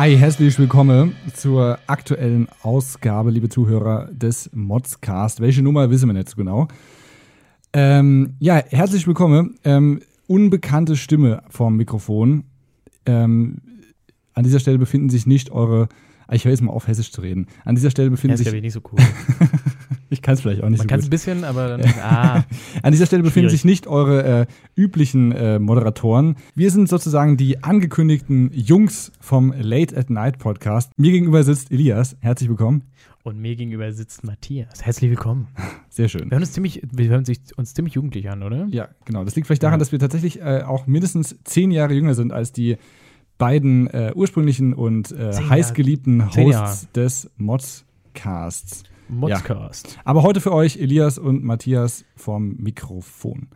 Hi, 0.00 0.16
herzlich 0.16 0.58
willkommen 0.58 1.14
zur 1.34 1.78
aktuellen 1.86 2.48
Ausgabe, 2.62 3.30
liebe 3.30 3.50
Zuhörer 3.50 4.08
des 4.10 4.48
Modscast. 4.54 5.40
Welche 5.40 5.60
Nummer 5.60 5.90
wissen 5.90 6.08
wir 6.08 6.14
nicht 6.14 6.30
so 6.30 6.36
genau. 6.36 6.68
Ähm, 7.74 8.32
ja, 8.38 8.62
herzlich 8.66 9.06
willkommen. 9.06 9.58
Ähm, 9.62 10.00
unbekannte 10.26 10.96
Stimme 10.96 11.42
vorm 11.50 11.76
Mikrofon. 11.76 12.44
Ähm, 13.04 13.58
an 14.32 14.44
dieser 14.44 14.58
Stelle 14.60 14.78
befinden 14.78 15.10
sich 15.10 15.26
nicht 15.26 15.50
eure. 15.50 15.90
Ah, 16.26 16.34
Ich 16.34 16.46
höre 16.46 16.52
jetzt 16.52 16.62
mal 16.62 16.72
auf, 16.72 16.86
Hessisch 16.88 17.12
zu 17.12 17.20
reden. 17.20 17.46
An 17.66 17.74
dieser 17.74 17.90
Stelle 17.90 18.06
Ja, 18.08 18.12
befinden 18.12 18.36
ist 18.36 18.44
ja 18.46 18.52
sich. 18.52 18.62
nicht 18.62 18.72
so 18.72 18.80
cool. 18.90 19.00
ich 20.12 20.22
kann 20.22 20.34
es 20.34 20.40
vielleicht 20.42 20.62
auch 20.62 20.68
nicht 20.68 20.78
Man 20.78 20.86
so 20.88 20.90
kann 20.90 21.00
es 21.00 21.06
ein 21.06 21.10
bisschen, 21.10 21.44
aber 21.44 21.78
dann. 21.78 21.80
Ah, 22.02 22.44
An 22.82 22.92
dieser 22.92 23.06
Stelle 23.06 23.22
befinden 23.22 23.48
Schwierig. 23.48 23.60
sich 23.62 23.64
nicht 23.64 23.86
eure 23.86 24.42
äh, 24.42 24.46
üblichen 24.76 25.32
äh, 25.32 25.58
Moderatoren. 25.58 26.36
Wir 26.54 26.70
sind 26.70 26.88
sozusagen 26.88 27.36
die 27.36 27.62
angekündigten 27.62 28.50
Jungs 28.52 29.12
vom 29.20 29.52
Late 29.56 29.96
at 29.96 30.10
Night 30.10 30.38
Podcast. 30.38 30.92
Mir 30.98 31.12
gegenüber 31.12 31.42
sitzt 31.44 31.70
Elias. 31.70 32.16
Herzlich 32.20 32.48
willkommen. 32.48 32.82
und 33.22 33.38
mir 33.38 33.54
gegenüber 33.54 33.92
sitzt 33.92 34.24
Matthias. 34.24 34.82
Herzlich 34.82 35.10
willkommen. 35.10 35.48
Sehr 35.90 36.08
schön. 36.08 36.24
Wir 36.30 36.32
hören 36.32 36.42
uns 36.42 36.52
ziemlich, 36.52 36.82
wir 36.92 37.08
hören 37.08 37.24
sich 37.24 37.38
uns 37.56 37.74
ziemlich 37.74 37.94
jugendlich 37.94 38.30
an, 38.30 38.42
oder? 38.42 38.66
Ja, 38.70 38.88
genau. 39.04 39.24
Das 39.24 39.36
liegt 39.36 39.46
vielleicht 39.46 39.62
daran, 39.62 39.74
Ja. 39.74 39.78
dass 39.78 39.92
wir 39.92 39.98
tatsächlich 39.98 40.40
äh, 40.40 40.62
auch 40.62 40.86
mindestens 40.86 41.36
zehn 41.44 41.70
Jahre 41.70 41.92
jünger 41.94 42.14
sind 42.14 42.32
als 42.32 42.52
die 42.52 42.76
beiden 43.38 43.86
äh, 43.88 44.12
ursprünglichen 44.14 44.72
und 44.74 45.12
äh, 45.12 45.32
heißgeliebten 45.34 46.34
Hosts 46.34 46.90
des 46.92 47.30
Modscasts. 49.10 49.84
Modscast. 49.84 49.98
Aber 50.04 50.22
heute 50.22 50.40
für 50.40 50.52
euch 50.52 50.76
Elias 50.78 51.18
und 51.18 51.44
Matthias 51.44 52.04
vom 52.16 52.56
Mikrofon. 52.56 53.48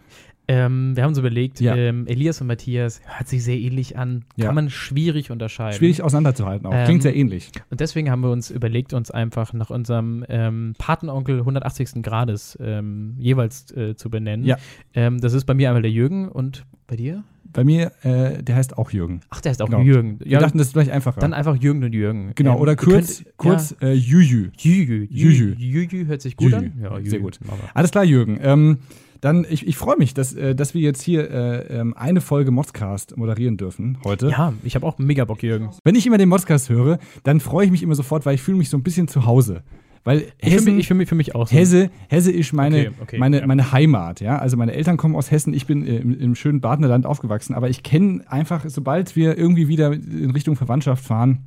Ähm, 0.47 0.95
wir 0.95 1.05
haben 1.05 1.09
uns 1.09 1.19
überlegt, 1.19 1.59
Ja. 1.61 1.75
ähm, 1.75 2.07
Elias 2.07 2.41
und 2.43 2.49
Matthias 2.49 3.01
hört 3.07 3.29
sich 3.29 3.43
sehr 3.43 3.57
ähnlich 3.57 3.97
an. 3.97 4.25
Ja. 4.37 4.47
Kann 4.47 4.55
man 4.55 4.69
schwierig 4.69 5.31
unterscheiden. 5.31 5.79
Schwierig 5.79 6.03
auseinanderzuhalten 6.03 6.67
auch. 6.67 6.73
Ähm, 6.75 6.85
Klingt 6.85 7.03
sehr 7.03 7.17
ähnlich. 7.17 7.51
Und 7.71 7.81
deswegen 7.81 8.11
haben 8.11 8.21
wir 8.21 8.31
uns 8.31 8.51
überlegt, 8.51 8.93
uns 8.93 9.11
einfach 9.11 9.55
nach 9.55 9.71
unserem 9.71 10.23
ähm, 10.29 10.75
Patenonkel 10.77 11.39
180. 11.39 12.03
Grades 12.03 12.59
ähm, 12.61 13.15
jeweils 13.19 13.75
äh, 13.75 13.97
zu 13.97 14.11
benennen. 14.11 14.45
Ja. 14.45 14.59
Ähm, 14.93 15.19
das 15.19 15.33
ist 15.33 15.47
bei 15.47 15.55
mir 15.55 15.69
einmal 15.71 15.83
der 15.83 15.91
Jürgen 15.91 16.29
und 16.29 16.67
bei 16.87 16.97
dir? 16.97 17.25
Bei 17.55 17.65
mir, 17.65 17.93
äh, 18.03 18.43
der 18.43 18.57
heißt 18.57 18.77
auch 18.77 18.91
Jürgen. 18.91 19.21
Ach, 19.31 19.41
der 19.41 19.53
ist 19.53 19.63
auch 19.63 19.67
Genau. 19.71 19.81
Jürgen. 19.81 20.19
Wir 20.23 20.39
dachten, 20.41 20.59
das 20.59 20.67
ist 20.67 20.73
vielleicht 20.75 20.91
einfacher. 20.91 21.21
Dann 21.21 21.33
einfach 21.33 21.57
Jürgen 21.57 21.83
und 21.83 21.95
Jürgen. 21.95 22.33
genau, 22.35 22.57
Ähm, 22.57 22.61
oder 22.61 22.77
kurz, 22.77 23.23
könnt- 23.25 23.37
kurz 23.39 23.75
äh, 23.81 23.93
Juju. 23.95 24.49
Ja, 24.59 24.71
Jüjü. 24.71 25.07
Jüjü. 25.11 25.55
Jüjü. 25.57 25.57
Jüjü 25.57 26.07
hört 26.07 26.21
sich 26.21 26.37
gut 26.37 26.51
Jüjü. 26.53 26.57
an. 26.57 26.73
Ja, 26.83 26.91
Sehr 26.97 27.01
Jüjü. 27.05 27.21
gut. 27.21 27.39
Aber- 27.49 27.57
Alles 27.73 27.91
klar, 27.93 28.05
Jürgen. 28.05 28.39
Ähm, 28.43 28.79
dann, 29.21 29.47
ich, 29.49 29.67
ich 29.67 29.77
freue 29.79 29.97
mich, 29.97 30.13
dass, 30.13 30.35
äh, 30.35 30.55
dass 30.55 30.75
wir 30.75 30.83
jetzt 30.83 31.01
hier 31.01 31.31
äh, 31.31 31.79
ähm, 31.79 31.95
eine 31.97 32.21
Folge 32.21 32.51
Modscast 32.51 33.17
moderieren 33.17 33.57
dürfen 33.57 33.97
heute. 34.05 34.29
Ja, 34.29 34.53
ich 34.65 34.75
habe 34.75 34.85
auch 34.87 34.99
mega 34.99 35.25
Bock, 35.25 35.43
Jürgen. 35.43 35.71
Wenn 35.83 35.95
ich 35.95 36.07
immer 36.07 36.19
den 36.19 36.29
Modscast 36.29 36.69
höre, 36.69 36.99
dann 37.23 37.41
freue 37.41 37.65
ich 37.65 37.71
mich 37.71 37.83
immer 37.83 37.95
sofort, 37.95 38.27
weil 38.27 38.35
ich 38.35 38.43
fühle 38.43 38.59
mich 38.59 38.69
so 38.69 38.77
ein 38.77 38.83
bisschen 38.83 39.09
zu 39.09 39.25
Hause. 39.25 39.63
Weil 40.05 40.27
Hessen, 40.39 40.75
mich, 40.75 40.81
ich 40.81 40.89
für 40.89 40.95
mich, 40.95 41.09
für 41.09 41.15
mich 41.15 41.35
auch 41.35 41.49
so. 41.49 41.57
Hesse, 41.57 41.91
Hesse 42.09 42.31
ist 42.31 42.53
meine, 42.53 42.89
Okay, 42.89 42.91
okay, 43.01 43.19
meine, 43.19 43.41
ja. 43.41 43.47
meine 43.47 43.73
Heimat. 43.73 44.21
Ja? 44.21 44.39
Also 44.39 44.57
meine 44.59 44.73
Eltern 44.73 44.99
kommen 44.99 45.17
aus 45.17 45.31
Hessen, 45.31 45.55
ich 45.55 45.67
bin 45.67 45.87
äh, 45.87 45.97
im, 45.97 46.19
im 46.21 46.35
schönen 46.35 46.61
Badenerland 46.61 47.07
aufgewachsen, 47.07 47.55
aber 47.55 47.71
ich 47.71 47.83
kenne 47.83 48.23
einfach, 48.27 48.65
sobald 48.69 49.17
wir 49.17 49.39
irgendwie 49.39 49.67
wieder 49.67 49.93
in 49.93 50.31
Richtung 50.31 50.57
Verwandtschaft 50.57 51.05
fahren, 51.05 51.45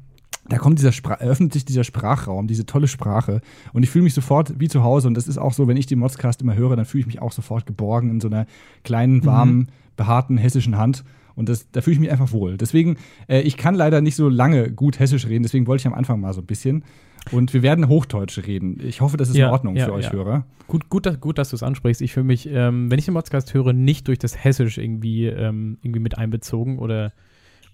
da 0.49 0.58
kommt 0.58 0.80
dieser 0.80 0.91
Spra 0.91 1.16
eröffnet 1.16 1.53
sich 1.53 1.66
dieser 1.66 1.83
Sprachraum, 1.83 2.47
diese 2.47 2.66
tolle 2.66 2.88
Sprache. 2.88 3.41
Und 3.73 3.83
ich 3.83 3.89
fühle 3.89 4.03
mich 4.03 4.14
sofort 4.14 4.59
wie 4.59 4.69
zu 4.69 4.81
Hause. 4.81 5.08
Und 5.08 5.14
das 5.14 5.27
ist 5.27 5.38
auch 5.38 5.53
so, 5.53 5.67
wenn 5.67 5.77
ich 5.77 5.88
den 5.88 5.99
Modscast 5.99 6.42
immer 6.42 6.55
höre, 6.55 6.75
dann 6.75 6.86
fühle 6.86 7.02
ich 7.02 7.08
mich 7.08 7.21
auch 7.21 7.33
sofort 7.33 7.65
geborgen 7.65 8.10
in 8.10 8.21
so 8.21 8.30
einer 8.30 8.48
kleinen, 8.83 9.26
warmen, 9.26 9.67
behaarten 9.98 10.37
hessischen 10.37 10.77
Hand. 10.77 11.04
Und 11.36 11.49
das, 11.49 11.70
da 11.71 11.81
fühle 11.81 11.95
ich 11.95 11.99
mich 11.99 12.11
einfach 12.11 12.31
wohl. 12.31 12.58
Deswegen, 12.58 12.98
äh, 13.27 13.42
ich 13.42 13.58
kann 13.58 13.76
leider 13.76 14.02
nicht 14.02 14.15
so 14.15 14.30
lange 14.30 14.71
gut 14.71 14.99
Hessisch 14.99 15.27
reden, 15.27 15.43
deswegen 15.43 15.67
wollte 15.67 15.81
ich 15.81 15.87
am 15.87 15.93
Anfang 15.93 16.20
mal 16.20 16.33
so 16.33 16.42
ein 16.42 16.48
bisschen. 16.48 16.83
Und 17.32 17.54
wir 17.54 17.61
werden 17.61 17.88
Hochdeutsch 17.88 18.38
reden. 18.45 18.80
Ich 18.83 19.02
hoffe, 19.02 19.17
das 19.17 19.30
ist 19.30 19.36
in 19.36 19.42
Ja, 19.42 19.52
Ordnung 19.52 19.76
ja, 19.76 19.86
für 19.86 19.93
euch 19.93 20.05
ja. 20.05 20.14
Hörer. 20.14 20.45
Gut, 20.67 20.89
gut, 20.89 21.05
dass, 21.05 21.20
gut, 21.20 21.38
dass 21.38 21.49
du 21.49 21.55
es 21.55 21.64
ansprichst. 21.64 22.02
Ich 22.02 22.14
fühle 22.14 22.26
mich, 22.26 22.48
ähm, 22.52 22.92
wenn 22.92 22.99
ich 22.99 23.05
den 23.05 23.14
Podcast 23.14 23.54
höre, 23.54 23.73
nicht 23.73 24.08
durch 24.08 24.20
das 24.20 24.43
Hessisch 24.43 24.77
irgendwie, 24.77 25.26
ähm, 25.26 25.77
irgendwie 25.82 25.99
mit 26.02 26.17
einbezogen 26.17 26.80
oder, 26.80 27.14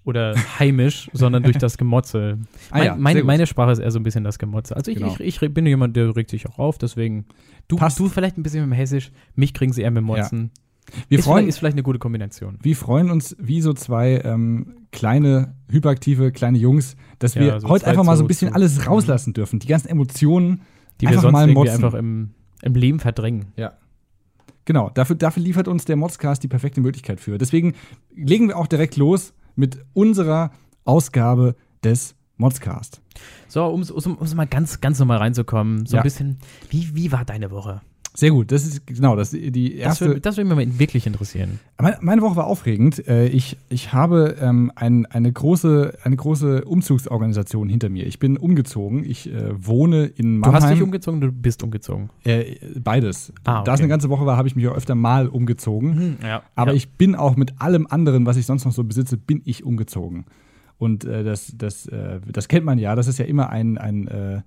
oder 0.04 0.34
heimisch, 0.58 1.10
sondern 1.12 1.42
durch 1.42 1.58
das 1.58 1.78
Gemotze. 1.78 2.38
Ah 2.70 2.94
Mein, 2.96 3.24
meine, 3.24 3.46
Sprache 3.46 3.72
ist 3.72 3.78
eher 3.78 3.90
so 3.90 3.98
ein 3.98 4.04
bisschen 4.04 4.24
das 4.24 4.38
Gemotze. 4.38 4.76
Also 4.76 4.90
ich, 4.90 4.98
Genau. 4.98 5.16
ich, 5.18 5.42
ich 5.42 5.54
bin 5.54 5.66
jemand, 5.66 5.96
der 5.96 6.14
regt 6.14 6.30
sich 6.30 6.46
auch 6.48 6.58
auf, 6.58 6.78
deswegen 6.78 7.26
du, 7.68 7.76
Passt. 7.76 7.98
du 7.98 8.08
vielleicht 8.08 8.38
ein 8.38 8.42
bisschen 8.42 8.60
mit 8.60 8.70
dem 8.70 8.78
Hessisch, 8.78 9.10
mich 9.34 9.54
kriegen 9.54 9.72
sie 9.72 9.82
eher 9.82 9.90
mit 9.90 10.02
dem 10.02 10.06
Motzen. 10.06 10.50
Wir 11.08 11.18
ist, 11.18 11.24
freuen, 11.24 11.36
vielleicht, 11.38 11.48
ist 11.48 11.58
vielleicht 11.58 11.74
eine 11.74 11.82
gute 11.82 11.98
Kombination. 11.98 12.58
wir 12.62 12.76
freuen 12.76 13.10
uns 13.10 13.36
wie 13.40 13.60
so 13.60 13.72
zwei 13.72 14.20
ähm, 14.24 14.76
kleine, 14.92 15.54
hyperaktive, 15.70 16.30
kleine 16.32 16.58
Jungs, 16.58 16.96
dass 17.18 17.34
Ja, 17.34 17.40
wir 17.42 17.60
so 17.60 17.68
heute 17.68 17.86
einfach 17.86 18.04
mal 18.04 18.16
so 18.16 18.24
ein 18.24 18.28
bisschen 18.28 18.52
alles 18.52 18.86
rauslassen 18.86 19.32
dürfen. 19.32 19.58
Die 19.58 19.66
ganzen 19.66 19.88
Emotionen. 19.88 20.62
Die 21.00 21.06
wir 21.06 21.08
Einfach 21.10 21.22
sonst 21.22 21.32
mal 21.32 21.48
irgendwie 21.48 21.54
motzen. 21.70 21.84
einfach 21.84 21.98
im, 21.98 22.30
im 22.62 22.74
Leben 22.74 23.00
verdrängen. 23.00 23.46
Genau, 24.66 24.90
dafür, 24.90 25.16
dafür 25.16 25.42
liefert 25.42 25.68
uns 25.68 25.84
der 25.84 25.96
Modscast 25.96 26.42
die 26.42 26.48
perfekte 26.48 26.80
Möglichkeit 26.80 27.20
für. 27.20 27.36
Deswegen 27.36 27.74
legen 28.14 28.48
wir 28.48 28.56
auch 28.56 28.66
direkt 28.66 28.96
los 28.96 29.34
mit 29.56 29.84
unserer 29.92 30.52
Ausgabe 30.84 31.56
des 31.82 32.14
Modscast. 32.36 33.02
So, 33.48 33.66
um, 33.66 33.82
um 33.82 34.16
mal 34.36 34.46
ganz, 34.46 34.80
ganz 34.80 34.98
normal 34.98 35.18
reinzukommen, 35.18 35.84
so 35.86 35.96
Ja. 35.96 36.02
ein 36.02 36.04
bisschen, 36.04 36.38
wie, 36.70 36.94
wie 36.94 37.12
war 37.12 37.24
deine 37.24 37.50
Woche? 37.50 37.82
Sehr 38.16 38.30
gut, 38.30 38.52
das 38.52 38.64
ist 38.64 38.86
genau 38.86 39.16
das 39.16 39.30
die 39.30 39.70
Das 39.76 39.78
erste. 39.80 40.06
würde 40.06 40.20
das 40.20 40.36
würd 40.36 40.46
mich 40.54 40.78
wirklich 40.78 41.04
interessieren. 41.06 41.58
Meine, 41.80 41.98
meine 42.00 42.22
Woche 42.22 42.36
war 42.36 42.46
aufregend. 42.46 43.06
Äh, 43.08 43.26
Ich, 43.26 43.56
ich 43.68 43.92
habe 43.92 44.36
ähm, 44.40 44.70
ein, 44.76 45.04
eine, 45.06 45.32
große, 45.32 45.98
eine 46.04 46.14
große 46.14 46.64
Umzugsorganisation 46.64 47.68
hinter 47.68 47.88
mir. 47.88 48.06
Ich 48.06 48.20
bin 48.20 48.36
umgezogen. 48.36 49.04
Ich 49.04 49.32
äh, 49.32 49.50
wohne 49.56 50.04
in 50.06 50.40
Du 50.40 50.46
hast 50.52 50.62
dich 50.62 50.68
Mannheim. 50.70 50.84
umgezogen, 50.84 51.20
du 51.20 51.32
bist 51.32 51.62
umgezogen. 51.64 52.10
äh, 52.22 52.54
beides. 52.78 53.32
Ah, 53.44 53.62
Da 53.64 53.72
es 53.72 53.78
okay. 53.78 53.82
eine 53.82 53.88
ganze 53.88 54.08
Woche 54.10 54.24
war, 54.26 54.36
habe 54.36 54.46
ich 54.46 54.54
mich 54.54 54.68
auch 54.68 54.76
öfter 54.76 54.94
mal 54.94 55.26
umgezogen. 55.26 56.18
Ja. 56.22 56.42
Aber 56.54 56.70
ja. 56.70 56.76
ich 56.76 56.90
bin 56.90 57.16
auch 57.16 57.34
mit 57.36 57.60
allem 57.60 57.88
anderen, 57.90 58.26
was 58.26 58.36
ich 58.36 58.46
sonst 58.46 58.64
noch 58.64 58.72
so 58.72 58.84
besitze, 58.84 59.16
bin 59.16 59.42
ich 59.44 59.64
umgezogen. 59.64 60.24
Und 60.78 61.04
äh, 61.04 61.24
das, 61.24 61.52
das, 61.58 61.86
äh, 61.86 62.20
das 62.30 62.46
kennt 62.46 62.64
man 62.64 62.78
ja. 62.78 62.94
Das 62.94 63.08
ist 63.08 63.18
ja 63.18 63.24
immer 63.24 63.50
ein, 63.50 63.76
ein, 63.76 64.06
äh, 64.08 64.42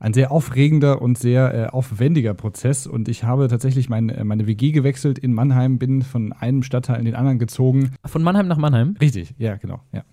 ein 0.00 0.14
sehr 0.14 0.30
aufregender 0.30 1.02
und 1.02 1.18
sehr 1.18 1.54
äh, 1.54 1.66
aufwendiger 1.68 2.34
Prozess. 2.34 2.86
Und 2.86 3.08
ich 3.08 3.24
habe 3.24 3.48
tatsächlich 3.48 3.88
mein, 3.88 4.08
äh, 4.08 4.24
meine 4.24 4.46
WG 4.46 4.70
gewechselt 4.72 5.18
in 5.18 5.32
Mannheim, 5.32 5.78
bin 5.78 6.02
von 6.02 6.32
einem 6.32 6.62
Stadtteil 6.62 6.98
in 7.00 7.04
den 7.04 7.14
anderen 7.14 7.38
gezogen. 7.38 7.92
Von 8.04 8.22
Mannheim 8.22 8.46
nach 8.46 8.58
Mannheim? 8.58 8.96
Richtig, 9.00 9.34
ja, 9.38 9.56
genau. 9.56 9.80
Ja. 9.92 10.04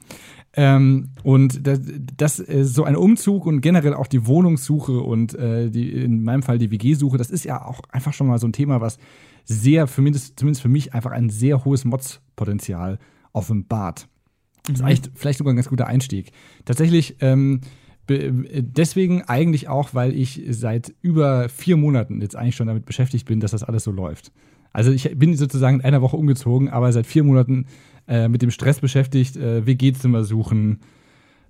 Ähm, 0.54 1.10
und 1.24 1.68
das, 1.68 1.82
das 2.18 2.40
äh, 2.40 2.64
so 2.64 2.84
ein 2.86 2.96
Umzug 2.96 3.46
und 3.46 3.62
generell 3.62 3.94
auch 3.94 4.08
die 4.08 4.26
Wohnungssuche 4.26 5.00
und 5.02 5.34
äh, 5.36 5.70
die, 5.70 5.92
in 5.92 6.24
meinem 6.24 6.44
Fall 6.44 6.58
die 6.58 6.72
WG-Suche, 6.72 7.18
das 7.18 7.30
ist 7.30 7.44
ja 7.44 7.64
auch 7.66 7.82
einfach 7.92 8.14
schon 8.14 8.28
mal 8.28 8.40
so 8.40 8.48
ein 8.48 8.54
Thema, 8.54 8.82
was 8.82 8.98
sehr, 9.44 9.86
für 9.86 10.02
mich, 10.02 10.36
zumindest 10.36 10.62
für 10.62 10.70
mich, 10.70 10.94
einfach 10.94 11.12
ein 11.12 11.30
sehr 11.30 11.66
hohes 11.66 11.86
Mods-Potenzial 11.86 13.00
offenbart. 13.34 14.08
Das 14.66 14.78
ist 14.78 14.82
Mhm. 14.82 14.88
echt, 14.88 15.12
vielleicht 15.14 15.38
sogar 15.38 15.54
ein 15.54 15.58
ganz 15.58 15.70
guter 15.70 15.88
Einstieg. 15.88 16.32
Tatsächlich, 16.64 17.18
ähm, 17.20 17.62
deswegen 18.08 19.22
eigentlich 19.24 19.68
auch, 19.68 19.94
weil 19.94 20.14
ich 20.16 20.42
seit 20.50 20.94
über 21.02 21.50
vier 21.50 21.78
Monaten 21.78 22.22
jetzt 22.22 22.36
eigentlich 22.36 22.56
schon 22.56 22.68
damit 22.68 22.86
beschäftigt 22.86 23.26
bin, 23.28 23.40
dass 23.40 23.52
das 23.52 23.64
alles 23.64 23.84
so 23.84 23.92
läuft. 23.92 24.32
Also 24.74 24.92
ich 24.92 25.18
bin 25.18 25.36
sozusagen 25.36 25.80
in 25.80 25.86
einer 25.86 26.02
Woche 26.02 26.18
umgezogen, 26.18 26.70
aber 26.70 26.92
seit 26.92 27.06
vier 27.08 27.24
Monaten 27.24 27.66
äh, 28.08 28.28
mit 28.28 28.42
dem 28.42 28.52
Stress 28.52 28.80
beschäftigt, 28.80 29.38
äh, 29.38 29.66
WG-Zimmer 29.66 30.24
suchen, 30.26 30.80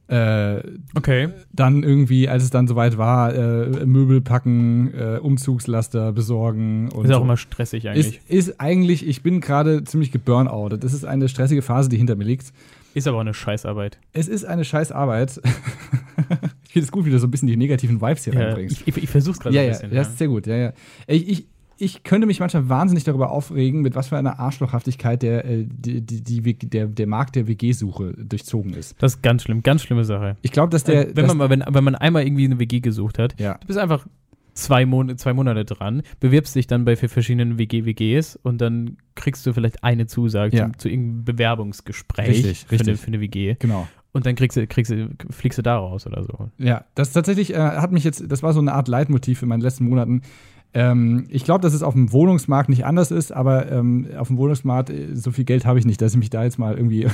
äh, 0.07 0.61
Okay. 0.95 1.29
dann 1.52 1.81
irgendwie, 1.81 2.29
als 2.29 2.43
es 2.43 2.52
dann 2.52 2.67
soweit 2.67 2.97
war, 2.99 3.34
äh, 3.34 3.85
Möbel 3.87 4.22
packen, 4.22 4.93
äh, 4.93 5.17
Umzugslaster 5.19 6.11
besorgen 6.11 6.90
Ist 6.90 6.96
auch 6.96 7.03
so. 7.05 7.22
immer 7.23 7.37
stressig 7.37 7.90
eigentlich. 7.90 8.22
Ist, 8.28 8.49
ist 8.49 8.61
eigentlich, 8.61 9.07
ich 9.07 9.23
bin 9.23 9.41
gerade 9.41 9.84
ziemlich 9.84 10.11
geburnoutet. 10.11 10.84
Das 10.84 10.93
ist 10.93 11.05
eine 11.05 11.28
stressige 11.28 11.63
Phase, 11.63 11.90
die 11.90 11.97
hinter 11.97 12.16
mir 12.16 12.25
liegt. 12.25 12.53
Ist 12.95 13.07
aber 13.07 13.17
auch 13.17 13.21
eine 13.21 13.33
Scheißarbeit. 13.35 13.99
Es 14.13 14.27
ist 14.27 14.43
eine 14.45 14.65
scheiß 14.65 14.91
Arbeit. 14.91 15.39
ich 15.43 15.51
finde 16.71 16.85
es 16.85 16.91
gut, 16.91 17.05
wie 17.05 17.11
du 17.11 17.19
so 17.19 17.27
ein 17.27 17.31
bisschen 17.31 17.47
die 17.47 17.57
negativen 17.57 18.01
Vibes 18.01 18.23
hier 18.23 18.33
Ja, 18.33 18.45
reinbringst. 18.45 18.81
ich 18.81 18.97
ich, 18.97 19.03
ich 19.03 19.09
versuch's 19.09 19.39
gerade 19.39 19.53
Ja, 19.55 19.61
ein 19.61 19.67
ja, 19.67 19.73
bisschen. 19.73 19.91
das 19.91 20.07
ist 20.09 20.17
sehr 20.17 20.27
gut. 20.29 20.47
Ja, 20.47 20.55
ja. 20.55 20.73
Ich, 21.07 21.27
ich, 21.29 21.45
ich 21.77 22.03
könnte 22.03 22.25
mich 22.25 22.39
manchmal 22.39 22.69
wahnsinnig 22.69 23.03
darüber 23.03 23.31
aufregen, 23.31 23.81
mit 23.81 23.95
was 23.95 24.07
für 24.07 24.17
einer 24.17 24.39
Arschlochhaftigkeit 24.39 25.21
der, 25.21 25.43
äh, 25.45 25.65
die, 25.67 26.01
die, 26.01 26.21
die, 26.41 26.53
der, 26.69 26.87
der 26.87 27.07
Markt 27.07 27.35
der 27.35 27.47
WG-Suche 27.47 28.13
durchzogen 28.13 28.73
ist. 28.73 28.95
Das 28.99 29.15
ist 29.15 29.21
ganz 29.21 29.43
schlimm, 29.43 29.61
ganz 29.61 29.81
schlimme 29.83 30.05
Sache. 30.05 30.37
Ich 30.41 30.51
glaube, 30.53 30.69
dass 30.71 30.85
der. 30.85 31.07
wenn, 31.07 31.15
dass, 31.15 31.27
man 31.27 31.37
mal, 31.37 31.49
wenn, 31.49 31.63
wenn 31.67 31.83
man 31.83 31.95
einmal 31.95 32.25
irgendwie 32.25 32.45
eine 32.45 32.59
WG 32.59 32.79
gesucht 32.79 33.19
hat, 33.19 33.37
ja, 33.39 33.57
du 33.59 33.67
bist 33.67 33.77
einfach 33.77 34.05
zwei, 34.55 34.85
Mon 34.85 35.16
zwei 35.17 35.34
Monate 35.34 35.66
dran, 35.66 36.02
bewirbst 36.19 36.55
dich 36.55 36.66
dann 36.66 36.85
bei 36.85 36.96
vier 36.96 37.09
verschiedenen 37.09 37.59
WG-WGs 37.59 38.37
und 38.41 38.59
dann 38.61 38.97
kriegst 39.13 39.46
du 39.46 39.53
vielleicht 39.53 39.84
eine 39.84 40.07
Zusage 40.07 40.55
Ja. 40.57 40.63
zum, 40.63 40.79
zu 40.79 40.90
irgendeinem 40.90 41.25
Bewerbungsgespräch 41.25 42.28
Richtig, 42.29 42.66
für, 42.67 42.79
Eine, 42.79 42.97
für 42.97 43.07
eine 43.07 43.19
WG 43.22 43.55
genau. 43.59 43.87
und 44.13 44.25
dann 44.25 44.35
kriegst 44.35 44.57
du, 44.57 44.66
kriegst 44.66 44.91
du, 44.91 45.09
fliegst 45.29 45.57
du 45.59 45.61
da 45.61 45.78
raus 45.78 46.07
oder 46.07 46.23
so. 46.23 46.49
Ja, 46.57 46.85
das 46.96 47.11
tatsächlich 47.11 47.53
äh, 47.53 47.57
hat 47.57 47.91
mich 47.91 48.03
jetzt, 48.03 48.23
das 48.31 48.41
war 48.43 48.53
so 48.53 48.59
eine 48.61 48.73
Art 48.73 48.87
Leitmotiv 48.87 49.41
in 49.43 49.49
meinen 49.49 49.61
letzten 49.61 49.85
Monaten. 49.85 50.22
Ähm, 50.75 51.25
ich 51.29 51.45
glaube, 51.45 51.61
dass 51.61 51.73
es 51.73 51.83
auf 51.83 51.93
dem 51.93 52.11
Wohnungsmarkt 52.11 52.67
nicht 52.67 52.85
anders 52.85 53.09
ist, 53.09 53.31
aber 53.31 53.72
ähm, 53.72 54.09
auf 54.17 54.27
dem 54.27 54.37
Wohnungsmarkt 54.37 54.89
äh, 54.89 55.16
so 55.16 55.31
viel 55.31 55.45
Geld 55.45 55.66
habe 55.66 55.79
ich 55.79 55.85
nicht, 55.85 56.01
dass 56.01 56.11
ich 56.11 56.19
mich 56.19 56.29
da 56.29 56.43
jetzt 56.43 56.59
mal 56.59 56.75
irgendwie 56.75 57.07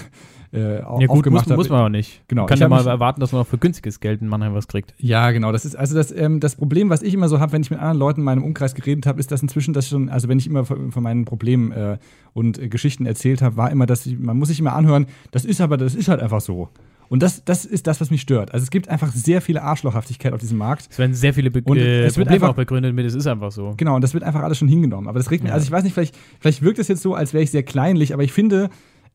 äh, 0.52 0.80
ja, 0.80 0.82
gut, 0.82 1.10
aufgemacht 1.10 1.46
muss, 1.46 1.52
habe. 1.52 1.56
muss 1.58 1.70
man 1.70 1.86
auch 1.86 1.90
nicht. 1.90 2.28
Genau, 2.28 2.42
Man 2.42 2.50
kann 2.50 2.58
ja 2.58 2.68
mal 2.68 2.86
erwarten, 2.88 3.22
dass 3.22 3.34
man 3.34 3.44
auch 3.44 3.48
für 3.48 3.60
günstiges 3.60 4.00
Geld 4.00 4.20
in 4.20 4.30
Mannheim 4.30 4.56
was 4.56 4.68
kriegt. 4.68 4.96
Ja, 4.98 5.30
genau. 5.30 5.52
Das 5.52 5.64
ist 5.64 5.76
also 5.76 5.94
das, 5.94 6.12
ähm, 6.12 6.40
das 6.40 6.56
Problem, 6.56 6.90
was 6.90 7.04
ich 7.04 7.14
immer 7.14 7.30
so 7.30 7.40
habe, 7.40 7.52
wenn 7.52 7.62
ich 7.62 7.70
mit 7.70 7.78
anderen 7.78 8.00
Leuten 8.00 8.22
in 8.22 8.26
meinem 8.26 8.44
Umkreis 8.44 8.74
geredet 8.74 9.06
habe, 9.06 9.20
ist, 9.20 9.32
dass 9.32 9.44
inzwischen 9.44 9.76
das 9.76 9.88
schon, 9.88 10.10
also 10.10 10.28
wenn 10.28 10.40
ich 10.40 10.48
immer 10.48 10.66
von, 10.66 10.92
von 10.92 11.04
meinen 11.04 11.26
Problemen 11.26 11.72
äh, 11.72 12.00
und 12.34 12.58
äh, 12.58 12.68
Geschichten 12.68 13.06
erzählt 13.06 13.44
habe, 13.44 13.58
war 13.58 13.70
immer, 13.70 13.86
dass 13.86 14.08
ich, 14.08 14.18
man 14.18 14.38
muss 14.38 14.48
sich 14.48 14.60
immer 14.60 14.74
anhören, 14.74 15.06
das 15.30 15.46
ist 15.46 15.62
aber, 15.62 15.78
das 15.78 15.94
ist 15.94 16.08
halt 16.08 16.20
einfach 16.20 16.42
so. 16.42 16.70
Und 17.12 17.22
das, 17.22 17.44
das 17.44 17.66
ist 17.66 17.88
das, 17.88 18.00
was 18.00 18.10
mich 18.10 18.22
stört. 18.22 18.54
Also 18.54 18.64
es 18.64 18.70
gibt 18.72 18.88
einfach 18.88 19.12
sehr 19.12 19.42
viele 19.42 19.62
Arschlochhaftigkeit 19.64 20.32
auf 20.32 20.40
diesem 20.40 20.58
Markt. 20.58 20.88
Es 20.90 20.98
werden 20.98 21.14
sehr 21.14 21.34
viele 21.34 21.52
Be 21.52 21.62
Und 21.66 21.78
äh, 21.78 22.06
es 22.06 22.16
wird 22.18 22.28
Probleme 22.30 22.46
einfach- 22.46 22.50
auch 22.54 22.56
begründet 22.56 22.96
mit, 22.96 23.06
es 23.06 23.14
ist 23.16 23.28
einfach 23.28 23.52
so. 23.52 23.74
Genau, 23.76 23.96
und 23.96 24.02
das 24.02 24.14
wird 24.14 24.24
einfach 24.24 24.42
alles 24.44 24.58
schon 24.58 24.70
hingenommen. 24.70 25.10
Aber 25.10 25.20
das 25.20 25.30
regt 25.30 25.44
mich, 25.44 25.50
Ja. 25.50 25.56
also 25.56 25.66
ich 25.66 25.72
weiß 25.72 25.84
nicht, 25.84 25.94
vielleicht, 25.94 26.16
vielleicht 26.40 26.62
wirkt 26.62 26.80
es 26.80 26.88
jetzt 26.88 27.02
so, 27.02 27.14
als 27.14 27.34
wäre 27.34 27.44
ich 27.44 27.52
sehr 27.52 27.64
kleinlich, 27.64 28.14
aber 28.14 28.24
ich 28.24 28.32
finde, 28.32 28.70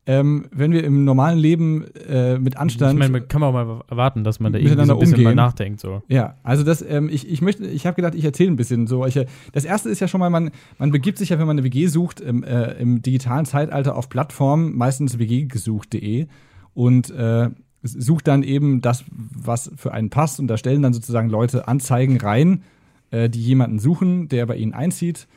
ähm, 0.05 0.45
wenn 0.51 0.71
wir 0.73 0.83
im 0.83 1.05
normalen 1.05 1.39
Leben 1.39 1.85
äh, 2.07 2.37
mit 2.37 2.55
Anstand. 2.55 2.93
Ich 2.93 2.99
meine, 2.99 3.11
man 3.11 3.27
kann 3.27 3.41
man 3.41 3.49
auch 3.49 3.53
mal 3.65 3.81
erwarten, 3.89 4.23
dass 4.23 4.39
man 4.39 4.53
da 4.53 4.59
irgendwie 4.59 4.85
so 4.85 4.93
ein 4.93 4.99
bisschen 4.99 5.13
mal 5.17 5.29
umgehen. 5.31 5.35
nachdenkt. 5.35 5.79
So. 5.81 6.03
Ja, 6.07 6.35
also 6.43 6.63
das, 6.63 6.83
ähm, 6.87 7.09
ich, 7.11 7.27
ich 7.27 7.41
möchte, 7.41 7.65
ich 7.65 7.87
habe 7.87 7.95
gedacht, 7.95 8.13
ich 8.13 8.23
erzähle 8.23 8.51
ein 8.51 8.55
bisschen 8.57 8.85
so. 8.85 9.07
Ich, 9.07 9.17
äh, 9.17 9.25
das 9.53 9.65
erste 9.65 9.89
ist 9.89 9.99
ja 10.01 10.07
schon 10.07 10.19
mal, 10.19 10.29
man, 10.29 10.51
man 10.77 10.91
begibt 10.91 11.17
sich 11.17 11.29
ja, 11.29 11.39
wenn 11.39 11.47
man 11.47 11.55
eine 11.57 11.63
WG 11.65 11.87
sucht, 11.87 12.21
im, 12.21 12.43
äh, 12.43 12.73
im 12.73 13.01
digitalen 13.01 13.45
Zeitalter 13.45 13.95
auf 13.97 14.07
Plattformen, 14.07 14.77
meistens 14.77 15.17
wggesucht.de 15.17 16.27
und 16.75 17.09
äh, 17.09 17.49
sucht 17.83 18.27
dann 18.27 18.43
eben 18.43 18.81
das, 18.81 19.03
was 19.09 19.71
für 19.75 19.93
einen 19.93 20.09
passt 20.09 20.39
und 20.39 20.47
da 20.47 20.57
stellen 20.57 20.81
dann 20.81 20.93
sozusagen 20.93 21.29
Leute 21.29 21.67
Anzeigen 21.67 22.17
rein, 22.17 22.63
äh, 23.11 23.29
die 23.29 23.41
jemanden 23.41 23.79
suchen, 23.79 24.27
der 24.29 24.45
bei 24.45 24.55
ihnen 24.55 24.73
einzieht 24.73 25.27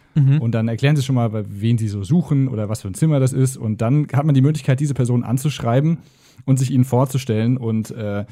und 0.41 0.53
dann 0.53 0.69
erklären 0.69 0.97
sie 0.97 1.03
schon 1.03 1.15
mal, 1.15 1.31
bei 1.31 1.45
wen 1.47 1.79
sie 1.79 1.89
so 1.89 2.03
suchen 2.03 2.49
oder 2.49 2.69
was 2.69 2.83
für 2.83 2.89
ein 2.89 2.95
Zimmer 2.95 3.21
das 3.21 3.33
ist. 3.33 3.57
Und 3.57 3.81
dann 3.81 4.09
hat 4.13 4.25
man 4.25 4.35
die 4.35 4.41
Möglichkeit, 4.41 4.81
diese 4.81 4.95
Person 4.95 5.23
anzuschreiben 5.23 5.99
und 6.47 6.59
sich 6.59 6.71
ihnen 6.71 6.85
vorzustellen 6.85 7.57
und 7.57 7.91
äh, 7.91 8.25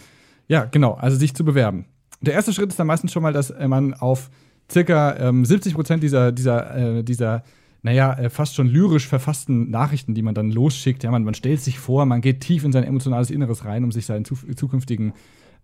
ja, 0.48 0.64
genau, 0.64 0.94
also 0.94 1.16
sich 1.16 1.34
zu 1.34 1.44
bewerben. 1.44 1.84
Der 2.20 2.34
erste 2.34 2.52
Schritt 2.52 2.70
ist 2.70 2.78
dann 2.78 2.86
meistens 2.86 3.12
schon 3.12 3.22
mal, 3.22 3.32
dass 3.32 3.54
man 3.66 3.94
auf 3.94 4.30
circa 4.70 5.16
ähm, 5.16 5.44
70 5.44 5.74
Prozent 5.74 6.02
dieser, 6.02 6.32
dieser, 6.32 6.98
äh, 6.98 7.04
dieser, 7.04 7.44
naja, 7.88 8.12
äh, 8.18 8.28
fast 8.28 8.54
schon 8.54 8.68
lyrisch 8.68 9.06
verfassten 9.08 9.70
Nachrichten, 9.70 10.12
die 10.12 10.20
man 10.20 10.34
dann 10.34 10.50
losschickt, 10.50 11.04
ja, 11.04 11.10
man, 11.10 11.24
man 11.24 11.32
stellt 11.32 11.62
sich 11.62 11.78
vor, 11.78 12.04
man 12.04 12.20
geht 12.20 12.40
tief 12.40 12.62
in 12.64 12.70
sein 12.72 12.84
emotionales 12.84 13.30
Inneres 13.30 13.64
rein, 13.64 13.82
um 13.82 13.92
sich 13.92 14.04
seinen 14.04 14.26
zu, 14.26 14.34
zukünftigen 14.34 15.14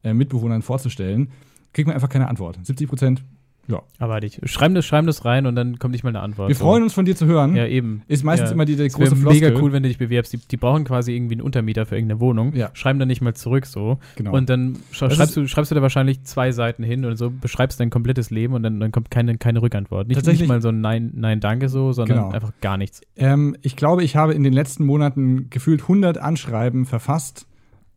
äh, 0.02 0.14
Mitbewohnern 0.14 0.62
vorzustellen, 0.62 1.28
kriegt 1.74 1.86
man 1.86 1.94
einfach 1.94 2.08
keine 2.08 2.28
Antwort. 2.28 2.58
70 2.62 2.88
Prozent, 2.88 3.24
ja. 3.68 3.82
Aber 3.98 4.22
ich 4.22 4.40
schreiben 4.44 4.74
das, 4.74 4.84
schreiben 4.84 5.06
das 5.06 5.24
rein 5.24 5.46
und 5.46 5.54
dann 5.56 5.78
kommt 5.78 5.92
nicht 5.92 6.04
mal 6.04 6.10
eine 6.10 6.20
Antwort. 6.20 6.48
Wir 6.48 6.54
so. 6.54 6.64
freuen 6.64 6.82
uns 6.82 6.92
von 6.92 7.04
dir 7.04 7.16
zu 7.16 7.26
hören. 7.26 7.56
Ja, 7.56 7.66
eben. 7.66 8.02
Ist 8.08 8.22
meistens 8.24 8.50
ja. 8.50 8.54
immer 8.54 8.64
die, 8.64 8.76
die 8.76 8.88
große 8.88 9.14
mega 9.16 9.48
Floskel. 9.48 9.56
cool, 9.62 9.72
wenn 9.72 9.82
du 9.82 9.88
dich 9.88 9.98
bewirbst. 9.98 10.32
Die, 10.32 10.38
die 10.38 10.56
brauchen 10.56 10.84
quasi 10.84 11.14
irgendwie 11.14 11.34
einen 11.34 11.40
Untermieter 11.42 11.86
für 11.86 11.96
irgendeine 11.96 12.20
Wohnung, 12.20 12.54
Ja. 12.54 12.70
schreiben 12.74 12.98
dann 12.98 13.08
nicht 13.08 13.20
mal 13.22 13.34
zurück 13.34 13.66
so. 13.66 13.98
Genau. 14.16 14.32
Und 14.34 14.48
dann 14.50 14.76
sch 14.92 15.00
Das 15.00 15.14
schreibst, 15.16 15.36
du, 15.36 15.46
schreibst 15.48 15.70
du 15.70 15.74
da 15.74 15.82
wahrscheinlich 15.82 16.22
zwei 16.24 16.52
Seiten 16.52 16.82
hin 16.82 17.04
und 17.04 17.16
so 17.16 17.30
beschreibst 17.30 17.80
dein 17.80 17.90
komplettes 17.90 18.30
Leben 18.30 18.54
und 18.54 18.62
dann, 18.62 18.80
dann 18.80 18.92
kommt 18.92 19.10
keine, 19.10 19.36
keine 19.38 19.62
Rückantwort. 19.62 20.08
Nicht, 20.08 20.16
Tatsächlich- 20.16 20.42
nicht 20.42 20.48
mal 20.48 20.60
so 20.62 20.68
ein 20.68 20.80
Nein, 20.80 21.10
Nein, 21.14 21.40
danke 21.40 21.68
so, 21.68 21.92
sondern 21.92 22.18
Genau. 22.18 22.30
einfach 22.30 22.52
gar 22.60 22.76
nichts. 22.76 23.00
Ähm, 23.16 23.56
ich 23.62 23.76
glaube, 23.76 24.04
ich 24.04 24.16
habe 24.16 24.34
in 24.34 24.42
den 24.42 24.52
letzten 24.52 24.84
Monaten 24.84 25.48
gefühlt 25.50 25.82
100 25.88 26.18
Anschreiben 26.18 26.84
verfasst. 26.84 27.46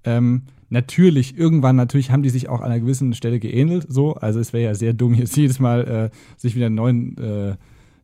Ähm, 0.04 0.44
natürlich, 0.70 1.38
irgendwann, 1.38 1.76
natürlich 1.76 2.12
haben 2.12 2.24
die 2.24 2.30
sich 2.30 2.50
auch 2.50 2.62
an 2.62 2.72
einer 2.72 2.80
gewissen 2.80 3.14
Stelle 3.14 3.40
geähnelt, 3.40 3.86
so. 3.90 4.16
Also 4.16 4.40
es 4.40 4.54
wäre 4.54 4.64
ja 4.66 4.76
sehr 4.76 4.94
dumm, 4.94 5.14
jetzt 5.14 5.36
jedes 5.38 5.60
Mal 5.60 6.12
äh, 6.12 6.18
sich 6.38 6.56
wieder 6.56 6.68
einen 6.68 6.76
neuen 6.76 7.18
äh, 7.18 7.56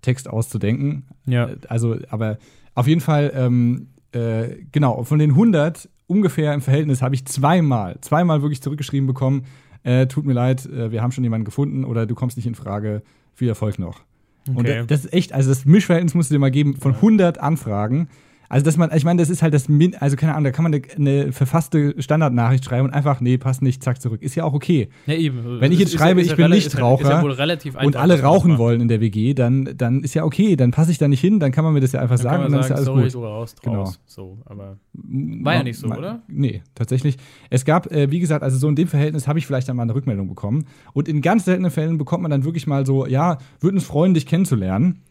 Text 0.02 0.30
auszudenken. 0.30 1.04
Ja. 1.26 1.50
Äh, 1.50 1.58
Also, 1.68 1.98
aber 2.10 2.38
auf 2.76 2.88
jeden 2.88 3.02
Fall, 3.02 3.32
ähm, 3.36 3.88
äh, 4.14 4.56
genau, 4.72 5.04
von 5.04 5.20
den 5.20 5.32
100 5.32 5.90
ungefähr 6.08 6.54
im 6.54 6.62
Verhältnis 6.62 7.02
habe 7.02 7.16
ich 7.16 7.26
zweimal, 7.26 7.98
zweimal 8.02 8.42
wirklich 8.42 8.62
zurückgeschrieben 8.62 9.08
bekommen, 9.08 9.44
äh, 9.84 10.08
tut 10.08 10.26
mir 10.26 10.34
leid, 10.34 10.66
äh, 10.66 10.92
wir 10.92 11.02
haben 11.02 11.12
schon 11.12 11.24
jemanden 11.24 11.46
gefunden 11.46 11.84
oder 11.86 12.06
du 12.06 12.16
kommst 12.16 12.38
nicht 12.38 12.46
in 12.46 12.56
Frage, 12.56 13.02
viel 13.34 13.48
Erfolg 13.50 13.80
noch. 13.80 14.02
Und 14.48 14.60
Okay. 14.60 14.80
da- 14.80 14.84
das 14.86 15.06
ist 15.06 15.14
echt, 15.14 15.34
also 15.34 15.50
das 15.50 15.66
Mischverhältnis 15.66 16.14
musst 16.16 16.30
du 16.30 16.36
dir 16.36 16.40
mal 16.40 16.52
geben 16.52 16.76
von 16.76 16.96
100 17.02 17.40
Anfragen. 17.40 18.10
Also, 18.54 18.66
dass 18.66 18.78
man, 18.78 18.92
ich 18.96 19.04
meine, 19.04 19.20
das 19.20 19.32
ist 19.32 19.42
halt 19.42 19.52
das 19.54 19.68
Min, 19.68 19.96
also 19.96 20.16
keine 20.16 20.34
Ahnung, 20.34 20.44
da 20.44 20.52
kann 20.52 20.62
man 20.62 20.74
eine, 20.76 20.84
eine 20.96 21.32
verfasste 21.32 21.96
Standardnachricht 22.00 22.64
schreiben 22.64 22.88
und 22.88 22.94
einfach, 22.94 23.20
nee, 23.20 23.40
passt 23.40 23.64
nicht, 23.64 23.84
zack, 23.84 24.00
zurück. 24.00 24.22
Ist 24.22 24.36
ja 24.36 24.44
auch 24.44 24.54
okay. 24.54 24.90
Ja, 25.08 25.16
eben. 25.16 25.60
Wenn 25.60 25.72
ich 25.72 25.80
jetzt 25.80 25.94
Ist- 25.94 26.00
schreibe, 26.00 26.22
ist 26.22 26.28
ich 26.28 26.32
ja 26.32 26.36
bin 26.38 26.52
Nichtraucher 26.52 27.02
ist 27.02 27.40
ja, 27.40 27.46
ist 27.54 27.76
Und 27.84 27.96
alle 27.96 28.22
rauchen 28.22 28.60
wollen 28.60 28.80
in 28.82 28.88
der 28.88 29.02
WG, 29.02 29.34
dann, 29.34 29.74
dann 29.76 30.04
ist 30.04 30.14
ja 30.14 30.24
okay, 30.24 30.56
dann 30.56 30.70
passe 30.70 30.92
ich 30.92 31.00
da 31.00 31.08
nicht 31.08 31.20
hin, 31.20 31.40
dann 31.40 31.52
kann 31.52 31.64
man 31.64 31.74
mir 31.74 31.80
das 31.80 31.94
ja 31.94 32.00
einfach 32.02 32.18
Dann 32.18 32.24
sagen 32.24 32.46
und 32.46 32.52
dann 32.52 32.62
sagen, 32.62 32.74
ist 32.76 32.80
ja 32.80 32.86
sorry, 32.86 33.02
alles 33.02 33.14
du 33.14 33.20
gut. 33.20 33.28
raus, 33.28 33.56
Genau. 33.64 33.92
So, 34.06 34.38
aber 34.46 34.78
War 34.94 35.56
ja 35.56 35.64
nicht 35.64 35.80
so, 35.80 35.88
oder? 35.88 36.22
Nee, 36.28 36.62
tatsächlich. 36.76 37.18
Es 37.50 37.66
gab, 37.66 37.92
äh, 37.92 38.12
wie 38.12 38.20
gesagt, 38.20 38.44
also 38.44 38.58
so 38.60 38.70
in 38.70 38.76
dem 38.76 38.88
Verhältnis 38.88 39.28
habe 39.28 39.40
ich 39.40 39.48
vielleicht 39.48 39.68
dann 39.68 39.78
mal 39.78 39.84
eine 39.84 39.96
Rückmeldung 39.96 40.28
bekommen. 40.28 40.66
Und 40.94 41.08
in 41.08 41.22
ganz 41.22 41.46
seltenen 41.46 41.72
Fällen 41.72 41.98
bekommt 41.98 42.22
man 42.22 42.30
dann 42.30 42.44
wirklich 42.44 42.68
mal 42.68 42.86
so, 42.86 43.08
ja, 43.08 43.40
würde 43.62 43.78
uns 43.78 43.86
freuen, 43.86 44.14
dich 44.14 44.28
kennenzulernen. 44.28 45.02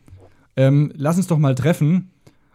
Ähm, 0.56 0.92
lass 0.94 1.16
uns 1.16 1.26
doch 1.26 1.38
mal 1.38 1.56
treffen. 1.56 2.10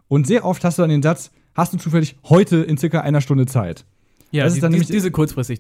Und 0.08 0.28
sehr 0.28 0.46
oft 0.46 0.64
hast 0.64 0.78
du 0.78 0.84
dann 0.84 0.90
den 0.90 1.02
Satz, 1.04 1.32
hast 1.56 1.74
du 1.74 1.78
zufällig 1.78 2.16
heute 2.30 2.58
in 2.58 2.78
circa 2.78 3.02
einer 3.02 3.22
Stunde 3.22 3.46
Zeit. 3.46 3.86
ja, 4.32 4.44
Das 4.44 4.54
ist 4.54 4.58
die, 4.58 4.62
dann 4.62 4.72
die, 4.72 4.76
nämlich- 4.80 4.90
diese 4.92 5.12
Kurzfristig 5.12 5.60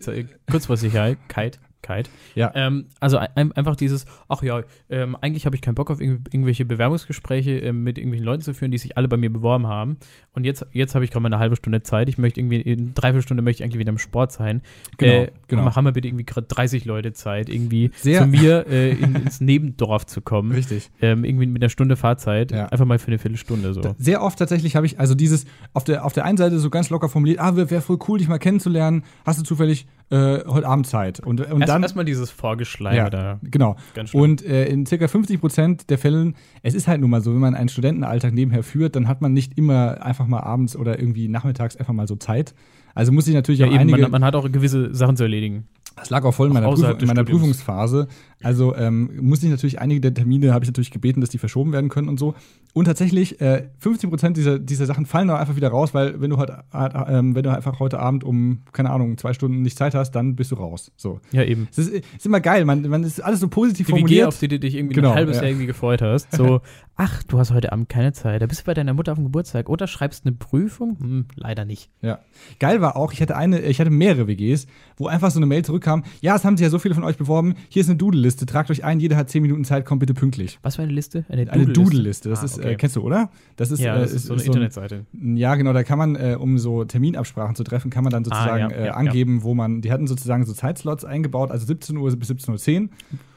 Kurzfristigkeit, 0.49 1.59
Kite. 1.81 2.09
Ja. 2.35 2.51
Ähm, 2.55 2.85
also 2.99 3.17
ein, 3.17 3.51
einfach 3.53 3.75
dieses, 3.75 4.05
ach 4.27 4.43
ja, 4.43 4.61
ähm, 4.89 5.15
eigentlich 5.21 5.45
habe 5.45 5.55
ich 5.55 5.61
keinen 5.61 5.75
Bock 5.75 5.89
auf 5.91 6.01
irg 6.01 6.21
irgendwelche 6.31 6.65
Bewerbungsgespräche 6.65 7.59
ähm, 7.59 7.83
mit 7.83 7.97
irgendwelchen 7.97 8.25
Leuten 8.25 8.41
zu 8.41 8.53
führen, 8.53 8.71
die 8.71 8.77
sich 8.77 8.97
alle 8.97 9.07
bei 9.07 9.17
mir 9.17 9.31
beworben 9.31 9.67
haben. 9.67 9.97
Und 10.33 10.45
jetzt, 10.45 10.65
jetzt 10.71 10.95
habe 10.95 11.05
ich 11.05 11.11
gerade 11.11 11.23
mal 11.23 11.29
eine 11.29 11.39
halbe 11.39 11.55
Stunde 11.55 11.83
Zeit. 11.83 12.09
Ich 12.09 12.17
möchte 12.17 12.39
irgendwie, 12.39 12.61
in 12.61 12.93
dreiviertel 12.93 13.23
Stunde 13.23 13.43
möchte 13.43 13.61
ich 13.61 13.65
eigentlich 13.65 13.79
wieder 13.79 13.91
im 13.91 13.97
Sport 13.97 14.31
sein. 14.31 14.61
Genau, 14.97 15.23
äh, 15.23 15.31
genau. 15.47 15.75
Haben 15.75 15.85
wir 15.85 15.91
bitte 15.91 16.07
irgendwie 16.07 16.25
gerade 16.25 16.47
30 16.47 16.85
Leute 16.85 17.13
Zeit, 17.13 17.49
irgendwie 17.49 17.91
Sehr- 17.97 18.21
zu 18.21 18.27
mir 18.27 18.65
äh, 18.67 18.91
in, 18.91 19.15
ins 19.15 19.41
Nebendorf 19.41 20.05
zu 20.05 20.21
kommen. 20.21 20.51
Richtig. 20.51 20.89
Ähm, 21.01 21.23
irgendwie 21.23 21.45
mit 21.45 21.61
einer 21.61 21.69
Stunde 21.69 21.95
Fahrzeit. 21.95 22.51
Ja. 22.51 22.67
Einfach 22.67 22.85
mal 22.85 22.99
für 22.99 23.07
eine 23.07 23.19
Viertelstunde 23.19 23.73
so. 23.73 23.95
Sehr 23.97 24.21
oft 24.21 24.39
tatsächlich 24.39 24.75
habe 24.75 24.85
ich, 24.85 24.99
also 24.99 25.15
dieses, 25.15 25.45
auf 25.73 25.83
der, 25.83 26.05
auf 26.05 26.13
der 26.13 26.25
einen 26.25 26.37
Seite 26.37 26.59
so 26.59 26.69
ganz 26.69 26.89
locker 26.89 27.09
formuliert, 27.09 27.39
ah, 27.39 27.55
wäre 27.55 27.69
wär 27.69 27.81
voll 27.81 27.99
cool, 28.07 28.19
dich 28.19 28.27
mal 28.27 28.39
kennenzulernen. 28.39 29.03
Hast 29.25 29.39
du 29.39 29.43
zufällig 29.43 29.87
äh, 30.09 30.39
heute 30.47 30.67
Abend 30.67 30.87
Zeit? 30.87 31.19
Und, 31.19 31.41
und 31.41 31.61
Erst, 31.61 31.69
dann. 31.73 31.83
erstmal 31.83 32.05
dieses 32.05 32.29
Vorgeschleime 32.31 32.97
ja, 32.97 33.09
da. 33.09 33.39
genau. 33.43 33.75
Und 34.13 34.43
äh, 34.45 34.65
in 34.67 34.85
circa 34.85 35.07
50 35.07 35.39
Prozent 35.39 35.89
der 35.89 35.97
Fällen, 35.97 36.35
es 36.63 36.73
ist 36.73 36.87
halt 36.87 37.01
nun 37.01 37.09
mal 37.09 37.21
so, 37.21 37.33
wenn 37.33 37.39
man 37.41 37.55
einen 37.55 37.69
Studentenalltag 37.69 38.33
nebenher 38.33 38.63
führt, 38.63 38.95
dann 38.95 39.07
hat 39.07 39.21
man 39.21 39.33
nicht 39.33 39.57
immer 39.57 40.01
einfach 40.03 40.27
mal 40.27 40.39
abends 40.41 40.75
oder 40.75 40.99
irgendwie 40.99 41.27
nachmittags 41.27 41.75
einfach 41.75 41.93
mal 41.93 42.07
so 42.07 42.15
Zeit. 42.15 42.53
Also 42.95 43.11
muss 43.11 43.27
ich 43.27 43.33
natürlich 43.35 43.59
Ja, 43.59 43.67
auch 43.67 43.71
eben, 43.71 43.79
einige. 43.81 44.01
man, 44.03 44.11
man 44.11 44.23
hat 44.25 44.35
auch 44.35 44.51
gewisse 44.51 44.93
Sachen 44.95 45.17
zu 45.17 45.23
erledigen. 45.23 45.67
das 45.95 46.09
lag 46.09 46.23
auch 46.23 46.33
voll 46.33 46.47
in 46.47 46.53
meiner, 46.53 46.67
außerhalb 46.67 46.99
in 47.01 47.07
meiner. 47.07 47.23
Prüfungsphase. 47.23 48.07
Also 48.43 48.75
ähm, 48.75 49.09
muss 49.19 49.41
ich 49.41 49.49
natürlich 49.49 49.79
einige 49.79 49.99
der 49.99 50.13
Termine 50.13 50.53
habe 50.53 50.63
ich 50.63 50.69
natürlich 50.69 50.91
gebeten, 50.91 51.21
dass 51.21 51.29
die 51.31 51.39
verschoben 51.39 51.73
werden 51.73 51.89
können 51.89 52.07
und 52.07 52.19
so. 52.19 52.35
Und 52.73 52.85
tatsächlich 52.85 53.41
äh, 53.41 53.69
15 53.79 54.11
Prozent 54.11 54.37
dieser, 54.37 54.59
dieser 54.59 54.85
Sachen 54.85 55.07
fallen 55.07 55.27
dann 55.27 55.37
einfach 55.37 55.55
wieder 55.55 55.69
raus, 55.69 55.95
weil 55.95 56.21
wenn 56.21 56.29
du 56.29 56.37
halt, 56.37 56.51
äh, 56.51 57.17
ähm, 57.17 57.33
wenn 57.33 57.41
du 57.41 57.51
einfach 57.51 57.79
heute 57.79 57.99
Abend 57.99 58.23
um 58.23 58.59
keine 58.73 58.91
Ahnung 58.91 59.17
zwei 59.17 59.33
Stunden 59.33 59.63
nicht 59.63 59.77
Zeit 59.77 59.95
hast, 59.95 60.11
dann 60.11 60.35
bist 60.35 60.51
du 60.51 60.55
raus. 60.55 60.91
So. 60.97 61.19
Ja, 61.31 61.43
eben. 61.43 61.67
Es 61.71 61.79
ist, 61.79 61.89
ist 61.91 62.25
immer 62.27 62.39
geil, 62.39 62.65
man, 62.65 62.87
man 62.87 63.03
ist 63.03 63.19
alles 63.21 63.39
so 63.39 63.47
positiv 63.47 63.87
Die 63.87 63.93
WG, 63.93 63.99
formuliert. 64.01 64.27
auf 64.27 64.39
die 64.39 64.47
du 64.47 64.59
dich 64.59 64.75
irgendwie 64.75 64.93
Genau, 64.95 65.09
ein 65.09 65.15
halbes 65.15 65.37
ja. 65.37 65.41
Jahr 65.43 65.49
irgendwie 65.49 65.65
gefreut 65.65 66.03
hast. 66.03 66.31
So, 66.31 66.61
ach, 66.95 67.23
du 67.23 67.39
hast 67.39 67.51
heute 67.51 67.71
Abend 67.71 67.89
keine 67.89 68.13
Zeit. 68.13 68.43
Da 68.43 68.45
bist 68.45 68.61
du 68.61 68.65
bei 68.65 68.75
deiner 68.75 68.93
Mutter 68.93 69.13
auf 69.13 69.17
dem 69.17 69.25
Geburtstag. 69.25 69.69
Oder 69.69 69.87
schreibst 69.87 70.27
eine 70.27 70.35
Prüfung? 70.35 70.97
Hm, 70.99 71.25
leider 71.35 71.65
nicht. 71.65 71.89
Ja. 72.03 72.19
Geil 72.59 72.81
war 72.81 72.95
auch, 72.97 73.13
ich 73.13 73.21
hatte 73.21 73.35
eine, 73.35 73.61
ich 73.61 73.79
hatte 73.79 73.89
mehrere 73.89 74.27
WGs, 74.27 74.67
wo 74.97 75.07
einfach 75.07 75.31
so 75.31 75.39
eine 75.39 75.47
Mail 75.47 75.65
zurückkam, 75.65 76.03
ja, 76.21 76.35
es 76.35 76.45
haben 76.45 76.57
sich 76.57 76.63
ja 76.65 76.69
so 76.69 76.77
viele 76.77 76.93
von 76.93 77.03
euch 77.03 77.17
beworben, 77.17 77.55
hier 77.69 77.81
ist 77.81 77.89
eine 77.89 77.97
Doodle-Liste, 78.27 78.45
tragt 78.45 78.69
euch 78.71 78.83
ein, 78.83 78.99
jeder 78.99 79.15
hat 79.15 79.29
10 79.29 79.41
Minuten 79.41 79.63
Zeit, 79.63 79.85
kommt 79.85 79.99
bitte 80.01 80.13
pünktlich. 80.13 80.59
Was 80.61 80.75
für 80.75 80.81
eine 80.83 80.91
Liste? 80.91 81.25
Eine 81.29 81.45
Doodle-Liste. 81.45 81.73
Doodle-Liste, 81.73 82.29
das 82.29 82.41
Ah, 82.41 82.45
ist, 82.45 82.57
okay. 82.59 82.71
äh, 82.73 82.75
kennst 82.75 82.95
du, 82.95 83.01
oder? 83.01 83.29
Das 83.55 83.71
ist, 83.71 83.79
ja, 83.79 83.95
äh, 83.95 84.01
das 84.01 84.11
ist 84.13 84.25
so 84.27 84.33
eine 84.33 84.41
ein- 84.41 84.45
Internetseite. 84.47 85.05
ja, 85.35 85.55
genau, 85.55 85.73
da 85.73 85.83
kann 85.83 85.97
man, 85.97 86.15
äh, 86.15 86.35
um 86.39 86.57
so 86.57 86.83
Terminabsprachen 86.83 87.55
zu 87.55 87.63
treffen, 87.63 87.89
kann 87.89 88.03
man 88.03 88.11
dann 88.11 88.23
sozusagen 88.25 88.65
Ah, 88.65 88.69
ja, 88.71 88.75
äh, 88.75 88.85
ja, 88.87 88.93
angeben, 88.93 89.43
wo 89.43 89.53
man, 89.53 89.81
die 89.81 89.91
hatten 89.91 90.07
sozusagen 90.07 90.45
so 90.45 90.53
Zeitslots 90.53 91.05
eingebaut, 91.05 91.51
also 91.51 91.65
17 91.65 91.95
Uhr 91.97 92.15
bis 92.15 92.29
17.10 92.29 92.83
Uhr. 92.83 92.89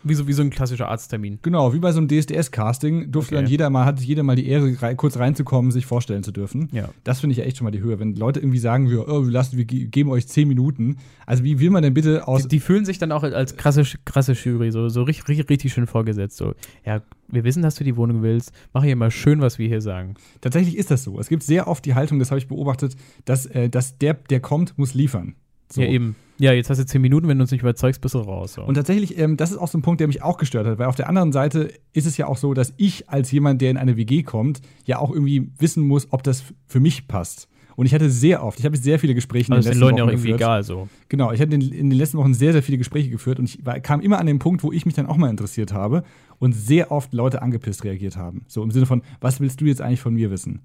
Wie 0.02 0.14
so, 0.14 0.26
wie 0.26 0.32
so 0.32 0.40
ein 0.42 0.48
klassischer 0.48 0.88
Arzttermin. 0.88 1.40
Genau, 1.42 1.74
wie 1.74 1.78
bei 1.78 1.92
so 1.92 1.98
einem 1.98 2.08
DSDS-Casting 2.08 3.12
durfte 3.12 3.34
Okay. 3.34 3.42
dann 3.42 3.50
jeder 3.50 3.68
mal, 3.68 3.84
hatte 3.84 4.02
jeder 4.02 4.22
mal 4.22 4.34
die 4.34 4.48
Ehre, 4.48 4.74
rei 4.80 4.94
kurz 4.94 5.18
reinzukommen, 5.18 5.70
sich 5.70 5.84
vorstellen 5.84 6.22
zu 6.22 6.32
dürfen. 6.32 6.68
Ja. 6.72 6.88
Das 7.04 7.20
finde 7.20 7.32
ich 7.32 7.38
ja 7.38 7.44
echt 7.44 7.58
schon 7.58 7.66
mal 7.66 7.70
die 7.70 7.80
Höhe. 7.82 7.98
Wenn 8.00 8.14
Leute 8.14 8.40
irgendwie 8.40 8.58
sagen, 8.58 8.88
wir, 8.88 9.06
oh, 9.08 9.26
wir, 9.26 9.30
lassen, 9.30 9.58
wir 9.58 9.66
ge- 9.66 9.88
geben 9.88 10.08
euch 10.10 10.26
10 10.26 10.48
Minuten. 10.48 10.96
Also 11.26 11.44
wie 11.44 11.60
will 11.60 11.68
man 11.68 11.82
denn 11.82 11.92
bitte 11.92 12.26
aus. 12.26 12.42
Die, 12.42 12.48
die 12.48 12.60
fühlen 12.60 12.86
sich 12.86 12.98
dann 12.98 13.12
auch 13.12 13.22
als 13.24 13.56
krasse, 13.56 13.82
krasse 14.06 14.32
Jury, 14.32 14.70
so, 14.70 14.79
so 14.88 15.02
richtig, 15.02 15.28
richtig, 15.28 15.50
richtig 15.50 15.72
schön 15.72 15.86
vorgesetzt. 15.86 16.36
So, 16.36 16.54
ja, 16.84 17.02
wir 17.28 17.44
wissen, 17.44 17.62
dass 17.62 17.74
du 17.74 17.84
die 17.84 17.96
Wohnung 17.96 18.22
willst. 18.22 18.52
Mach 18.72 18.84
hier 18.84 18.96
mal 18.96 19.10
schön, 19.10 19.40
was 19.40 19.58
wir 19.58 19.68
hier 19.68 19.80
sagen. 19.80 20.14
Tatsächlich 20.40 20.76
ist 20.76 20.90
das 20.90 21.04
so. 21.04 21.18
Es 21.20 21.28
gibt 21.28 21.42
sehr 21.42 21.68
oft 21.68 21.84
die 21.84 21.94
Haltung, 21.94 22.18
das 22.18 22.30
habe 22.30 22.38
ich 22.38 22.48
beobachtet, 22.48 22.96
dass, 23.24 23.46
äh, 23.46 23.68
dass 23.68 23.98
der, 23.98 24.14
der 24.14 24.40
kommt, 24.40 24.78
muss 24.78 24.94
liefern. 24.94 25.34
So. 25.72 25.82
Ja, 25.82 25.88
eben. 25.88 26.16
Ja, 26.38 26.52
jetzt 26.52 26.70
hast 26.70 26.78
du 26.78 26.86
zehn 26.86 27.02
Minuten, 27.02 27.28
wenn 27.28 27.38
du 27.38 27.42
uns 27.42 27.50
nicht 27.50 27.60
überzeugst, 27.60 28.00
bist 28.00 28.14
du 28.14 28.18
raus. 28.18 28.54
So. 28.54 28.64
Und 28.64 28.74
tatsächlich, 28.74 29.18
ähm, 29.18 29.36
das 29.36 29.50
ist 29.50 29.58
auch 29.58 29.68
so 29.68 29.78
ein 29.78 29.82
Punkt, 29.82 30.00
der 30.00 30.06
mich 30.06 30.22
auch 30.22 30.38
gestört 30.38 30.66
hat, 30.66 30.78
weil 30.78 30.86
auf 30.86 30.96
der 30.96 31.08
anderen 31.08 31.32
Seite 31.32 31.72
ist 31.92 32.06
es 32.06 32.16
ja 32.16 32.26
auch 32.26 32.38
so, 32.38 32.54
dass 32.54 32.72
ich 32.78 33.10
als 33.10 33.30
jemand, 33.30 33.60
der 33.60 33.70
in 33.70 33.76
eine 33.76 33.96
WG 33.96 34.22
kommt, 34.22 34.62
ja 34.86 34.98
auch 34.98 35.10
irgendwie 35.10 35.52
wissen 35.58 35.86
muss, 35.86 36.08
ob 36.12 36.22
das 36.22 36.44
für 36.66 36.80
mich 36.80 37.08
passt. 37.08 37.48
Und 37.76 37.86
ich 37.86 37.94
hatte 37.94 38.10
sehr 38.10 38.42
oft, 38.44 38.58
ich 38.58 38.64
habe 38.64 38.76
sehr 38.76 38.98
viele 38.98 39.14
Gespräche 39.14 39.48
in 39.48 39.54
also 39.54 39.68
den 39.68 39.72
ist 39.72 39.78
letzten 39.78 39.80
den 39.80 39.80
Leuten 39.80 39.98
ja 39.98 40.04
auch 40.04 40.06
Wochen 40.08 40.12
irgendwie 40.14 40.32
geführt. 40.32 40.40
egal, 40.40 40.62
so. 40.62 40.88
Genau, 41.08 41.32
ich 41.32 41.40
hatte 41.40 41.54
in, 41.54 41.60
in 41.60 41.90
den 41.90 41.98
letzten 41.98 42.18
Wochen 42.18 42.34
sehr, 42.34 42.52
sehr 42.52 42.62
viele 42.62 42.78
Gespräche 42.78 43.10
geführt 43.10 43.38
und 43.38 43.46
ich 43.46 43.64
war, 43.64 43.80
kam 43.80 44.00
immer 44.00 44.18
an 44.18 44.26
den 44.26 44.38
Punkt, 44.38 44.62
wo 44.62 44.72
ich 44.72 44.86
mich 44.86 44.94
dann 44.94 45.06
auch 45.06 45.16
mal 45.16 45.30
interessiert 45.30 45.72
habe 45.72 46.04
und 46.38 46.52
sehr 46.52 46.90
oft 46.90 47.12
Leute 47.12 47.42
angepisst 47.42 47.84
reagiert 47.84 48.16
haben. 48.16 48.44
So 48.48 48.62
im 48.62 48.70
Sinne 48.70 48.86
von, 48.86 49.02
was 49.20 49.40
willst 49.40 49.60
du 49.60 49.64
jetzt 49.66 49.80
eigentlich 49.80 50.00
von 50.00 50.14
mir 50.14 50.30
wissen? 50.30 50.60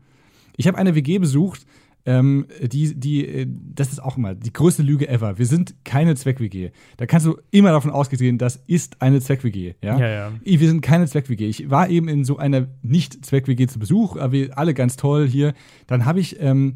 Ich 0.58 0.68
habe 0.68 0.78
eine 0.78 0.96
WG 0.96 1.20
besucht, 1.20 1.66
ähm, 2.06 2.46
die, 2.62 2.94
die, 2.96 3.28
äh, 3.28 3.48
das 3.50 3.92
ist 3.92 4.02
auch 4.02 4.18
immer 4.18 4.36
die 4.36 4.54
größte 4.54 4.84
Lüge 4.84 5.08
ever. 5.08 5.40
Wir 5.40 5.46
sind 5.48 5.76
keine 5.84 6.16
Zweck-WG. 6.16 6.70
Da 6.98 7.08
kannst 7.08 7.26
du 7.26 7.38
immer 7.50 7.72
davon 7.72 7.90
ausgehen, 7.92 8.38
das 8.38 8.58
ist 8.68 9.02
eine 9.02 9.20
Zweck-WG. 9.20 9.74
Ja? 9.82 9.98
Ja, 9.98 10.08
ja. 10.08 10.32
Wir 10.44 10.68
sind 10.68 10.82
keine 10.82 11.08
Zweck-WG. 11.08 11.48
Ich 11.48 11.70
war 11.70 11.90
eben 11.90 12.08
in 12.08 12.24
so 12.24 12.38
einer 12.38 12.68
Nicht-Zweck-WG 12.84 13.68
zu 13.68 13.80
Besuch, 13.80 14.18
aber 14.18 14.34
wir 14.34 14.58
alle 14.58 14.76
ganz 14.76 14.98
toll 14.98 15.28
hier. 15.28 15.54
Dann 15.88 16.06
habe 16.06 16.20
ich, 16.20 16.40
ähm, 16.40 16.76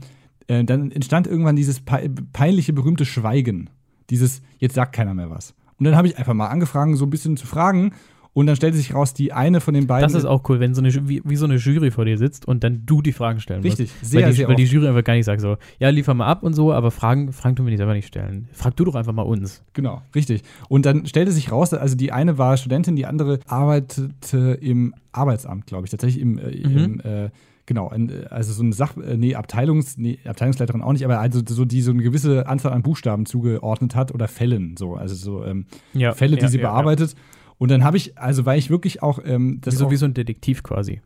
äh, 0.50 0.66
dann 0.66 0.92
entstand 0.92 1.28
irgendwann 1.28 1.56
dieses 1.56 1.80
pe 1.80 2.10
peinliche, 2.34 2.74
berühmte 2.74 3.06
Schweigen. 3.06 3.70
Dieses, 4.10 4.42
jetzt 4.58 4.76
sagt 4.76 4.94
keiner 4.94 5.14
mehr 5.14 5.30
was. 5.30 5.54
Und 5.78 5.86
dann 5.86 5.96
habe 5.96 6.08
ich 6.08 6.18
einfach 6.18 6.34
mal 6.34 6.48
angefangen, 6.48 6.96
so 6.98 7.06
ein 7.06 7.10
bisschen 7.10 7.38
zu 7.38 7.48
fragen. 7.48 7.94
Und 8.32 8.46
dann 8.46 8.56
stellte 8.56 8.78
sich 8.78 8.94
raus, 8.94 9.14
die 9.16 9.34
eine 9.34 9.60
von 9.60 9.74
den 9.74 9.88
beiden. 9.88 10.04
Das 10.04 10.14
ist 10.14 10.26
auch 10.26 10.48
cool, 10.50 10.60
wenn 10.60 10.74
so 10.76 10.82
eine, 10.82 10.94
wie, 11.10 11.22
wie 11.26 11.36
so 11.36 11.46
eine 11.46 11.56
Jury 11.56 11.90
vor 11.90 12.06
dir 12.06 12.18
sitzt 12.18 12.48
und 12.48 12.64
dann 12.64 12.86
du 12.86 13.02
die 13.02 13.12
Fragen 13.12 13.40
stellen 13.40 13.62
Richtig, 13.64 13.92
musst. 14.00 14.12
sehr, 14.12 14.22
weil 14.22 14.30
die, 14.30 14.36
sehr 14.38 14.48
Weil 14.48 14.56
die. 14.56 14.64
Jury 14.66 14.88
einfach 14.88 15.04
gar 15.04 15.14
nicht 15.16 15.26
sagt 15.26 15.42
so, 15.42 15.58
ja, 15.80 15.90
liefer 15.90 16.14
mal 16.14 16.28
ab 16.28 16.44
und 16.44 16.54
so, 16.54 16.72
aber 16.72 16.92
Fragen, 16.92 17.34
Fragen 17.34 17.56
tun 17.56 17.66
wir 17.66 17.72
nicht 17.72 17.80
selber 17.80 17.94
nicht 17.96 18.08
stellen. 18.08 18.48
Frag 18.54 18.76
du 18.76 18.86
doch 18.86 18.96
einfach 18.96 19.14
mal 19.14 19.24
uns. 19.24 19.64
Genau, 19.74 20.04
richtig. 20.14 20.44
Und 20.70 20.86
dann 20.86 21.06
stellte 21.08 21.32
sich 21.32 21.52
raus, 21.52 21.74
also 21.74 21.96
die 21.96 22.12
eine 22.12 22.38
war 22.38 22.56
Studentin, 22.58 22.96
die 22.96 23.08
andere 23.08 23.40
arbeitete 23.48 24.58
im 24.62 24.94
Arbeitsamt, 25.12 25.66
glaube 25.66 25.86
ich, 25.86 25.92
tatsächlich 25.92 26.22
im, 26.22 26.38
äh, 26.38 26.68
Mhm. 26.68 26.78
im 26.78 27.00
äh, 27.02 27.30
genau, 27.70 27.94
also 28.32 28.52
so 28.52 28.64
eine 28.64 28.74
Sach, 28.74 28.98
äh, 28.98 29.16
nee, 29.16 29.36
Abteilungs, 29.36 29.98
nee, 29.98 30.18
Abteilungsleiterin 30.26 30.82
auch 30.82 30.92
nicht, 30.92 31.06
aber 31.06 31.20
also 31.20 31.42
so 31.48 31.66
die 31.66 31.82
so 31.82 31.92
eine 31.92 32.02
gewisse 32.02 32.48
Anzahl 32.48 32.74
an 32.74 32.82
Buchstaben 32.82 33.28
zugeordnet 33.28 33.96
hat 33.96 34.12
oder 34.12 34.28
Fällen, 34.28 34.76
so, 34.76 34.96
also 34.96 35.14
so 35.14 35.46
ähm, 35.46 35.68
Ja, 35.94 36.14
Fälle, 36.14 36.36
die 36.36 36.42
ja, 36.42 36.48
sie 36.50 36.58
ja, 36.58 36.70
bearbeitet. 36.70 37.16
Und 37.60 37.70
dann 37.70 37.84
habe 37.84 37.96
ich, 37.96 38.18
also 38.18 38.46
weil 38.46 38.58
ich 38.58 38.70
wirklich 38.70 39.04
auch 39.04 39.20
ähm, 39.24 39.60
das 39.62 39.76
Wie 39.76 39.78
so, 39.78 39.86
auch, 39.86 39.92
wie 39.92 39.96
so 39.98 40.06
ein 40.06 40.16
Detektiv 40.16 40.64
quasi. 40.64 41.02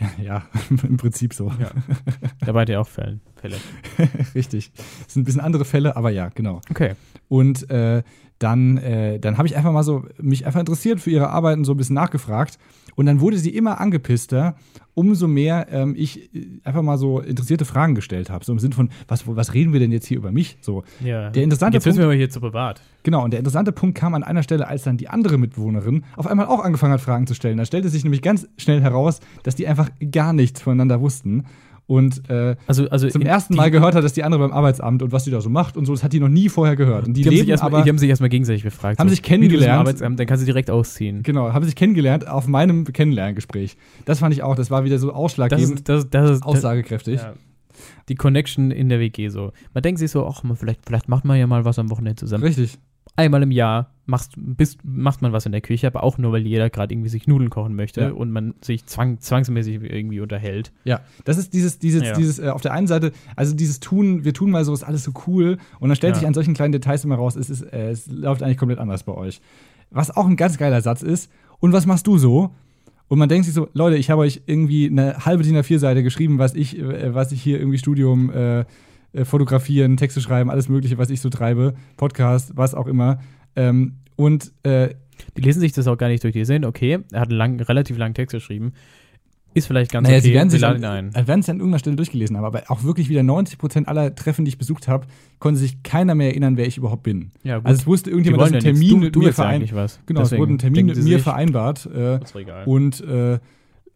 ja, 0.22 0.42
im 0.82 0.96
Prinzip 0.96 1.32
so. 1.32 1.52
Ja. 1.60 1.70
Da 2.40 2.54
war 2.54 2.64
der 2.64 2.80
auch 2.80 2.88
Fällen. 2.88 3.20
Fälle. 3.36 3.56
Richtig. 4.34 4.72
Das 4.74 5.14
sind 5.14 5.22
ein 5.22 5.24
bisschen 5.24 5.40
andere 5.40 5.64
Fälle, 5.64 5.96
aber 5.96 6.10
ja, 6.10 6.28
genau. 6.30 6.60
Okay. 6.70 6.94
Und 7.28 7.70
äh, 7.70 8.02
dann, 8.40 8.78
äh, 8.78 9.20
dann 9.20 9.36
habe 9.38 9.46
ich 9.46 9.56
einfach 9.56 9.72
mal 9.72 9.82
so 9.84 10.04
mich 10.20 10.46
einfach 10.46 10.60
interessiert 10.60 11.00
für 11.00 11.10
ihre 11.10 11.28
Arbeiten, 11.28 11.64
so 11.64 11.74
ein 11.74 11.76
bisschen 11.76 11.94
nachgefragt. 11.94 12.58
Und 12.96 13.06
dann 13.06 13.20
wurde 13.20 13.38
sie 13.38 13.50
immer 13.50 13.80
angepisster, 13.80 14.56
umso 15.00 15.26
mehr 15.28 15.66
ähm, 15.70 15.94
ich 15.96 16.34
äh, 16.34 16.46
einfach 16.62 16.82
mal 16.82 16.98
so 16.98 17.20
interessierte 17.20 17.64
Fragen 17.64 17.94
gestellt 17.94 18.28
habe. 18.28 18.44
So 18.44 18.52
im 18.52 18.58
Sinn 18.58 18.72
von, 18.72 18.90
was, 19.08 19.26
was 19.26 19.54
reden 19.54 19.72
wir 19.72 19.80
denn 19.80 19.92
jetzt 19.92 20.06
hier 20.06 20.18
über 20.18 20.30
mich? 20.30 20.58
So, 20.60 20.84
Ja. 21.02 21.30
Der 21.30 21.42
interessante 21.42 21.76
Jetzt 21.76 21.86
wissen 21.86 21.96
Punkt- 21.96 22.00
wir 22.00 22.04
aber 22.04 22.14
hier 22.14 22.28
zu 22.30 22.40
privat. 22.40 22.82
genau. 23.02 23.24
Und 23.24 23.30
der 23.32 23.38
interessante 23.40 23.72
Punkt 23.72 23.96
kam 23.96 24.14
an 24.14 24.22
einer 24.22 24.42
Stelle, 24.42 24.68
als 24.68 24.82
dann 24.82 24.96
die 24.98 25.08
andere 25.08 25.38
Mitbewohnerin 25.38 26.04
auf 26.16 26.26
einmal 26.26 26.46
auch 26.46 26.60
angefangen 26.60 26.92
hat, 26.92 27.00
Fragen 27.00 27.26
zu 27.26 27.34
stellen. 27.34 27.56
Da 27.56 27.64
stellte 27.64 27.88
sich 27.88 28.04
nämlich 28.04 28.20
ganz 28.22 28.46
schnell 28.58 28.82
heraus, 28.82 29.20
dass 29.42 29.54
die 29.56 29.66
einfach 29.66 29.88
gar 30.12 30.32
nichts 30.34 30.60
voneinander 30.60 31.00
wussten. 31.00 31.44
Und 31.90 32.30
äh, 32.30 32.54
Also, 32.68 32.88
also 32.88 33.08
zum 33.08 33.22
ersten 33.22 33.56
Mal 33.56 33.68
gehört 33.72 33.96
hat, 33.96 34.04
dass 34.04 34.12
die 34.12 34.22
andere 34.22 34.40
beim 34.40 34.52
Arbeitsamt 34.52 35.02
und 35.02 35.10
was 35.10 35.24
die 35.24 35.32
da 35.32 35.40
so 35.40 35.50
macht 35.50 35.76
und 35.76 35.86
so, 35.86 35.92
das 35.92 36.04
hat 36.04 36.12
die 36.12 36.20
noch 36.20 36.28
nie 36.28 36.48
vorher 36.48 36.76
gehört. 36.76 37.08
Und 37.08 37.14
die, 37.14 37.22
Die 37.22 37.26
haben, 37.26 37.32
sich 37.32 37.40
leben 37.40 37.50
erstmal, 37.50 37.74
aber, 37.74 37.82
die 37.82 37.88
haben 37.88 37.98
sich 37.98 38.08
erstmal 38.08 38.28
gegenseitig 38.28 38.62
befragt. 38.62 39.00
Haben 39.00 39.08
so, 39.08 39.14
sich 39.16 39.24
kennengelernt. 39.24 39.80
Arbeitsamt, 39.80 40.20
dann 40.20 40.26
kannst 40.28 40.42
du 40.42 40.46
direkt 40.46 40.70
ausziehen. 40.70 41.24
Genau, 41.24 41.52
haben 41.52 41.64
sich 41.64 41.74
kennengelernt 41.74 42.28
auf 42.28 42.46
meinem 42.46 42.84
Kennenlerngespräch. 42.84 43.76
Das 44.04 44.20
fand 44.20 44.32
ich 44.32 44.44
auch, 44.44 44.54
das 44.54 44.70
war 44.70 44.84
wieder 44.84 45.00
so 45.00 45.08
Das 45.08 45.16
ausschlaggebend, 45.16 45.80
ist, 45.80 45.88
das, 45.88 46.08
das 46.08 46.30
ist 46.30 46.42
aussagekräftig. 46.44 47.20
ja. 47.20 47.32
die 48.08 48.14
Connection 48.14 48.70
in 48.70 48.88
der 48.88 49.00
WG 49.00 49.28
so. 49.28 49.50
Man 49.74 49.82
denkt 49.82 49.98
sich 49.98 50.12
so, 50.12 50.24
ach, 50.28 50.44
vielleicht, 50.54 50.82
vielleicht 50.86 51.08
macht 51.08 51.24
man 51.24 51.40
ja 51.40 51.48
mal 51.48 51.64
was 51.64 51.80
am 51.80 51.90
Wochenende 51.90 52.20
zusammen. 52.20 52.44
Richtig. 52.44 52.78
Einmal 53.16 53.42
im 53.42 53.50
Jahr 53.50 53.90
machst, 54.10 54.32
bist, 54.36 54.78
macht 54.84 55.22
man 55.22 55.32
was 55.32 55.46
in 55.46 55.52
der 55.52 55.60
Küche, 55.62 55.86
aber 55.86 56.02
auch 56.02 56.18
nur, 56.18 56.32
weil 56.32 56.46
jeder 56.46 56.68
gerade 56.68 56.92
irgendwie 56.92 57.08
sich 57.08 57.26
Nudeln 57.26 57.48
kochen 57.48 57.74
möchte 57.74 58.00
Ja. 58.02 58.10
und 58.10 58.30
man 58.30 58.54
sich 58.60 58.84
zwang, 58.86 59.18
zwangsmäßig 59.20 59.80
irgendwie 59.82 60.20
unterhält. 60.20 60.72
Ja, 60.84 61.00
das 61.24 61.38
ist 61.38 61.54
dieses, 61.54 61.78
dieses, 61.78 62.02
Ja. 62.02 62.12
dieses, 62.14 62.38
äh, 62.38 62.48
auf 62.48 62.60
der 62.60 62.72
einen 62.72 62.86
Seite, 62.86 63.12
also 63.36 63.54
dieses 63.54 63.80
Tun, 63.80 64.24
wir 64.24 64.34
tun 64.34 64.50
mal 64.50 64.64
so, 64.64 64.74
ist 64.74 64.82
alles 64.84 65.04
so 65.04 65.12
cool 65.26 65.56
und 65.78 65.88
dann 65.88 65.96
stellt 65.96 66.14
Ja. 66.14 66.18
sich 66.20 66.26
an 66.28 66.34
solchen 66.34 66.52
kleinen 66.54 66.72
Details 66.72 67.04
immer 67.04 67.14
raus, 67.16 67.36
es, 67.36 67.48
ist, 67.48 67.62
äh, 67.62 67.90
es 67.90 68.06
läuft 68.08 68.42
eigentlich 68.42 68.58
komplett 68.58 68.78
anders 68.80 69.04
bei 69.04 69.14
euch. 69.14 69.40
Was 69.90 70.14
auch 70.14 70.26
ein 70.26 70.36
ganz 70.36 70.58
geiler 70.58 70.82
Satz 70.82 71.02
ist, 71.02 71.30
und 71.60 71.72
was 71.72 71.86
machst 71.86 72.06
du 72.06 72.18
so? 72.18 72.50
Und 73.08 73.18
man 73.18 73.28
denkt 73.28 73.44
sich 73.44 73.54
so, 73.54 73.68
Leute, 73.72 73.96
ich 73.96 74.08
habe 74.10 74.20
euch 74.22 74.42
irgendwie 74.46 74.86
eine 74.86 75.24
halbe 75.26 75.42
DIN 75.42 75.56
A4-Seite 75.56 76.02
geschrieben, 76.02 76.38
was 76.38 76.54
ich, 76.54 76.78
äh, 76.78 77.12
was 77.14 77.32
ich 77.32 77.42
hier 77.42 77.58
irgendwie 77.58 77.78
Studium, 77.78 78.30
äh, 78.30 78.64
äh, 79.12 79.24
fotografieren, 79.24 79.96
Texte 79.96 80.20
schreiben, 80.20 80.48
alles 80.50 80.68
Mögliche, 80.68 80.96
was 80.96 81.10
ich 81.10 81.20
so 81.20 81.28
treibe, 81.28 81.74
Podcast, 81.96 82.52
was 82.56 82.74
auch 82.76 82.86
immer. 82.86 83.18
Ähm, 83.56 83.96
und 84.16 84.52
äh, 84.62 84.90
Die 85.36 85.42
lesen 85.42 85.60
sich 85.60 85.72
das 85.72 85.86
auch 85.86 85.96
gar 85.96 86.08
nicht 86.08 86.22
durch. 86.24 86.32
Die 86.32 86.44
sehen, 86.44 86.64
okay, 86.64 86.98
er 87.12 87.20
hat 87.20 87.28
einen 87.28 87.38
lang, 87.38 87.60
relativ 87.60 87.96
langen 87.98 88.14
Text 88.14 88.32
geschrieben. 88.32 88.72
Ist 89.52 89.66
vielleicht 89.66 89.90
ganz 89.90 90.06
naja, 90.06 90.18
okay. 90.18 90.28
sie 90.28 90.34
werden 90.34 90.48
sich 90.48 90.64
an, 90.64 90.80
werden 90.80 91.40
es 91.40 91.48
an 91.48 91.56
irgendeiner 91.56 91.80
Stelle 91.80 91.96
durchgelesen 91.96 92.36
haben, 92.36 92.44
aber 92.44 92.62
auch 92.68 92.84
wirklich 92.84 93.08
wieder 93.08 93.22
90% 93.22 93.86
aller 93.86 94.14
Treffen, 94.14 94.44
die 94.44 94.50
ich 94.50 94.58
besucht 94.58 94.86
habe, 94.86 95.08
konnte 95.40 95.58
sich 95.58 95.82
keiner 95.82 96.14
mehr 96.14 96.28
erinnern, 96.28 96.56
wer 96.56 96.68
ich 96.68 96.76
überhaupt 96.76 97.02
bin. 97.02 97.32
Ja, 97.42 97.56
gut. 97.58 97.66
Also 97.66 97.80
es 97.80 97.86
wusste 97.86 98.10
irgendjemand, 98.10 98.42
dass 98.42 98.50
wollen 98.52 98.60
ein 98.60 98.64
ja 98.64 98.70
nichts. 98.70 98.88
Termin 98.88 99.04
mit 99.04 99.16
mir 99.16 99.32
vereinbart. 99.32 100.00
Genau, 100.06 100.20
es 100.20 100.28
Deswegen 100.28 100.40
wurde 100.42 100.52
ein 100.52 100.58
Termin 100.58 100.86
mit 100.86 101.02
mir 101.02 101.18
vereinbart. 101.18 101.86
Äh, 101.86 102.20
und 102.66 103.00
äh, 103.00 103.40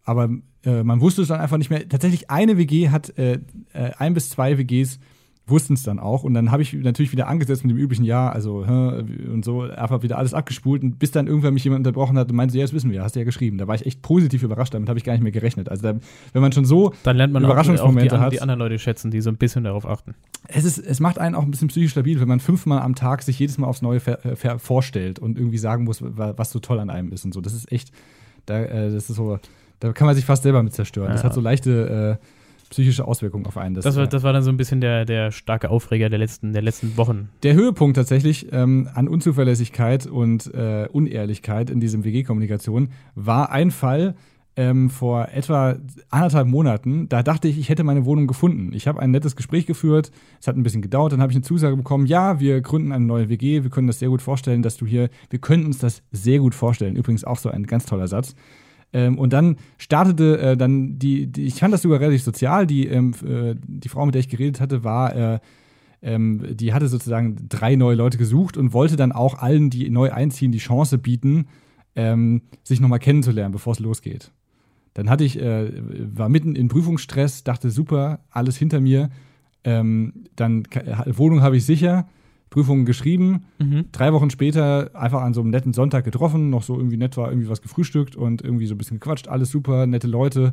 aber 0.03 0.29
äh, 0.65 0.83
man 0.83 1.01
wusste 1.01 1.23
es 1.23 1.29
dann 1.29 1.41
einfach 1.41 1.57
nicht 1.57 1.71
mehr. 1.71 1.89
Tatsächlich 1.89 2.31
eine 2.31 2.59
WG 2.59 2.89
hat 2.89 3.17
äh, 3.17 3.35
äh, 3.73 3.93
ein 3.97 4.15
bis 4.15 4.31
zwei 4.31 4.59
WGs 4.59 4.99
wussten 5.47 5.75
es 5.75 5.83
dann 5.83 5.99
auch 5.99 6.25
und 6.25 6.33
dann 6.33 6.51
habe 6.51 6.63
ich 6.63 6.73
natürlich 6.73 7.13
wieder 7.13 7.29
angesetzt 7.29 7.65
mit 7.65 7.71
dem 7.71 7.79
üblichen 7.79 8.05
Ja, 8.07 8.31
also 8.31 8.65
hä, 8.67 9.05
und 9.31 9.45
so 9.45 9.61
einfach 9.63 10.03
wieder 10.03 10.17
alles 10.17 10.33
abgespult 10.33 10.83
und 10.83 10.99
bis 10.99 11.11
dann 11.11 11.27
irgendwann 11.27 11.53
mich 11.53 11.65
jemand 11.65 11.81
unterbrochen 11.87 12.17
hat 12.17 12.31
und 12.31 12.37
meinte, 12.37 12.57
ja, 12.57 12.65
das 12.65 12.73
wissen 12.73 12.91
wir, 12.91 13.03
hast 13.03 13.15
du 13.15 13.21
ja 13.21 13.25
geschrieben. 13.27 13.59
Da 13.59 13.67
war 13.69 13.75
ich 13.75 13.85
echt 13.85 14.01
positiv 14.01 14.43
überrascht, 14.43 14.73
damit 14.73 14.89
habe 14.89 14.99
ich 14.99 15.05
gar 15.05 15.13
nicht 15.13 15.23
mehr 15.23 15.33
gerechnet. 15.33 15.69
Also 15.69 15.83
da, 15.83 15.99
wenn 16.33 16.41
man 16.41 16.53
schon 16.53 16.65
so, 16.65 16.95
Dann 17.03 17.19
lernt 17.19 17.35
man 17.35 17.45
auch, 17.45 17.49
auch 17.49 17.51
die, 17.51 17.53
Überraschungsmomente 17.61 18.21
hat. 18.21 18.33
die 18.33 18.41
anderen 18.41 18.59
Leute 18.59 18.79
schätzen, 18.79 19.11
die 19.11 19.21
so 19.21 19.29
ein 19.29 19.37
bisschen 19.37 19.65
darauf 19.65 19.87
achten. 19.87 20.15
es 20.49 20.65
ist, 20.65 20.79
es 20.79 20.99
macht 21.01 21.19
einen 21.19 21.35
auch 21.35 21.43
ein 21.43 21.51
bisschen 21.51 21.69
psychisch 21.69 21.91
stabil, 21.91 22.19
wenn 22.21 22.29
man 22.29 22.41
fünfmal 22.41 22.81
am 22.81 22.95
Tag 22.95 23.23
sich 23.23 23.39
jedes 23.39 23.59
Mal 23.59 23.67
aufs 23.67 23.83
Neue 23.83 23.99
äh, 24.07 24.59
vorstellt 24.59 25.19
und 25.19 25.37
irgendwie 25.39 25.59
sagen 25.59 25.85
muss, 25.85 26.01
wa- 26.03 26.33
was 26.39 26.53
so 26.53 26.59
toll 26.59 26.79
an 26.81 26.89
einem 26.89 27.13
ist 27.13 27.25
und 27.27 27.35
so. 27.35 27.43
Das 27.43 27.53
ist 27.53 27.71
echt, 27.71 27.93
da, 28.47 28.61
äh, 28.63 28.91
das 28.91 29.11
ist 29.11 29.17
so, 29.17 29.39
da 29.81 29.93
kann 29.93 30.07
man 30.07 30.17
sich 30.17 30.25
fast 30.25 30.43
selber 30.45 30.63
mit 30.63 30.73
zerstören. 30.73 31.11
Das 31.13 31.21
Ja. 31.21 31.27
hat 31.27 31.35
so 31.35 31.43
leichte 31.43 32.19
äh, 32.21 32.27
psychische 32.75 33.07
Auswirkungen 33.07 33.47
auf 33.47 33.57
einen. 33.57 33.75
Das 33.75 33.97
war, 33.97 34.05
äh, 34.05 34.09
das 34.09 34.23
war 34.23 34.33
dann 34.33 34.43
so 34.43 34.51
ein 34.51 34.57
bisschen 34.57 34.81
der, 34.81 35.05
der 35.05 35.31
starke 35.31 35.71
Aufreger 35.71 36.11
der 36.11 36.19
letzten, 36.19 36.53
der 36.53 36.63
letzten 36.63 36.97
Wochen. 36.97 37.29
Der 37.43 37.55
Höhepunkt 37.55 37.97
tatsächlich 37.97 38.53
ähm, 38.53 38.89
an 38.95 39.09
Unzuverlässigkeit 39.09 40.07
und 40.07 40.53
äh, 40.53 40.89
Unehrlichkeit 40.91 41.71
in 41.71 41.81
diesem 41.81 42.05
WG-Kommunikation 42.05 42.89
war 43.15 43.51
ein 43.53 43.71
Fall 43.71 44.15
ähm, 44.57 44.91
vor 44.91 45.29
etwa 45.33 45.77
anderthalb 46.11 46.47
Monaten. 46.47 47.09
Da 47.09 47.23
dachte 47.23 47.49
ich, 47.49 47.59
ich 47.59 47.69
hätte 47.69 47.85
meine 47.85 48.05
Wohnung 48.05 48.27
gefunden. 48.27 48.73
Ich 48.73 48.87
habe 48.87 49.01
ein 49.01 49.11
nettes 49.11 49.37
Gespräch 49.37 49.67
geführt. 49.67 50.11
Es 50.41 50.47
hat 50.47 50.57
ein 50.57 50.63
bisschen 50.63 50.83
gedauert. 50.83 51.13
Dann 51.13 51.21
habe 51.21 51.33
ich 51.33 51.37
eine 51.37 51.45
Zusage 51.45 51.77
bekommen. 51.77 52.07
Ja, 52.07 52.41
wir 52.41 52.61
gründen 52.61 52.93
eine 52.93 53.05
neue 53.05 53.29
WG. 53.29 53.63
Wir 53.63 53.71
können 53.71 53.87
das 53.87 53.99
sehr 53.99 54.09
gut 54.09 54.23
vorstellen, 54.23 54.63
dass 54.63 54.77
du 54.77 54.87
hier. 54.87 55.11
Wir 55.31 55.39
können 55.39 55.65
uns 55.65 55.79
das 55.79 56.03
sehr 56.13 56.39
gut 56.39 56.55
vorstellen. 56.55 56.97
Übrigens 56.97 57.25
auch 57.25 57.39
so 57.39 57.49
ein 57.51 57.67
ganz 57.67 57.87
toller 57.87 58.09
Satz. 58.09 58.35
Ähm, 58.95 59.19
und 59.19 59.35
dann 59.35 59.57
startete 59.77 60.39
äh, 60.39 60.57
dann 60.57 60.99
die, 60.99 61.27
die, 61.27 61.43
ich 61.43 61.57
fand 61.57 61.75
das 61.75 61.83
sogar 61.83 62.01
relativ 62.01 62.23
sozial. 62.23 62.67
Die, 62.67 62.87
ähm, 62.87 63.13
äh, 63.27 63.55
die 63.67 63.91
Frau, 63.91 64.07
mit 64.07 64.15
der 64.15 64.21
ich 64.21 64.31
geredet 64.31 64.61
hatte, 64.61 64.85
war 64.85 65.15
äh, 65.15 65.41
ähm, 66.05 66.47
die 66.51 66.75
hatte 66.75 66.87
sozusagen 66.87 67.49
drei 67.49 67.77
neue 67.77 67.97
Leute 67.97 68.19
gesucht 68.19 68.57
und 68.57 68.73
wollte 68.73 68.97
dann 68.97 69.11
auch 69.11 69.39
allen, 69.39 69.71
die 69.71 69.89
neu 69.89 70.13
einziehen, 70.13 70.53
die 70.53 70.59
Chance 70.59 70.99
bieten, 70.99 71.47
ähm, 71.97 72.43
sich 72.63 72.81
nochmal 72.81 72.99
kennenzulernen, 72.99 73.53
bevor 73.53 73.73
es 73.73 73.81
losgeht. 73.81 74.31
Dann 74.93 75.09
hatte 75.09 75.25
ich, 75.25 75.41
äh, 75.41 75.73
war 76.15 76.29
mitten 76.29 76.55
in 76.55 76.69
Prüfungsstress, 76.69 77.43
dachte 77.43 77.71
super, 77.71 78.21
alles 78.31 78.57
hinter 78.57 78.81
mir. 78.81 79.11
Ähm, 79.65 80.27
dann 80.37 80.65
Wohnung 81.07 81.41
habe 81.41 81.57
ich 81.57 81.65
sicher, 81.65 82.07
Prüfungen 82.55 82.85
geschrieben. 82.85 83.45
Mhm. 83.59 83.87
Drei 83.91 84.13
Wochen 84.13 84.31
später 84.31 84.91
einfach 84.95 85.23
an 85.23 85.35
so 85.35 85.41
einem 85.41 85.51
netten 85.51 85.73
Sonntag 85.73 86.05
getroffen, 86.05 86.51
noch 86.51 86.63
so 86.63 86.77
irgendwie 86.77 86.97
nett 86.97 87.17
war, 87.17 87.29
irgendwie 87.29 87.49
was 87.49 87.61
gefrühstückt 87.61 88.15
und 88.15 88.43
irgendwie 88.43 88.67
so 88.67 88.75
ein 88.75 88.79
bisschen 88.79 89.01
gequatscht, 89.01 89.27
alles 89.27 89.51
super, 89.51 89.87
nette 89.89 90.07
Leute. 90.07 90.53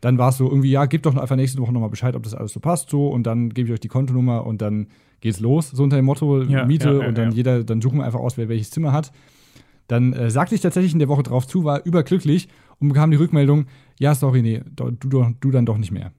Dann 0.00 0.16
war 0.16 0.30
es 0.30 0.38
so 0.38 0.48
irgendwie, 0.48 0.70
ja, 0.70 0.86
gebt 0.86 1.04
doch 1.04 1.14
einfach 1.14 1.36
nächste 1.36 1.60
Woche 1.60 1.70
nochmal 1.72 1.90
Bescheid, 1.90 2.16
ob 2.16 2.22
das 2.22 2.32
alles 2.34 2.52
so 2.54 2.60
passt, 2.60 2.88
so 2.88 3.08
und 3.08 3.24
dann 3.26 3.50
gebe 3.50 3.68
ich 3.68 3.74
euch 3.74 3.80
die 3.80 3.88
Kontonummer 3.88 4.46
und 4.46 4.62
dann 4.62 4.86
geht's 5.20 5.40
los, 5.40 5.70
so 5.70 5.82
unter 5.82 5.96
dem 5.96 6.06
Motto 6.06 6.42
Ja, 6.42 6.64
Miete 6.64 6.88
ja, 6.90 7.00
ja, 7.02 7.08
und 7.08 7.18
dann 7.18 7.32
jeder, 7.32 7.62
dann 7.64 7.82
suchen 7.82 7.98
wir 7.98 8.04
einfach 8.06 8.18
aus, 8.20 8.38
wer 8.38 8.48
welches 8.48 8.70
Zimmer 8.70 8.92
hat. 8.92 9.12
Dann 9.88 10.14
äh, 10.14 10.30
sagte 10.30 10.54
ich 10.54 10.62
tatsächlich 10.62 10.94
in 10.94 11.00
der 11.00 11.08
Woche 11.08 11.22
drauf 11.22 11.46
zu, 11.46 11.64
war 11.64 11.84
überglücklich 11.84 12.48
und 12.80 12.88
bekam 12.88 13.10
die 13.10 13.18
Rückmeldung, 13.18 13.66
ja, 14.00 14.14
sorry, 14.14 14.40
nee, 14.40 14.62
du, 14.74 14.90
do- 14.90 15.34
du 15.38 15.50
dann 15.50 15.66
doch 15.66 15.76
nicht 15.76 15.92
mehr. 15.92 16.12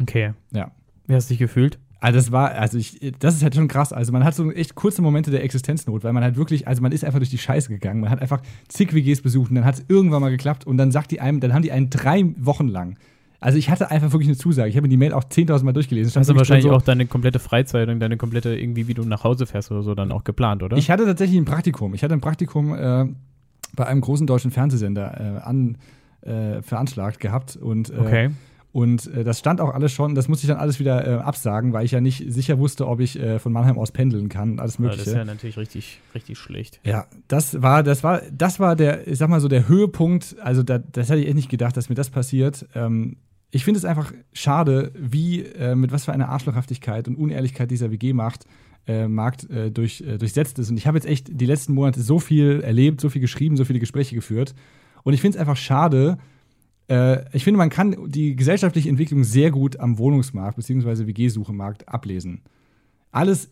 Okay. 0.00 0.32
Ja. 0.52 0.70
Wie 1.06 1.14
hast 1.14 1.30
du 1.30 1.32
dich 1.32 1.38
gefühlt? 1.38 1.78
Also 2.06 2.20
das 2.20 2.30
war, 2.30 2.52
also 2.52 2.78
ich, 2.78 3.00
das 3.18 3.34
ist 3.34 3.42
halt 3.42 3.56
schon 3.56 3.66
krass. 3.66 3.92
Also 3.92 4.12
man 4.12 4.22
hat 4.22 4.32
so 4.32 4.52
echt 4.52 4.76
kurze 4.76 5.02
Momente 5.02 5.32
der 5.32 5.42
Existenznot, 5.42 6.04
weil 6.04 6.12
man 6.12 6.22
halt 6.22 6.36
wirklich, 6.36 6.68
also 6.68 6.80
man 6.80 6.92
ist 6.92 7.04
einfach 7.04 7.18
durch 7.18 7.30
die 7.30 7.38
Scheiße 7.38 7.68
gegangen. 7.68 7.98
Man 7.98 8.10
hat 8.10 8.22
einfach 8.22 8.42
zig 8.68 8.94
WGs 8.94 9.22
besucht 9.22 9.50
und 9.50 9.56
dann 9.56 9.64
hat 9.64 9.74
es 9.74 9.84
irgendwann 9.88 10.20
mal 10.20 10.30
geklappt 10.30 10.68
und 10.68 10.76
dann 10.76 10.92
sagt 10.92 11.10
die 11.10 11.20
einem, 11.20 11.40
dann 11.40 11.52
haben 11.52 11.62
die 11.62 11.72
einen 11.72 11.90
drei 11.90 12.32
Wochen 12.38 12.68
lang. 12.68 12.96
Also 13.40 13.58
ich 13.58 13.70
hatte 13.70 13.90
einfach 13.90 14.12
wirklich 14.12 14.28
eine 14.28 14.36
Zusage. 14.36 14.68
Ich 14.68 14.76
habe 14.76 14.84
mir 14.84 14.88
die 14.88 14.98
Mail 14.98 15.14
auch 15.14 15.24
10.000 15.24 15.64
Mal 15.64 15.72
durchgelesen. 15.72 16.14
Hast 16.14 16.30
du 16.30 16.36
wahrscheinlich 16.36 16.66
so, 16.66 16.72
auch 16.72 16.82
deine 16.82 17.06
komplette 17.06 17.40
Freizeit 17.40 17.88
und 17.88 17.98
deine 17.98 18.16
komplette, 18.16 18.56
irgendwie, 18.56 18.86
wie 18.86 18.94
du 18.94 19.02
nach 19.02 19.24
Hause 19.24 19.44
fährst 19.44 19.72
oder 19.72 19.82
so, 19.82 19.96
dann 19.96 20.12
auch 20.12 20.22
geplant, 20.22 20.62
oder? 20.62 20.76
Ich 20.76 20.92
hatte 20.92 21.06
tatsächlich 21.06 21.40
ein 21.40 21.44
Praktikum. 21.44 21.92
Ich 21.92 22.04
hatte 22.04 22.14
ein 22.14 22.20
Praktikum 22.20 22.72
äh, 22.72 23.06
bei 23.74 23.84
einem 23.84 24.00
großen 24.00 24.28
deutschen 24.28 24.52
Fernsehsender 24.52 25.40
äh, 25.40 25.44
an, 25.44 25.76
äh, 26.20 26.62
veranschlagt 26.62 27.18
gehabt 27.18 27.56
und 27.56 27.90
äh, 27.90 27.98
okay. 27.98 28.30
Und 28.76 29.06
äh, 29.06 29.24
das 29.24 29.38
stand 29.38 29.62
auch 29.62 29.72
alles 29.72 29.90
schon, 29.92 30.14
das 30.14 30.28
musste 30.28 30.44
ich 30.44 30.48
dann 30.48 30.58
alles 30.58 30.78
wieder 30.78 31.06
äh, 31.06 31.14
absagen, 31.22 31.72
weil 31.72 31.86
ich 31.86 31.92
ja 31.92 32.02
nicht 32.02 32.30
sicher 32.30 32.58
wusste, 32.58 32.86
ob 32.86 33.00
ich 33.00 33.18
äh, 33.18 33.38
von 33.38 33.50
Mannheim 33.50 33.78
aus 33.78 33.90
pendeln 33.90 34.28
kann 34.28 34.50
und 34.52 34.60
alles 34.60 34.74
Ja, 34.74 34.82
Mögliche. 34.82 35.04
das 35.04 35.12
ist 35.14 35.16
ja 35.16 35.24
natürlich 35.24 35.56
richtig, 35.56 36.00
richtig 36.14 36.36
schlecht. 36.36 36.78
Ja, 36.84 37.06
das 37.26 37.62
war, 37.62 37.82
das 37.82 38.04
war, 38.04 38.20
das 38.30 38.60
war 38.60 38.76
der, 38.76 39.08
ich 39.08 39.16
sag 39.16 39.30
mal 39.30 39.40
so, 39.40 39.48
der 39.48 39.66
Höhepunkt. 39.66 40.36
Also, 40.42 40.62
da, 40.62 40.76
das 40.76 41.08
hätte 41.08 41.20
ich 41.20 41.26
echt 41.26 41.36
nicht 41.36 41.48
gedacht, 41.48 41.74
dass 41.74 41.88
mir 41.88 41.94
das 41.94 42.10
passiert. 42.10 42.66
Ähm, 42.74 43.16
ich 43.50 43.64
finde 43.64 43.78
es 43.78 43.86
einfach 43.86 44.12
schade, 44.34 44.92
wie, 44.94 45.40
äh, 45.40 45.74
mit 45.74 45.90
was 45.90 46.04
für 46.04 46.12
einer 46.12 46.28
Arschlochhaftigkeit 46.28 47.08
und 47.08 47.16
Unehrlichkeit 47.16 47.70
dieser 47.70 47.90
WG-Markt 47.90 48.44
äh, 48.86 49.08
Markt, 49.08 49.48
äh, 49.48 49.70
durch, 49.70 50.02
äh, 50.02 50.18
durchsetzt 50.18 50.58
ist. 50.58 50.68
Und 50.68 50.76
ich 50.76 50.86
habe 50.86 50.98
jetzt 50.98 51.06
echt 51.06 51.28
die 51.32 51.46
letzten 51.46 51.72
Monate 51.72 52.02
so 52.02 52.18
viel 52.18 52.60
erlebt, 52.60 53.00
so 53.00 53.08
viel 53.08 53.22
geschrieben, 53.22 53.56
so 53.56 53.64
viele 53.64 53.80
Gespräche 53.80 54.14
geführt. 54.14 54.54
Und 55.02 55.14
ich 55.14 55.22
finde 55.22 55.38
es 55.38 55.40
einfach 55.40 55.56
schade. 55.56 56.18
Äh, 56.88 57.24
ich 57.34 57.44
finde, 57.44 57.58
man 57.58 57.70
kann 57.70 57.96
die 58.06 58.36
gesellschaftliche 58.36 58.88
Entwicklung 58.88 59.24
sehr 59.24 59.50
gut 59.50 59.78
am 59.80 59.98
Wohnungsmarkt 59.98 60.56
bzw. 60.56 61.06
WG-Suchemarkt 61.06 61.88
ablesen. 61.88 62.42
Alles 63.12 63.50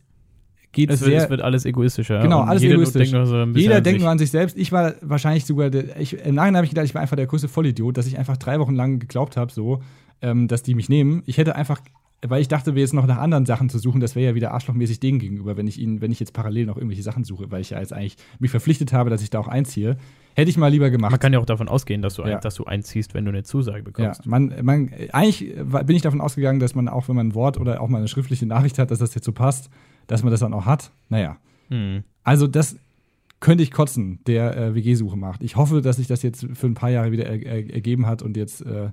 geht 0.75 0.91
Es 0.91 1.01
wird, 1.01 1.11
sehr 1.11 1.25
es 1.25 1.31
wird 1.31 1.41
alles 1.41 1.65
egoistischer. 1.65 2.21
Genau, 2.21 2.43
alles 2.43 2.63
jeder 2.63 2.75
egoistisch. 2.75 3.11
Denkt 3.11 3.15
nur 3.15 3.27
so 3.27 3.59
jeder 3.59 3.77
an 3.77 3.83
denkt 3.83 3.99
sich. 3.99 4.03
nur 4.03 4.11
an 4.11 4.19
sich 4.19 4.31
selbst. 4.31 4.57
Ich 4.59 4.73
war 4.73 4.95
wahrscheinlich 5.01 5.47
sogar, 5.47 5.71
der, 5.71 5.99
ich, 5.99 6.13
im 6.13 6.35
Nachhinein 6.35 6.57
habe 6.57 6.65
ich 6.67 6.71
gedacht, 6.71 6.85
ich 6.85 6.95
war 6.95 7.03
einfach 7.03 7.17
der 7.17 7.27
größte 7.27 7.49
Vollidiot, 7.49 7.97
dass 7.97 8.07
ich 8.07 8.19
einfach 8.19 8.37
drei 8.37 8.61
Wochen 8.61 8.75
lang 8.75 8.99
geglaubt 8.99 9.37
habe, 9.37 9.53
so, 9.53 9.83
ähm, 10.21 10.49
dass 10.49 10.63
die 10.63 10.75
mich 10.75 10.89
nehmen. 10.89 11.23
Ich 11.27 11.39
hätte 11.39 11.57
einfach, 11.57 11.81
weil 12.27 12.41
ich 12.41 12.49
dachte, 12.49 12.75
wir 12.75 12.81
jetzt 12.83 12.95
noch 12.95 13.07
nach 13.07 13.19
anderen 13.19 13.45
Sachen 13.45 13.69
zu 13.69 13.79
suchen, 13.79 14.01
das 14.01 14.17
wäre 14.17 14.31
ja 14.31 14.35
wieder 14.35 14.53
arschlochmäßig 14.53 15.01
denen 15.01 15.19
gegenüber, 15.19 15.57
wenn 15.57 15.67
ich 15.67 15.79
ihnen, 15.79 16.01
wenn 16.01 16.11
ich 16.11 16.21
jetzt 16.21 16.33
parallel 16.33 16.67
noch 16.67 16.77
irgendwelche 16.77 17.03
Sachen 17.03 17.25
suche, 17.25 17.51
weil 17.51 17.61
ich 17.61 17.71
ja 17.71 17.81
jetzt 17.81 17.93
eigentlich 17.93 18.17
mich 18.39 18.51
verpflichtet 18.51 18.93
habe, 18.93 19.11
dass 19.11 19.23
ich 19.23 19.31
da 19.31 19.39
auch 19.41 19.49
einziehe. 19.49 19.97
Hätte 20.35 20.51
ich 20.51 20.57
mal 20.57 20.69
lieber 20.69 20.91
gemacht. 20.91 21.11
Man 21.11 21.21
kann 21.21 21.33
ja 21.33 21.39
auch 21.39 21.47
davon 21.47 21.69
ausgehen, 21.69 22.03
dass 22.03 22.15
du, 22.15 22.23
Ja. 22.23 22.37
ein, 22.37 22.41
dass 22.41 22.55
du 22.55 22.65
einziehst, 22.65 23.15
wenn 23.15 23.25
du 23.25 23.31
eine 23.31 23.43
Zusage 23.43 23.79
ja, 23.79 23.85
bekommst. 23.85 24.27
man, 24.27 24.55
man, 24.63 24.91
eigentlich 25.13 25.55
bin 25.87 25.97
ich 25.97 26.03
davon 26.03 26.21
ausgegangen, 26.21 26.61
dass 26.61 26.75
man 26.75 26.89
auch, 26.89 27.09
wenn 27.09 27.17
man 27.17 27.29
ein 27.29 27.35
Wort 27.35 27.59
oder 27.61 27.81
auch 27.81 27.89
mal 27.89 27.99
eine 27.99 28.09
schriftliche 28.09 28.47
Nachricht 28.47 28.79
hat, 28.79 28.91
dass 28.91 28.99
das 28.99 29.15
jetzt 29.15 29.25
so 29.25 29.33
passt, 29.33 29.71
dass 30.07 30.23
man 30.23 30.31
das 30.31 30.41
dann 30.41 30.55
auch 30.55 30.67
hat. 30.67 30.91
Naja. 31.09 31.37
Hm. 31.69 32.05
Also 32.25 32.47
das 32.47 32.77
könnte 33.41 33.63
ich 33.63 33.71
kotzen, 33.71 34.21
der 34.27 34.57
äh, 34.57 34.75
WG-Suche 34.75 35.17
macht. 35.17 35.43
Ich 35.43 35.57
hoffe, 35.57 35.83
dass 35.83 35.97
sich 35.97 36.07
das 36.07 36.23
jetzt 36.23 36.47
für 36.55 36.67
ein 36.67 36.75
paar 36.75 36.91
Jahre 36.91 37.13
wieder 37.13 37.27
er 37.27 37.43
er 37.43 37.75
ergeben 37.75 38.07
hat 38.07 38.23
und 38.23 38.37
jetzt, 38.37 38.63
äh, 38.63 38.89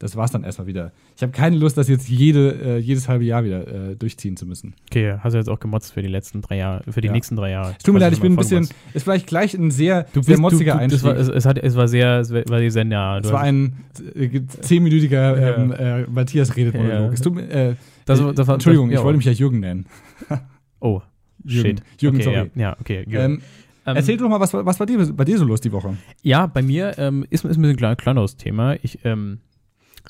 das 0.00 0.16
war's 0.16 0.32
dann 0.32 0.42
erstmal 0.42 0.66
wieder. 0.66 0.90
Ich 1.14 1.22
habe 1.22 1.30
keine 1.30 1.56
Lust, 1.56 1.76
das 1.76 1.86
jetzt 1.88 2.08
jede, 2.08 2.50
äh, 2.50 2.78
jedes 2.78 3.06
halbe 3.08 3.22
Jahr 3.24 3.44
wieder 3.44 3.90
äh, 3.90 3.94
durchziehen 3.96 4.36
zu 4.36 4.46
müssen. 4.46 4.74
Okay, 4.90 5.16
hast 5.20 5.34
du 5.34 5.38
jetzt 5.38 5.48
auch 5.48 5.60
gemotzt 5.60 5.92
für 5.92 6.02
die 6.02 6.08
letzten 6.08 6.40
drei 6.40 6.56
Jahre, 6.56 6.82
für 6.90 7.00
die 7.00 7.06
Ja. 7.06 7.12
nächsten 7.12 7.36
drei 7.36 7.50
Jahre. 7.50 7.74
Es 7.78 7.84
tut 7.84 7.94
mir 7.94 8.00
Was 8.00 8.06
leid, 8.06 8.12
ich 8.14 8.20
bin 8.20 8.32
ein 8.32 8.36
bisschen, 8.36 8.64
vorgemacht 8.64 8.94
ist 8.96 9.02
vielleicht 9.04 9.26
gleich 9.28 9.54
ein 9.54 9.70
sehr. 9.70 10.04
Du 10.12 10.22
sehr 10.22 10.32
bist, 10.32 10.40
motziger 10.42 10.72
du, 10.72 10.78
du, 10.78 10.84
Einstieg. 10.84 11.02
war, 11.04 11.16
es, 11.16 11.28
es, 11.28 11.44
hat, 11.46 11.58
es 11.58 11.76
war 11.76 11.86
sehr, 11.86 12.18
es 12.20 12.32
war 12.32 12.70
sehr 12.70 12.84
nah. 12.84 13.18
es 13.18 13.30
war 13.30 13.40
ein 13.42 13.76
äh, 14.16 14.40
zehnminütiger 14.46 15.38
Ja. 15.40 15.56
ähm, 15.56 15.72
äh, 15.72 16.02
Matthias 16.10 16.56
redet 16.56 16.74
Ja. 16.74 16.80
Monolog. 16.82 17.12
Es 17.12 17.20
tut 17.20 17.34
mir, 17.34 17.48
äh, 17.50 17.74
das, 18.06 18.18
das 18.34 18.46
war, 18.48 18.54
Entschuldigung, 18.54 18.90
das, 18.90 18.98
ich 19.00 19.04
wollte 19.04 19.18
mich 19.18 19.26
ja 19.26 19.32
Jürgen 19.32 19.60
nennen. 19.60 19.86
Oh, 20.82 21.02
Jürgen, 21.44 21.68
shit. 21.76 21.82
Jürgen 22.00 22.16
okay, 22.16 22.24
sorry. 22.24 22.36
Ja, 22.54 22.62
ja 22.70 22.76
okay. 22.80 23.04
Jürgen. 23.06 23.34
Ähm, 23.34 23.42
Ähm, 23.86 23.96
erzähl 23.96 24.16
doch 24.18 24.28
mal, 24.28 24.40
was, 24.40 24.52
war- 24.54 24.64
was 24.66 24.78
war 24.78 24.86
dir, 24.86 24.98
bei 25.14 25.24
dir 25.24 25.38
so 25.38 25.44
los 25.44 25.60
die 25.60 25.72
Woche? 25.72 25.96
Ja, 26.22 26.46
bei 26.46 26.60
mir 26.62 26.98
ähm, 26.98 27.24
ist, 27.30 27.44
ist 27.44 27.44
ein 27.44 27.48
bisschen 27.48 27.64
ein 27.66 27.76
klein, 27.76 27.96
kleineres 27.96 28.36
Thema. 28.36 28.76
Ich 28.82 28.98
ähm, 29.04 29.38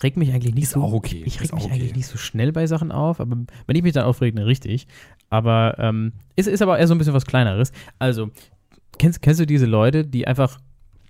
reg 0.03 0.17
mich 0.17 0.33
eigentlich 0.33 0.55
nicht 0.55 0.65
Ist 0.65 0.73
so. 0.73 0.83
auch 0.83 0.93
okay, 0.93 1.23
Ich 1.25 1.41
reg 1.41 1.53
mich 1.55 1.65
okay. 1.65 1.75
eigentlich 1.75 1.95
nicht 1.95 2.07
so 2.07 2.19
schnell 2.19 2.53
bei 2.53 2.67
Sachen 2.67 2.93
auf, 2.93 3.21
aber 3.21 3.37
wenn 3.67 3.77
ich 3.77 3.83
mich 3.83 3.93
dann 3.93 4.05
aufrege, 4.05 4.37
dann 4.37 4.45
richtig. 4.47 4.87
Aber 5.29 5.77
ähm, 5.79 6.13
ist, 6.37 6.49
ist 6.49 6.63
aber 6.63 6.79
eher 6.79 6.87
so 6.87 6.95
ein 6.95 6.99
bisschen 6.99 7.15
was 7.15 7.27
Kleineres. 7.27 7.73
Also, 7.99 8.31
kennst, 8.99 9.23
kennst 9.23 9.41
du 9.41 9.47
diese 9.47 9.67
Leute, 9.67 10.05
die 10.05 10.27
einfach 10.27 10.59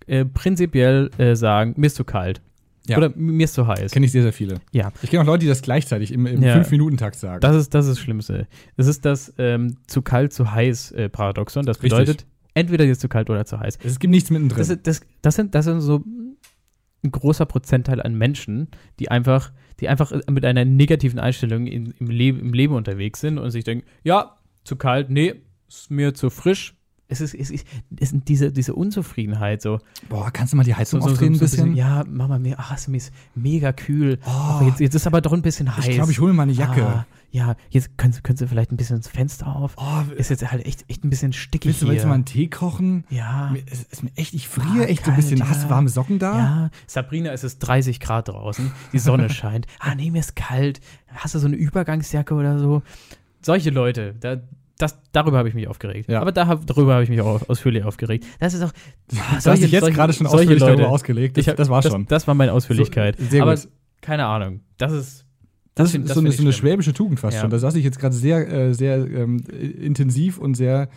äh, 0.06 0.24
prinzipiell 0.24 1.10
äh, 1.18 1.34
sagen, 1.36 1.74
mir 1.76 1.86
ist 1.86 1.96
zu 1.96 2.04
kalt? 2.04 2.40
Ja. 2.86 2.96
Oder 2.96 3.10
mir 3.14 3.44
ist 3.44 3.54
zu 3.54 3.66
heiß? 3.66 3.92
Kenne 3.92 4.06
ich 4.06 4.12
sehr, 4.12 4.22
sehr 4.22 4.32
viele. 4.32 4.60
Ja. 4.72 4.90
Ich 5.02 5.10
kenne 5.10 5.22
auch 5.22 5.26
Leute, 5.26 5.40
die 5.40 5.46
das 5.48 5.62
gleichzeitig 5.62 6.12
im, 6.12 6.26
im 6.26 6.42
Ja. 6.42 6.56
5-Minuten-Takt 6.56 7.14
sagen. 7.14 7.40
Das 7.40 7.54
ist 7.54 7.72
das, 7.74 7.86
ist 7.86 7.92
das 7.92 8.00
Schlimmste. 8.00 8.46
Das 8.76 8.86
ist 8.86 9.04
das 9.04 9.32
ähm, 9.38 9.76
zu 9.86 10.02
kalt, 10.02 10.32
zu 10.32 10.50
heiß 10.52 10.92
äh, 10.92 11.08
Paradoxon. 11.08 11.66
Das 11.66 11.76
Richtig. 11.82 11.90
bedeutet, 11.98 12.26
entweder 12.54 12.84
jetzt 12.84 13.00
zu 13.00 13.08
kalt 13.08 13.30
oder 13.30 13.44
zu 13.44 13.60
heiß. 13.60 13.78
es 13.84 13.98
gibt 14.00 14.10
nichts 14.10 14.30
mittendrin. 14.30 14.58
Das, 14.66 14.76
das, 14.82 15.00
das, 15.22 15.34
sind, 15.36 15.54
das 15.54 15.66
sind 15.66 15.80
so 15.80 16.02
ein 17.02 17.10
großer 17.10 17.46
Prozentteil 17.46 18.02
an 18.02 18.14
Menschen, 18.14 18.68
die 18.98 19.10
einfach, 19.10 19.52
die 19.80 19.88
einfach 19.88 20.12
mit 20.30 20.44
einer 20.44 20.64
negativen 20.64 21.18
Einstellung 21.18 21.66
in, 21.66 21.94
im, 21.98 22.08
Leben, 22.08 22.40
im 22.40 22.52
Leben 22.52 22.74
unterwegs 22.74 23.20
sind 23.20 23.38
und 23.38 23.50
sich 23.50 23.64
denken, 23.64 23.86
ja, 24.02 24.38
zu 24.64 24.76
kalt, 24.76 25.10
nee, 25.10 25.34
ist 25.68 25.90
mir 25.90 26.14
zu 26.14 26.30
frisch. 26.30 26.74
Es 27.10 27.20
ist, 27.20 27.34
es 27.34 27.50
ist, 27.50 27.66
es 27.98 28.12
ist 28.12 28.22
diese, 28.28 28.52
diese 28.52 28.74
Unzufriedenheit 28.74 29.60
so. 29.62 29.78
Boah, 30.08 30.30
kannst 30.30 30.52
du 30.52 30.56
mal 30.56 30.62
die 30.62 30.74
Heizung 30.74 31.00
so, 31.00 31.08
so, 31.08 31.12
aufdrehen 31.12 31.34
so 31.34 31.40
ein 31.40 31.50
bisschen? 31.50 31.74
Ja, 31.74 32.04
mach 32.08 32.28
mal 32.28 32.38
mehr. 32.38 32.56
Ach, 32.58 32.72
es 32.74 32.86
ist 32.88 33.12
mega 33.34 33.72
kühl. 33.72 34.18
Oh, 34.24 34.64
jetzt, 34.64 34.80
jetzt 34.80 34.94
ist 34.94 35.06
aber 35.06 35.20
doch 35.20 35.32
ein 35.32 35.42
bisschen 35.42 35.76
heiß. 35.76 35.86
ich 35.88 35.94
glaube, 35.96 36.12
ich 36.12 36.20
hole 36.20 36.32
mir 36.32 36.36
mal 36.36 36.42
eine 36.44 36.52
Jacke. 36.52 36.86
Ah, 36.86 37.06
ja, 37.32 37.54
jetzt 37.68 37.96
können, 37.96 38.12
Sie- 38.12 38.22
können 38.22 38.36
Sie 38.38 38.46
vielleicht 38.48 38.72
ein 38.72 38.76
bisschen 38.76 38.96
das 38.96 39.06
Fenster 39.08 39.54
auf. 39.54 39.74
Oh, 39.76 40.12
Ist 40.16 40.30
jetzt 40.30 40.50
halt 40.50 40.64
echt, 40.66 40.84
echt 40.88 41.04
ein 41.04 41.10
bisschen 41.10 41.32
stickig 41.32 41.66
willst, 41.68 41.82
du, 41.82 41.86
hier. 41.86 41.92
willst 41.92 42.04
du 42.04 42.08
mal 42.08 42.14
einen 42.14 42.24
Tee 42.24 42.48
kochen? 42.48 43.04
ja. 43.10 43.50
Mir- 43.52 43.62
Es 43.70 43.82
ist 43.82 44.02
mir 44.02 44.10
echt, 44.16 44.34
ich 44.34 44.48
friere 44.48 44.84
Ah, 44.84 44.88
echt 44.88 45.04
so 45.04 45.10
ein 45.10 45.16
bisschen. 45.16 45.48
Hast 45.48 45.60
du 45.62 45.64
ja. 45.66 45.70
warme 45.70 45.88
Socken 45.88 46.18
da? 46.18 46.36
Ja, 46.38 46.70
Sabrina, 46.86 47.30
es 47.32 47.44
ist 47.44 47.58
30 47.60 48.00
Grad 48.00 48.28
draußen, 48.28 48.70
die 48.92 48.98
Sonne 48.98 49.30
scheint. 49.30 49.66
Ah, 49.78 49.94
nee, 49.94 50.10
mir 50.10 50.20
ist 50.20 50.34
kalt. 50.36 50.80
Hast 51.14 51.34
du 51.34 51.38
so 51.38 51.46
eine 51.46 51.56
Übergangsjacke 51.56 52.34
oder 52.34 52.58
so? 52.58 52.82
Solche 53.42 53.70
Leute, 53.70 54.14
da, 54.20 54.36
das, 54.80 54.98
darüber 55.12 55.38
habe 55.38 55.48
ich 55.48 55.54
mich 55.54 55.68
aufgeregt. 55.68 56.08
Ja. 56.08 56.20
Aber 56.20 56.32
da, 56.32 56.54
darüber 56.54 56.94
habe 56.94 57.04
ich 57.04 57.10
mich 57.10 57.20
auch 57.20 57.48
ausführlich 57.48 57.84
aufgeregt. 57.84 58.24
Das 58.38 58.54
ist 58.54 58.62
auch. 58.62 58.72
Du 59.08 59.18
hast 59.18 59.62
dich 59.62 59.70
jetzt 59.70 59.92
gerade 59.92 60.12
schon 60.12 60.26
ausführlich 60.26 60.60
darüber 60.60 60.88
ausgelegt. 60.88 61.36
Das, 61.36 61.46
hab, 61.46 61.56
das 61.56 61.68
war 61.68 61.82
das, 61.82 61.92
schon. 61.92 62.06
Das 62.06 62.26
war 62.26 62.34
meine 62.34 62.52
Ausführlichkeit. 62.52 63.16
So, 63.18 63.26
sehr 63.26 63.42
Aber 63.42 63.54
gut. 63.54 63.68
keine 64.00 64.26
Ahnung. 64.26 64.60
Das 64.78 64.92
ist. 64.92 65.26
Das, 65.74 65.94
ist 65.94 66.08
so, 66.08 66.20
eine, 66.20 66.32
so 66.32 66.42
eine 66.42 66.52
schwäbische 66.52 66.92
Tugend 66.92 67.20
fast 67.20 67.36
Ja. 67.36 67.42
schon. 67.42 67.50
Da 67.50 67.58
saß 67.58 67.74
ich 67.76 67.84
jetzt 67.84 67.98
gerade 67.98 68.14
sehr, 68.14 68.50
äh, 68.50 68.74
sehr 68.74 68.96
ähm, 68.96 69.38
intensiv 69.48 70.36
und 70.36 70.54
sehr, 70.54 70.88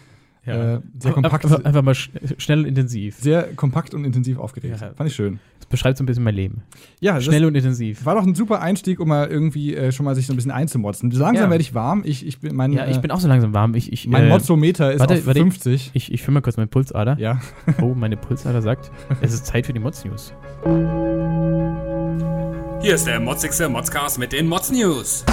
Ja. 0.46 0.76
äh, 0.76 0.80
sehr 1.00 1.14
kompakt, 1.14 1.46
Einfach, 1.46 1.64
einfach 1.64 1.82
mal 1.82 1.96
sch 1.96 2.10
schnell 2.38 2.60
und 2.60 2.66
intensiv. 2.66 3.16
sehr 3.18 3.44
kompakt 3.56 3.94
und 3.94 4.04
intensiv 4.04 4.38
aufgeregt. 4.40 4.78
Ja. 4.82 4.92
Fand 4.94 5.10
ich 5.10 5.16
schön. 5.16 5.40
Das 5.60 5.68
beschreibt 5.70 5.98
so 5.98 6.04
ein 6.04 6.06
bisschen 6.06 6.24
mein 6.26 6.36
Leben. 6.36 6.64
Ja, 7.00 7.22
Schnell 7.22 7.46
und 7.46 7.56
intensiv. 7.56 8.06
war 8.06 8.16
doch 8.16 8.24
ein 8.28 8.36
super 8.36 8.62
Einstieg, 8.62 9.00
um 9.00 9.08
mal 9.08 9.28
irgendwie 9.30 9.74
äh, 9.74 9.94
schon 9.94 10.04
mal 10.06 10.14
sich 10.16 10.28
so 10.28 10.34
ein 10.34 10.36
bisschen 10.36 10.52
einzumotzen. 10.52 11.10
Langsam 11.12 11.46
Ja. 11.46 11.50
werde 11.50 11.62
ich 11.62 11.74
warm. 11.74 12.02
Ich, 12.06 12.28
ich 12.28 12.40
bin, 12.42 12.54
mein, 12.56 12.74
Ja, 12.74 12.86
ich 12.88 12.98
äh, 12.98 13.00
bin 13.00 13.12
auch 13.12 13.22
so 13.22 13.30
langsam 13.30 13.54
warm. 13.54 13.74
Ich, 13.76 13.94
ich, 13.94 14.06
mein 14.08 14.26
äh, 14.26 14.30
Mozzometer 14.30 14.92
ist 14.92 15.00
warte, 15.00 15.14
auf 15.14 15.26
warte. 15.26 15.40
50. 15.40 15.92
Ich, 15.94 16.12
ich 16.12 16.22
fühle 16.22 16.34
mal 16.34 16.42
kurz 16.42 16.58
meine 16.58 16.68
Pulsader. 16.68 17.18
Ja. 17.18 17.40
Oh, 17.82 17.94
meine 17.96 18.18
Pulsader 18.18 18.62
sagt, 18.62 18.92
es 19.22 19.34
ist 19.34 19.46
Zeit 19.46 19.66
für 19.66 19.74
die 19.74 19.80
Mods 19.80 20.04
News. 20.04 20.34
Hier 22.82 22.96
ist 22.96 23.08
der 23.08 23.22
motzigste 23.22 23.70
Modscast 23.70 24.20
mit 24.20 24.34
den 24.34 24.48
Mods 24.48 24.70
News. 24.72 25.24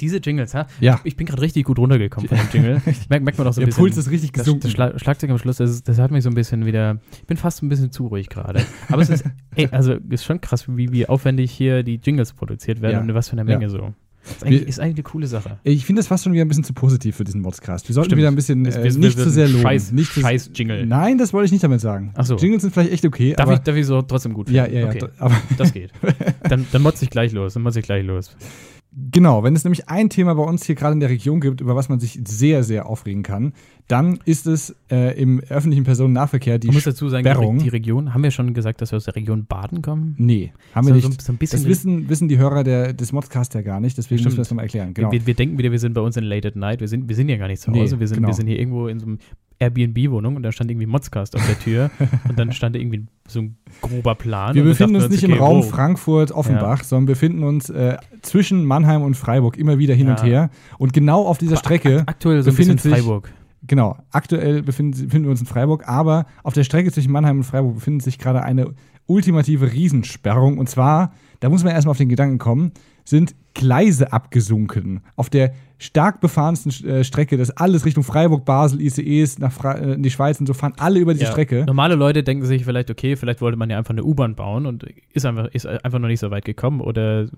Diese 0.00 0.16
Jingles, 0.18 0.54
ha? 0.54 0.66
Ja. 0.80 1.00
Ich 1.04 1.16
bin 1.16 1.26
gerade 1.26 1.40
richtig 1.40 1.64
gut 1.64 1.78
runtergekommen 1.78 2.28
von 2.28 2.36
dem 2.36 2.48
Jingle. 2.52 2.82
Merkt, 3.08 3.10
merkt 3.24 3.38
man 3.38 3.44
doch 3.46 3.52
so 3.52 3.60
ein 3.60 3.62
Der 3.62 3.66
bisschen. 3.66 3.80
Puls 3.82 3.96
ist 3.96 4.10
richtig 4.10 4.32
gesunken. 4.32 4.62
das 4.62 4.72
Schla 4.72 4.98
Schlagzeug 4.98 5.30
am 5.30 5.38
Schluss, 5.38 5.56
das, 5.58 5.70
ist, 5.70 5.88
das 5.88 5.98
hat 5.98 6.10
mich 6.10 6.24
so 6.24 6.30
ein 6.30 6.34
bisschen 6.34 6.66
wieder. 6.66 6.98
Ich 7.20 7.26
bin 7.26 7.36
fast 7.36 7.62
ein 7.62 7.68
bisschen 7.68 7.92
zu 7.92 8.08
ruhig 8.08 8.28
gerade. 8.28 8.60
Aber 8.90 9.02
es 9.02 9.08
ist, 9.10 9.24
ey, 9.54 9.68
also 9.70 9.94
ist 10.10 10.24
schon 10.24 10.40
krass, 10.40 10.64
wie, 10.68 10.90
wie 10.92 11.06
aufwendig 11.08 11.52
hier 11.52 11.82
die 11.84 12.00
Jingles 12.02 12.32
produziert 12.32 12.82
werden 12.82 12.94
Ja. 12.94 13.00
und 13.00 13.14
was 13.14 13.28
für 13.28 13.38
eine 13.38 13.50
Ja. 13.50 13.56
Menge 13.58 13.70
so. 13.70 13.94
Ist 14.26 14.42
eigentlich, 14.42 14.60
Wir- 14.62 14.68
ist 14.68 14.80
eigentlich 14.80 14.94
eine 14.96 15.02
coole 15.02 15.26
Sache. 15.26 15.58
Ich 15.64 15.84
finde 15.84 16.00
das 16.00 16.06
fast 16.06 16.24
schon 16.24 16.32
wieder 16.32 16.44
ein 16.46 16.48
bisschen 16.48 16.64
zu 16.64 16.72
positiv 16.72 17.14
für 17.16 17.24
diesen 17.24 17.42
Modscast. 17.42 17.86
Wir 17.88 17.94
sollten 17.94 18.08
Stimmt. 18.08 18.18
wieder 18.20 18.28
ein 18.28 18.34
bisschen 18.34 18.64
äh, 18.64 18.74
wir- 18.82 18.98
nicht 18.98 19.18
zu 19.18 19.28
sehr 19.28 19.48
loben. 19.48 19.62
Scheiß- 19.64 19.92
nicht 19.92 20.12
zu- 20.14 20.20
scheiß 20.22 20.50
Jingle. 20.54 20.86
Nein, 20.86 21.18
das 21.18 21.32
wollte 21.34 21.44
ich 21.44 21.52
nicht 21.52 21.62
damit 21.62 21.82
sagen. 21.82 22.12
Ach 22.16 22.24
so. 22.24 22.36
Jingles 22.36 22.62
sind 22.62 22.72
vielleicht 22.72 22.90
echt 22.90 23.04
okay, 23.04 23.34
Darf 23.34 23.46
aber 23.46 23.56
ich, 23.56 23.60
darf 23.60 23.76
ich 23.76 23.84
so 23.86 24.00
trotzdem 24.00 24.32
gut 24.32 24.48
ja, 24.48 24.64
finden? 24.64 24.78
ja, 24.78 24.84
ja. 24.84 24.88
Okay, 24.88 24.98
d- 25.00 25.08
Aber 25.18 25.36
das 25.58 25.72
geht. 25.74 25.92
Dann, 26.48 26.66
dann 26.72 26.82
motze 26.82 27.04
ich 27.04 27.10
gleich 27.10 27.32
los. 27.32 27.52
Dann 27.54 27.62
motze 27.62 27.80
ich 27.80 27.84
gleich 27.84 28.04
los. 28.04 28.34
Genau, 29.10 29.42
wenn 29.42 29.54
es 29.56 29.64
nämlich 29.64 29.88
ein 29.88 30.08
Thema 30.10 30.34
bei 30.34 30.42
uns 30.42 30.64
hier 30.64 30.74
gerade 30.74 30.92
in 30.94 31.00
der 31.00 31.10
Region 31.10 31.40
gibt, 31.40 31.60
über 31.60 31.74
was 31.76 31.88
man 31.88 32.00
sich 32.00 32.20
sehr, 32.26 32.62
sehr 32.64 32.86
aufregen 32.86 33.22
kann, 33.22 33.52
dann 33.88 34.18
ist 34.24 34.46
es 34.46 34.74
äh, 34.90 35.20
im 35.20 35.40
öffentlichen 35.40 35.84
Personennahverkehr 35.84 36.58
die 36.58 36.68
Man 36.68 36.74
muss 36.76 36.84
dazu 36.84 37.08
sagen, 37.08 37.24
die, 37.24 37.30
Sperrung. 37.30 37.58
Die 37.58 37.68
Region, 37.68 38.14
haben 38.14 38.22
wir 38.22 38.30
schon 38.30 38.54
gesagt, 38.54 38.80
dass 38.80 38.92
wir 38.92 38.96
aus 38.96 39.04
der 39.04 39.16
Region 39.16 39.44
Baden 39.46 39.82
kommen? 39.82 40.14
Nee, 40.18 40.52
haben 40.74 40.86
wir 40.86 40.94
So- 41.00 41.08
nicht. 41.08 41.20
so 41.22 41.32
ein 41.32 41.36
bisschen- 41.36 41.60
das 41.60 41.68
wissen, 41.68 42.08
wissen 42.08 42.28
die 42.28 42.38
Hörer 42.38 42.64
der, 42.64 42.92
des 42.94 43.12
Modcasts 43.12 43.54
ja 43.54 43.62
gar 43.62 43.80
nicht, 43.80 43.98
deswegen 43.98 44.18
Stimmt. 44.20 44.26
müssen 44.26 44.36
wir 44.38 44.40
das 44.42 44.50
nochmal 44.50 44.64
erklären. 44.64 44.94
Genau. 44.94 45.12
Wir, 45.12 45.26
wir 45.26 45.34
denken 45.34 45.58
wieder, 45.58 45.70
wir 45.70 45.78
sind 45.78 45.92
bei 45.94 46.00
uns 46.00 46.16
in 46.16 46.24
Late 46.24 46.48
at 46.48 46.56
Night. 46.56 46.80
Wir 46.80 46.88
sind, 46.88 47.08
wir 47.08 47.16
sind 47.16 47.28
ja 47.28 47.36
gar 47.36 47.48
nicht 47.48 47.60
zu 47.60 47.70
Nee, 47.70 47.80
Hause. 47.80 48.00
wir, 48.00 48.08
sind, 48.08 48.16
genau. 48.16 48.28
wir 48.28 48.34
sind 48.34 48.46
hier 48.46 48.58
irgendwo 48.58 48.86
in 48.88 49.00
so 49.00 49.06
einem 49.06 49.18
Airbnb-Wohnung 49.58 50.36
und 50.36 50.42
da 50.42 50.52
stand 50.52 50.70
irgendwie 50.70 50.86
Modscast 50.86 51.36
auf 51.36 51.46
der 51.46 51.58
Tür 51.58 51.90
und 52.28 52.38
dann 52.38 52.52
stand 52.52 52.74
da 52.74 52.80
irgendwie 52.80 53.06
so 53.28 53.40
ein 53.40 53.56
grober 53.80 54.14
Plan. 54.14 54.54
Wir 54.54 54.64
befinden 54.64 54.96
uns 54.96 55.08
nicht 55.08 55.24
okay, 55.24 55.32
im 55.32 55.38
Raum 55.38 55.58
wow. 55.58 55.70
Frankfurt-Offenbach, 55.70 56.84
sondern 56.84 57.06
befinden 57.06 57.42
uns 57.44 57.70
äh, 57.70 57.96
zwischen 58.22 58.64
Mannheim 58.64 59.02
und 59.02 59.14
Freiburg 59.16 59.56
immer 59.56 59.78
wieder 59.78 59.94
hin 59.94 60.08
Ja. 60.08 60.14
und 60.14 60.22
her. 60.24 60.50
Und 60.78 60.92
genau 60.92 61.24
auf 61.26 61.38
dieser 61.38 61.56
Strecke, 61.56 62.02
Aktuell 62.06 62.42
so 62.42 62.50
befindet 62.50 62.80
sich- 62.80 62.92
Freiburg. 62.92 63.32
genau, 63.66 63.96
aktuell 64.10 64.62
befinden, 64.62 64.92
befinden 65.06 65.24
wir 65.26 65.30
uns 65.30 65.40
in 65.40 65.46
Freiburg, 65.46 65.88
aber 65.88 66.26
auf 66.42 66.52
der 66.54 66.64
Strecke 66.64 66.92
zwischen 66.92 67.12
Mannheim 67.12 67.38
und 67.38 67.44
Freiburg 67.44 67.74
befindet 67.76 68.02
sich 68.02 68.18
gerade 68.18 68.42
eine 68.42 68.74
ultimative 69.06 69.72
Riesensperrung. 69.72 70.58
Und 70.58 70.68
zwar, 70.68 71.12
da 71.40 71.48
muss 71.48 71.62
man 71.64 71.72
erstmal 71.72 71.92
auf 71.92 71.98
den 71.98 72.08
Gedanken 72.08 72.38
kommen, 72.38 72.72
sind 73.04 73.34
Gleise 73.54 74.12
abgesunken. 74.12 75.00
Auf 75.16 75.30
der 75.30 75.52
stark 75.78 76.20
befahrensten 76.20 76.72
äh, 76.88 77.04
Strecke, 77.04 77.36
das 77.36 77.50
alles 77.50 77.84
Richtung 77.84 78.04
Freiburg, 78.04 78.44
Basel, 78.44 78.80
ICEs, 78.80 79.38
nach 79.38 79.52
Fra 79.52 79.72
äh, 79.74 79.92
in 79.94 80.02
die 80.02 80.10
Schweiz 80.10 80.40
und 80.40 80.46
so 80.46 80.54
fahren 80.54 80.72
alle 80.78 80.98
über 80.98 81.12
diese 81.14 81.24
Ja. 81.26 81.30
Strecke. 81.30 81.64
Normale 81.66 81.94
Leute 81.94 82.22
denken 82.22 82.44
sich 82.44 82.64
vielleicht, 82.64 82.90
okay, 82.90 83.16
vielleicht 83.16 83.40
wollte 83.40 83.56
man 83.56 83.70
ja 83.70 83.78
einfach 83.78 83.90
eine 83.92 84.04
U-Bahn 84.04 84.34
bauen 84.34 84.66
und 84.66 84.84
ist 85.12 85.24
einfach, 85.26 85.46
ist 85.48 85.66
einfach 85.66 85.98
noch 85.98 86.08
nicht 86.08 86.20
so 86.20 86.30
weit 86.30 86.44
gekommen 86.44 86.80
oder 86.80 87.22
äh, 87.22 87.28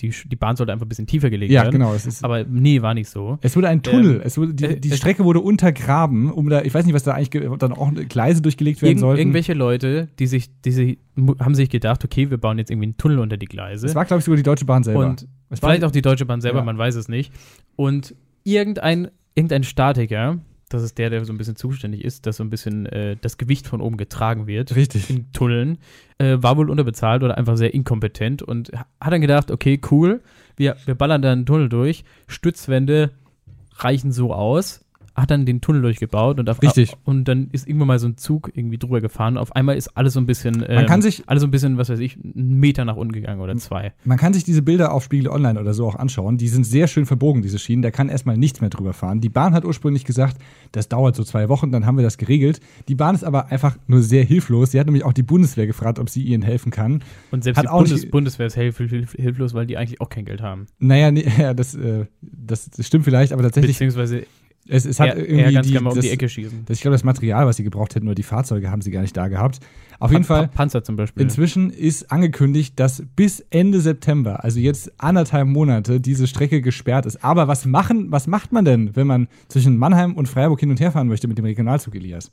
die, 0.00 0.12
die 0.26 0.36
Bahn 0.36 0.56
sollte 0.56 0.72
einfach 0.72 0.86
ein 0.86 0.88
bisschen 0.88 1.06
tiefer 1.06 1.30
gelegt 1.30 1.52
Ja, 1.52 1.62
werden. 1.62 1.72
genau. 1.72 1.94
Es 1.94 2.06
ist, 2.06 2.24
Aber 2.24 2.44
nee, 2.44 2.82
war 2.82 2.94
nicht 2.94 3.08
so. 3.08 3.38
Es 3.42 3.54
wurde 3.56 3.68
ein 3.68 3.82
Tunnel. 3.82 4.16
Ähm, 4.16 4.22
es 4.24 4.36
wurde, 4.38 4.54
die, 4.54 4.64
äh, 4.64 4.80
die 4.80 4.90
es- 4.90 4.96
Strecke 4.98 5.24
wurde 5.24 5.40
untergraben, 5.40 6.30
um 6.32 6.48
da, 6.48 6.62
ich 6.62 6.72
weiß 6.74 6.84
nicht, 6.84 6.94
was 6.94 7.02
da 7.04 7.12
eigentlich 7.14 7.30
dann 7.58 7.72
auch 7.72 7.92
Gleise 8.08 8.42
durchgelegt 8.42 8.82
werden 8.82 8.90
Irgend, 8.90 9.00
sollten. 9.00 9.20
irgendwelche 9.20 9.54
Leute, 9.54 10.08
die 10.18 10.26
sich, 10.26 10.50
die 10.62 10.70
sich, 10.72 10.98
haben 11.38 11.54
sich 11.54 11.70
gedacht, 11.70 12.04
okay, 12.04 12.30
wir 12.30 12.38
bauen 12.38 12.58
jetzt 12.58 12.70
irgendwie 12.70 12.86
einen 12.86 12.96
Tunnel 12.96 13.18
unter 13.18 13.36
die 13.36 13.46
Gleise. 13.46 13.86
Es 13.86 13.94
war, 13.94 14.04
glaube 14.04 14.18
ich, 14.20 14.24
sogar 14.24 14.36
die 14.36 14.42
Deutsche 14.42 14.64
Bahn 14.64 14.82
selber. 14.82 15.06
und 15.06 15.26
es 15.50 15.62
war, 15.62 15.70
vielleicht 15.70 15.84
auch 15.84 15.90
die 15.92 16.02
Deutsche 16.02 16.26
Bahn 16.26 16.40
selber, 16.40 16.58
Ja. 16.58 16.64
man 16.64 16.76
weiß 16.78 16.94
es 16.96 17.08
nicht. 17.08 17.32
Und 17.76 18.14
irgendein, 18.42 19.08
irgendein 19.34 19.62
Statiker, 19.64 20.38
das 20.74 20.82
ist 20.82 20.98
der, 20.98 21.10
der 21.10 21.24
so 21.24 21.32
ein 21.32 21.38
bisschen 21.38 21.56
zuständig 21.56 22.04
ist, 22.04 22.26
dass 22.26 22.36
so 22.36 22.44
ein 22.44 22.50
bisschen 22.50 22.86
äh, 22.86 23.16
das 23.20 23.38
Gewicht 23.38 23.66
von 23.66 23.80
oben 23.80 23.96
getragen 23.96 24.46
wird. 24.46 24.74
richtig. 24.76 25.08
in 25.10 25.32
Tunneln, 25.32 25.78
äh, 26.18 26.36
war 26.40 26.56
wohl 26.56 26.70
unterbezahlt 26.70 27.22
oder 27.22 27.38
einfach 27.38 27.56
sehr 27.56 27.72
inkompetent 27.74 28.42
und 28.42 28.70
ha- 28.72 28.86
hat 29.00 29.12
dann 29.12 29.20
gedacht, 29.20 29.50
okay, 29.50 29.80
cool, 29.90 30.20
wir, 30.56 30.76
wir 30.84 30.94
ballern 30.94 31.22
da 31.22 31.32
einen 31.32 31.46
Tunnel 31.46 31.68
durch, 31.68 32.04
Stützwände 32.26 33.10
reichen 33.76 34.12
so 34.12 34.32
aus, 34.32 34.83
hat 35.14 35.30
dann 35.30 35.46
den 35.46 35.60
Tunnel 35.60 35.82
durchgebaut 35.82 36.40
und, 36.40 36.50
auf, 36.50 36.60
Richtig. 36.60 36.92
und 37.04 37.24
dann 37.24 37.48
ist 37.52 37.68
irgendwann 37.68 37.86
mal 37.88 37.98
so 38.00 38.08
ein 38.08 38.16
Zug 38.16 38.50
irgendwie 38.54 38.78
drüber 38.78 39.00
gefahren. 39.00 39.38
Auf 39.38 39.54
einmal 39.54 39.76
ist 39.76 39.96
alles 39.96 40.14
so 40.14 40.20
ein 40.20 40.26
bisschen, 40.26 40.64
ähm, 40.68 40.86
kann 40.86 41.02
sich- 41.02 41.22
alles 41.28 41.40
so 41.42 41.46
ein 41.46 41.50
bisschen, 41.52 41.76
was 41.78 41.88
weiß 41.88 42.00
ich, 42.00 42.16
einen 42.16 42.58
Meter 42.58 42.84
nach 42.84 42.96
unten 42.96 43.12
gegangen 43.12 43.40
oder 43.40 43.56
zwei. 43.56 43.92
Man 44.04 44.18
kann 44.18 44.32
sich 44.32 44.42
diese 44.44 44.62
Bilder 44.62 44.92
auf 44.92 45.04
Spiegel 45.04 45.28
Online 45.28 45.60
oder 45.60 45.72
so 45.72 45.86
auch 45.86 45.94
anschauen. 45.94 46.36
Die 46.36 46.48
sind 46.48 46.64
sehr 46.64 46.88
schön 46.88 47.06
verbogen, 47.06 47.42
diese 47.42 47.58
Schienen. 47.60 47.82
Da 47.82 47.90
kann 47.92 48.08
erstmal 48.08 48.36
nichts 48.36 48.60
mehr 48.60 48.70
drüber 48.70 48.92
fahren. 48.92 49.20
Die 49.20 49.28
Bahn 49.28 49.54
hat 49.54 49.64
ursprünglich 49.64 50.04
gesagt, 50.04 50.36
das 50.72 50.88
dauert 50.88 51.14
so 51.14 51.22
zwei 51.22 51.48
Wochen, 51.48 51.70
dann 51.70 51.86
haben 51.86 51.96
wir 51.96 52.02
das 52.04 52.18
geregelt. 52.18 52.60
Die 52.88 52.94
Bahn 52.96 53.14
ist 53.14 53.22
aber 53.24 53.52
einfach 53.52 53.76
nur 53.86 54.02
sehr 54.02 54.24
hilflos. 54.24 54.72
Sie 54.72 54.80
hat 54.80 54.86
nämlich 54.86 55.04
auch 55.04 55.12
die 55.12 55.22
Bundeswehr 55.22 55.66
gefragt, 55.68 55.98
ob 56.00 56.10
sie 56.10 56.24
ihnen 56.24 56.42
helfen 56.42 56.72
kann. 56.72 57.02
Und 57.30 57.44
selbst 57.44 57.58
Hat 57.58 57.66
die 57.66 57.70
Bundes 57.70 57.92
nicht- 58.02 58.10
Bundeswehr 58.10 58.46
ist 58.46 58.54
hilf 58.54 58.78
hilf 58.78 59.12
hilflos, 59.12 59.54
weil 59.54 59.66
die 59.66 59.76
eigentlich 59.76 60.00
auch 60.00 60.08
kein 60.08 60.24
Geld 60.24 60.42
haben. 60.42 60.66
Naja, 60.80 61.10
nee, 61.12 61.24
ja, 61.38 61.54
das, 61.54 61.74
äh, 61.76 62.06
das, 62.20 62.68
das 62.70 62.84
stimmt 62.86 63.04
vielleicht, 63.04 63.32
aber 63.32 63.42
tatsächlich, 63.42 63.76
Beziehungsweise 63.76 64.26
es, 64.68 64.84
es 64.86 64.98
hat 65.00 65.08
eher, 65.08 65.16
irgendwie 65.18 65.40
eher 65.40 65.52
ganz 65.52 65.66
die, 65.66 65.72
gerne 65.72 65.84
mal 65.84 65.90
um 65.90 65.96
das, 65.96 66.04
die 66.04 66.10
Ecke 66.10 66.28
schießen. 66.28 66.64
Das, 66.66 66.76
ich 66.78 66.82
glaube, 66.82 66.94
das 66.94 67.04
Material, 67.04 67.46
was 67.46 67.56
sie 67.56 67.64
gebraucht 67.64 67.94
hätten, 67.94 68.06
oder 68.06 68.14
die 68.14 68.22
Fahrzeuge 68.22 68.70
haben 68.70 68.80
sie 68.82 68.90
gar 68.90 69.02
nicht 69.02 69.16
da 69.16 69.28
gehabt. 69.28 69.60
Auf 69.98 70.10
jeden 70.10 70.24
Pa- 70.24 70.34
Fall, 70.36 70.48
Pa- 70.48 70.54
Panzer 70.56 70.82
zum 70.84 70.96
Beispiel. 70.96 71.22
inzwischen 71.22 71.70
ist 71.70 72.10
angekündigt, 72.10 72.78
dass 72.80 73.02
bis 73.16 73.40
Ende 73.50 73.80
September, 73.80 74.42
also 74.42 74.58
jetzt 74.60 74.92
anderthalb 74.98 75.46
Monate, 75.48 76.00
diese 76.00 76.26
Strecke 76.26 76.62
gesperrt 76.62 77.06
ist. 77.06 77.22
Aber 77.24 77.46
was 77.48 77.66
machen, 77.66 78.10
was 78.10 78.26
macht 78.26 78.52
man 78.52 78.64
denn, 78.64 78.96
wenn 78.96 79.06
man 79.06 79.28
zwischen 79.48 79.76
Mannheim 79.76 80.14
und 80.14 80.26
Freiburg 80.28 80.60
hin 80.60 80.70
und 80.70 80.80
her 80.80 80.92
fahren 80.92 81.08
möchte 81.08 81.28
mit 81.28 81.38
dem 81.38 81.44
Regionalzug, 81.44 81.94
Elias? 81.94 82.30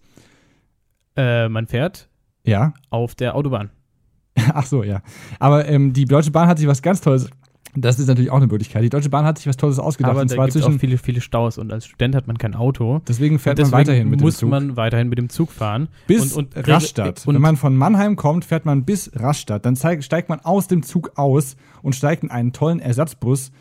äh, 1.18 1.50
man 1.50 1.68
fährt 1.68 2.08
Ja? 2.46 2.74
auf 2.90 3.16
der 3.16 3.36
Autobahn. 3.36 3.70
Ach 4.54 4.66
so, 4.66 4.84
ja. 4.84 5.02
Aber 5.40 5.68
ähm, 5.68 5.92
die 5.94 6.06
Deutsche 6.06 6.32
Bahn 6.32 6.48
hat 6.48 6.58
sich 6.58 6.68
was 6.68 6.82
ganz 6.82 7.02
Tolles, 7.02 7.30
das 7.76 8.00
ist 8.00 8.08
natürlich 8.08 8.32
auch 8.32 8.38
eine 8.38 8.48
Möglichkeit. 8.48 8.84
Die 8.84 8.90
Deutsche 8.90 9.10
Bahn 9.10 9.24
hat 9.26 9.38
sich 9.38 9.48
was 9.48 9.58
Tolles 9.58 9.80
ausgedacht. 9.80 10.12
Aber 10.12 10.22
und 10.22 10.32
da 10.32 10.36
zwar 10.36 10.46
gibt 10.46 10.56
es 10.58 10.62
auch 10.64 10.68
zwischen, 10.68 10.80
viele, 10.80 10.98
viele 10.98 11.22
Staus 11.22 11.58
und 11.58 11.72
als 11.72 11.86
Student 11.86 12.16
hat 12.16 12.28
man 12.28 12.38
kein 12.38 12.54
Auto. 12.56 13.02
deswegen 13.08 13.40
fährt 13.40 13.60
Und 13.60 13.66
man 13.66 13.72
weiterhin 13.72 14.10
mit 14.10 14.22
muss 14.22 14.36
dem 14.36 14.40
Zug. 14.40 14.50
man 14.50 14.76
weiterhin 14.78 15.10
mit 15.10 15.18
dem 15.18 15.30
Zug 15.30 15.52
fahren. 15.52 15.88
bis 16.08 16.36
und- 16.36 16.56
und- 16.56 16.68
Rastatt. 16.68 17.26
und- 17.26 17.34
Wenn 17.36 17.42
man 17.42 17.58
von 17.58 17.76
Mannheim 17.76 18.16
kommt, 18.16 18.46
fährt 18.46 18.66
man 18.66 18.84
bis 18.84 19.12
Rastatt. 19.16 19.66
Dann 19.66 19.76
steigt 19.76 20.30
man 20.30 20.40
aus 20.42 20.68
dem 20.68 20.84
Zug 20.84 21.12
aus 21.16 21.56
und 21.82 21.96
steigt 21.96 22.24
in 22.24 22.32
einen 22.32 22.52
tollen 22.54 22.80
Ersatzbus. 22.80 23.52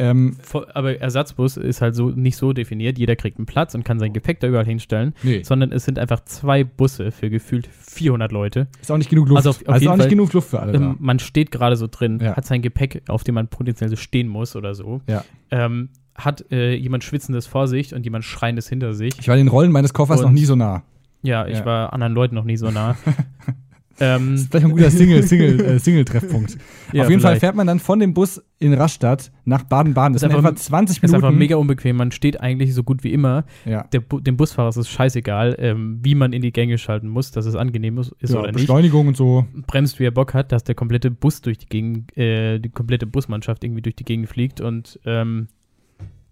Ähm, 0.00 0.36
Aber 0.74 0.98
Ersatzbus 1.00 1.56
ist 1.56 1.80
halt 1.82 1.94
so 1.94 2.08
nicht 2.10 2.36
so 2.36 2.52
definiert. 2.52 2.98
Jeder 2.98 3.16
kriegt 3.16 3.38
einen 3.38 3.46
Platz 3.46 3.74
und 3.74 3.84
kann 3.84 3.98
sein 3.98 4.12
Gepäck 4.12 4.40
da 4.40 4.48
überall 4.48 4.64
hinstellen. 4.64 5.14
Nee. 5.22 5.42
Sondern 5.42 5.72
es 5.72 5.84
sind 5.84 5.98
einfach 5.98 6.24
zwei 6.24 6.64
Busse 6.64 7.12
für 7.12 7.30
gefühlt 7.30 7.66
400 7.68 8.32
Leute. 8.32 8.66
ist 8.80 8.90
auch 8.90 8.96
nicht 8.98 9.10
genug 9.10 9.28
Luft. 9.28 9.36
Also 9.38 9.50
auf- 9.50 9.68
auf 9.68 9.80
jeden 9.80 9.88
auch 9.92 9.96
nicht 9.96 10.02
Fall, 10.04 10.10
genug 10.10 10.32
Luft 10.32 10.50
für 10.50 10.60
alle 10.60 10.72
Ähm, 10.72 10.96
man 10.98 11.18
steht 11.18 11.50
gerade 11.50 11.76
so 11.76 11.86
drin, 11.90 12.18
Ja. 12.22 12.36
hat 12.36 12.46
sein 12.46 12.62
Gepäck, 12.62 13.02
auf 13.08 13.24
dem 13.24 13.34
man 13.34 13.48
potenziell 13.48 13.90
so 13.90 13.96
stehen 13.96 14.26
muss 14.28 14.56
oder 14.56 14.74
so. 14.74 15.00
Ja. 15.06 15.24
Ähm, 15.50 15.90
hat 16.16 16.44
äh, 16.50 16.74
jemand 16.74 17.04
Schwitzendes 17.04 17.46
vor 17.46 17.68
sich 17.68 17.94
und 17.94 18.04
jemand 18.04 18.24
Schreiendes 18.24 18.68
hinter 18.68 18.94
sich. 18.94 19.18
Ich 19.18 19.28
war 19.28 19.36
den 19.36 19.48
Rollen 19.48 19.70
meines 19.72 19.92
Koffers 19.94 20.20
Und- 20.20 20.26
noch 20.26 20.32
nie 20.32 20.44
so 20.44 20.56
nah. 20.56 20.82
Ja, 21.22 21.46
ich 21.46 21.58
Ja. 21.58 21.64
war 21.66 21.92
anderen 21.92 22.14
Leuten 22.14 22.34
noch 22.34 22.44
nie 22.44 22.56
so 22.56 22.70
nah. 22.70 22.96
ähm, 24.00 24.32
Das 24.32 24.40
ist 24.42 24.50
vielleicht 24.50 24.66
ein 24.66 24.72
guter 24.72 24.90
Single, 24.90 25.22
Single, 25.22 25.60
äh, 25.60 25.78
Single-Treffpunkt. 25.78 26.56
ja, 26.92 27.02
Auf 27.04 27.08
jeden 27.10 27.20
Fall 27.20 27.32
vielleicht. 27.32 27.40
fährt 27.40 27.54
man 27.54 27.66
dann 27.66 27.78
von 27.78 27.98
dem 28.00 28.14
Bus 28.14 28.42
in 28.58 28.74
Rastatt 28.74 29.30
nach 29.44 29.62
Baden-Baden. 29.64 30.12
Das 30.14 30.22
Ist 30.22 30.28
sind 30.28 30.36
einfach- 30.36 30.50
etwa 30.50 30.60
20 30.60 30.96
Ist 30.96 31.02
Minuten. 31.02 31.24
einfach 31.24 31.36
mega 31.36 31.56
unbequem. 31.56 31.96
Man 31.96 32.10
steht 32.12 32.40
eigentlich 32.40 32.74
so 32.74 32.82
gut 32.82 33.04
wie 33.04 33.12
immer. 33.12 33.44
ja. 33.64 33.84
Der 33.92 34.00
dem 34.00 34.36
Busfahrer 34.36 34.68
ist 34.70 34.76
es 34.76 34.88
scheißegal, 34.88 35.56
ähm, 35.58 36.00
wie 36.02 36.14
man 36.14 36.32
in 36.32 36.42
die 36.42 36.52
Gänge 36.52 36.78
schalten 36.78 37.08
muss, 37.08 37.30
dass 37.30 37.46
es 37.46 37.54
angenehm 37.54 37.98
ist, 37.98 38.12
ist 38.20 38.32
ja, 38.34 38.38
oder 38.40 38.48
nicht. 38.48 38.56
Beschleunigung 38.58 39.08
und 39.08 39.16
so. 39.16 39.46
Bremst, 39.66 39.98
wie 40.00 40.04
er 40.04 40.10
Bock 40.10 40.34
hat, 40.34 40.52
dass 40.52 40.64
der 40.64 40.74
komplette 40.74 41.10
Bus 41.10 41.40
durch 41.40 41.58
die 41.58 41.66
Gegend, 41.66 42.16
äh, 42.16 42.58
die 42.58 42.68
komplette 42.70 43.06
Busmannschaft 43.06 43.64
irgendwie 43.64 43.82
durch 43.82 43.96
die 43.96 44.04
Gegend 44.04 44.28
fliegt 44.28 44.60
und 44.60 44.98
ähm, 45.04 45.48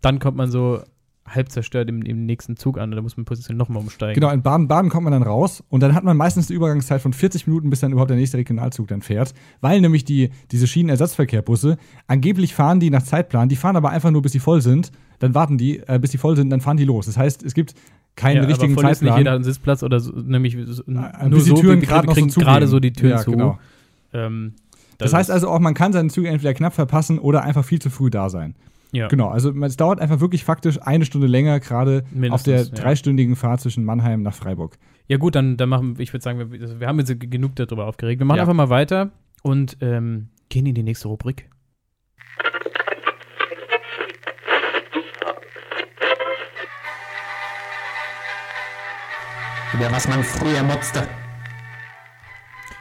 dann 0.01 0.19
kommt 0.19 0.37
man 0.37 0.51
so 0.51 0.81
halb 1.29 1.51
zerstört 1.51 1.89
im, 1.89 2.03
im 2.03 2.27
nächsten 2.27 2.57
Zug 2.57 2.79
an 2.79 2.91
da 2.91 3.01
muss 3.03 3.17
man 3.17 3.25
potenziell 3.25 3.57
nochmal 3.57 3.83
umsteigen. 3.83 4.15
Genau, 4.15 4.33
in 4.33 4.43
Baden-Baden 4.43 4.91
kommt 4.91 5.05
man 5.05 5.13
dann 5.13 5.23
raus 5.23 5.63
und 5.69 5.83
dann 5.83 5.95
hat 5.95 6.05
man 6.05 6.17
meistens 6.17 6.49
eine 6.49 6.57
Übergangszeit 6.57 7.01
von 7.01 7.13
40 7.13 7.47
Minuten, 7.47 7.71
bis 7.71 7.81
dann 7.81 7.93
überhaupt 7.93 8.11
der 8.11 8.17
nächste 8.17 8.39
Regionalzug 8.39 8.89
dann 8.89 9.03
fährt, 9.03 9.35
weil 9.61 9.81
nämlich 9.81 10.05
die, 10.05 10.31
diese 10.51 10.67
Schienenersatzverkehrbusse, 10.67 11.77
angeblich 12.07 12.55
fahren 12.55 12.81
die 12.81 12.91
nach 12.91 13.03
Zeitplan, 13.03 13.49
die 13.49 13.57
fahren 13.57 13.77
aber 13.77 13.91
einfach 13.91 14.11
nur, 14.11 14.23
bis 14.23 14.33
sie 14.33 14.41
voll 14.41 14.61
sind, 14.61 14.91
dann 15.19 15.35
warten 15.35 15.59
die, 15.59 15.79
äh, 15.87 15.99
bis 16.01 16.13
sie 16.13 16.19
voll 16.19 16.37
sind, 16.37 16.51
dann 16.51 16.61
fahren 16.61 16.77
die 16.77 16.85
los. 16.85 17.07
Das 17.07 17.17
heißt, 17.17 17.43
es 17.43 17.55
gibt 17.55 17.75
keinen 18.17 18.43
ja, 18.43 18.49
richtigen 18.49 18.73
aber 18.73 18.83
voll 18.83 18.91
ist 18.91 19.03
nicht 19.03 19.09
Zeitplan. 19.11 19.19
jeder 19.19 19.33
einen 19.33 19.45
Sitzplatz 19.45 19.83
oder 19.83 20.01
so, 20.01 20.13
nämlich 20.13 20.57
so, 20.67 20.83
Äh, 20.83 20.93
nur 20.93 21.31
bis 21.31 21.45
die 21.45 21.51
so, 21.51 21.57
Türen 21.57 21.81
gerade 21.81 22.09
so 22.09 22.15
kriegen 22.15 22.29
gerade 22.29 22.67
so 22.67 22.81
die 22.81 22.93
Türen 22.93 23.11
ja, 23.13 23.19
zu. 23.19 23.31
Genau. 23.31 23.59
Ähm, 24.13 24.55
Das 24.99 25.15
heißt 25.15 25.31
also 25.31 25.49
auch, 25.49 25.61
man 25.61 25.75
kann 25.75 25.93
seine 25.93 26.09
Züge 26.09 26.29
entweder 26.29 26.55
knapp 26.55 26.75
verpassen 26.75 27.19
oder 27.19 27.43
einfach 27.43 27.65
viel 27.65 27.81
zu 27.81 27.91
früh 27.91 28.11
da 28.11 28.29
sein. 28.29 28.55
Ja. 28.93 29.09
Genau, 29.09 29.29
also 29.29 29.53
es 29.63 29.77
dauert 29.77 30.01
einfach 30.01 30.21
wirklich 30.21 30.45
faktisch 30.45 30.81
eine 30.81 31.05
Stunde 31.05 31.27
länger, 31.27 31.61
gerade 31.61 32.05
auf 32.31 32.43
der 32.43 32.63
ja. 32.63 32.65
dreistündigen 32.65 33.37
Fahrt 33.37 33.61
zwischen 33.61 33.85
Mannheim 33.85 34.23
nach 34.23 34.35
Freiburg. 34.35 34.79
Ja 35.09 35.17
gut, 35.17 35.35
dann, 35.35 35.57
dann 35.57 35.69
machen 35.69 35.99
wir, 35.99 36.03
ich 36.03 36.13
würde 36.13 36.23
sagen, 36.23 36.53
wir, 36.53 36.61
also 36.61 36.81
wir 36.81 36.87
haben 36.87 36.99
jetzt 36.99 37.19
genug 37.19 37.57
darüber 37.57 37.87
aufgeregt. 37.87 38.21
Wir 38.21 38.27
machen 38.27 38.39
Ja. 38.39 38.43
einfach 38.43 38.55
mal 38.55 38.71
weiter 38.71 39.11
und 39.43 39.77
ähm, 39.81 40.29
gehen 40.49 40.67
in 40.67 40.75
die 40.75 40.83
nächste 40.83 41.09
Rubrik. 41.09 41.49
Über 49.75 49.93
was 49.93 50.09
man 50.09 50.23
früher 50.25 50.63
motzte. 50.63 51.07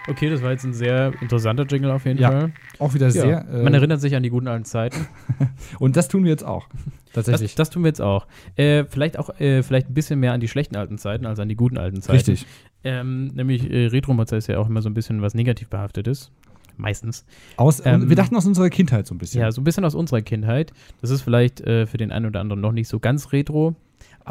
Okay, 0.07 0.29
das 0.29 0.41
war 0.41 0.51
jetzt 0.51 0.63
ein 0.63 0.73
sehr 0.73 1.11
interessanter 1.21 1.65
Jingle 1.65 1.91
auf 1.91 2.05
jeden 2.05 2.19
Ja, 2.19 2.31
Fall. 2.31 2.51
Auch 2.79 2.93
wieder 2.93 3.11
sehr. 3.11 3.45
äh, 3.51 3.63
Man 3.63 3.73
erinnert 3.73 3.99
sich 4.01 4.15
an 4.15 4.23
die 4.23 4.29
guten 4.29 4.47
alten 4.47 4.65
Zeiten. 4.65 5.07
und 5.79 5.97
das 5.97 6.07
tun 6.07 6.23
wir 6.23 6.31
jetzt 6.31 6.45
auch. 6.45 6.67
Das, 7.13 7.25
Tatsächlich. 7.25 7.55
das 7.55 7.69
tun 7.69 7.83
wir 7.83 7.87
jetzt 7.89 8.01
auch. 8.01 8.27
Äh, 8.55 8.85
vielleicht 8.85 9.17
auch 9.19 9.39
äh, 9.39 9.63
vielleicht 9.63 9.89
ein 9.89 9.93
bisschen 9.93 10.19
mehr 10.19 10.33
an 10.33 10.39
die 10.39 10.47
schlechten 10.47 10.75
alten 10.75 10.97
Zeiten 10.97 11.25
als 11.25 11.39
an 11.39 11.49
die 11.49 11.55
guten 11.55 11.77
alten 11.77 12.01
Zeiten. 12.01 12.17
Richtig. 12.17 12.45
Ähm, 12.83 13.27
nämlich 13.27 13.69
äh, 13.69 13.87
Retro-Mozza 13.87 14.37
ist 14.37 14.47
ja 14.47 14.59
auch 14.59 14.69
immer 14.69 14.81
so 14.81 14.89
ein 14.89 14.93
bisschen 14.93 15.21
was 15.21 15.33
negativ 15.33 15.69
behaftetes. 15.69 16.31
Meistens. 16.77 17.25
Aus, 17.55 17.83
Ähm, 17.83 18.07
wir 18.07 18.15
dachten 18.15 18.35
aus 18.35 18.45
unserer 18.45 18.69
Kindheit 18.69 19.07
so 19.07 19.15
ein 19.15 19.17
bisschen. 19.17 19.41
Ja, 19.41 19.51
so 19.51 19.61
ein 19.61 19.63
bisschen 19.63 19.83
aus 19.83 19.95
unserer 19.95 20.21
Kindheit. 20.21 20.73
Das 21.01 21.09
ist 21.09 21.23
vielleicht 21.23 21.59
äh, 21.61 21.87
für 21.87 21.97
den 21.97 22.11
einen 22.11 22.27
oder 22.27 22.39
anderen 22.39 22.61
noch 22.61 22.71
nicht 22.71 22.87
so 22.87 22.99
ganz 22.99 23.31
retro. 23.33 23.75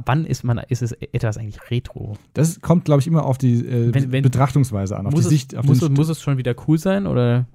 Wann 0.04 0.24
ist 0.24 0.44
man, 0.44 0.58
ist 0.68 0.82
es 0.82 0.92
etwas 0.92 1.38
eigentlich 1.38 1.70
retro? 1.70 2.16
Das 2.34 2.60
kommt, 2.60 2.84
glaube 2.84 3.00
ich, 3.00 3.06
immer 3.06 3.24
auf 3.24 3.38
die 3.38 3.66
äh, 3.66 3.94
Wenn- 3.94 4.12
wenn- 4.12 4.22
Betrachtungsweise 4.22 4.96
an, 4.98 5.06
auf 5.06 5.12
muss, 5.14 5.24
die 5.24 5.30
Sicht. 5.30 5.52
es, 5.52 5.58
Auf 5.58 5.64
muss, 5.66 5.80
es, 5.82 5.88
muss 5.90 6.08
es 6.08 6.20
schon 6.20 6.36
wieder 6.38 6.54
cool 6.68 6.78
sein 6.78 7.06
oder 7.06 7.46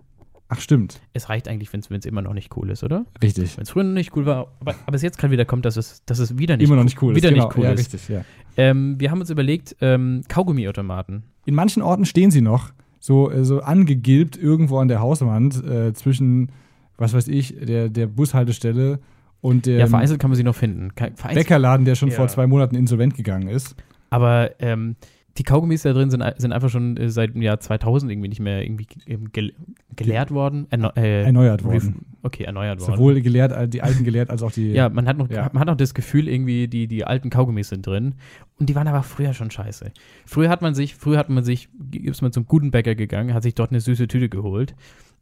Ach, 0.50 0.60
stimmt. 0.60 1.00
es 1.14 1.30
reicht 1.30 1.48
eigentlich, 1.48 1.72
wenn 1.72 1.80
es 1.82 2.06
immer 2.06 2.22
noch 2.22 2.34
nicht 2.34 2.56
cool 2.58 2.70
ist, 2.72 2.84
oder? 2.84 3.06
Richtig. 3.22 3.56
Wenn 3.58 3.64
es 3.64 3.70
früher 3.70 3.84
noch 3.84 3.94
nicht 3.94 4.16
cool 4.16 4.26
war, 4.26 4.48
aber, 4.60 4.76
aber 4.86 4.96
es 4.96 5.02
jetzt 5.02 5.18
gerade 5.18 5.32
wieder 5.32 5.46
kommt, 5.46 5.64
dass 5.66 5.78
es, 5.78 6.04
dass 6.06 6.20
es 6.20 6.38
wieder 6.38 6.58
nicht 6.58 6.68
Immer 6.68 6.76
noch 6.76 6.84
nicht 6.84 7.02
cool. 7.02 7.16
wieder 7.16 7.30
ist, 7.30 7.36
nicht 7.36 7.44
genau. 7.50 7.56
cool 7.58 7.64
ja, 7.66 7.72
ist. 7.72 7.80
Richtig, 7.94 8.10
ja. 8.10 8.26
Ähm, 8.58 9.00
wir 9.00 9.12
haben 9.12 9.22
uns 9.22 9.30
überlegt, 9.30 9.78
ähm, 9.80 10.24
Kaugummiautomaten. 10.28 11.24
In 11.46 11.56
manchen 11.56 11.82
Orten 11.82 12.06
stehen 12.06 12.32
sie 12.32 12.42
noch 12.42 12.72
so, 13.00 13.32
äh, 13.32 13.46
so 13.46 13.62
angegilbt 13.62 14.36
irgendwo 14.36 14.80
an 14.80 14.90
der 14.90 15.00
Hauswand 15.00 15.64
äh, 15.64 15.94
zwischen, 15.94 16.50
was 16.98 17.14
weiß 17.14 17.30
ich, 17.30 17.56
der, 17.58 17.88
der 17.90 18.08
Bushaltestelle 18.08 19.00
Und 19.42 19.66
der 19.66 19.80
ja, 19.80 19.88
vereinzelt 19.88 20.20
kann 20.20 20.30
man 20.30 20.38
sie 20.38 20.44
noch 20.44 20.56
finden. 20.56 20.92
Vereinzelt, 20.96 21.34
Bäckerladen, 21.34 21.86
der 21.86 21.96
schon 21.96 22.10
Ja. 22.10 22.16
vor 22.16 22.28
zwei 22.28 22.48
Monaten 22.48 22.76
insolvent 22.76 23.16
gegangen 23.16 23.48
ist. 23.50 23.76
aber 24.10 24.52
ähm, 24.60 24.96
die 25.38 25.44
Kaugummis 25.44 25.84
da 25.84 25.94
drin 25.94 26.12
sind, 26.12 26.22
sind 26.38 26.52
einfach 26.52 26.70
schon 26.70 26.98
äh, 26.98 27.10
seit 27.10 27.34
dem 27.36 27.42
Jahr 27.42 27.58
2000 27.58 28.12
irgendwie 28.12 28.28
nicht 28.28 28.42
mehr 28.42 28.64
irgendwie 28.64 28.86
ähm, 29.08 29.32
gel 29.32 29.54
geleert 29.96 30.30
worden. 30.32 30.68
Erneu 30.70 30.90
äh, 30.98 31.24
Erneuert 31.24 31.64
worden. 31.64 32.06
Okay, 32.22 32.44
erneuert 32.44 32.82
worden. 32.82 32.96
Sowohl 32.96 33.22
gelehrt, 33.22 33.74
die 33.74 33.82
alten 33.82 34.04
gelehrt, 34.04 34.30
als 34.30 34.44
auch 34.44 34.52
die. 34.52 34.74
Ja, 34.74 34.90
man 34.90 35.08
hat 35.08 35.18
noch, 35.18 35.30
Ja. 35.30 35.50
man 35.54 35.62
hat 35.62 35.68
noch 35.68 35.78
das 35.78 35.94
Gefühl, 35.94 36.28
irgendwie, 36.28 36.68
die, 36.68 36.86
die 36.88 37.06
alten 37.06 37.30
Kaugummis 37.30 37.70
sind 37.70 37.88
drin. 37.88 38.16
Und 38.60 38.68
die 38.70 38.76
waren 38.76 38.90
aber 38.90 39.04
früher 39.04 39.34
schon 39.34 39.50
scheiße. 39.50 39.92
Früher 40.26 40.50
hat 40.50 40.62
man 40.62 40.76
sich, 40.76 40.96
früher 40.96 41.18
hat 41.18 41.30
man 41.30 41.46
sich, 41.46 41.70
ist 41.94 42.22
man 42.22 42.34
zum 42.34 42.46
guten 42.46 42.70
Bäcker 42.72 42.96
gegangen, 42.96 43.34
hat 43.34 43.44
sich 43.44 43.56
dort 43.56 43.72
eine 43.72 43.80
süße 43.80 44.10
Tüte 44.10 44.28
geholt. 44.28 44.76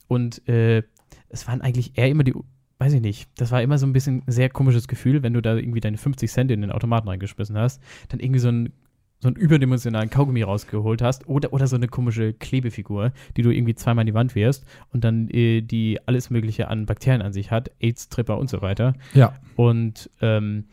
Und 0.08 0.48
äh, 0.50 0.82
es 1.30 1.48
waren 1.48 1.62
eigentlich 1.62 1.98
eher 2.00 2.10
immer 2.10 2.24
die, 2.24 2.34
weiß 2.80 2.94
ich 2.94 3.02
nicht, 3.02 3.30
das 3.38 3.52
war 3.52 3.62
immer 3.62 3.78
so 3.78 3.86
ein 3.86 3.94
bisschen 3.94 4.24
ein 4.26 4.32
sehr 4.32 4.50
komisches 4.50 4.88
Gefühl, 4.88 5.22
wenn 5.22 5.34
du 5.34 5.42
da 5.42 5.56
irgendwie 5.56 5.82
deine 5.82 5.98
50 5.98 6.32
Cent 6.32 6.50
in 6.52 6.62
den 6.62 6.72
Automaten 6.72 7.08
reingeschmissen 7.10 7.58
hast, 7.58 7.82
dann 8.10 8.20
irgendwie 8.20 8.40
so 8.40 8.50
ein 8.50 8.74
so 9.22 9.28
einen 9.28 9.36
überdimensionalen 9.36 10.10
Kaugummi 10.10 10.44
rausgeholt 10.44 11.02
hast 11.02 11.28
oder, 11.28 11.52
oder 11.52 11.68
so 11.68 11.76
eine 11.76 11.90
komische 11.90 12.32
Klebefigur, 12.32 13.12
die 13.36 13.42
du 13.42 13.50
irgendwie 13.52 13.76
zweimal 13.76 14.04
in 14.04 14.08
die 14.08 14.14
Wand 14.14 14.34
wirst 14.34 14.64
und 14.94 15.04
dann 15.04 15.28
äh, 15.30 15.60
die 15.62 16.00
alles 16.06 16.30
Mögliche 16.30 16.70
an 16.70 16.86
Bakterien 16.86 17.22
an 17.22 17.34
sich 17.34 17.52
hat, 17.52 17.70
AIDS, 17.82 18.08
Tripper 18.08 18.38
und 18.38 18.50
so 18.50 18.62
weiter. 18.62 18.94
ja. 19.14 19.34
Und 19.58 20.10
ähm, 20.22 20.68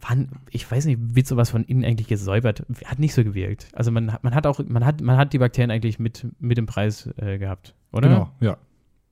waren, 0.00 0.28
ich 0.50 0.70
weiß 0.70 0.84
nicht, 0.86 1.00
wird 1.00 1.26
sowas 1.26 1.50
von 1.50 1.64
innen 1.64 1.84
eigentlich 1.84 2.06
gesäubert? 2.06 2.64
Hat 2.84 3.00
nicht 3.00 3.14
so 3.14 3.24
gewirkt. 3.24 3.66
Also 3.72 3.90
man, 3.90 4.12
hat- 4.12 4.22
man 4.22 4.34
hat 4.36 4.46
auch, 4.46 4.60
man 4.64 4.86
hat, 4.86 5.00
man 5.00 5.16
hat 5.16 5.32
die 5.32 5.38
Bakterien 5.38 5.72
eigentlich 5.72 5.98
mit, 5.98 6.24
mit 6.38 6.58
dem 6.58 6.66
Preis 6.66 7.08
äh, 7.16 7.38
gehabt, 7.38 7.74
oder? 7.90 8.08
Genau, 8.08 8.30
ja. 8.40 8.58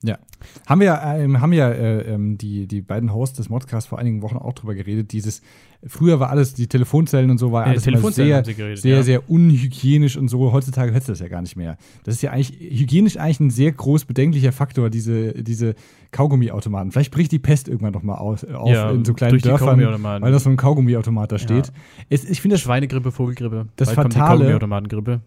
Ja. 0.02 0.18
Haben 0.66 0.80
wir, 0.80 0.98
ähm, 1.04 1.40
haben 1.42 1.52
ja 1.52 1.68
äh, 1.68 2.14
ähm, 2.14 2.38
die, 2.38 2.66
die 2.66 2.80
beiden 2.80 3.12
Hosts 3.12 3.36
des 3.36 3.50
Modcasts 3.50 3.86
vor 3.88 3.98
einigen 3.98 4.22
Wochen 4.22 4.36
auch 4.36 4.54
drüber 4.54 4.74
geredet. 4.74 5.12
Dieses, 5.12 5.42
früher 5.86 6.18
war 6.18 6.30
alles, 6.30 6.54
die 6.54 6.68
Telefonzellen 6.68 7.30
und 7.30 7.36
so 7.36 7.52
war 7.52 7.66
Äh, 7.66 7.70
alles 7.70 7.86
immer 7.86 7.96
Telefonzellen 7.96 8.44
sehr, 8.44 8.54
geredet, 8.54 8.78
sehr, 8.78 8.96
ja. 8.96 9.02
sehr 9.02 9.28
unhygienisch 9.28 10.16
und 10.16 10.28
so. 10.28 10.52
Heutzutage 10.52 10.92
hättest 10.92 11.08
du 11.08 11.12
das 11.12 11.20
ja 11.20 11.28
gar 11.28 11.42
nicht 11.42 11.56
mehr. 11.56 11.76
Das 12.04 12.14
ist 12.14 12.22
ja 12.22 12.30
eigentlich, 12.30 12.58
hygienisch 12.58 13.18
eigentlich 13.18 13.40
ein 13.40 13.50
sehr 13.50 13.72
groß 13.72 14.06
bedenklicher 14.06 14.52
Faktor, 14.52 14.88
diese, 14.88 15.34
diese 15.34 15.74
Kaugummiautomaten. 16.12 16.92
Vielleicht 16.92 17.12
bricht 17.12 17.32
die 17.32 17.38
Pest 17.38 17.68
irgendwann 17.68 17.92
noch 17.92 18.02
mal 18.02 18.14
aus, 18.14 18.42
äh, 18.42 18.54
auf 18.54 18.70
Ja, 18.70 18.90
in 18.90 19.04
so 19.04 19.12
kleinen 19.12 19.38
Dörfern, 19.38 19.78
weil 20.02 20.32
da 20.32 20.38
so 20.38 20.48
ein 20.48 20.56
Kaugummiautomat 20.56 21.30
da 21.30 21.38
steht. 21.38 21.72
Es, 22.08 22.24
ich 22.24 22.40
finde 22.40 22.54
das 22.54 22.62
Schweinegrippe, 22.62 23.12
Vogelgrippe. 23.12 23.66
Das 23.76 23.92
Fatale-. 23.92 24.58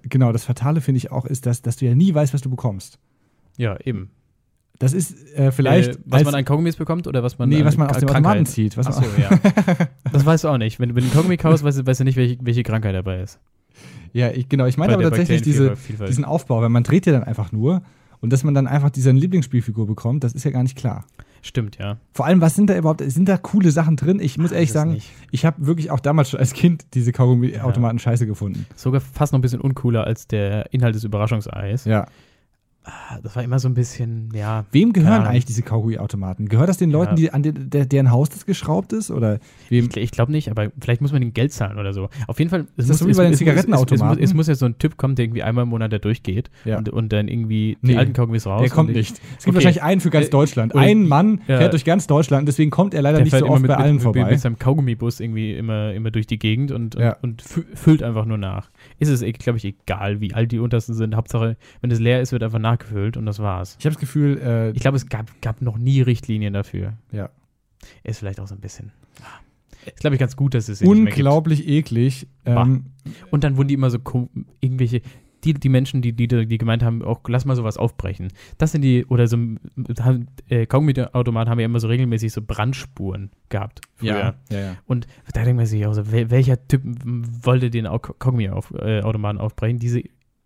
Genau, 0.10 0.32
das 0.32 0.46
Fatale 0.46 0.82
finde 0.82 0.98
ich 0.98 1.12
auch, 1.12 1.26
ist, 1.26 1.46
dass, 1.46 1.62
dass 1.62 1.78
du 1.78 1.86
ja 1.86 1.94
nie 1.94 2.12
weißt, 2.12 2.34
was 2.34 2.42
du 2.42 2.50
bekommst. 2.50 2.98
Ja, 3.58 3.78
eben. 3.84 4.10
Das 4.80 4.94
ist 4.94 5.34
äh, 5.36 5.52
vielleicht. 5.52 5.96
äh, 5.96 6.00
was 6.06 6.24
man 6.24 6.36
an 6.36 6.46
Kaugummis 6.46 6.76
bekommt 6.76 7.08
oder 7.08 7.24
was 7.24 7.38
man 7.38 7.50
nee, 7.50 7.64
was 7.64 7.78
man 7.78 7.90
aus 7.90 7.98
dem 7.98 8.10
Automaten 8.10 8.46
zieht. 8.46 8.76
Was 8.78 8.88
Achso, 8.88 9.04
ja. 9.18 9.30
das 10.12 10.26
weißt 10.26 10.44
du 10.44 10.50
auch 10.50 10.58
nicht. 10.58 10.80
Wenn 10.80 10.90
du 10.90 10.96
mit 10.96 11.04
dem 11.04 11.12
Kaugummi 11.12 11.38
kaufst, 11.38 11.64
weißt 11.64 11.80
du, 11.80 11.86
weißt 11.86 12.02
du 12.02 12.04
nicht, 12.04 12.18
welche, 12.18 12.38
welche 12.42 12.64
Krankheit 12.64 12.96
dabei 12.96 13.22
ist. 13.22 13.40
ja, 14.14 14.32
ich, 14.32 14.50
genau. 14.50 14.66
Ich 14.66 14.78
meine 14.78 14.94
aber 14.94 15.04
tatsächlich 15.04 15.42
diese, 15.42 15.76
diesen 16.08 16.26
Aufbau, 16.26 16.62
weil 16.62 16.70
man 16.70 16.84
dreht 16.84 17.06
ja 17.06 17.14
dann 17.14 17.24
einfach 17.24 17.52
nur 17.52 17.84
und 18.20 18.32
dass 18.32 18.44
man 18.44 18.54
dann 18.54 18.68
einfach 18.68 18.90
diese 18.90 19.12
Lieblingsspielfigur 19.12 19.86
bekommt, 19.86 20.24
das 20.24 20.34
ist 20.34 20.46
ja 20.46 20.52
gar 20.52 20.64
nicht 20.64 20.78
klar. 20.78 21.06
Stimmt, 21.42 21.78
ja. 21.78 21.98
Vor 22.14 22.26
allem, 22.26 22.40
was 22.40 22.56
sind 22.56 22.70
da 22.70 22.78
überhaupt, 22.78 23.02
sind 23.02 23.28
da 23.28 23.36
coole 23.36 23.70
Sachen 23.70 23.98
drin? 23.98 24.22
Ich 24.22 24.38
muss 24.38 24.54
ehrlich 24.54 24.70
das 24.70 24.76
sagen, 24.76 24.94
nicht. 24.94 25.12
ich 25.32 25.46
habe 25.46 25.68
wirklich 25.68 25.92
auch 25.92 26.00
damals 26.00 26.30
schon 26.30 26.40
als 26.40 26.54
Kind 26.54 26.86
diese 26.94 27.12
Kaugummi-Automaten 27.12 28.00
scheiße 28.00 28.26
gefunden. 28.26 28.66
Sogar 28.78 29.02
fast 29.02 29.34
noch 29.34 29.40
ein 29.40 29.42
bisschen 29.42 29.60
uncooler 29.60 30.06
als 30.06 30.26
der 30.26 30.72
Inhalt 30.72 30.96
des 30.96 31.04
Überraschungseis. 31.04 31.84
Ja. 31.84 32.06
Ah, 32.86 33.17
Das 33.24 33.36
war 33.36 33.43
immer 33.43 33.60
so 33.60 33.69
ein 33.69 33.74
bisschen, 33.74 34.30
ja. 34.34 34.65
Wem 34.72 34.91
gehören 34.91 35.24
eigentlich 35.26 35.46
diese 35.46 35.62
Kaugummi-Automaten? 35.63 36.50
Gehört 36.50 36.67
das 36.67 36.78
den 36.78 36.91
Leuten, 36.91 37.12
Ja. 37.12 37.15
die 37.15 37.32
an 37.32 37.41
den, 37.43 37.69
der, 37.69 37.86
deren 37.86 38.12
Haus 38.12 38.30
das 38.30 38.46
geschraubt 38.46 38.91
ist? 38.91 39.10
Oder 39.10 39.39
wem? 39.69 39.88
Ich, 39.89 39.96
ich 39.98 40.12
glaube 40.12 40.32
nicht, 40.34 40.50
aber 40.52 40.69
vielleicht 40.82 41.00
muss 41.02 41.12
man 41.13 41.22
den 41.22 41.34
Geld 41.34 41.54
zahlen 41.54 41.78
oder 41.80 41.93
so. 41.93 42.10
Auf 42.28 42.39
jeden 42.39 42.50
Fall. 42.52 42.67
Es 42.76 42.88
das 42.88 43.00
so 43.00 43.08
wie 43.08 43.13
bei 43.13 43.24
den 43.24 43.28
es, 43.28 43.30
es, 43.30 43.32
es, 43.36 43.39
Zigarettenautomaten? 43.39 44.19
muss, 44.22 44.30
es 44.30 44.34
muss 44.34 44.48
ja 44.48 44.56
so 44.56 44.65
ein 44.65 44.78
Typ 44.80 44.98
kommen, 44.98 45.15
der 45.15 45.26
irgendwie 45.26 45.43
einmal 45.43 45.63
im 45.63 45.69
Monat 45.69 45.93
da 45.93 45.98
durchgeht 45.98 46.50
Ja. 46.65 46.78
und, 46.78 46.89
und 46.89 47.13
dann 47.13 47.28
irgendwie 47.30 47.78
Nee, 47.82 47.93
die 47.93 47.98
alten 47.98 48.13
Kaugummis 48.13 48.46
raus. 48.46 48.62
Der 48.62 48.69
kommt 48.69 48.91
nicht. 48.93 49.12
Es 49.13 49.19
gibt 49.19 49.48
Okay. 49.48 49.56
wahrscheinlich 49.56 49.84
einen 49.84 50.02
für 50.02 50.10
ganz 50.10 50.28
Äh, 50.28 50.32
Deutschland. 50.32 50.76
oder- 50.76 50.84
Ein 50.84 51.08
Mann 51.08 51.41
Ja. 51.48 51.58
fährt 51.60 51.72
durch 51.74 51.86
ganz 51.86 52.06
Deutschland, 52.08 52.48
deswegen 52.50 52.69
kommt 52.69 52.93
er 52.93 53.02
leider 53.02 53.17
Der 53.19 53.26
nicht 53.26 53.38
so 53.38 53.48
oft 53.48 53.62
mit, 53.62 53.69
bei 53.69 53.78
allen 53.78 53.93
mit, 53.96 54.04
vorbei. 54.04 54.26
mit 54.30 54.39
seinem 54.41 54.60
Kaugummibus 54.60 55.22
irgendwie 55.22 55.54
immer, 55.54 55.93
immer 55.93 56.12
durch 56.12 56.28
die 56.28 56.38
Gegend 56.39 56.72
und, 56.72 56.96
und, 56.98 57.15
und 57.22 57.43
fü- 57.43 57.63
füllt 57.76 58.04
einfach 58.04 58.26
nur 58.26 58.38
nach. 58.38 58.69
Ist 59.00 59.08
es, 59.10 59.22
glaube 59.39 59.58
ich, 59.58 59.63
egal, 59.65 60.19
wie 60.19 60.34
alt 60.34 60.52
die 60.52 60.60
untersten 60.60 60.93
sind. 60.96 61.15
Hauptsache, 61.15 61.56
wenn 61.82 61.91
es 61.91 62.00
leer 62.00 62.22
ist, 62.22 62.32
wird 62.34 62.43
einfach 62.43 62.60
nachgefüllt 62.74 63.18
und 63.18 63.26
das 63.26 63.40
war's. 63.40 63.76
Ich 63.80 63.86
habe 63.86 63.94
das 63.94 64.00
Gefühl, 64.00 64.38
äh, 64.40 64.72
Ich 64.72 64.80
glaube, 64.82 64.98
es 64.98 65.08
gab, 65.08 65.30
gab 65.42 65.62
noch 65.62 65.78
nie 65.78 66.02
Richtlinien 66.02 66.54
dafür. 66.54 66.94
ja. 67.12 67.30
Ist 68.04 68.20
vielleicht 68.20 68.40
auch 68.40 68.48
so 68.48 68.56
ein 68.56 68.62
bisschen. 68.62 68.92
ah. 69.22 69.26
Ist, 69.86 70.00
glaube 70.00 70.16
ich, 70.16 70.20
ganz 70.20 70.38
gut, 70.38 70.54
dass 70.54 70.70
es 70.70 70.82
unglaublich 70.82 71.68
eklig. 71.68 72.28
Ähm, 72.46 72.86
Und 73.32 73.44
dann 73.44 73.58
wurden 73.58 73.68
die 73.68 73.74
immer 73.74 73.90
so 73.90 73.98
irgendwelche, 74.62 75.02
die, 75.44 75.54
die 75.54 75.68
Menschen, 75.68 76.02
die, 76.02 76.14
die, 76.14 76.30
die 76.30 76.58
gemeint 76.58 76.82
haben, 76.84 77.02
auch 77.02 77.20
lass 77.28 77.44
mal 77.44 77.58
sowas 77.58 77.76
aufbrechen. 77.76 78.30
Das 78.58 78.72
sind 78.72 78.82
die, 78.84 79.06
oder 79.08 79.28
so, 79.28 79.36
haben, 80.00 80.28
äh, 80.48 80.66
Kaugummi-Automaten 80.66 81.50
haben 81.50 81.60
ja 81.60 81.66
immer 81.66 81.82
so 81.82 81.90
regelmäßig 81.90 82.32
so 82.32 82.42
Brandspuren 82.42 83.32
gehabt. 83.50 83.82
Früher. 83.96 84.08
ja, 84.18 84.36
ja, 84.50 84.60
ja. 84.60 84.76
Und 84.86 85.06
da 85.34 85.44
denkt 85.44 85.58
man 85.58 85.66
sich 85.66 85.86
auch 85.86 85.94
so, 85.94 86.10
wel, 86.14 86.32
welcher 86.32 86.66
Typ 86.70 86.84
wollte 87.04 87.70
den 87.70 87.86
Au- 87.88 88.00
Kaugummi-Automaten 88.00 89.40
aufbrechen? 89.40 89.80
Diese 89.80 90.04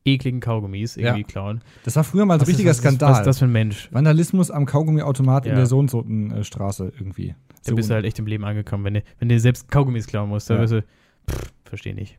ekligen 0.07 0.39
Kaugummis 0.39 0.97
irgendwie 0.97 1.23
klauen. 1.23 1.61
Das 1.83 1.95
war 1.95 2.03
früher 2.03 2.25
mal 2.25 2.35
so 2.35 2.37
ein 2.37 2.41
Was 2.41 2.47
ist- 2.49 2.53
richtiger 2.53 2.69
was 2.71 2.77
ist- 2.77 2.83
Skandal. 2.83 3.11
Was 3.11 3.19
ist 3.19 3.25
das 3.27 3.39
für 3.39 3.45
ein 3.45 3.51
Mensch? 3.51 3.89
Vandalismus 3.91 4.49
am 4.51 4.65
Kaugummiautomat 4.65 5.45
in 5.45 5.51
Ja. 5.51 5.57
der 5.57 5.65
Sohnsotenstraße 5.67 6.93
irgendwie. 6.97 7.35
Da 7.65 7.73
bist 7.73 7.89
du 7.89 7.93
halt 7.95 8.05
echt 8.05 8.17
im 8.19 8.27
Leben 8.27 8.45
angekommen, 8.45 8.83
wenn 8.85 8.93
du, 8.95 9.03
wenn 9.19 9.29
du 9.29 9.39
selbst 9.39 9.69
Kaugummis 9.69 10.07
klauen 10.07 10.29
musst. 10.29 10.49
Da 10.49 10.55
Ja. 10.55 10.61
wirst 10.61 10.73
du, 10.73 10.81
pff, 11.29 11.53
verstehe 11.65 11.93
nicht. 11.93 12.17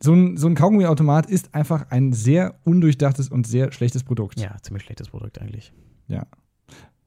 so 0.00 0.12
ein, 0.12 0.36
so 0.36 0.46
ein 0.48 0.54
Kaugummiautomat 0.54 1.26
ist 1.30 1.54
einfach 1.54 1.86
ein 1.90 2.12
sehr 2.12 2.56
undurchdachtes 2.64 3.28
und 3.30 3.46
sehr 3.46 3.72
schlechtes 3.72 4.04
Produkt. 4.04 4.38
Ja, 4.38 4.54
ziemlich 4.60 4.82
schlechtes 4.84 5.08
Produkt 5.08 5.40
eigentlich. 5.40 5.72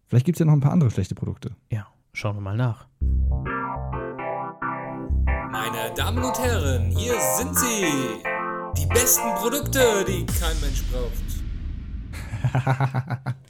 Vielleicht 0.08 0.26
gibt 0.26 0.38
es 0.38 0.40
ja 0.40 0.46
noch 0.46 0.54
ein 0.54 0.62
paar 0.62 0.72
andere 0.72 0.90
schlechte 0.90 1.14
Produkte. 1.16 1.52
Ja, 1.70 1.86
schauen 2.14 2.38
wir 2.38 2.42
mal 2.42 2.56
nach. 2.58 2.88
Meine 5.52 5.94
Damen 5.96 6.24
und 6.24 6.40
Herren, 6.40 6.90
hier 6.92 7.14
sind 7.38 7.56
sie. 7.56 7.86
Die 8.78 8.86
besten 8.86 9.34
Produkte, 9.36 9.80
die 10.08 10.26
kein 10.26 10.60
Mensch 10.62 10.84
braucht. 10.92 11.14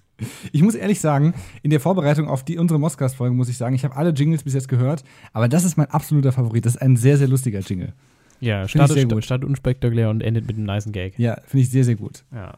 Ich 0.52 0.64
muss 0.64 0.74
ehrlich 0.74 1.00
sagen, 1.00 1.36
in 1.62 1.70
der 1.70 1.80
Vorbereitung 1.80 2.28
auf 2.28 2.44
die, 2.44 2.58
unsere 2.58 2.80
Moscast-Folge 2.80 3.36
muss 3.36 3.50
ich 3.50 3.58
sagen, 3.58 3.76
ich 3.76 3.86
habe 3.86 3.96
alle 3.96 4.10
Jingles 4.10 4.42
bis 4.42 4.56
jetzt 4.56 4.68
gehört, 4.68 5.04
aber 5.32 5.48
das 5.48 5.64
ist 5.64 5.78
mein 5.78 5.92
absoluter 5.92 6.32
Favorit. 6.32 6.66
Das 6.66 6.74
ist 6.74 6.82
ein 6.82 6.96
sehr, 6.96 7.20
sehr 7.20 7.28
lustiger 7.28 7.60
Jingle. 7.60 7.94
Ja, 8.40 8.64
ich 8.64 8.72
startet, 8.72 8.96
sehr 8.96 9.06
gut. 9.06 9.24
startet 9.24 9.48
unspektakulär 9.48 10.10
und 10.10 10.22
endet 10.22 10.48
mit 10.48 10.58
einem 10.58 10.66
niceen 10.66 10.92
Gag. 10.92 11.20
Ja, 11.20 11.40
finde 11.46 11.64
ich 11.64 11.70
sehr, 11.70 11.84
sehr 11.84 11.98
gut. 11.98 12.24
Ja. 12.34 12.58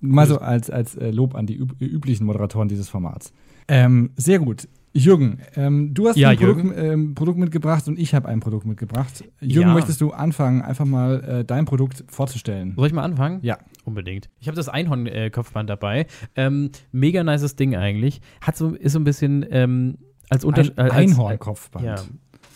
Mal 0.00 0.26
so 0.26 0.38
als, 0.38 0.68
als 0.68 0.96
äh, 0.96 1.10
Lob 1.10 1.34
an 1.34 1.46
die 1.46 1.56
üb 1.56 1.80
üblichen 1.80 2.26
Moderatoren 2.26 2.68
dieses 2.68 2.90
Formats. 2.90 3.32
Ähm, 3.68 4.10
sehr 4.16 4.38
gut. 4.38 4.68
Jürgen, 4.92 5.38
ähm, 5.54 5.92
du 5.94 6.08
hast 6.08 6.16
Ja, 6.16 6.30
ein 6.30 6.38
Produkt, 6.38 6.74
ähm, 6.76 7.14
Produkt 7.14 7.38
mitgebracht 7.38 7.86
und 7.88 7.98
ich 7.98 8.14
habe 8.14 8.28
ein 8.28 8.40
Produkt 8.40 8.66
mitgebracht. 8.66 9.24
Jürgen, 9.40 9.68
Ja. 9.68 9.74
möchtest 9.74 10.00
du 10.00 10.10
anfangen, 10.12 10.62
einfach 10.62 10.84
mal 10.86 11.22
äh, 11.22 11.44
dein 11.44 11.64
Produkt 11.66 12.04
vorzustellen? 12.08 12.74
Soll 12.76 12.86
ich 12.86 12.92
mal 12.92 13.02
anfangen? 13.02 13.40
Ja. 13.42 13.58
Unbedingt. 13.84 14.28
Ich 14.40 14.48
habe 14.48 14.56
das 14.56 14.68
Einhorn-Kopfband 14.68 15.70
dabei. 15.70 16.06
Ähm, 16.36 16.70
mega 16.92 17.22
nices 17.24 17.56
Ding 17.56 17.74
eigentlich. 17.76 18.20
Hat 18.40 18.56
so, 18.56 18.74
ist 18.74 18.92
so 18.92 18.98
ein 18.98 19.04
bisschen 19.04 19.46
ähm, 19.50 19.98
als 20.30 20.44
Unterschied. 20.44 20.76
Ein 20.78 20.90
als, 20.90 20.94
Einhornkopfband. 20.94 21.84
Ja. 21.84 21.94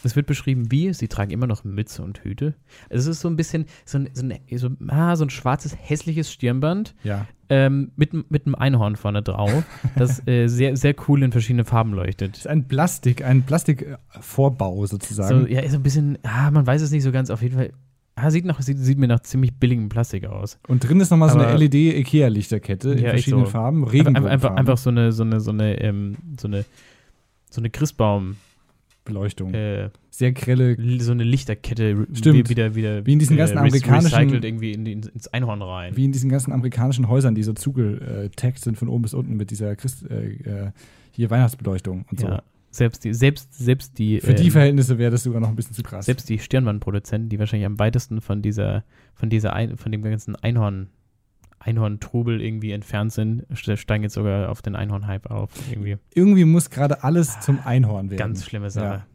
Es 0.05 0.17
wird 0.17 0.27
beschrieben, 0.27 0.71
wie 0.71 0.93
sie 0.93 1.09
tragen 1.09 1.31
immer 1.31 1.47
noch 1.47 1.65
Mütze 1.65 2.03
und 2.03 2.25
Hüte. 2.25 2.55
Es 2.89 3.07
ist 3.07 3.21
so 3.21 3.29
ein 3.29 3.37
bisschen 3.37 3.67
so 3.85 3.99
ein, 3.99 4.11
so 4.13 4.25
ein, 4.25 4.39
so, 4.57 4.71
ah, 4.89 5.17
so 5.17 5.25
ein 5.25 5.31
schwarzes, 5.31 5.77
hässliches 5.79 6.31
Stirnband 6.33 6.95
ja. 7.05 7.27
ähm, 7.49 7.93
mit, 7.97 8.13
mit 8.31 8.47
einem 8.47 8.55
Einhorn 8.55 8.97
vorne 8.97 9.23
drauf, 9.23 9.65
das 9.97 10.27
äh, 10.27 10.49
sehr, 10.49 10.77
sehr 10.77 10.95
cool 11.09 11.23
in 11.23 11.33
verschiedene 11.33 11.65
Farben 11.65 11.93
leuchtet. 11.93 12.33
Das 12.33 12.41
ist 12.41 12.47
ein 12.47 12.67
Plastik, 12.67 13.25
ein 13.25 13.43
Plastikvorbau 13.45 14.87
sozusagen. 14.87 15.43
So, 15.43 15.47
ja, 15.47 15.61
ist 15.61 15.73
so 15.73 15.79
ein 15.79 15.83
bisschen, 15.83 16.19
ah, 16.23 16.51
man 16.51 16.67
weiß 16.67 16.83
es 16.83 16.91
nicht 16.91 17.03
so 17.03 17.13
ganz, 17.13 17.31
auf 17.31 17.43
jeden 17.43 17.55
Fall. 17.55 17.73
Ah, 18.15 18.31
sieht, 18.31 18.45
noch, 18.45 18.61
sieht, 18.61 18.79
sieht 18.79 18.99
mir 18.99 19.09
nach 19.09 19.21
ziemlich 19.21 19.55
billigem 19.55 19.89
Plastik 19.89 20.27
aus. 20.27 20.59
Und 20.69 20.87
drin 20.87 21.01
ist 21.01 21.11
nochmal 21.11 21.31
so 21.31 21.39
eine 21.39 21.57
LED-IKEA-Lichterkette 21.57 22.93
in 22.93 22.99
Ja, 22.99 23.05
echt 23.05 23.11
verschiedenen 23.13 23.47
so. 23.47 23.51
Farben, 23.53 23.85
Einfach, 23.85 23.95
einfach, 23.95 24.07
einfach, 24.07 24.51
Regenbogenfarben, 24.51 24.59
einfach 24.59 24.77
so 24.77 24.91
eine, 24.91 25.13
so 25.13 25.23
eine, 25.23 25.41
so 25.41 25.51
eine, 25.51 25.81
ähm, 25.81 26.17
so 26.39 26.47
eine, 26.47 26.67
so 27.49 27.63
eine 27.63 27.71
Christbaum, 27.71 28.37
Beleuchtung. 29.05 29.53
äh, 29.55 29.91
Sehr 30.11 30.33
grelle, 30.33 30.77
so 31.01 31.13
eine 31.13 31.25
Lichterkette 31.25 32.07
Stimmt. 32.13 32.37
Wie, 32.37 32.49
wieder, 32.51 32.75
wieder, 32.75 33.05
Wie 33.07 33.13
in 33.15 33.19
diesen 33.19 33.37
ganzen 33.37 33.57
äh, 33.57 33.61
amerikanischen- 33.61 34.43
irgendwie 34.43 34.73
in, 34.73 34.85
die- 34.85 34.93
ins 34.93 35.29
Einhorn 35.29 35.61
rein. 35.63 35.97
wie 35.97 36.05
in 36.05 36.13
diesen 36.13 36.31
ganzen 36.31 36.53
amerikanischen 36.53 37.09
Häusern, 37.09 37.35
die 37.35 37.43
so 37.43 37.53
zugetaggt 37.53 38.61
sind 38.61 38.79
von 38.79 38.89
oben 38.89 39.03
bis 39.03 39.15
unten 39.15 39.37
mit 39.37 39.51
dieser 39.51 39.75
Christ, 39.77 40.05
äh, 40.11 40.67
äh, 40.67 40.71
hier 41.11 41.31
Weihnachtsbeleuchtung 41.31 42.05
und 42.11 42.21
so. 42.21 42.29
ja. 42.29 42.43
Selbst 42.71 43.05
die, 43.05 43.13
selbst, 43.13 43.53
selbst 43.53 43.99
die, 43.99 44.21
Für 44.21 44.33
die 44.33 44.47
ähm, 44.47 44.51
Verhältnisse 44.53 44.97
wäre 44.97 45.11
das 45.11 45.25
sogar 45.25 45.43
noch 45.43 45.49
ein 45.51 45.57
bisschen 45.57 45.75
zu 45.75 45.83
krass. 45.83 46.07
selbst 46.07 46.29
die 46.31 46.39
Stirnbandproduzenten, 46.39 47.29
die 47.29 47.39
wahrscheinlich 47.39 47.67
am 47.67 47.79
weitesten 47.79 48.23
von 48.23 48.41
dieser, 48.41 48.83
von 49.15 49.29
dieser, 49.29 49.53
ein, 49.53 49.77
von 49.77 49.93
dem 49.93 50.01
ganzen 50.01 50.37
Einhorn, 50.37 50.89
Einhorn-Trubel 51.65 52.41
irgendwie 52.41 52.73
entfernt 52.73 53.13
sind, 53.13 53.45
ste- 53.55 53.77
steigen 53.77 54.03
jetzt 54.05 54.15
sogar 54.15 54.51
auf 54.51 54.63
den 54.63 54.75
Einhorn-Hype 54.77 55.31
auf. 55.31 55.51
Irgendwie 55.71 55.97
Irgendwie 56.15 56.45
muss 56.45 56.71
gerade 56.71 57.03
alles 57.05 57.41
zum 57.41 57.59
Einhorn 57.65 58.11
werden. 58.11 58.19
ganz 58.19 58.45
schlimme 58.45 58.71
Sache. 58.71 58.87
Ja. 58.87 59.07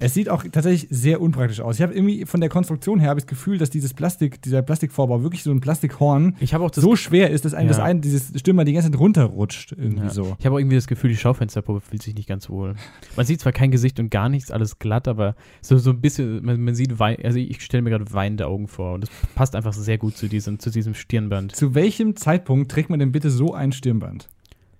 Es 0.00 0.14
sieht 0.14 0.28
auch 0.28 0.42
tatsächlich 0.50 0.88
sehr 0.90 1.20
unpraktisch 1.20 1.60
aus. 1.60 1.76
Ich 1.76 1.82
habe 1.82 1.94
irgendwie 1.94 2.24
von 2.26 2.40
der 2.40 2.50
Konstruktion 2.50 2.98
her 3.00 3.10
habe 3.10 3.20
ich 3.20 3.24
das 3.24 3.30
Gefühl, 3.30 3.58
dass 3.58 3.70
dieses 3.70 3.94
Plastik, 3.94 4.42
dieser 4.42 4.62
Plastikvorbau 4.62 5.22
wirklich 5.22 5.42
so 5.42 5.50
ein 5.50 5.60
Plastikhorn 5.60 6.36
Ich 6.40 6.54
habe 6.54 6.64
auch 6.64 6.70
das 6.70 6.82
so 6.82 6.96
schwer 6.96 7.30
ist, 7.30 7.44
dass 7.44 7.54
einem 7.54 7.68
das 7.68 7.78
Ja. 7.78 7.84
ein, 7.84 8.00
dieses 8.00 8.32
Stürmer 8.38 8.64
die 8.64 8.72
ganze 8.72 8.90
Zeit 8.90 8.98
runterrutscht. 9.00 9.72
Irgendwie 9.72 10.04
Ja. 10.04 10.10
so. 10.10 10.36
Ich 10.38 10.46
habe 10.46 10.54
auch 10.56 10.58
irgendwie 10.58 10.76
das 10.76 10.86
Gefühl, 10.86 11.10
die 11.10 11.16
Schaufensterpuppe 11.16 11.80
fühlt 11.80 12.02
sich 12.02 12.14
nicht 12.14 12.28
ganz 12.28 12.48
wohl. 12.48 12.74
Man 13.16 13.26
sieht 13.26 13.40
zwar 13.40 13.52
kein 13.52 13.70
Gesicht 13.70 13.98
und 14.00 14.10
gar 14.10 14.28
nichts, 14.28 14.50
alles 14.50 14.78
glatt, 14.78 15.08
aber 15.08 15.34
so, 15.60 15.78
so 15.78 15.90
ein 15.90 16.00
bisschen, 16.00 16.44
man, 16.44 16.60
man 16.60 16.74
sieht, 16.74 16.98
Wein, 16.98 17.16
also 17.22 17.38
ich 17.38 17.60
stelle 17.62 17.82
mir 17.82 17.90
gerade 17.90 18.12
weinende 18.12 18.46
Augen 18.46 18.68
vor 18.68 18.94
und 18.94 19.02
das 19.02 19.10
passt 19.34 19.54
einfach 19.56 19.72
sehr 19.72 19.98
gut 19.98 20.16
zu 20.16 20.28
diesem, 20.28 20.58
zu 20.58 20.70
diesem 20.70 20.94
Stirnband. 20.94 21.54
Zu 21.56 21.74
welchem 21.74 22.16
Zeitpunkt 22.16 22.70
trägt 22.70 22.90
man 22.90 22.98
denn 22.98 23.12
bitte 23.12 23.30
so 23.30 23.54
ein 23.54 23.72
Stirnband? 23.72 24.28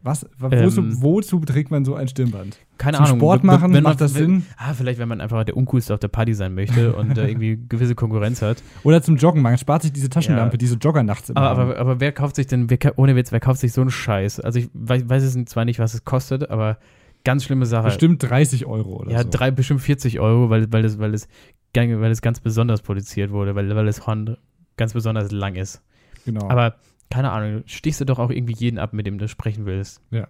Was, 0.04 0.26
wo, 0.38 0.48
Ähm, 0.50 0.64
wozu, 0.66 1.02
wozu 1.02 1.40
trägt 1.40 1.70
man 1.70 1.86
so 1.86 1.94
ein 1.94 2.06
Stirnband? 2.08 2.58
Keine 2.76 2.98
Zum 2.98 3.06
Ahnung. 3.06 3.18
Sport 3.18 3.42
machen, 3.42 3.72
wenn 3.72 3.82
macht 3.82 3.98
man, 4.00 4.06
das 4.06 4.14
wenn, 4.14 4.40
Sinn? 4.40 4.46
Ah, 4.58 4.74
vielleicht, 4.74 4.98
wenn 4.98 5.08
man 5.08 5.22
einfach 5.22 5.42
der 5.44 5.56
Uncoolste 5.56 5.94
auf 5.94 6.00
der 6.00 6.08
Party 6.08 6.34
sein 6.34 6.54
möchte 6.54 6.94
und 6.94 7.16
äh, 7.16 7.26
irgendwie 7.26 7.58
gewisse 7.70 7.94
Konkurrenz 7.94 8.42
hat. 8.42 8.62
Oder 8.82 9.00
zum 9.00 9.16
Joggen, 9.16 9.40
man 9.40 9.56
spart 9.56 9.80
sich 9.80 9.94
diese 9.94 10.10
Taschenlampe, 10.10 10.54
Ja. 10.54 10.58
die 10.58 10.66
so 10.66 10.76
Jogger 10.76 11.02
nachts 11.02 11.30
immer 11.30 11.40
Aber, 11.40 11.62
aber, 11.62 11.78
aber 11.78 12.00
wer 12.00 12.12
kauft 12.12 12.36
sich 12.36 12.46
denn, 12.46 12.68
wer, 12.68 12.78
ohne 12.98 13.16
Witz, 13.16 13.32
wer 13.32 13.40
kauft 13.40 13.60
sich 13.60 13.72
so 13.72 13.80
einen 13.80 13.90
Scheiß? 13.90 14.40
Also 14.40 14.58
ich 14.58 14.68
weiß, 14.74 15.08
weiß 15.08 15.22
es 15.22 15.42
zwar 15.46 15.64
nicht, 15.64 15.78
was 15.78 15.94
es 15.94 16.04
kostet, 16.04 16.50
aber 16.50 16.76
ganz 17.24 17.44
schlimme 17.44 17.64
Sache. 17.64 17.84
Bestimmt 17.84 18.22
30 18.22 18.66
Euro 18.66 18.96
oder 19.00 19.10
ja, 19.10 19.22
so. 19.22 19.28
drei, 19.30 19.50
bestimmt 19.50 19.80
40 19.80 20.20
Euro, 20.20 20.50
weil, 20.50 20.70
weil, 20.70 20.82
das, 20.82 20.98
weil, 20.98 21.14
es, 21.14 21.28
weil 21.74 22.10
es 22.10 22.20
ganz 22.20 22.40
besonders 22.40 22.82
produziert 22.82 23.30
wurde, 23.30 23.54
weil, 23.54 23.74
weil 23.74 23.86
das 23.86 24.06
Horn 24.06 24.36
ganz 24.76 24.92
besonders 24.92 25.32
lang 25.32 25.54
ist. 25.54 25.82
Genau. 26.26 26.46
Aber 26.50 26.74
keine 27.14 27.30
Ahnung, 27.30 27.62
stichst 27.66 28.00
du 28.00 28.04
doch 28.04 28.18
auch 28.18 28.30
irgendwie 28.30 28.54
jeden 28.56 28.78
ab, 28.80 28.92
mit 28.92 29.06
dem 29.06 29.18
du 29.18 29.28
sprechen 29.28 29.66
willst. 29.66 30.00
Ja. 30.10 30.26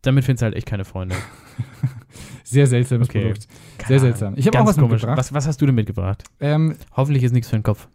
Damit 0.00 0.24
findest 0.24 0.40
du 0.40 0.44
halt 0.46 0.54
echt 0.56 0.66
keine 0.66 0.86
Freunde. 0.86 1.14
Sehr 2.44 2.66
seltsames 2.66 3.10
Okay. 3.10 3.20
Produkt. 3.20 3.48
Keine 3.76 3.88
Sehr 3.88 3.96
Ahnung. 3.98 4.00
seltsam. 4.18 4.34
Ich 4.38 4.46
habe 4.46 4.58
auch 4.60 4.66
was 4.66 4.76
komisch. 4.76 4.92
mitgebracht. 4.92 5.18
Was, 5.18 5.34
was 5.34 5.46
hast 5.46 5.60
du 5.60 5.66
denn 5.66 5.74
mitgebracht? 5.74 6.24
Ähm, 6.40 6.76
Hoffentlich 6.96 7.22
ist 7.22 7.32
nichts 7.32 7.50
für 7.50 7.56
den 7.58 7.62
Kopf. 7.62 7.86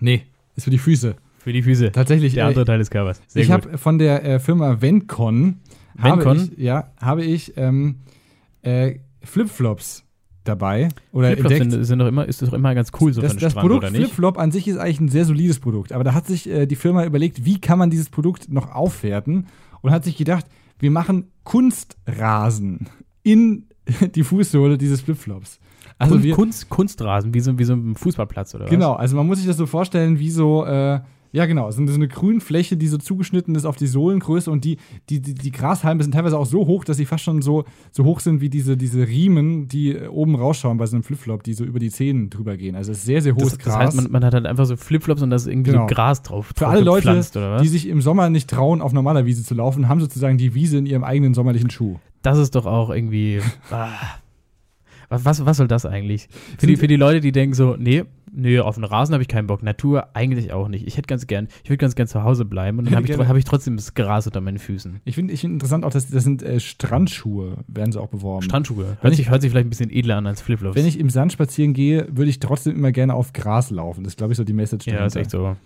nee, 0.00 0.22
ist 0.56 0.64
für 0.64 0.70
die 0.70 0.78
Füße. 0.78 1.14
Für 1.38 1.52
die 1.52 1.62
Füße. 1.62 1.92
Tatsächlich. 1.92 2.32
Der 2.34 2.44
äh, 2.44 2.46
andere 2.48 2.64
Teil 2.64 2.78
des 2.78 2.88
Covers. 2.90 3.20
Sehr 3.26 3.42
ich 3.42 3.50
habe 3.50 3.76
von 3.76 3.98
der 3.98 4.24
äh, 4.24 4.38
Firma 4.38 4.80
Vencon, 4.80 5.60
habe 5.98 6.24
Vencon? 6.24 6.50
ich, 6.56 6.58
ja, 6.58 6.90
habe 7.00 7.22
ich 7.22 7.54
ähm, 7.58 7.96
äh, 8.62 8.96
Flipflops 9.22 10.04
dabei 10.44 10.88
oder 11.12 11.28
Flipflops 11.28 11.52
entdeckt. 11.52 11.72
sind, 11.72 11.84
sind 11.84 11.98
doch 11.98 12.06
immer, 12.06 12.26
ist 12.26 12.42
doch 12.42 12.52
immer 12.52 12.74
ganz 12.74 12.90
cool 13.00 13.12
so 13.12 13.20
das, 13.20 13.36
das 13.36 13.52
Strand, 13.52 13.68
Produkt? 13.68 13.88
Flipflop 13.88 14.38
an 14.38 14.50
sich 14.50 14.68
ist 14.68 14.76
eigentlich 14.76 15.00
ein 15.00 15.08
sehr 15.08 15.24
solides 15.24 15.60
Produkt, 15.60 15.92
aber 15.92 16.04
da 16.04 16.14
hat 16.14 16.26
sich 16.26 16.48
äh, 16.48 16.66
die 16.66 16.76
Firma 16.76 17.04
überlegt, 17.04 17.44
wie 17.44 17.60
kann 17.60 17.78
man 17.78 17.90
dieses 17.90 18.10
Produkt 18.10 18.52
noch 18.52 18.74
aufwerten 18.74 19.46
und 19.80 19.90
hat 19.90 20.04
sich 20.04 20.16
gedacht, 20.16 20.46
wir 20.78 20.90
machen 20.90 21.28
Kunstrasen 21.44 22.88
in 23.22 23.66
die 24.14 24.24
Fußsohle 24.24 24.78
dieses 24.78 25.00
Flipflops. 25.00 25.58
Also 25.98 26.14
Kunst, 26.14 26.24
wir, 26.24 26.34
Kunst, 26.34 26.68
Kunstrasen, 26.68 27.34
wie 27.34 27.40
so, 27.40 27.58
wie 27.58 27.64
so 27.64 27.74
ein 27.74 27.94
Fußballplatz 27.94 28.54
oder 28.54 28.66
Genau, 28.66 28.94
also 28.94 29.16
man 29.16 29.26
muss 29.26 29.38
sich 29.38 29.46
das 29.46 29.56
so 29.56 29.66
vorstellen, 29.66 30.18
wie 30.18 30.30
so, 30.30 30.64
äh, 30.64 31.00
ja 31.32 31.46
genau, 31.46 31.70
so 31.70 31.80
eine 31.82 32.08
Grünfläche, 32.08 32.76
die 32.76 32.88
so 32.88 32.98
zugeschnitten 32.98 33.54
ist 33.54 33.64
auf 33.64 33.76
die 33.76 33.86
Sohlengröße 33.86 34.50
und 34.50 34.64
die, 34.64 34.76
die, 35.08 35.20
die, 35.20 35.34
die 35.34 35.50
Grashalme 35.50 36.02
sind 36.02 36.12
teilweise 36.12 36.38
auch 36.38 36.44
so 36.46 36.66
hoch, 36.66 36.84
dass 36.84 36.98
sie 36.98 37.06
fast 37.06 37.24
schon 37.24 37.40
so, 37.40 37.64
so 37.90 38.04
hoch 38.04 38.20
sind 38.20 38.40
wie 38.42 38.50
diese, 38.50 38.76
diese 38.76 39.06
Riemen, 39.08 39.66
die 39.66 39.92
äh, 39.92 40.08
oben 40.08 40.34
rausschauen 40.34 40.76
bei 40.76 40.86
so 40.86 40.94
einem 40.94 41.02
Flipflop, 41.02 41.42
die 41.42 41.54
so 41.54 41.64
über 41.64 41.78
die 41.78 41.90
Zehen 41.90 42.28
drüber 42.28 42.56
gehen. 42.58 42.76
Also 42.76 42.92
es 42.92 42.98
ist 42.98 43.06
sehr, 43.06 43.22
sehr 43.22 43.34
hohes 43.34 43.56
Das, 43.56 43.58
Gras. 43.58 43.74
das 43.74 43.76
heißt, 43.86 43.96
man, 43.96 44.10
man 44.12 44.24
hat 44.24 44.34
halt 44.34 44.46
einfach 44.46 44.66
so 44.66 44.76
Flipflops 44.76 45.22
und 45.22 45.30
da 45.30 45.36
ist 45.36 45.46
irgendwie 45.46 45.70
Genau. 45.70 45.88
so 45.88 45.94
Gras 45.94 46.22
drauf. 46.22 46.52
Für 46.54 46.68
alle 46.68 46.82
Leute, 46.82 47.18
die 47.62 47.68
sich 47.68 47.88
im 47.88 48.02
Sommer 48.02 48.28
nicht 48.28 48.50
trauen, 48.50 48.82
auf 48.82 48.92
normaler 48.92 49.24
Wiese 49.24 49.42
zu 49.42 49.54
laufen, 49.54 49.88
haben 49.88 50.00
sozusagen 50.00 50.36
die 50.36 50.54
Wiese 50.54 50.76
in 50.78 50.86
ihrem 50.86 51.02
eigenen 51.02 51.32
sommerlichen 51.34 51.70
Schuh. 51.70 51.96
Das 52.20 52.36
ist 52.38 52.54
doch 52.54 52.66
auch 52.66 52.90
irgendwie. 52.90 53.40
Ah. 53.70 53.88
Was, 55.08 55.44
was, 55.44 55.58
soll 55.58 55.68
das 55.68 55.84
eigentlich? 55.84 56.28
Für 56.58 56.66
die, 56.66 56.76
für 56.76 56.86
die 56.86 56.96
Leute, 56.96 57.20
die 57.20 57.32
denken 57.32 57.54
so, 57.54 57.76
nee, 57.78 58.04
nee, 58.32 58.58
auf 58.58 58.74
den 58.74 58.84
Rasen 58.84 59.12
habe 59.12 59.22
ich 59.22 59.28
keinen 59.28 59.46
Bock. 59.46 59.62
Natur 59.62 60.08
eigentlich 60.16 60.52
auch 60.52 60.68
nicht. 60.68 60.86
Ich 60.86 60.96
hätte 60.96 61.06
ganz 61.06 61.26
gern, 61.26 61.48
ich 61.62 61.70
würde 61.70 61.78
ganz 61.78 61.94
gern 61.94 62.06
zu 62.08 62.22
Hause 62.24 62.44
bleiben 62.44 62.78
und 62.78 62.86
dann 62.86 62.96
habe 62.96 63.06
ich, 63.06 63.16
hab 63.16 63.36
ich 63.36 63.44
trotzdem 63.44 63.76
das 63.76 63.94
Gras 63.94 64.26
unter 64.26 64.40
meinen 64.40 64.58
Füßen. 64.58 65.00
Ich 65.04 65.14
finde 65.14 65.32
ich 65.34 65.40
find 65.40 65.52
interessant 65.54 65.84
auch, 65.84 65.90
dass 65.90 66.08
das 66.08 66.24
sind 66.24 66.42
äh, 66.42 66.58
Strandschuhe, 66.58 67.58
werden 67.68 67.92
sie 67.92 68.00
auch 68.00 68.08
beworben. 68.08 68.42
Strandschuhe. 68.42 68.96
Hört 69.00 69.12
ich- 69.12 69.18
sich, 69.18 69.30
hört 69.30 69.42
sich 69.42 69.50
vielleicht 69.50 69.66
ein 69.66 69.70
bisschen 69.70 69.90
edler 69.90 70.16
an 70.16 70.26
als 70.26 70.40
Flipflops. 70.42 70.76
Wenn 70.76 70.86
ich 70.86 70.98
im 70.98 71.10
Sand 71.10 71.32
spazieren 71.32 71.74
gehe, 71.74 72.08
würde 72.10 72.30
ich 72.30 72.40
trotzdem 72.40 72.74
immer 72.76 72.92
gerne 72.92 73.14
auf 73.14 73.32
Gras 73.32 73.70
laufen. 73.70 74.04
Das 74.04 74.14
ist, 74.14 74.16
glaube 74.16 74.32
ich, 74.32 74.36
so 74.36 74.44
die 74.44 74.52
Message. 74.52 74.86
ja, 74.86 75.04
ist 75.06 75.14
dahinter. 75.14 75.20
echt 75.20 75.30
so. 75.30 75.56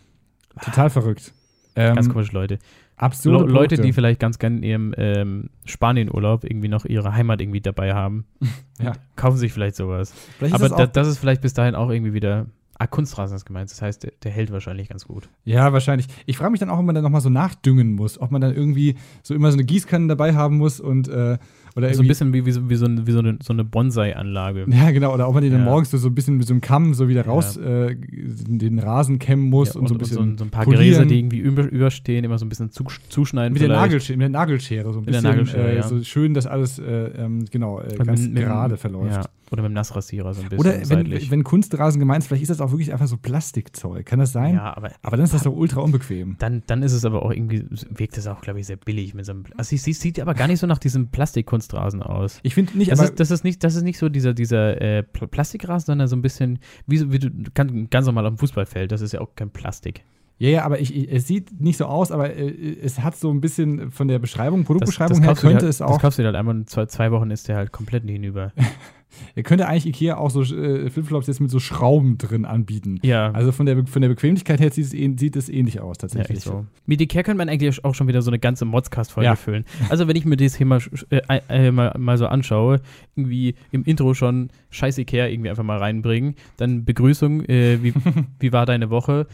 Total 0.65 0.91
verrückt. 0.91 1.33
Ähm, 1.77 1.95
Ganz 1.95 2.09
komisch, 2.09 2.33
Leute. 2.33 2.59
absurde 2.97 3.45
Le 3.45 3.53
Leute, 3.53 3.77
die 3.77 3.93
vielleicht 3.93 4.19
ganz 4.19 4.39
gern 4.39 4.57
in 4.59 4.63
ihrem 4.63 4.95
ähm, 4.97 5.51
Spanienurlaub 5.67 6.45
irgendwie 6.45 6.69
noch 6.69 6.85
ihre 6.87 7.13
Heimat 7.15 7.41
irgendwie 7.41 7.61
dabei 7.61 7.95
haben, 7.95 8.25
Ja. 8.83 8.93
kaufen 9.15 9.37
sich 9.37 9.53
vielleicht 9.53 9.77
sowas. 9.77 10.13
Vielleicht 10.39 10.55
Aber 10.55 10.69
das 10.69 10.79
da, 10.79 10.87
das 10.87 11.09
ist 11.09 11.19
vielleicht 11.19 11.43
bis 11.43 11.53
dahin 11.55 11.75
auch 11.75 11.91
irgendwie 11.91 12.15
wieder. 12.15 12.47
Ah, 12.79 12.87
Kunstrasen 12.87 13.37
ist 13.37 13.47
gemeint. 13.47 13.71
Das 13.71 13.81
heißt, 13.81 14.03
der, 14.03 14.13
der 14.23 14.31
hält 14.31 14.53
wahrscheinlich 14.53 14.91
ganz 14.91 15.07
gut. 15.07 15.31
ja, 15.45 15.73
wahrscheinlich. 15.73 16.09
Ich 16.27 16.37
frage 16.37 16.51
mich 16.51 16.61
dann 16.61 16.69
auch, 16.69 16.79
ob 16.79 16.85
man 16.85 16.95
dann 16.95 17.05
nochmal 17.05 17.23
so 17.23 17.31
nachdüngen 17.31 17.95
muss. 17.95 18.21
Ob 18.21 18.31
man 18.31 18.43
dann 18.43 18.55
irgendwie 18.55 18.97
so 19.23 19.35
immer 19.35 19.51
so 19.51 19.57
eine 19.57 19.65
Gießkanne 19.65 20.09
dabei 20.09 20.35
haben 20.35 20.59
muss 20.59 20.79
und 20.81 21.09
äh, 21.09 21.39
oder 21.77 21.93
So 21.93 22.03
ein 22.03 22.09
bisschen 22.09 22.33
wie, 22.33 22.45
wie, 22.47 22.53
so, 22.53 22.69
wie, 22.71 22.75
so, 22.77 22.87
wie 23.07 23.13
so 23.13 23.19
eine, 23.19 23.39
so 23.43 23.53
eine 23.53 23.63
Bonsai-Anlage. 23.65 24.65
ja, 24.71 24.91
genau. 24.91 25.13
Oder 25.15 25.29
ob 25.29 25.35
man 25.35 25.43
den 25.43 25.53
dann 25.53 25.61
Ja. 25.65 25.67
morgens 25.71 25.91
so, 25.91 25.99
so 25.99 26.09
ein 26.09 26.15
bisschen 26.15 26.39
mit 26.39 26.47
so 26.47 26.55
einem 26.55 26.61
Kamm 26.63 26.95
so 26.95 27.09
wieder 27.09 27.25
Ja. 27.25 27.31
raus 27.31 27.57
äh, 27.59 27.95
den 27.97 28.79
Rasen 28.79 29.19
kämmen 29.19 29.51
muss 29.51 29.75
Ja, 29.75 29.81
und, 29.81 29.89
so 29.89 29.95
ein 29.95 29.99
bisschen. 29.99 30.17
so, 30.17 30.23
ein, 30.23 30.39
so 30.39 30.45
ein 30.45 30.51
paar 30.51 30.65
polieren. 30.65 30.85
Gräser, 30.85 31.05
die 31.05 31.19
irgendwie 31.19 31.39
über, 31.39 31.65
überstehen, 31.71 32.25
immer 32.25 32.39
so 32.39 32.47
ein 32.47 32.49
bisschen 32.49 32.71
zu, 32.71 32.85
zuschneiden. 33.09 33.53
mit 33.53 33.63
der. 33.63 33.69
Nagelschere, 33.69 34.17
mit 34.17 34.23
der 34.25 34.31
Nagelschere, 34.31 34.93
so 34.93 35.01
ein 35.01 35.05
Mit 35.05 35.15
der 35.15 35.21
bisschen 35.21 35.31
Nagelschere, 35.31 35.71
äh, 35.73 35.77
ja. 35.77 35.83
so 35.83 36.03
schön, 36.03 36.33
dass 36.35 36.47
alles 36.47 36.79
äh, 36.79 36.83
ähm, 37.19 37.45
genau 37.51 37.81
äh, 37.81 37.95
Und 37.99 38.07
ganz 38.07 38.23
mit- 38.23 38.35
mit- 38.35 38.43
gerade 38.45 38.77
verläuft. 38.77 39.29
Oder 39.53 39.63
mit 39.63 39.71
dem 39.71 39.75
Nassrasierer 39.75 40.35
so 40.35 40.43
ein 40.43 40.49
bisschen 40.49 40.59
Oder 40.61 40.79
wenn, 40.79 40.85
seitlich. 40.85 41.31
wenn 41.31 41.45
Kunstrasen 41.45 42.01
gemeint 42.01 42.23
ist, 42.23 42.29
vielleicht 42.29 42.43
ist 42.43 42.49
das 42.51 42.61
auch 42.61 42.71
wirklich 42.73 42.93
einfach 42.93 43.07
so 43.07 43.17
Plastikzeug. 43.17 44.05
Kann 44.07 44.19
das 44.19 44.33
sein? 44.33 44.55
ja, 44.55 44.77
aber, 44.77 44.91
Aber 45.03 45.17
dann 45.17 45.25
ist 45.25 45.35
das 45.35 45.43
doch 45.45 45.55
ultra 45.55 45.81
unbequem. 45.81 46.37
dann, 46.39 46.63
dann 46.67 46.83
ist 46.83 46.93
es 46.93 47.05
aber 47.05 47.23
auch 47.23 47.31
irgendwie, 47.31 47.65
wirkt 47.91 48.19
es 48.19 48.27
auch, 48.27 48.41
glaube 48.41 48.61
ich, 48.61 48.67
sehr 48.67 48.77
billig 48.77 49.15
mit 49.15 49.25
so 49.25 49.33
einem. 49.33 49.45
Also, 49.57 49.77
sie 49.77 49.93
sieht 49.93 50.19
aber 50.21 50.35
gar 50.35 50.49
nicht 50.49 50.59
so 50.61 50.67
nach 50.67 50.79
diesem 50.79 51.09
Plastikkunstrasen 51.11 52.03
aus. 52.03 52.41
Ich 52.43 52.55
finde 52.55 52.77
nicht, 52.77 52.91
Das 52.91 52.99
aber 52.99 53.09
ist, 53.11 53.21
das, 53.21 53.31
ist 53.31 53.45
nicht, 53.45 53.63
das 53.63 53.75
ist 53.77 53.83
nicht 53.83 53.99
so 53.99 54.09
dieser, 54.09 54.35
dieser 54.35 54.81
äh, 54.81 55.03
Pl- 55.03 55.27
Plastikrasen, 55.29 55.87
sondern 55.87 56.09
so 56.09 56.17
ein 56.17 56.23
bisschen, 56.23 56.59
wie, 56.87 57.13
wie 57.13 57.19
du 57.19 57.31
kann, 57.55 57.89
ganz 57.91 58.07
normal 58.07 58.27
auf 58.27 58.35
dem 58.35 58.39
Fußballfeld. 58.39 58.91
Das 58.91 59.01
ist 59.01 59.13
ja 59.13 59.21
auch 59.21 59.35
kein 59.37 59.51
Plastik. 59.51 60.03
Ja, 60.39 60.51
ja, 60.51 60.65
aber 60.67 60.81
ich, 60.81 60.95
ich, 60.95 61.11
es 61.11 61.27
sieht 61.27 61.61
nicht 61.63 61.79
so 61.79 61.87
aus, 61.87 62.13
aber 62.13 62.35
äh, 62.37 62.77
es 62.83 63.01
hat 63.01 63.17
so 63.17 63.31
ein 63.31 63.41
bisschen 63.41 63.91
von 63.91 64.07
der 64.07 64.19
Beschreibung, 64.19 64.61
Das, 64.61 64.67
Produktbeschreibung 64.67 65.17
das 65.19 65.27
her 65.27 65.35
du 65.35 65.41
dir 65.41 65.41
könnte 65.41 65.65
halt, 65.65 65.71
es 65.71 65.79
Das 65.79 65.89
auch, 65.89 65.99
kaufst 65.99 66.19
du 66.19 66.23
dir 66.23 66.27
halt 66.27 66.37
einmal 66.37 66.57
in 66.57 66.67
zwei, 66.67 66.85
zwei 66.87 67.11
Wochen 67.11 67.31
ist 67.31 67.49
der 67.49 67.57
halt 67.57 67.73
komplett 67.73 68.05
hinüber. 68.05 68.53
er 69.35 69.43
könnte 69.43 69.67
eigentlich 69.67 69.87
Ikea 69.87 70.17
auch 70.17 70.31
so 70.31 70.43
äh, 70.43 70.91
Flipflops 70.91 71.27
jetzt 71.27 71.41
mit 71.41 71.51
so 71.51 71.59
Schrauben 71.59 72.19
drin 72.19 72.45
anbieten. 72.45 72.99
Ja. 73.03 73.31
Also 73.33 73.53
von 73.53 73.65
der, 73.67 73.77
Be- 73.77 73.87
von 73.87 74.03
der 74.03 74.09
Bequemlichkeit 74.09 74.61
her 74.61 74.71
sieht 74.71 74.85
es, 74.87 74.93
ähn- 74.95 75.19
sieht 75.19 75.37
es 75.37 75.49
ähnlich 75.49 75.81
aus 75.81 75.97
Ja, 75.97 76.01
tatsächlich. 76.03 76.39
echt 76.39 76.47
so. 76.47 76.67
Mit 76.85 77.01
Ikea 77.01 77.23
könnte 77.23 77.39
man 77.39 77.49
eigentlich 77.49 77.85
auch 77.85 77.95
schon 77.95 78.09
wieder 78.09 78.21
so 78.23 78.31
eine 78.31 78.39
ganze 78.39 78.65
Modscast-Folge 78.65 79.27
Ja. 79.27 79.37
füllen. 79.37 79.65
Also, 79.89 80.07
wenn 80.09 80.17
ich 80.17 80.25
mir 80.25 80.37
das 80.37 80.57
hier 80.57 80.67
mal, 80.67 80.81
äh, 81.11 81.41
äh, 81.49 81.71
mal, 81.71 81.95
mal 81.99 82.19
so 82.19 82.27
anschaue, 82.27 82.81
irgendwie 83.15 83.55
im 83.71 83.85
Intro 83.85 84.13
schon 84.15 84.51
Scheiß 84.71 84.99
Ikea 84.99 85.27
irgendwie 85.29 85.51
einfach 85.51 85.65
mal 85.65 85.79
reinbringen, 85.79 86.35
dann 86.59 86.85
Begrüßung, 86.85 87.45
äh, 87.47 87.83
wie, 87.83 87.95
wie 88.41 88.53
war 88.53 88.67
deine 88.67 88.91
Woche? 88.91 89.27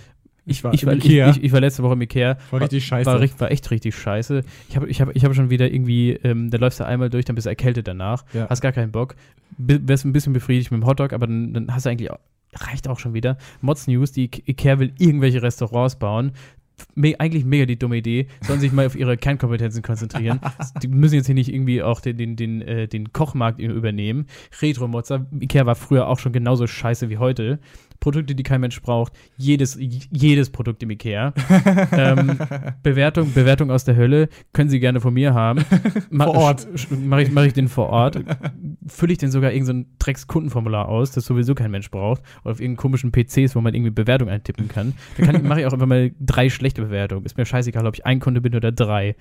Ich 0.45 0.65
war 0.65 0.75
ich, 0.75 0.85
war. 0.87 0.95
Ich, 0.95 1.05
ich, 1.09 1.45
ich 1.45 1.53
war 1.53 1.61
letzte 1.61 1.83
Woche 1.83 1.93
im 1.93 2.03
Ikea. 2.03 2.37
War 2.51 2.61
richtig 2.63 2.85
scheiße. 2.85 3.07
War, 3.09 3.21
war 3.41 3.51
echt 3.51 3.71
richtig 3.71 3.95
scheiße. 3.95 4.43
Ich 4.69 4.77
habe 4.77 4.89
ich 4.89 5.01
hab, 5.01 5.15
ich 5.15 5.25
hab 5.25 5.35
schon 5.35 5.51
wieder 5.51 5.71
irgendwie, 5.73 6.13
ähm, 6.25 6.51
da 6.51 6.59
läufst 6.59 6.81
du 6.81 6.85
einmal 6.87 7.11
durch, 7.11 7.25
dann 7.25 7.37
bist 7.37 7.47
du 7.47 7.51
erkältet 7.51 7.87
danach, 7.87 8.25
Ja. 8.33 8.49
hast 8.51 8.61
gar 8.61 8.73
keinen 8.73 8.91
Bock, 8.91 9.15
bi- 9.57 9.79
wärst 9.87 10.05
ein 10.05 10.13
bisschen 10.13 10.33
befriedigt 10.33 10.73
mit 10.73 10.81
dem 10.83 10.87
Hotdog, 10.87 11.13
aber 11.13 11.27
dann, 11.29 11.53
dann 11.55 11.73
hast 11.75 11.87
du 11.87 11.91
eigentlich, 11.91 12.11
auch, 12.11 12.19
reicht 12.55 12.89
auch 12.89 12.99
schon 12.99 13.15
wieder. 13.15 13.39
Mods 13.61 13.87
News, 13.87 14.11
die 14.13 14.25
Ikea 14.47 14.79
will 14.81 14.93
irgendwelche 14.99 15.43
Restaurants 15.43 15.97
bauen. 15.97 16.33
Me 16.97 17.15
eigentlich 17.21 17.45
mega 17.45 17.65
die 17.65 17.79
dumme 17.79 17.99
Idee, 17.99 18.27
sollen 18.41 18.59
sich 18.59 18.73
mal 18.73 18.87
auf 18.87 18.97
ihre 18.97 19.17
Kernkompetenzen 19.17 19.83
konzentrieren. 19.83 20.41
die 20.83 20.89
müssen 20.89 21.15
jetzt 21.15 21.27
hier 21.27 21.37
nicht 21.37 21.53
irgendwie 21.53 21.83
auch 21.83 22.01
den, 22.01 22.17
den, 22.17 22.35
den, 22.35 22.63
äh, 22.63 22.89
den 22.89 23.13
Kochmarkt 23.13 23.61
übernehmen. 23.61 24.27
Retro-Mozza, 24.61 25.25
Ikea 25.39 25.65
war 25.67 25.77
früher 25.77 26.09
auch 26.09 26.19
schon 26.19 26.33
genauso 26.33 26.67
scheiße 26.67 27.09
wie 27.11 27.19
heute. 27.19 27.61
Produkte, 28.03 28.35
die 28.35 28.43
kein 28.43 28.61
Mensch 28.61 28.83
braucht. 28.83 29.13
Jedes, 29.37 29.79
jedes 29.79 30.51
Produkt 30.51 30.83
im 30.83 30.91
Ikea. 30.91 31.33
ähm, 31.93 32.37
Bewertung, 32.83 33.33
Bewertung 33.33 33.71
aus 33.71 33.85
der 33.85 33.97
Hölle. 33.97 34.29
Können 34.53 34.69
Sie 34.69 34.81
gerne 34.81 35.01
von 35.01 35.15
mir 35.15 35.33
haben. 35.35 35.65
Ma 36.11 36.25
Vor 36.25 36.35
Ort. 36.35 36.67
Mache 36.91 37.23
ich, 37.23 37.31
mach 37.31 37.45
ich 37.45 37.53
den 37.53 37.69
vor 37.69 37.89
Ort. 37.91 38.19
Fülle 38.89 39.13
ich 39.13 39.19
den 39.19 39.31
sogar 39.31 39.53
irgendein 39.53 39.67
so 39.67 39.73
ein 39.73 39.97
Drecks-Kundenformular 40.01 40.89
aus, 40.89 41.13
das 41.13 41.25
sowieso 41.25 41.55
kein 41.55 41.71
Mensch 41.71 41.91
braucht. 41.91 42.23
Oder 42.43 42.53
auf 42.53 42.61
irgendeinen 42.61 42.77
komischen 42.77 43.13
PCs, 43.13 43.55
wo 43.55 43.61
man 43.61 43.73
irgendwie 43.73 43.93
Bewertung 43.93 44.29
eintippen 44.29 44.67
kann. 44.67 44.95
Da 45.17 45.27
kann, 45.27 45.43
mache 45.47 45.61
ich 45.61 45.67
auch 45.67 45.73
einfach 45.73 45.87
mal 45.87 46.11
drei 46.19 46.51
schlechte 46.51 46.83
Bewertungen. 46.83 47.25
Ist 47.25 47.39
mir 47.39 47.47
scheißegal, 47.47 47.87
ob 47.87 47.95
ich 47.95 48.05
ein 48.05 48.19
Kunde 48.19 48.41
bin 48.41 48.57
oder 48.57 48.73
drei. 48.73 49.15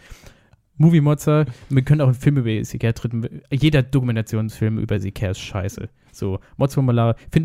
Movie 0.78 1.01
Mozza, 1.01 1.45
wir 1.69 1.82
können 1.84 2.01
auch 2.01 2.07
einen 2.07 2.15
Film 2.15 2.38
über 2.38 2.49
Ikea 2.49 2.91
treten. 2.93 3.41
Jeder 3.51 3.84
Dokumentationsfilm 3.84 4.80
über 4.80 4.95
Ikea 4.95 5.32
ist 5.32 5.39
scheiße. 5.39 5.89
So, 6.11 6.39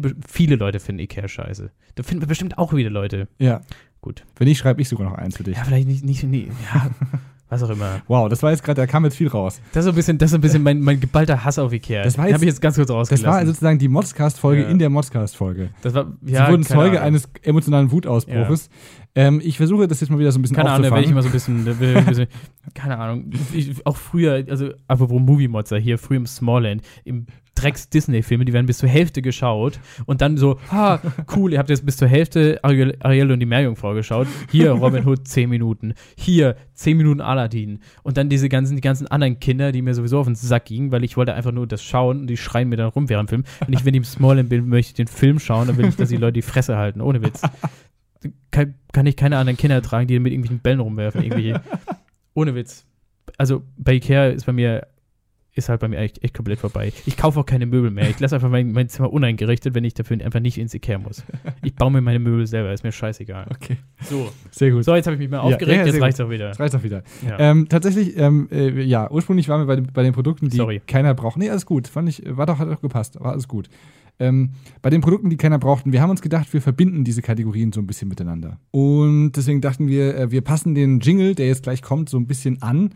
be- 0.01 0.15
viele 0.27 0.57
Leute 0.57 0.81
finden 0.81 1.01
Ikea 1.01 1.29
scheiße. 1.29 1.71
Da 1.97 2.03
finden 2.03 2.23
wir 2.23 2.29
bestimmt 2.29 2.59
auch 2.59 2.73
wieder 2.73 2.91
Leute. 2.91 3.29
Ja. 3.39 3.61
gut. 4.01 4.25
Wenn 4.37 4.49
nicht, 4.49 4.59
schreibe 4.59 4.81
ich 4.83 4.89
sogar 4.89 5.09
noch 5.11 5.17
eins 5.19 5.37
für 5.37 5.45
dich. 5.45 5.57
Ja, 5.57 5.65
vielleicht 5.65 5.87
nicht, 5.89 6.05
nicht, 6.05 6.23
nie, 6.25 6.49
ja, 6.73 6.91
was 7.49 7.63
auch 7.63 7.71
immer. 7.71 8.01
Wow, 8.09 8.29
das 8.29 8.43
war 8.43 8.51
jetzt 8.51 8.65
gerade, 8.65 8.81
da 8.81 8.87
kam 8.87 9.05
jetzt 9.05 9.17
viel 9.17 9.29
raus. 9.29 9.61
Das 9.73 9.81
ist 9.81 9.85
so 9.85 9.91
ein 9.93 9.95
bisschen, 9.97 10.19
das 10.19 10.31
ist 10.31 10.35
ein 10.35 10.41
bisschen 10.41 10.63
mein, 10.63 10.81
mein 10.81 10.99
geballter 11.01 11.45
Hass 11.45 11.59
auf 11.59 11.73
Ikea. 11.73 12.03
Das 12.05 12.17
war 12.19 12.25
Den 12.25 12.29
jetzt- 12.31 12.35
habe 12.35 12.45
ich 12.45 12.49
jetzt 12.51 12.61
ganz 12.61 12.77
kurz 12.77 12.89
Das 12.89 12.97
rausgelassen. 12.97 13.27
war 13.27 13.47
sozusagen 13.47 13.79
die 13.79 13.89
Modscast-Folge 13.89 14.63
Ja. 14.63 14.69
in 14.69 14.79
der 14.79 14.91
Modscast-Folge. 14.91 15.71
das 15.83 15.95
war, 15.95 16.13
Sie 16.23 16.33
ja, 16.33 16.49
wurden 16.51 16.63
Zeuge 16.65 16.99
Ahnung. 17.01 17.09
eines 17.09 17.29
emotionalen 17.43 17.91
Wutausbruches. 17.93 18.69
Ähm, 19.17 19.41
ich 19.43 19.57
versuche 19.57 19.89
das 19.89 20.01
jetzt 20.03 20.11
mal 20.11 20.19
wieder 20.19 20.31
so 20.31 20.39
ein 20.39 20.43
bisschen 20.43 20.57
Keine 20.57 20.71
Ahnung, 20.71 20.83
da 20.83 20.91
werde 20.91 21.05
ich 21.05 21.11
immer 21.11 21.23
so 21.23 21.29
ein 21.29 21.33
bisschen, 21.33 21.67
ein 21.67 22.05
bisschen 22.05 22.27
keine 22.75 22.99
Ahnung. 22.99 23.31
Ich, 23.55 23.85
auch 23.87 23.97
früher, 23.97 24.45
also 24.49 24.71
apropos 24.87 25.19
Movie-Mozzer 25.19 25.79
hier, 25.79 25.97
früher 25.97 26.19
im 26.19 26.27
Smallland, 26.27 26.83
im 27.05 27.27
Drecks-Disney-Filme, 27.55 28.45
die 28.45 28.53
werden 28.53 28.67
bis 28.67 28.77
zur 28.77 28.91
Hälfte 28.91 29.23
geschaut 29.23 29.81
und 30.05 30.21
dann 30.21 30.37
so, 30.37 30.59
ha, 30.71 31.01
cool, 31.35 31.55
ihr 31.55 31.59
habt 31.59 31.71
jetzt 31.71 31.87
bis 31.87 31.97
zur 31.97 32.09
Hälfte 32.09 32.61
Ariel, 32.63 32.95
Ariel 33.01 33.33
und 33.33 33.41
die 33.41 33.47
Meerjungfrau 33.47 33.95
geschaut. 33.95 34.27
Hier 34.51 34.73
Robin 34.73 35.07
Hood 35.07 35.27
10 35.27 35.49
Minuten. 35.49 35.95
Hier 36.19 36.57
10 36.75 36.99
Minuten 36.99 37.23
Aladdin. 37.23 37.81
Und 38.03 38.19
dann 38.19 38.29
diese 38.29 38.51
ganzen, 38.51 38.77
die 38.77 38.83
ganzen 38.83 39.07
anderen 39.07 39.41
Kinder, 39.41 39.73
die 39.73 39.81
mir 39.81 39.95
sowieso 39.95 40.19
auf 40.19 40.27
den 40.27 40.35
Sack 40.35 40.67
gingen, 40.67 40.93
weil 40.93 41.05
ich 41.05 41.17
wollte 41.17 41.33
einfach 41.33 41.53
nur 41.53 41.67
das 41.67 41.83
schauen 41.83 42.21
und 42.21 42.27
die 42.27 42.37
schreien 42.37 42.69
mir 42.69 42.77
dann 42.77 42.89
rum 42.89 43.09
während 43.09 43.31
dem 43.31 43.43
Film. 43.43 43.45
Wenn 43.67 43.79
ich, 43.79 43.85
wenn 43.87 43.95
ich 43.95 43.99
im 43.99 44.05
Smallland 44.05 44.51
bin, 44.51 44.69
möchte 44.69 44.91
ich 44.91 44.95
den 44.95 45.07
Film 45.07 45.39
schauen, 45.39 45.69
dann 45.69 45.79
will 45.79 45.89
ich, 45.89 45.97
dass 45.97 46.11
die 46.11 46.17
Leute 46.19 46.35
die 46.35 46.43
Fresse 46.43 46.77
halten, 46.77 47.01
ohne 47.01 47.23
Witz. 47.23 47.41
Kann, 48.51 48.75
kann 48.93 49.07
ich 49.07 49.17
keine 49.17 49.39
anderen 49.39 49.57
Kinder 49.57 49.83
tragen, 49.83 50.07
die 50.09 50.19
mit 50.19 50.33
irgendwelchen 50.33 50.61
Bällen 50.61 50.81
rumwerfen, 50.81 51.23
irgendwelche. 51.23 51.61
ohne 52.35 52.55
Witz. 52.55 52.85
Also 53.39 53.63
bei 53.77 53.95
Ikea 53.95 54.27
ist 54.29 54.47
bei 54.47 54.53
mir 54.53 54.87
ist 55.59 55.71
halt 55.71 55.81
bei 55.81 55.89
mir 55.89 55.97
echt, 55.97 56.23
echt 56.23 56.35
komplett 56.35 56.59
vorbei. 56.59 56.93
Ich 57.07 57.17
kaufe 57.17 57.41
auch 57.41 57.47
keine 57.47 57.65
Möbel 57.65 57.91
mehr. 57.91 58.11
Ich 58.11 58.21
lasse 58.21 58.35
einfach 58.35 58.51
mein, 58.51 58.73
mein 58.73 58.91
Zimmer 58.91 59.11
uneingerichtet, 59.11 59.75
wenn 59.75 59.85
ich 59.85 59.95
dafür 59.95 60.23
einfach 60.23 60.39
nicht 60.41 60.59
ins 60.59 60.75
Ikea 60.75 60.99
muss. 60.99 61.25
Ich 61.63 61.75
baue 61.75 61.91
mir 61.91 62.03
meine 62.03 62.19
Möbel 62.19 62.47
selber, 62.47 62.75
ist 62.75 62.85
mir 62.85 62.93
scheißegal. 62.93 63.47
Okay, 63.51 63.79
So, 64.03 64.31
sehr 64.51 64.71
gut. 64.71 64.85
so 64.85 64.95
jetzt 64.95 65.07
habe 65.07 65.15
ich 65.15 65.19
mich 65.21 65.31
mal 65.31 65.39
Ja, 65.39 65.43
aufgeregt, 65.45 65.79
ja, 65.79 65.85
jetzt 65.87 65.93
sehr 65.95 66.03
reicht's 66.03 66.21
auch 66.21 66.29
wieder. 66.29 66.49
Das 66.49 66.61
reicht 66.61 66.75
auch 66.77 66.83
wieder. 66.83 67.03
Ja. 67.27 67.39
Ähm, 67.39 67.71
tatsächlich, 67.71 68.19
ähm, 68.19 68.49
äh, 68.53 68.83
ja, 68.83 69.11
ursprünglich 69.11 69.49
waren 69.49 69.63
wir 69.63 69.67
bei, 69.67 69.77
den- 69.77 69.87
bei 69.95 70.03
den 70.03 70.13
Produkten, 70.13 70.51
die 70.51 70.59
Sorry. 70.59 70.83
keiner 70.87 71.15
braucht. 71.15 71.39
Nee, 71.39 71.49
alles 71.49 71.65
gut. 71.65 71.89
Fand 71.89 72.11
ich, 72.11 72.23
war 72.27 72.45
doch, 72.45 72.59
hat 72.59 72.69
doch 72.69 72.83
gepasst. 72.83 73.19
War 73.19 73.33
alles 73.33 73.49
gut. 73.49 73.71
Ähm, 74.19 74.51
bei 74.83 74.91
den 74.91 75.01
Produkten, 75.01 75.31
die 75.31 75.37
keiner 75.37 75.59
brauchten, 75.59 75.93
wir 75.93 76.01
haben 76.01 76.11
uns 76.11 76.23
gedacht, 76.23 76.53
wir 76.53 76.63
verbinden 76.63 77.05
diese 77.05 77.23
Kategorien 77.23 77.73
so 77.73 77.81
ein 77.81 77.87
bisschen 77.87 78.09
miteinander. 78.09 78.59
Und 78.71 79.33
deswegen 79.33 79.61
dachten 79.61 79.89
wir, 79.89 80.17
äh, 80.17 80.31
wir 80.31 80.41
passen 80.41 80.75
den 80.75 81.01
Jingle, 81.01 81.35
der 81.35 81.47
jetzt 81.47 81.65
gleich 81.65 81.83
kommt, 81.83 82.09
so 82.09 82.17
ein 82.17 82.27
bisschen 82.27 82.63
an. 82.63 82.91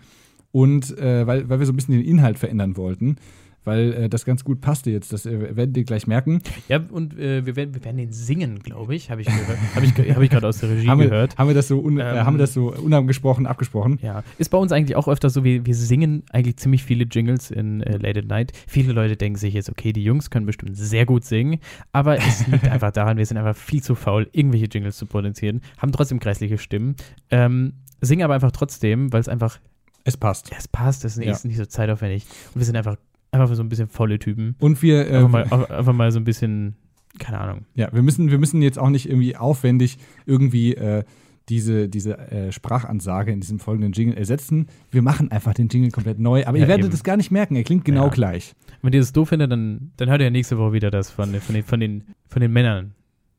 Und 0.52 0.96
äh, 0.98 1.26
weil, 1.26 1.48
weil 1.48 1.58
wir 1.58 1.66
so 1.66 1.72
ein 1.72 1.76
bisschen 1.76 1.94
den 1.94 2.04
Inhalt 2.04 2.38
verändern 2.38 2.76
wollten. 2.76 3.16
Weil 3.64 3.92
äh, 3.92 4.08
das 4.08 4.24
ganz 4.24 4.42
gut 4.42 4.62
passte 4.62 4.90
jetzt. 4.90 5.12
Das 5.12 5.26
äh, 5.26 5.54
werdet 5.54 5.76
ihr 5.76 5.84
gleich 5.84 6.06
merken. 6.06 6.40
ja, 6.68 6.80
und 6.90 7.18
äh, 7.18 7.44
wir, 7.44 7.56
werden, 7.56 7.74
wir 7.74 7.84
werden 7.84 7.98
den 7.98 8.10
singen, 8.12 8.60
glaube 8.60 8.94
ich, 8.94 9.10
habe 9.10 9.20
ich 9.20 9.26
gehört. 9.26 9.58
Habe 9.74 9.84
ich, 9.84 9.92
hab 10.16 10.22
ich 10.22 10.30
gerade 10.30 10.48
aus 10.48 10.58
der 10.60 10.70
Regie 10.70 10.88
Haben 10.88 11.00
wir, 11.00 11.08
gehört. 11.10 11.36
haben 11.36 11.48
wir 11.48 11.54
das 11.54 11.68
so, 11.68 11.78
un, 11.80 11.98
äh, 11.98 12.10
Ähm, 12.20 12.24
haben 12.26 12.34
wir 12.34 12.38
das 12.38 12.54
so 12.54 12.72
unabgesprochen 12.74 13.46
abgesprochen? 13.46 13.98
Ja, 14.02 14.22
ist 14.38 14.48
bei 14.50 14.56
uns 14.56 14.72
eigentlich 14.72 14.96
auch 14.96 15.08
öfter 15.08 15.28
so, 15.28 15.44
wir, 15.44 15.66
wir 15.66 15.74
singen 15.74 16.22
eigentlich 16.30 16.56
ziemlich 16.56 16.82
viele 16.84 17.04
Jingles 17.04 17.50
in 17.50 17.82
äh, 17.82 17.98
Late 17.98 18.20
at 18.20 18.26
Night. 18.28 18.52
Viele 18.66 18.92
Leute 18.94 19.16
denken 19.16 19.38
sich 19.38 19.52
jetzt, 19.52 19.68
okay, 19.68 19.92
die 19.92 20.02
Jungs 20.04 20.30
können 20.30 20.46
bestimmt 20.46 20.76
sehr 20.76 21.04
gut 21.04 21.24
singen, 21.24 21.60
aber 21.92 22.16
es 22.16 22.46
liegt 22.46 22.64
einfach 22.66 22.92
daran, 22.92 23.18
wir 23.18 23.26
sind 23.26 23.36
einfach 23.36 23.56
viel 23.56 23.82
zu 23.82 23.94
faul, 23.94 24.26
irgendwelche 24.32 24.66
Jingles 24.66 24.96
zu 24.96 25.04
produzieren, 25.04 25.60
haben 25.78 25.92
trotzdem 25.92 26.18
grässliche 26.18 26.56
Stimmen, 26.56 26.96
ähm, 27.30 27.74
singen 28.00 28.22
aber 28.22 28.34
einfach 28.34 28.52
trotzdem, 28.52 29.12
weil 29.12 29.20
es 29.20 29.28
einfach, 29.28 29.58
Es 30.04 30.16
passt. 30.16 30.50
es 30.56 30.66
passt, 30.66 31.04
es 31.04 31.18
ist, 31.18 31.24
Ja. 31.26 31.32
ist 31.32 31.44
nicht 31.44 31.58
so 31.58 31.66
zeitaufwendig 31.66 32.24
und 32.54 32.60
wir 32.60 32.64
sind 32.64 32.76
einfach, 32.76 32.96
einfach 33.32 33.54
so 33.54 33.62
ein 33.62 33.68
bisschen 33.68 33.88
faule 33.88 34.18
Typen. 34.18 34.56
Und 34.60 34.82
wir, 34.82 35.08
äh, 35.10 35.16
Einfach 35.18 35.30
mal, 35.50 35.66
einfach 35.66 35.92
mal 35.92 36.12
so 36.12 36.18
ein 36.18 36.24
bisschen, 36.24 36.74
keine 37.18 37.38
Ahnung. 37.40 37.64
Ja, 37.74 37.92
wir 37.92 38.02
müssen, 38.02 38.30
wir 38.30 38.38
müssen 38.38 38.62
jetzt 38.62 38.78
auch 38.78 38.90
nicht 38.90 39.08
irgendwie 39.08 39.36
aufwendig 39.36 39.98
irgendwie 40.26 40.74
äh, 40.74 41.04
diese, 41.48 41.88
diese 41.88 42.16
äh, 42.18 42.52
Sprachansage 42.52 43.32
in 43.32 43.40
diesem 43.40 43.58
folgenden 43.58 43.92
Jingle 43.92 44.16
ersetzen. 44.16 44.66
Wir 44.90 45.02
machen 45.02 45.30
einfach 45.32 45.52
den 45.54 45.68
Jingle 45.68 45.90
komplett 45.90 46.18
neu, 46.20 46.44
aber 46.46 46.56
Ja, 46.58 46.64
ihr 46.64 46.68
werdet 46.68 46.86
eben. 46.86 46.94
es 46.94 47.02
gar 47.02 47.16
nicht 47.16 47.30
merken. 47.32 47.56
Er 47.56 47.64
klingt 47.64 47.84
genau 47.84 48.04
Ja. 48.04 48.10
gleich. 48.10 48.54
Wenn 48.82 48.92
ihr 48.92 49.00
das 49.00 49.12
doof 49.12 49.30
findet, 49.30 49.50
dann, 49.50 49.90
dann 49.96 50.08
hört 50.08 50.20
ihr 50.20 50.30
nächste 50.30 50.58
Woche 50.58 50.72
wieder 50.74 50.90
das 50.90 51.10
von, 51.10 51.32
den- 51.32 51.40
von, 51.40 51.54
den, 51.54 51.64
von, 51.64 51.80
den, 51.80 52.04
von 52.28 52.40
den 52.40 52.52
Männern. 52.52 52.94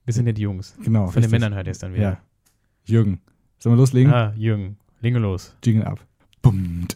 Wir 0.05 0.13
sind 0.13 0.25
ja 0.25 0.33
die 0.33 0.41
Jungs. 0.41 0.75
Genau. 0.83 1.05
Von 1.05 1.13
den 1.13 1.23
richtig. 1.23 1.31
Männern 1.31 1.53
hört 1.55 1.67
ihr 1.67 1.71
es 1.71 1.79
dann 1.79 1.93
wieder. 1.93 2.03
Ja. 2.03 2.17
Jürgen, 2.85 3.21
sollen 3.59 3.75
wir 3.75 3.77
loslegen? 3.77 4.11
Ah, 4.11 4.33
Jürgen, 4.35 4.77
linge 5.01 5.19
los. 5.19 5.55
Jingle 5.63 5.83
ab. 5.85 5.99
Bum, 6.41 6.87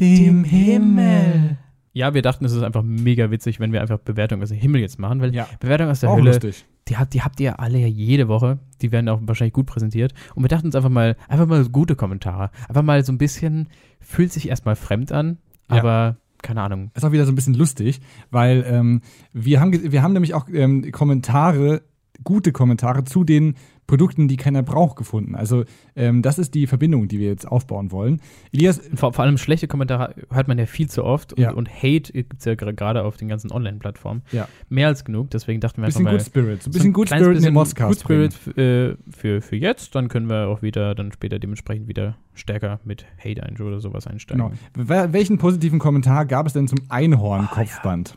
dem 0.00 0.44
Himmel. 0.44 1.58
Ja, 1.92 2.12
wir 2.12 2.22
dachten, 2.22 2.44
es 2.44 2.50
ist 2.52 2.62
einfach 2.64 2.82
mega 2.82 3.30
witzig, 3.30 3.60
wenn 3.60 3.72
wir 3.72 3.80
einfach 3.80 3.98
Bewertung 3.98 4.42
aus 4.42 4.48
dem 4.48 4.58
Himmel 4.58 4.80
jetzt 4.80 4.98
machen, 4.98 5.20
weil 5.20 5.32
Ja, 5.32 5.46
Bewertung 5.60 5.88
aus 5.88 6.00
der 6.00 6.10
auch 6.10 6.16
Hölle, 6.16 6.32
lustig. 6.32 6.64
die 6.88 6.96
habt, 6.96 7.14
die 7.14 7.22
habt 7.22 7.38
ihr 7.38 7.60
alle 7.60 7.78
ja 7.78 7.86
jede 7.86 8.26
Woche. 8.26 8.58
Die 8.82 8.90
werden 8.90 9.08
auch 9.08 9.20
wahrscheinlich 9.22 9.52
gut 9.54 9.66
präsentiert. 9.66 10.12
Und 10.34 10.42
wir 10.42 10.48
dachten 10.48 10.66
uns 10.66 10.74
einfach 10.74 10.90
mal, 10.90 11.16
einfach 11.28 11.46
mal 11.46 11.64
gute 11.68 11.94
Kommentare. 11.94 12.50
Einfach 12.68 12.82
mal 12.82 13.04
so 13.04 13.12
ein 13.12 13.18
bisschen, 13.18 13.68
fühlt 14.00 14.32
sich 14.32 14.48
erstmal 14.48 14.74
fremd 14.74 15.12
an, 15.12 15.38
Ja. 15.70 15.76
aber 15.78 16.16
keine 16.44 16.62
Ahnung. 16.62 16.90
ist 16.94 17.04
auch 17.04 17.10
wieder 17.10 17.26
so 17.26 17.32
ein 17.32 17.34
bisschen 17.34 17.54
lustig, 17.54 18.00
weil 18.30 18.64
ähm, 18.68 19.00
wir, 19.32 19.60
haben, 19.60 19.92
wir 19.92 20.02
haben 20.02 20.12
nämlich 20.12 20.34
auch 20.34 20.46
ähm, 20.52 20.92
Kommentare, 20.92 21.82
gute 22.22 22.52
Kommentare 22.52 23.02
zu 23.02 23.24
den 23.24 23.56
Produkten, 23.86 24.28
die 24.28 24.36
keiner 24.36 24.62
braucht, 24.62 24.96
gefunden. 24.96 25.34
Also 25.34 25.64
ähm, 25.94 26.22
das 26.22 26.38
ist 26.38 26.54
die 26.54 26.66
Verbindung, 26.66 27.06
die 27.08 27.18
wir 27.18 27.28
jetzt 27.28 27.46
aufbauen 27.46 27.92
wollen. 27.92 28.20
Elias, 28.52 28.80
Vor, 28.94 29.12
vor 29.12 29.24
allem 29.24 29.36
schlechte 29.36 29.68
Kommentare 29.68 30.14
hört 30.30 30.48
man 30.48 30.58
ja 30.58 30.64
viel 30.66 30.88
zu 30.88 31.04
oft 31.04 31.34
und, 31.34 31.40
Ja. 31.42 31.52
und 31.52 31.68
Hate 31.70 32.12
gibt 32.12 32.38
es 32.38 32.44
ja 32.46 32.54
gerade 32.54 33.04
auf 33.04 33.16
den 33.18 33.28
ganzen 33.28 33.52
Online-Plattformen. 33.52 34.22
Ja. 34.32 34.48
Mehr 34.70 34.88
als 34.88 35.04
genug, 35.04 35.30
deswegen 35.30 35.60
dachten 35.60 35.82
wir 35.82 35.86
einfach 35.86 35.98
bisschen 36.00 36.04
mal. 36.04 36.16
Good 36.16 36.26
Spirit, 36.26 36.62
so 36.62 36.70
ein 36.70 36.72
bisschen 36.72 36.92
Good 36.94 37.08
Spirit 37.10 37.36
in 37.36 37.42
den 37.42 37.52
Modscast 37.54 38.04
Good 38.06 38.32
Spirit 38.34 38.56
äh, 38.58 38.96
für, 39.10 39.42
für 39.42 39.56
jetzt, 39.56 39.94
dann 39.94 40.08
können 40.08 40.28
wir 40.30 40.48
auch 40.48 40.62
wieder 40.62 40.94
dann 40.94 41.12
später 41.12 41.38
dementsprechend 41.38 41.86
wieder 41.86 42.16
stärker 42.32 42.80
mit 42.84 43.04
Hate 43.22 43.42
ein 43.42 43.56
oder 43.60 43.80
sowas 43.80 44.06
einsteigen. 44.06 44.50
Genau. 44.74 44.88
Wel- 44.90 45.12
Welchen 45.12 45.38
positiven 45.38 45.78
Kommentar 45.78 46.24
gab 46.26 46.46
es 46.46 46.52
denn 46.54 46.68
zum 46.68 46.78
Einhorn-Kopfband? 46.88 48.16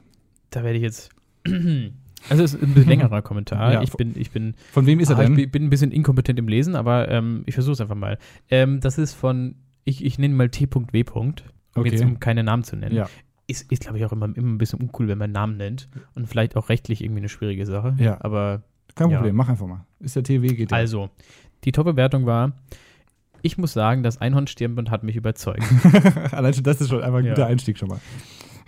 Da 0.50 0.64
werde 0.64 0.78
ich 0.78 0.84
jetzt. 0.84 1.10
Also 2.30 2.44
es 2.44 2.54
ist 2.54 2.64
ein 2.64 2.74
bisschen 2.74 2.90
längerer 2.90 3.22
Kommentar. 3.22 3.74
Ja, 3.74 3.82
ich 3.82 3.92
bin, 3.94 4.14
ich 4.18 4.32
bin, 4.32 4.56
Von 4.72 4.86
wem 4.86 5.00
ist 5.00 5.10
er 5.10 5.18
ah, 5.18 5.22
ich 5.24 5.28
denn? 5.28 5.36
bin- 5.36 5.52
bin 5.52 5.64
ein 5.66 5.70
bisschen 5.70 5.92
inkompetent 5.92 6.38
im 6.40 6.48
Lesen, 6.48 6.76
aber 6.76 7.10
ähm, 7.10 7.44
ich 7.46 7.54
versuche 7.54 7.74
es 7.74 7.82
einfach 7.82 7.96
mal. 7.96 8.18
Ähm, 8.50 8.80
das 8.80 8.98
ist 8.98 9.14
von, 9.14 9.56
ich, 9.86 10.04
ich 10.04 10.20
nenne 10.20 10.34
mal 10.36 10.50
T.W. 10.50 11.04
um 11.14 11.34
Okay. 11.76 11.90
jetzt 11.92 12.04
um 12.04 12.20
keine 12.20 12.44
Namen 12.44 12.64
zu 12.64 12.76
nennen. 12.76 12.96
Ja. 12.96 13.08
Ist, 13.48 13.72
ist 13.72 13.82
glaube 13.82 13.98
ich, 14.00 14.06
auch 14.06 14.12
immer, 14.12 14.26
immer 14.36 14.50
ein 14.50 14.58
bisschen 14.58 14.80
uncool, 14.80 15.08
wenn 15.08 15.18
man 15.18 15.32
Namen 15.32 15.58
nennt 15.58 15.88
und 16.16 16.28
vielleicht 16.28 16.58
auch 16.58 16.70
rechtlich 16.70 17.02
irgendwie 17.04 17.20
eine 17.22 17.30
schwierige 17.30 17.66
Sache. 17.66 17.96
Ja. 18.00 18.18
Aber 18.22 18.64
Kein. 18.96 19.10
Problem, 19.12 19.36
mach 19.36 19.48
einfach 19.48 19.68
mal. 19.68 19.86
Ist 20.00 20.16
der 20.16 20.24
TW, 20.24 20.48
geht 20.56 20.74
also, 20.74 21.10
die 21.64 21.72
Top-Bewertung 21.72 22.26
war, 22.26 22.54
ich 23.44 23.58
muss 23.58 23.74
sagen, 23.74 24.04
das 24.04 24.20
Einhornstirnband 24.20 24.90
hat 24.90 25.04
mich 25.04 25.16
überzeugt. 25.16 25.64
Allein 26.32 26.54
schon 26.54 26.64
das 26.64 26.82
ist 26.82 26.90
schon 26.90 27.02
einfach 27.04 27.20
ein 27.20 27.28
guter 27.30 27.46
Einstieg 27.46 27.78
schon 27.78 27.90
mal. 27.90 28.00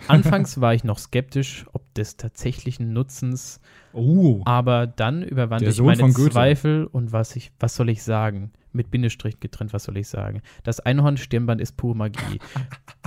Anfangs 0.08 0.60
war 0.60 0.74
ich 0.74 0.84
noch 0.84 0.98
skeptisch, 0.98 1.66
ob 1.72 1.92
des 1.94 2.16
tatsächlichen 2.16 2.92
Nutzens, 2.92 3.60
Oh. 3.92 4.42
aber 4.44 4.86
dann 4.86 5.22
überwand 5.22 5.62
Der 5.62 5.70
ich 5.70 5.76
Sohn 5.76 5.86
meine. 5.86 6.12
Zweifel 6.12 6.86
und 6.86 7.12
was 7.12 7.36
ich, 7.36 7.52
was 7.58 7.74
soll 7.76 7.88
ich 7.90 8.02
sagen? 8.02 8.52
Mit 8.72 8.90
Bindestrich 8.90 9.40
getrennt, 9.40 9.72
was 9.72 9.84
soll 9.84 9.96
ich 9.96 10.08
sagen? 10.08 10.42
Das 10.62 10.78
Einhornstirnband 10.80 11.60
ist 11.60 11.76
pure 11.76 11.96
Magie. 11.96 12.38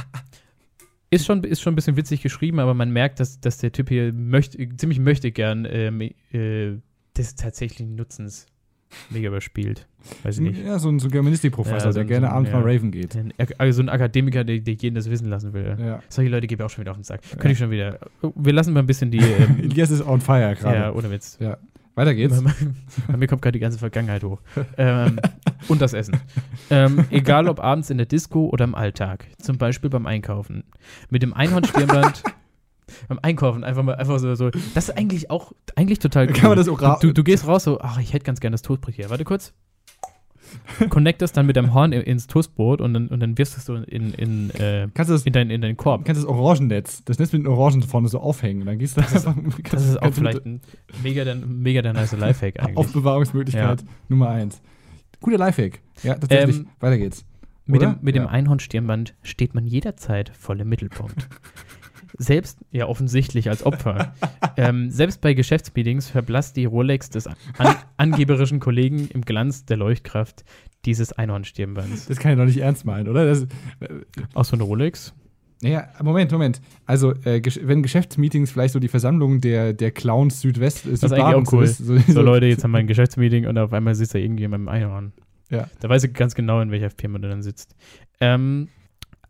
Ist 1.10 1.28
schon, 1.28 1.44
ist 1.44 1.62
schon 1.62 1.74
ein 1.74 1.76
bisschen 1.76 1.96
witzig 1.96 2.24
geschrieben, 2.24 2.60
aber 2.60 2.74
man 2.74 2.90
merkt, 2.90 3.20
dass, 3.20 3.40
dass 3.40 3.60
der 3.60 3.72
Typ 3.72 3.90
hier 3.90 4.12
möchte, 4.12 4.58
ziemlich 4.78 4.98
möchte 4.98 5.32
gern 5.32 5.64
ähm, 5.70 6.02
äh, 6.02 6.80
des 7.16 7.36
tatsächlichen 7.36 7.94
Nutzens 7.94 8.48
mega 9.10 9.28
überspielt. 9.28 9.88
Weiß 10.24 10.36
ich 10.38 10.42
nicht. 10.42 10.66
Ja, 10.66 10.80
so 10.80 10.90
ein, 10.90 11.00
so 11.00 11.08
ein 11.08 11.12
Germanistikprofessor, 11.12 11.78
Ja, 11.78 11.92
so 11.92 12.00
der 12.00 12.06
gerne 12.06 12.28
so 12.28 12.34
abends 12.34 12.52
ja. 12.52 12.60
mal 12.60 12.70
Raven 12.70 12.92
geht. 12.92 13.16
Ein, 13.16 13.34
also 13.58 13.82
ein 13.82 13.90
Akademiker, 13.90 14.44
der, 14.44 14.60
der 14.60 14.74
jeden 14.74 14.96
das 14.96 15.10
wissen 15.10 15.30
lassen 15.30 15.54
will. 15.54 15.78
Ja. 15.80 16.02
Solche 16.10 16.30
Leute 16.30 16.48
gebe 16.48 16.62
ich 16.62 16.66
auch 16.66 16.70
schon 16.70 16.82
wieder 16.82 16.92
auf 16.92 16.98
den 16.98 17.04
Sack. 17.04 17.22
Könnte 17.32 17.52
ich 17.52 17.58
schon 17.58 17.72
wieder. 17.72 18.00
Wir 18.36 18.54
lassen 18.54 18.74
mal 18.74 18.82
ein 18.82 18.88
bisschen 18.88 19.12
die. 19.12 19.24
Ähm, 19.34 19.58
Elias 19.60 19.90
ist 19.90 20.06
on 20.06 20.22
fire 20.22 20.56
gerade. 20.56 20.78
ja, 20.78 20.94
ohne 20.94 21.10
Witz. 21.10 21.40
Weiter 21.96 22.14
geht's. 22.14 22.42
Bei, 22.44 22.52
bei 23.08 23.18
mir 23.18 23.28
kommt 23.28 23.42
gerade 23.42 23.54
die 23.54 23.60
ganze 23.60 23.80
Vergangenheit 23.80 24.24
hoch. 24.24 24.42
Ähm, 24.78 25.20
und 25.68 25.82
das 25.82 25.94
Essen. 25.94 26.18
Ähm, 26.70 27.06
egal 27.10 27.48
ob 27.48 27.60
abends 27.60 27.90
in 27.90 27.98
der 27.98 28.06
Disco 28.06 28.48
oder 28.48 28.66
im 28.66 28.76
Alltag. 28.76 29.26
Zum 29.40 29.58
Beispiel 29.58 29.90
beim 29.90 30.06
Einkaufen. 30.06 30.64
Mit 31.10 31.24
dem 31.24 31.34
Einhornstirnband. 31.34 32.24
beim 33.08 33.20
Einkaufen 33.22 33.64
einfach 33.64 33.84
mal 33.84 33.96
einfach 33.96 34.20
so, 34.20 34.36
so. 34.36 34.50
Das 34.74 34.90
ist 34.90 34.98
eigentlich 34.98 35.30
auch 35.32 35.54
eigentlich 35.76 36.00
total 36.00 36.28
cool. 36.28 36.34
Kann 36.34 36.50
man 36.50 36.58
das 36.58 36.68
auch 36.70 36.82
ra- 36.82 37.00
du, 37.02 37.14
du 37.14 37.24
gehst 37.24 37.48
raus 37.48 37.64
so, 37.64 37.80
ach, 37.82 38.00
ich 38.00 38.14
hätte 38.14 38.26
ganz 38.26 38.40
gerne 38.40 38.54
das 38.54 38.62
Toastbrot 38.62 38.94
hier. 38.96 39.10
Warte 39.10 39.24
kurz. 39.24 39.54
Connect 40.90 41.22
das 41.24 41.32
dann 41.32 41.48
mit 41.48 41.56
deinem 41.56 41.74
Horn 41.74 41.94
ins 41.94 42.28
Toastbrot 42.28 42.80
und 42.80 42.94
dann, 42.94 43.08
und 43.08 43.20
dann 43.22 43.38
wirfst 43.40 43.56
du 43.56 43.60
es 43.60 43.66
so 43.66 43.76
in, 43.76 44.14
in, 44.14 44.50
äh, 44.52 44.88
Kannst 44.94 45.10
du 45.10 45.14
das, 45.14 45.24
in, 45.24 45.34
dein, 45.34 45.50
in 45.50 45.62
deinen 45.62 45.78
Korb. 45.78 46.06
kannst 46.06 46.22
das 46.22 46.28
Orangennetz, 46.30 47.04
das 47.06 47.18
Netz 47.18 47.34
mit 47.34 47.42
den 47.44 47.48
Orangen 47.48 47.82
vorne 47.82 48.08
so 48.08 48.20
aufhängen. 48.20 48.62
Und 48.62 48.68
dann 48.68 48.78
gehst 48.78 48.96
du 48.98 49.02
Das 49.02 49.14
ist- 49.14 49.26
einfach- 49.28 49.42
Das 49.44 49.64
kannst- 49.64 49.86
ist 49.88 49.98
auch 49.98 50.02
du 50.02 50.08
mit- 50.08 50.16
vielleicht 50.18 50.46
ein 50.46 50.62
mega 51.02 51.24
der, 51.24 51.36
mega 51.38 51.82
der 51.82 51.94
nice 51.94 52.12
Lifehack 52.12 52.60
eigentlich. 52.60 52.78
Aufbewahrungsmöglichkeit 52.78 53.84
Nummer 54.10 54.30
eins. 54.30 54.62
Guter 55.22 55.38
Lifehack. 55.40 55.80
Ja, 56.04 56.16
tatsächlich. 56.16 56.58
Ähm, 56.58 56.68
Weiter 56.80 56.98
geht's. 57.00 57.26
Mit 57.66 57.82
Oder? 57.82 57.94
dem, 57.94 58.00
mit 58.04 58.14
dem 58.16 58.24
Ja. 58.24 58.30
Einhornstirnband 58.30 59.16
steht 59.24 59.56
man 59.56 59.66
jederzeit 59.66 60.30
voll 60.38 60.60
im 60.60 60.70
Mittelpunkt. 60.70 61.30
Selbst, 62.18 62.60
ja, 62.72 62.88
offensichtlich 62.88 63.50
als 63.50 63.66
Opfer. 63.66 64.14
ähm, 64.58 64.90
selbst 64.92 65.22
bei 65.22 65.34
Geschäftsmeetings 65.34 66.10
verblasst 66.10 66.56
die 66.56 66.66
Rolex 66.66 67.10
des 67.10 67.28
an 67.28 67.36
angeberischen 67.98 68.60
Kollegen 68.60 69.08
im 69.14 69.22
Glanz 69.22 69.66
der 69.66 69.78
Leuchtkraft 69.78 70.44
dieses 70.86 71.14
Einhornstirnbands. 71.14 72.08
Das 72.08 72.18
kann 72.18 72.34
ich 72.34 72.38
doch 72.38 72.46
nicht 72.46 72.58
ernst 72.58 72.86
meinen, 72.86 73.08
oder? 73.08 73.26
Das, 73.26 73.48
Auch 74.34 74.46
so 74.46 74.56
eine 74.56 74.64
Rolex? 74.64 75.14
naja, 75.64 75.88
Moment, 76.04 76.32
Moment. 76.32 76.62
Also, 76.86 77.12
äh, 77.24 77.42
wenn 77.62 77.82
Geschäftsmeetings 77.82 78.52
vielleicht 78.52 78.74
so 78.74 78.80
die 78.80 78.90
Versammlung 78.90 79.40
der, 79.40 79.72
der 79.74 79.92
Clowns 79.92 80.42
Südwest 80.42 80.86
Das 80.86 81.04
ist 81.04 81.14
eigentlich 81.14 81.24
auch 81.24 81.54
cool. 81.54 81.64
ist, 81.64 81.78
so, 81.78 81.98
So, 81.98 82.22
Leute, 82.22 82.48
jetzt 82.48 82.64
haben 82.66 82.72
wir 82.72 82.80
ein 82.80 82.88
Geschäftsmeeting 82.88 83.48
und 83.48 83.58
auf 83.58 83.72
einmal 83.72 83.96
sitzt 83.96 84.14
da 84.14 84.20
irgendjemand 84.20 84.64
im 84.64 84.68
Einhorn. 84.68 85.14
Ja. 85.50 85.70
Da 85.80 85.88
weiß 85.88 86.04
ich 86.04 86.14
ganz 86.14 86.36
genau, 86.36 86.60
in 86.60 86.72
welcher 86.72 86.90
Firma 86.90 87.18
du 87.20 87.30
dann 87.30 87.44
sitzt. 87.44 87.76
Ähm, 88.20 88.68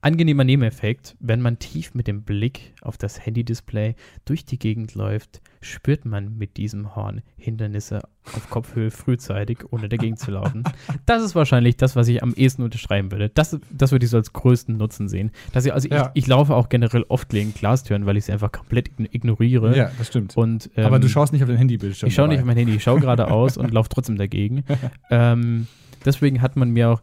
angenehmer 0.04 0.44
Nebeneffekt, 0.44 1.16
wenn 1.20 1.42
man 1.42 1.60
tief 1.60 1.94
mit 1.96 2.08
dem 2.08 2.24
Blick 2.24 2.74
auf 2.82 2.98
das 2.98 3.26
Handy-Display 3.26 3.96
durch 4.26 4.46
die 4.46 4.60
Gegend 4.60 4.96
läuft, 4.96 5.42
spürt 5.62 6.06
man 6.06 6.38
mit 6.38 6.58
diesem 6.58 6.96
Horn 6.96 7.22
Hindernisse 7.38 8.02
auf 8.36 8.50
Kopfhöhe 8.50 8.92
frühzeitig, 8.92 9.60
ohne 9.72 9.90
dagegen 9.90 10.18
zu 10.18 10.32
laufen. 10.32 10.64
Das 11.06 11.22
ist 11.24 11.36
wahrscheinlich 11.36 11.76
das, 11.78 11.96
was 11.96 12.08
ich 12.08 12.22
am 12.24 12.34
ehesten 12.34 12.64
unterschreiben 12.64 13.12
würde. 13.12 13.30
Das, 13.30 13.58
das 13.72 13.92
würde 13.92 14.06
ich 14.06 14.10
so 14.12 14.18
als 14.18 14.32
größten 14.34 14.78
Nutzen 14.78 15.08
sehen. 15.10 15.32
Dass 15.52 15.66
ich, 15.66 15.74
also 15.74 15.88
Ja. 15.90 16.12
ich, 16.14 16.24
ich 16.24 16.28
laufe 16.28 16.56
auch 16.56 16.70
generell 16.70 17.04
oft 17.10 17.30
gegen 17.30 17.54
Glastüren, 17.54 18.06
weil 18.06 18.16
ich 18.18 18.26
sie 18.26 18.32
einfach 18.32 18.52
komplett 18.52 18.90
ign- 18.90 19.10
ignoriere. 19.12 19.76
Ja, 19.76 19.92
das 19.98 20.08
stimmt. 20.08 20.36
Und, 20.38 20.70
ähm, 20.78 20.86
Aber 20.86 21.00
du 21.00 21.10
schaust 21.10 21.34
nicht 21.34 21.42
auf 21.44 21.50
dein 21.50 21.58
Handybildschirm. 21.58 22.08
ich 22.08 22.16
schaue 22.16 22.28
nicht 22.28 22.40
auf 22.40 22.46
mein 22.46 22.58
Handy, 22.58 22.76
ich 22.76 22.84
schaue 22.84 23.00
geradeaus 23.00 23.58
und 23.58 23.72
laufe 23.74 23.90
trotzdem 23.90 24.18
dagegen. 24.18 24.64
ähm, 25.10 25.68
deswegen 26.06 26.42
hat 26.42 26.56
man 26.56 26.72
mir 26.72 26.90
auch, 26.90 27.02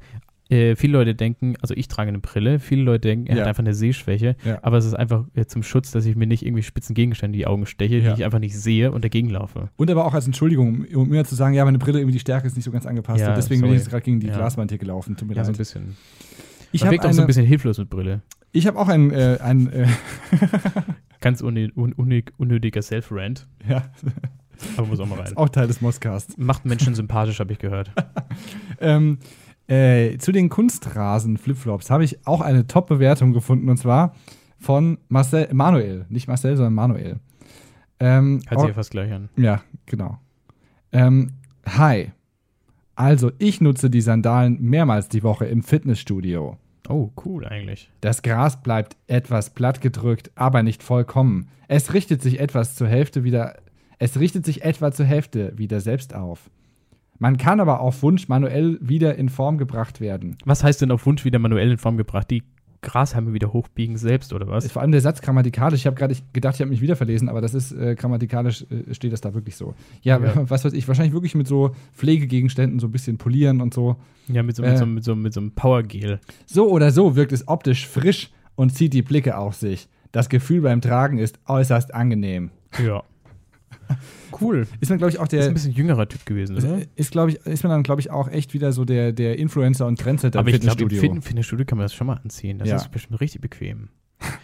äh, 0.50 0.76
viele 0.76 0.92
Leute 0.94 1.14
denken, 1.14 1.54
also 1.62 1.74
ich 1.76 1.88
trage 1.88 2.08
eine 2.08 2.18
Brille, 2.18 2.58
viele 2.58 2.82
Leute 2.82 3.08
denken, 3.08 3.26
er 3.28 3.36
Ja. 3.36 3.40
hat 3.42 3.48
einfach 3.48 3.62
eine 3.62 3.74
Sehschwäche, 3.74 4.36
Ja. 4.44 4.58
aber 4.62 4.78
es 4.78 4.84
ist 4.84 4.94
einfach 4.94 5.24
äh, 5.34 5.46
zum 5.46 5.62
Schutz, 5.62 5.90
dass 5.92 6.04
ich 6.06 6.16
mir 6.16 6.26
nicht 6.26 6.44
irgendwie 6.44 6.62
spitzen 6.62 6.94
Gegenstände 6.94 7.36
in 7.36 7.40
die 7.40 7.46
Augen 7.46 7.66
steche, 7.66 7.96
Ja. 7.98 8.12
die 8.14 8.20
ich 8.20 8.24
einfach 8.24 8.38
nicht 8.40 8.58
sehe 8.58 8.92
und 8.92 9.04
dagegen 9.04 9.30
laufe. 9.30 9.70
Und 9.76 9.90
aber 9.90 10.04
auch 10.04 10.14
als 10.14 10.26
Entschuldigung, 10.26 10.84
um 10.94 11.08
mir 11.08 11.24
zu 11.24 11.34
sagen, 11.34 11.54
ja, 11.54 11.64
meine 11.64 11.78
Brille, 11.78 11.98
irgendwie 11.98 12.14
die 12.14 12.20
Stärke 12.20 12.46
ist 12.46 12.56
nicht 12.56 12.64
so 12.64 12.70
ganz 12.70 12.86
angepasst. 12.86 13.24
Und 13.26 13.36
deswegen 13.36 13.60
bin 13.60 13.70
ich 13.70 13.76
sorry. 13.76 13.82
jetzt 13.84 13.90
gerade 13.90 14.02
gegen 14.04 14.20
die. 14.20 14.26
Glaswand 14.28 14.70
hier 14.70 14.78
gelaufen. 14.78 15.16
Tut 15.16 15.28
mir 15.28 15.34
Ja, 15.34 15.44
so 15.44 15.50
ein 15.50 15.54
leid. 15.54 15.58
bisschen. 15.58 15.96
Ich 16.72 16.82
habe 16.82 16.92
wirkt 16.92 17.06
auch 17.06 17.12
so 17.12 17.20
ein 17.22 17.26
bisschen 17.26 17.46
hilflos 17.46 17.78
mit 17.78 17.90
Brille. 17.90 18.22
ich 18.52 18.66
hab 18.66 18.76
auch 18.76 18.88
ein, 18.88 19.10
äh, 19.10 19.38
ein 19.42 19.72
äh, 19.72 19.86
Ganz 21.20 21.42
un 21.42 21.54
unnö- 21.56 22.30
unnötiger 22.38 22.80
Self-Rant, 22.80 23.46
ja, 23.68 23.84
aber 24.78 24.86
muss 24.86 25.00
auch 25.00 25.06
mal 25.06 25.16
rein. 25.18 25.26
ist 25.26 25.36
auch 25.36 25.50
Teil 25.50 25.66
des 25.66 25.80
Moscasts. 25.82 26.38
Macht 26.38 26.64
Menschen 26.64 26.94
sympathisch, 26.94 27.40
habe 27.40 27.52
ich 27.52 27.58
gehört. 27.58 27.90
Ähm, 28.82 29.18
äh, 29.70 30.18
zu 30.18 30.32
den 30.32 30.48
Kunstrasen-Flipflops 30.48 31.90
habe 31.90 32.04
ich 32.04 32.26
auch 32.26 32.40
eine 32.40 32.66
Top-Bewertung 32.66 33.32
gefunden 33.32 33.68
und 33.68 33.76
zwar 33.76 34.14
von 34.58 34.98
Marcel, 35.08 35.48
Manuel, 35.52 36.06
nicht 36.08 36.26
Marcel, 36.26 36.56
sondern 36.56 36.74
Manuel. 36.74 37.20
Ähm, 38.00 38.40
Hört 38.48 38.60
sich 38.60 38.68
ja 38.68 38.74
fast 38.74 38.90
gleich 38.90 39.12
an. 39.12 39.28
Ja, 39.36 39.62
genau. 39.86 40.18
Ähm, 40.92 41.34
hi. 41.66 42.10
Also, 42.96 43.30
ich 43.38 43.60
nutze 43.60 43.88
die 43.90 44.00
Sandalen 44.00 44.60
mehrmals 44.60 45.08
die 45.08 45.22
Woche 45.22 45.46
im 45.46 45.62
Fitnessstudio. 45.62 46.58
Oh, 46.88 47.10
cool 47.24 47.46
eigentlich. 47.46 47.90
Das 48.00 48.22
Gras 48.22 48.60
bleibt 48.62 48.96
etwas 49.06 49.50
plattgedrückt, 49.50 50.32
aber 50.34 50.62
nicht 50.62 50.82
vollkommen. 50.82 51.48
Es 51.68 51.94
richtet 51.94 52.20
sich 52.20 52.40
etwas 52.40 52.74
zur 52.74 52.88
Hälfte 52.88 53.22
wieder. 53.22 53.56
Es 53.98 54.18
richtet 54.18 54.44
sich 54.44 54.64
etwa 54.64 54.90
zur 54.90 55.06
Hälfte 55.06 55.56
wieder 55.56 55.80
selbst 55.80 56.14
auf. 56.14 56.50
Man 57.20 57.36
kann 57.36 57.60
aber 57.60 57.80
auf 57.80 58.02
Wunsch 58.02 58.28
manuell 58.28 58.78
wieder 58.80 59.14
in 59.16 59.28
Form 59.28 59.58
gebracht 59.58 60.00
werden. 60.00 60.36
Was 60.44 60.64
heißt 60.64 60.80
denn 60.80 60.90
auf 60.90 61.06
Wunsch 61.06 61.24
wieder 61.24 61.38
manuell 61.38 61.70
in 61.70 61.78
Form 61.78 61.96
gebracht? 61.96 62.30
Die 62.30 62.42
Grashalme 62.82 63.34
wieder 63.34 63.52
hochbiegen 63.52 63.98
selbst, 63.98 64.32
oder 64.32 64.48
was? 64.48 64.66
Vor 64.72 64.80
allem 64.80 64.90
der 64.90 65.02
Satz 65.02 65.20
grammatikalisch. 65.20 65.80
Ich 65.80 65.86
habe 65.86 65.96
gerade 65.96 66.16
gedacht, 66.32 66.54
ich 66.54 66.60
habe 66.62 66.70
mich 66.70 66.80
wieder 66.80 66.96
verlesen, 66.96 67.28
aber 67.28 67.42
das 67.42 67.52
ist 67.52 67.72
äh, 67.72 67.94
grammatikalisch 67.94 68.64
äh, 68.70 68.94
steht 68.94 69.12
das 69.12 69.20
da 69.20 69.34
wirklich 69.34 69.54
so. 69.56 69.74
Ja, 70.00 70.18
Ja. 70.18 70.32
was 70.48 70.64
weiß 70.64 70.72
ich, 70.72 70.88
wahrscheinlich 70.88 71.12
wirklich 71.12 71.34
mit 71.34 71.46
so 71.46 71.74
Pflegegegenständen 71.92 72.80
so 72.80 72.86
ein 72.86 72.92
bisschen 72.92 73.18
polieren 73.18 73.60
und 73.60 73.74
so. 73.74 73.96
Ja, 74.28 74.42
mit 74.42 74.56
so, 74.56 74.62
Äh. 74.62 74.70
mit 74.70 74.78
so, 74.78 74.86
mit 74.86 75.04
so, 75.04 75.14
mit 75.14 75.34
so 75.34 75.40
einem 75.40 75.50
Powergel. 75.52 76.20
So 76.46 76.70
oder 76.70 76.90
so 76.90 77.16
wirkt 77.16 77.32
es 77.32 77.46
optisch 77.46 77.86
frisch 77.86 78.30
und 78.54 78.74
zieht 78.74 78.94
die 78.94 79.02
Blicke 79.02 79.36
auf 79.36 79.56
sich. 79.56 79.88
Das 80.10 80.30
Gefühl 80.30 80.62
beim 80.62 80.80
Tragen 80.80 81.18
ist 81.18 81.38
äußerst 81.46 81.92
angenehm. 81.94 82.50
Ja. 82.82 83.02
Cool. 84.38 84.66
Ist 84.80 84.88
man, 84.90 84.98
glaube 84.98 85.12
ich, 85.12 85.18
auch 85.18 85.28
Das 85.28 85.32
ist 85.34 85.44
der. 85.44 85.48
ein 85.50 85.54
bisschen 85.54 85.72
jüngerer 85.72 86.08
Typ 86.08 86.26
gewesen, 86.26 86.56
Ist, 86.56 86.64
oder? 86.64 86.78
ist, 86.96 87.10
glaube 87.10 87.30
ich, 87.30 87.36
ist 87.46 87.62
man 87.62 87.70
dann, 87.70 87.82
glaube 87.82 88.00
ich, 88.00 88.10
auch 88.10 88.28
echt 88.28 88.52
wieder 88.54 88.72
so 88.72 88.84
der, 88.84 89.12
der 89.12 89.38
Influencer 89.38 89.86
und 89.86 89.98
Trendsetter 89.98 90.38
Aber 90.38 90.48
im 90.50 90.54
ich 90.56 90.60
glaube, 90.60 90.82
im 90.82 90.88
Fitnessstudio. 90.88 91.14
Fit- 91.20 91.24
Fitnessstudio 91.24 91.66
kann 91.66 91.78
man 91.78 91.84
das 91.84 91.94
schon 91.94 92.06
mal 92.06 92.20
anziehen. 92.22 92.58
Das 92.58 92.68
Ja. 92.68 92.76
ist 92.76 92.90
bestimmt 92.90 93.20
richtig 93.20 93.40
bequem. 93.40 93.88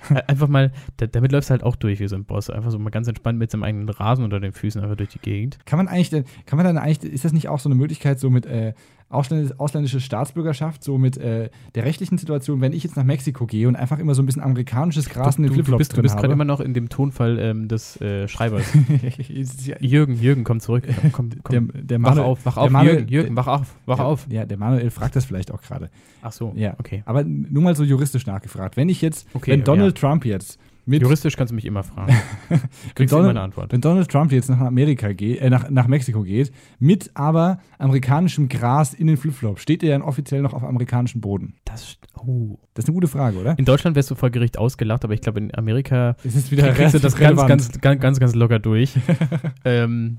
Äh, 0.08 0.22
einfach 0.26 0.48
mal, 0.48 0.72
da, 0.96 1.06
damit 1.06 1.32
läufst 1.32 1.50
du 1.50 1.52
halt 1.52 1.62
auch 1.62 1.76
durch 1.76 2.00
wie 2.00 2.08
so 2.08 2.16
ein 2.16 2.24
Boss. 2.24 2.48
Einfach 2.48 2.70
so 2.70 2.78
mal 2.78 2.88
ganz 2.90 3.08
entspannt 3.08 3.38
mit 3.38 3.50
seinem 3.50 3.62
eigenen 3.64 3.88
Rasen 3.90 4.24
unter 4.24 4.40
den 4.40 4.52
Füßen 4.52 4.80
einfach 4.80 4.96
durch 4.96 5.10
die 5.10 5.18
Gegend. 5.18 5.58
Kann 5.66 5.76
man 5.78 5.88
eigentlich, 5.88 6.08
denn- 6.10 6.24
kann 6.46 6.56
man 6.56 6.64
dann 6.64 6.78
eigentlich, 6.78 7.12
ist 7.12 7.24
das 7.26 7.32
nicht 7.32 7.48
auch 7.48 7.58
so 7.58 7.68
eine 7.68 7.74
Möglichkeit, 7.74 8.18
so 8.18 8.30
mit 8.30 8.46
äh, 8.46 8.72
ausländische, 9.08 10.00
Staatsbürgerschaft, 10.00 10.82
so 10.82 10.98
mit 10.98 11.16
äh, 11.16 11.48
der 11.74 11.84
rechtlichen 11.84 12.18
Situation, 12.18 12.60
wenn 12.60 12.72
ich 12.72 12.82
jetzt 12.82 12.96
nach 12.96 13.04
Mexiko 13.04 13.46
gehe 13.46 13.68
und 13.68 13.76
einfach 13.76 13.98
immer 13.98 14.14
so 14.14 14.22
ein 14.22 14.26
bisschen 14.26 14.42
amerikanisches 14.42 15.08
Gras 15.08 15.36
in 15.36 15.44
den 15.44 15.52
du, 15.52 15.58
du 15.58 15.62
Flipflops 15.64 15.78
bist, 15.78 15.92
du 15.92 15.94
drin 15.96 16.02
bist 16.02 16.16
gerade 16.16 16.32
immer 16.32 16.44
noch 16.44 16.60
in 16.60 16.74
dem 16.74 16.88
Tonfall 16.88 17.38
ähm, 17.38 17.68
des 17.68 18.00
äh, 18.00 18.26
Schreibers. 18.28 18.64
der, 18.72 19.80
Jürgen, 19.80 20.18
Jürgen, 20.20 20.44
komm 20.44 20.60
zurück. 20.60 20.84
Komm, 21.12 21.30
komm, 21.42 21.70
der 21.74 22.02
wach 22.02 22.10
Manuel- 22.10 22.24
auf, 22.26 22.44
wach 22.46 22.54
der 22.54 22.62
auf, 22.64 22.70
Manuel- 22.70 22.94
Jürgen, 22.96 23.08
Jürgen, 23.08 23.36
wach 23.36 23.46
auf, 23.46 23.74
wach 23.86 23.96
der, 23.96 24.06
auf. 24.06 24.26
Ja, 24.28 24.44
der 24.44 24.58
Manuel 24.58 24.90
fragt 24.90 25.14
das 25.16 25.24
vielleicht 25.24 25.52
auch 25.52 25.62
gerade. 25.62 25.88
Ach 26.22 26.32
so, 26.32 26.52
Ja. 26.56 26.74
okay. 26.78 27.02
Aber 27.06 27.22
nur 27.24 27.62
mal 27.62 27.76
so 27.76 27.84
juristisch 27.84 28.26
nachgefragt. 28.26 28.76
Wenn 28.76 28.88
ich 28.88 29.00
jetzt, 29.02 29.28
Okay, 29.34 29.52
wenn 29.52 29.60
ja. 29.60 29.64
Donald 29.64 29.96
Trump 29.98 30.24
jetzt 30.24 30.58
Juristisch 30.86 31.36
kannst 31.36 31.50
du 31.50 31.54
mich 31.56 31.64
immer 31.64 31.82
fragen. 31.82 32.14
Kriegst 32.94 33.12
Donald- 33.12 33.24
immer 33.24 33.30
eine 33.30 33.40
Antwort. 33.40 33.72
Wenn 33.72 33.80
Donald 33.80 34.08
Trump 34.08 34.30
jetzt 34.32 34.48
nach 34.48 34.60
Amerika 34.60 35.12
geht, 35.12 35.40
äh, 35.40 35.50
nach, 35.50 35.68
nach 35.68 35.88
Mexiko 35.88 36.22
geht, 36.22 36.52
mit 36.78 37.10
aber 37.14 37.58
amerikanischem 37.78 38.48
Gras 38.48 38.94
in 38.94 39.06
den 39.08 39.16
Flipflops, 39.16 39.62
steht 39.62 39.82
er 39.82 39.90
dann 39.98 40.02
offiziell 40.02 40.42
noch 40.42 40.54
auf 40.54 40.62
amerikanischem 40.62 41.20
Boden? 41.20 41.54
Das, 41.64 41.96
oh. 42.16 42.58
Das 42.74 42.84
ist 42.84 42.88
eine 42.88 42.94
gute 42.94 43.08
Frage, 43.08 43.38
oder? 43.38 43.58
In 43.58 43.64
Deutschland 43.64 43.96
wärst 43.96 44.10
du 44.10 44.14
vor 44.14 44.30
Gericht 44.30 44.58
ausgelacht, 44.58 45.04
aber 45.04 45.14
ich 45.14 45.20
glaube, 45.22 45.40
in 45.40 45.54
Amerika 45.56 46.16
Es 46.24 46.34
ist 46.36 46.50
wieder 46.52 46.72
kriegst 46.72 46.94
du 46.94 46.98
das 47.00 47.18
relativ 47.18 47.20
ganz, 47.20 47.20
relevant. 47.20 47.48
ganz, 47.48 47.80
ganz, 47.80 48.00
ganz, 48.00 48.20
ganz 48.20 48.34
locker 48.34 48.58
durch. 48.58 48.94
ähm, 49.64 50.18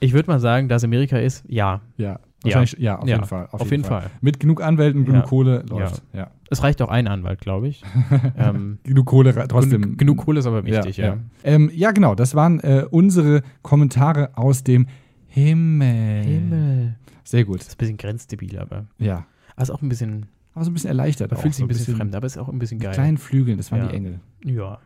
ich 0.00 0.12
würde 0.12 0.30
mal 0.30 0.40
sagen, 0.40 0.68
da 0.68 0.76
es 0.76 0.84
Amerika 0.84 1.18
ist, 1.18 1.44
ja, 1.48 1.80
Ja, 1.96 2.20
wahrscheinlich, 2.42 2.76
ja, 2.78 2.98
auf 2.98 3.08
Ja, 3.08 3.16
jeden 3.16 3.26
Fall. 3.26 3.48
auf, 3.50 3.70
jeden 3.70 3.84
Fall. 3.84 4.10
Mit 4.20 4.38
genug 4.40 4.62
Anwälten, 4.62 5.04
genug 5.04 5.22
Ja. 5.22 5.26
Kohle 5.28 5.64
läuft. 5.68 6.02
Ja. 6.12 6.30
Es 6.50 6.62
reicht 6.62 6.80
auch 6.82 6.88
ein 6.88 7.06
Anwalt, 7.08 7.40
glaube 7.40 7.68
ich. 7.68 7.82
ähm, 8.36 8.78
Genug 8.84 9.06
Kohle 9.06 9.34
trotzdem. 9.48 9.82
gen- 9.82 9.96
genug 9.96 10.18
Kohle 10.18 10.38
ist 10.40 10.46
aber 10.46 10.64
wichtig, 10.64 10.96
ja. 10.96 11.06
Ja, 11.06 11.14
ja. 11.14 11.18
Ähm, 11.44 11.70
ja 11.74 11.90
genau. 11.92 12.14
Das 12.14 12.34
waren 12.34 12.60
äh, 12.60 12.84
unsere 12.90 13.42
Kommentare 13.62 14.30
aus 14.36 14.62
dem 14.64 14.86
Himmel. 15.26 16.24
Himmel. 16.24 16.94
Sehr 17.24 17.44
gut. 17.44 17.60
Das 17.60 17.68
ist 17.68 17.74
ein 17.74 17.78
bisschen 17.78 17.96
grenzdebil, 17.96 18.58
aber. 18.58 18.86
Ja. 18.98 19.26
Also 19.56 19.74
auch 19.74 19.82
ein 19.82 19.88
bisschen, 19.88 20.26
Aber 20.54 20.64
so 20.64 20.70
ein 20.70 20.74
bisschen 20.74 20.88
erleichtert. 20.88 21.30
man 21.30 21.38
auch, 21.38 21.42
fühlt 21.42 21.54
sich 21.54 21.60
so 21.60 21.64
ein 21.64 21.68
bisschen, 21.68 21.96
fremd, 21.96 22.14
aber 22.14 22.26
ist 22.26 22.38
auch 22.38 22.48
ein 22.48 22.58
bisschen 22.58 22.78
Mit 22.78 22.86
geil. 22.86 22.94
kleinen 22.94 23.18
Flügeln, 23.18 23.56
das 23.58 23.70
waren 23.70 23.82
Ja. 23.82 23.88
die 23.88 23.94
Engel. 23.96 24.20
Ja. 24.44 24.78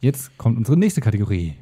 Jetzt 0.00 0.36
kommt 0.38 0.56
unsere 0.58 0.76
nächste 0.78 1.00
Kategorie. 1.00 1.54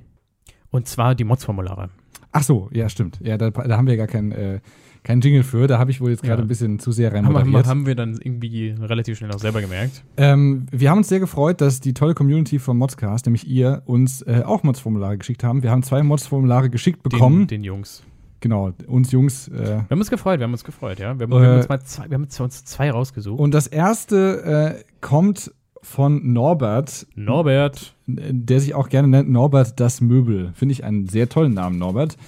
Und 0.70 0.86
zwar 0.86 1.14
die 1.14 1.24
Mods-Formulare. 1.24 1.90
Ach 2.32 2.42
so, 2.44 2.68
ja, 2.72 2.88
stimmt. 2.88 3.18
Ja, 3.22 3.36
da, 3.36 3.50
da 3.50 3.76
haben 3.76 3.88
wir 3.88 3.96
gar 3.96 4.06
keinen 4.06 4.30
äh, 4.32 4.60
keinen 5.02 5.20
Jingle 5.20 5.42
für. 5.42 5.66
Da 5.66 5.78
habe 5.78 5.90
ich 5.90 6.00
wohl 6.00 6.10
jetzt 6.10 6.22
gerade 6.22 6.40
Ja. 6.40 6.44
ein 6.44 6.48
bisschen 6.48 6.78
zu 6.78 6.92
sehr 6.92 7.12
rein 7.12 7.26
Haben, 7.26 7.52
wir- 7.52 7.64
haben 7.64 7.86
wir 7.86 7.94
dann 7.94 8.18
irgendwie 8.22 8.74
relativ 8.80 9.18
schnell 9.18 9.30
auch 9.32 9.38
selber 9.38 9.60
gemerkt. 9.60 10.02
Ähm, 10.16 10.66
wir 10.70 10.90
haben 10.90 10.98
uns 10.98 11.08
sehr 11.08 11.20
gefreut, 11.20 11.60
dass 11.60 11.80
die 11.80 11.94
tolle 11.94 12.14
Community 12.14 12.58
vom 12.58 12.78
Modscast, 12.78 13.26
nämlich 13.26 13.46
ihr, 13.48 13.82
uns 13.86 14.22
äh, 14.22 14.42
auch 14.44 14.62
Mods-Formulare 14.62 15.18
geschickt 15.18 15.42
haben. 15.44 15.62
Wir 15.62 15.70
haben 15.70 15.82
zwei 15.82 16.02
Mods-Formulare 16.02 16.70
geschickt 16.70 17.02
bekommen. 17.02 17.40
Den, 17.46 17.60
den 17.60 17.64
Jungs. 17.64 18.02
genau, 18.40 18.72
uns 18.86 19.10
Jungs. 19.12 19.48
Äh, 19.48 19.52
Wir 19.66 19.86
haben 19.90 19.98
uns 19.98 20.10
gefreut, 20.10 20.38
wir 20.40 20.44
haben 20.44 20.52
uns 20.52 20.64
gefreut, 20.64 20.98
ja. 20.98 21.18
Wir 21.18 21.24
haben, 21.26 21.32
Äh, 21.32 21.40
wir 21.40 21.48
haben, 21.48 21.56
uns, 21.58 21.68
mal 21.68 21.80
zwei, 21.82 22.08
wir 22.10 22.14
haben 22.14 22.24
uns 22.24 22.64
zwei 22.64 22.90
rausgesucht. 22.90 23.38
und 23.40 23.52
das 23.54 23.66
erste 23.66 24.76
äh, 24.80 24.84
kommt 25.00 25.52
von 25.82 26.32
Norbert, 26.34 27.06
Norbert. 27.14 27.94
der 28.06 28.60
sich 28.60 28.74
auch 28.74 28.90
gerne 28.90 29.08
nennt 29.08 29.30
Norbert 29.30 29.80
das 29.80 30.02
Möbel. 30.02 30.52
Finde 30.54 30.72
ich 30.72 30.84
einen 30.84 31.08
sehr 31.08 31.30
tollen 31.30 31.54
Namen, 31.54 31.78
Norbert. 31.78 32.18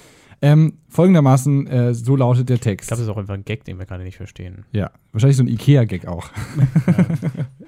Ähm, 0.45 0.79
folgendermaßen, 0.89 1.67
äh, 1.69 1.95
so 1.95 2.17
lautet 2.17 2.49
der 2.49 2.57
Ich 2.57 2.61
Text. 2.63 2.89
glaube, 2.89 2.99
das 3.01 3.07
ist 3.09 3.13
auch 3.13 3.17
einfach 3.17 3.35
ein 3.35 3.45
Gag, 3.45 3.65
den 3.65 3.79
wir 3.79 3.87
gerade 3.87 4.03
nicht 4.03 4.17
verstehen. 4.17 4.65
ja, 4.73 4.91
wahrscheinlich 5.13 5.37
so 5.37 5.45
ein 5.45 5.49
Ikea-Gag 5.49 6.07
auch. 6.07 6.29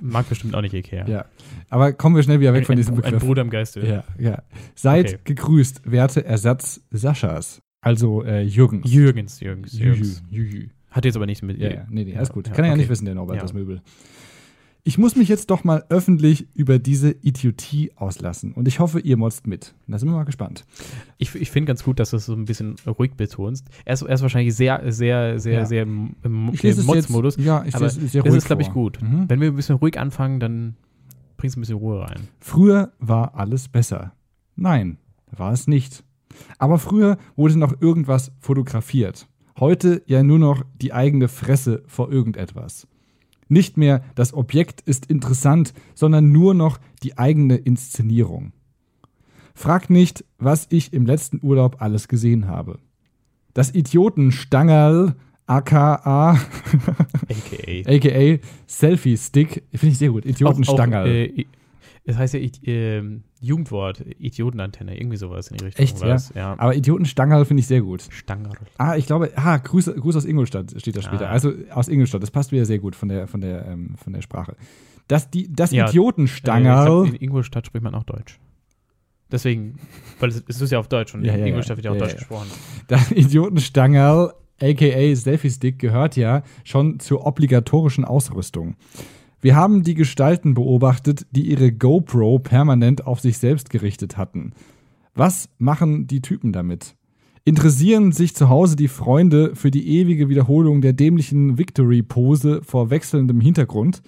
Mag 0.01 0.29
bestimmt 0.29 0.55
auch 0.55 0.61
nicht 0.61 0.75
Ikea. 0.75 1.07
Ja. 1.09 1.25
Aber 1.71 1.93
kommen 1.93 2.17
wir 2.17 2.23
schnell 2.23 2.41
wieder 2.41 2.53
weg 2.53 2.67
von 2.67 2.75
ein, 2.75 2.77
diesem 2.79 2.95
ein, 2.95 2.99
ein 2.99 3.03
Begriff. 3.13 3.23
Bruder 3.25 3.43
im 3.43 3.51
Geiste. 3.51 3.81
Ja, 3.87 4.05
ja. 4.19 4.43
Seid 4.75 5.07
Okay. 5.15 5.19
gegrüßt, 5.25 5.83
werte 5.91 6.25
Ersatz 6.25 6.81
Saschas. 6.91 7.61
Also 7.81 8.25
äh, 8.25 8.43
Jürgens. 8.43 8.91
Jürgens, 8.93 9.41
Jürgens, 9.41 9.79
Jürgens. 9.79 10.23
Jüjü. 10.31 10.69
Hat 10.91 11.05
jetzt 11.05 11.17
aber 11.17 11.27
nichts 11.27 11.43
mit. 11.43 11.59
Ja, 11.59 11.71
ja, 11.71 11.87
nee, 11.91 12.05
nee, 12.05 12.17
alles 12.17 12.31
gut. 12.31 12.47
Ja, 12.49 12.55
Kann 12.55 12.65
er 12.65 12.69
ja 12.69 12.73
okay. 12.73 12.81
nicht 12.83 12.91
wissen, 12.91 13.05
der 13.05 13.15
Norbert, 13.15 13.37
Ja. 13.37 13.43
das 13.43 13.53
Möbel. 13.53 13.83
Ich 14.87 14.99
muss 14.99 15.17
mich 15.17 15.29
jetzt 15.31 15.51
doch 15.51 15.65
mal 15.65 15.83
öffentlich 15.89 16.47
über 16.55 16.79
diese 16.79 17.11
Idiotie 17.11 17.93
auslassen. 17.97 18.53
Und 18.53 18.69
ich 18.69 18.81
hoffe, 18.81 19.01
ihr 19.01 19.17
motzt 19.17 19.47
mit. 19.47 19.75
Da 19.87 19.99
sind 19.99 20.11
wir 20.11 20.15
mal 20.15 20.25
gespannt. 20.25 20.67
Ich, 21.17 21.35
ich 21.35 21.51
finde 21.51 21.69
ganz 21.69 21.85
gut, 21.85 21.99
dass 21.99 22.11
du 22.11 22.17
es 22.19 22.27
so 22.27 22.35
ein 22.35 22.45
bisschen 22.45 22.77
ruhig 22.87 23.15
betonst. 23.15 23.67
Er 23.87 23.95
ist, 23.95 24.03
er 24.03 24.15
ist 24.15 24.21
wahrscheinlich 24.21 24.55
sehr, 24.55 24.93
sehr, 24.93 25.39
sehr, 25.41 25.61
Ja. 25.61 25.65
sehr 25.65 25.83
im, 25.85 26.17
im. 26.23 26.45
Mods-Modus. 26.45 27.39
Ja, 27.39 27.65
ich 27.65 27.75
aber 27.75 27.87
lese 27.87 28.05
es 28.05 28.13
sehr 28.13 28.23
Das 28.23 28.31
ruhig 28.33 28.39
ist, 28.39 28.47
glaube 28.47 28.61
ich, 28.61 28.73
gut. 28.73 29.01
Mhm. 29.01 29.25
Wenn 29.27 29.41
wir 29.41 29.49
ein 29.49 29.57
bisschen 29.57 29.77
ruhig 29.77 29.99
anfangen, 29.99 30.39
dann 30.39 30.77
bringst 31.39 31.57
ein 31.57 31.61
bisschen 31.63 31.79
Ruhe 31.79 32.03
rein. 32.03 32.29
Früher 32.41 32.93
war 32.99 33.37
alles 33.37 33.69
besser. 33.69 34.13
Nein, 34.55 34.99
war 35.31 35.53
es 35.55 35.67
nicht. 35.67 36.05
Aber 36.59 36.79
früher 36.79 37.17
wurde 37.37 37.59
noch 37.59 37.81
irgendwas 37.81 38.33
fotografiert. 38.39 39.29
Heute 39.59 40.03
ja 40.05 40.23
nur 40.23 40.39
noch 40.39 40.63
die 40.81 40.93
eigene 40.93 41.29
Fresse 41.29 41.85
vor 41.87 42.13
irgendetwas. 42.13 42.87
Nicht 43.55 43.77
mehr 43.77 44.03
das 44.17 44.35
Objekt 44.35 44.81
ist 44.81 45.07
interessant, 45.07 45.75
sondern 45.95 46.33
nur 46.33 46.55
noch 46.55 46.81
die 47.05 47.17
eigene 47.19 47.55
Inszenierung. 47.55 48.53
Frag 49.55 49.91
nicht, 49.91 50.25
was 50.39 50.67
ich 50.71 50.93
im 50.93 51.07
letzten 51.07 51.39
Urlaub 51.41 51.77
alles 51.79 52.09
gesehen 52.09 52.49
habe. 52.49 52.81
Das 53.53 53.73
Idiotenstangerl, 53.73 55.15
aka, 55.47 55.95
AKA. 55.95 56.41
aka 57.87 58.39
Selfie-Stick, 58.67 59.63
finde 59.73 59.93
ich 59.93 59.99
sehr 59.99 60.11
gut. 60.11 60.27
Idiotenstangerl. 60.27 61.05
Auch, 61.05 61.39
äh, 61.39 61.47
es 62.07 62.17
heißt 62.19 62.35
ja 62.35 62.41
ähm, 62.65 63.25
Jugendwort, 63.41 64.05
Idiotenantenne, 64.19 64.99
irgendwie 64.99 65.17
sowas 65.17 65.49
in 65.49 65.57
die 65.57 65.65
Richtung. 65.65 65.83
Echt, 65.83 66.01
ja? 66.01 66.09
das? 66.09 66.33
ja. 66.35 66.55
Aber 66.59 66.75
Idiotenstangerl 66.75 67.47
finde 67.47 67.63
ich 67.63 67.67
sehr 67.67 67.81
gut. 67.81 68.03
Stangerl. 68.11 68.57
Ah, 68.77 68.97
ich 68.97 69.07
glaube, 69.07 69.33
ah, 69.37 69.57
Gruß, 69.57 69.95
Gruß 69.97 70.17
aus 70.17 70.25
Ingolstadt 70.27 70.75
steht 70.79 70.97
da 70.97 71.03
später. 71.03 71.29
Ah. 71.29 71.33
Also 71.33 71.53
aus 71.71 71.89
Ingolstadt, 71.89 72.23
das 72.23 72.31
passt 72.31 72.53
wieder 72.53 72.67
sehr 72.67 72.79
gut 72.79 72.95
von 72.95 73.09
der, 73.09 73.27
von 73.27 73.41
der, 73.41 73.67
ähm, 73.67 73.95
von 73.97 74.13
der 74.13 74.21
Sprache. 74.21 74.57
Das, 75.09 75.31
die, 75.31 75.51
das 75.51 75.73
Ja, 75.73 75.87
Äh, 75.87 75.89
Idiotenstangerl. 75.91 76.85
glaub, 76.85 77.07
in 77.07 77.15
Ingolstadt 77.17 77.67
spricht 77.67 77.83
man 77.83 77.95
auch 77.95 78.05
Deutsch. 78.05 78.39
Deswegen, 79.33 79.79
weil 80.21 80.29
es, 80.29 80.45
es 80.47 80.61
ist 80.61 80.71
ja 80.71 80.79
auf 80.79 80.89
Deutsch 80.89 81.15
und 81.15 81.25
Ja, 81.25 81.33
in 81.33 81.41
ja, 81.41 81.47
Ingolstadt 81.47 81.79
wird 81.79 81.87
ja 81.87 81.91
auch 81.91 81.97
ja, 81.97 82.01
Deutsch 82.01 82.13
ja. 82.13 82.19
gesprochen. 82.19 82.49
Das 82.87 83.11
Idiotenstangerl, 83.13 84.35
aka 84.61 85.15
Selfie-Stick, 85.15 85.79
gehört 85.79 86.17
ja 86.17 86.43
schon 86.65 87.01
zur 87.01 87.27
obligatorischen 87.27 88.05
Ausrüstung. 88.05 88.77
Wir 89.45 89.57
haben 89.57 89.83
die 89.83 89.93
Gestalten 89.93 90.55
beobachtet, 90.55 91.27
die 91.33 91.51
ihre 91.51 91.71
GoPro 91.71 92.39
permanent 92.39 93.07
auf 93.07 93.21
sich 93.21 93.37
selbst 93.37 93.69
gerichtet 93.69 94.17
hatten. 94.17 94.55
Was 95.15 95.51
machen 95.59 96.07
die 96.07 96.23
Typen 96.23 96.51
damit? 96.51 96.97
Interessieren 97.45 98.13
sich 98.13 98.35
zu 98.35 98.49
Hause 98.49 98.75
die 98.75 98.89
Freunde 98.89 99.55
für 99.55 99.71
die 99.71 99.99
ewige 99.99 100.31
Wiederholung 100.31 100.81
der 100.81 100.95
dämlichen 100.95 101.59
Victory-Pose 101.59 102.63
vor 102.63 102.89
wechselndem 102.89 103.43
Hintergrund? 103.43 104.01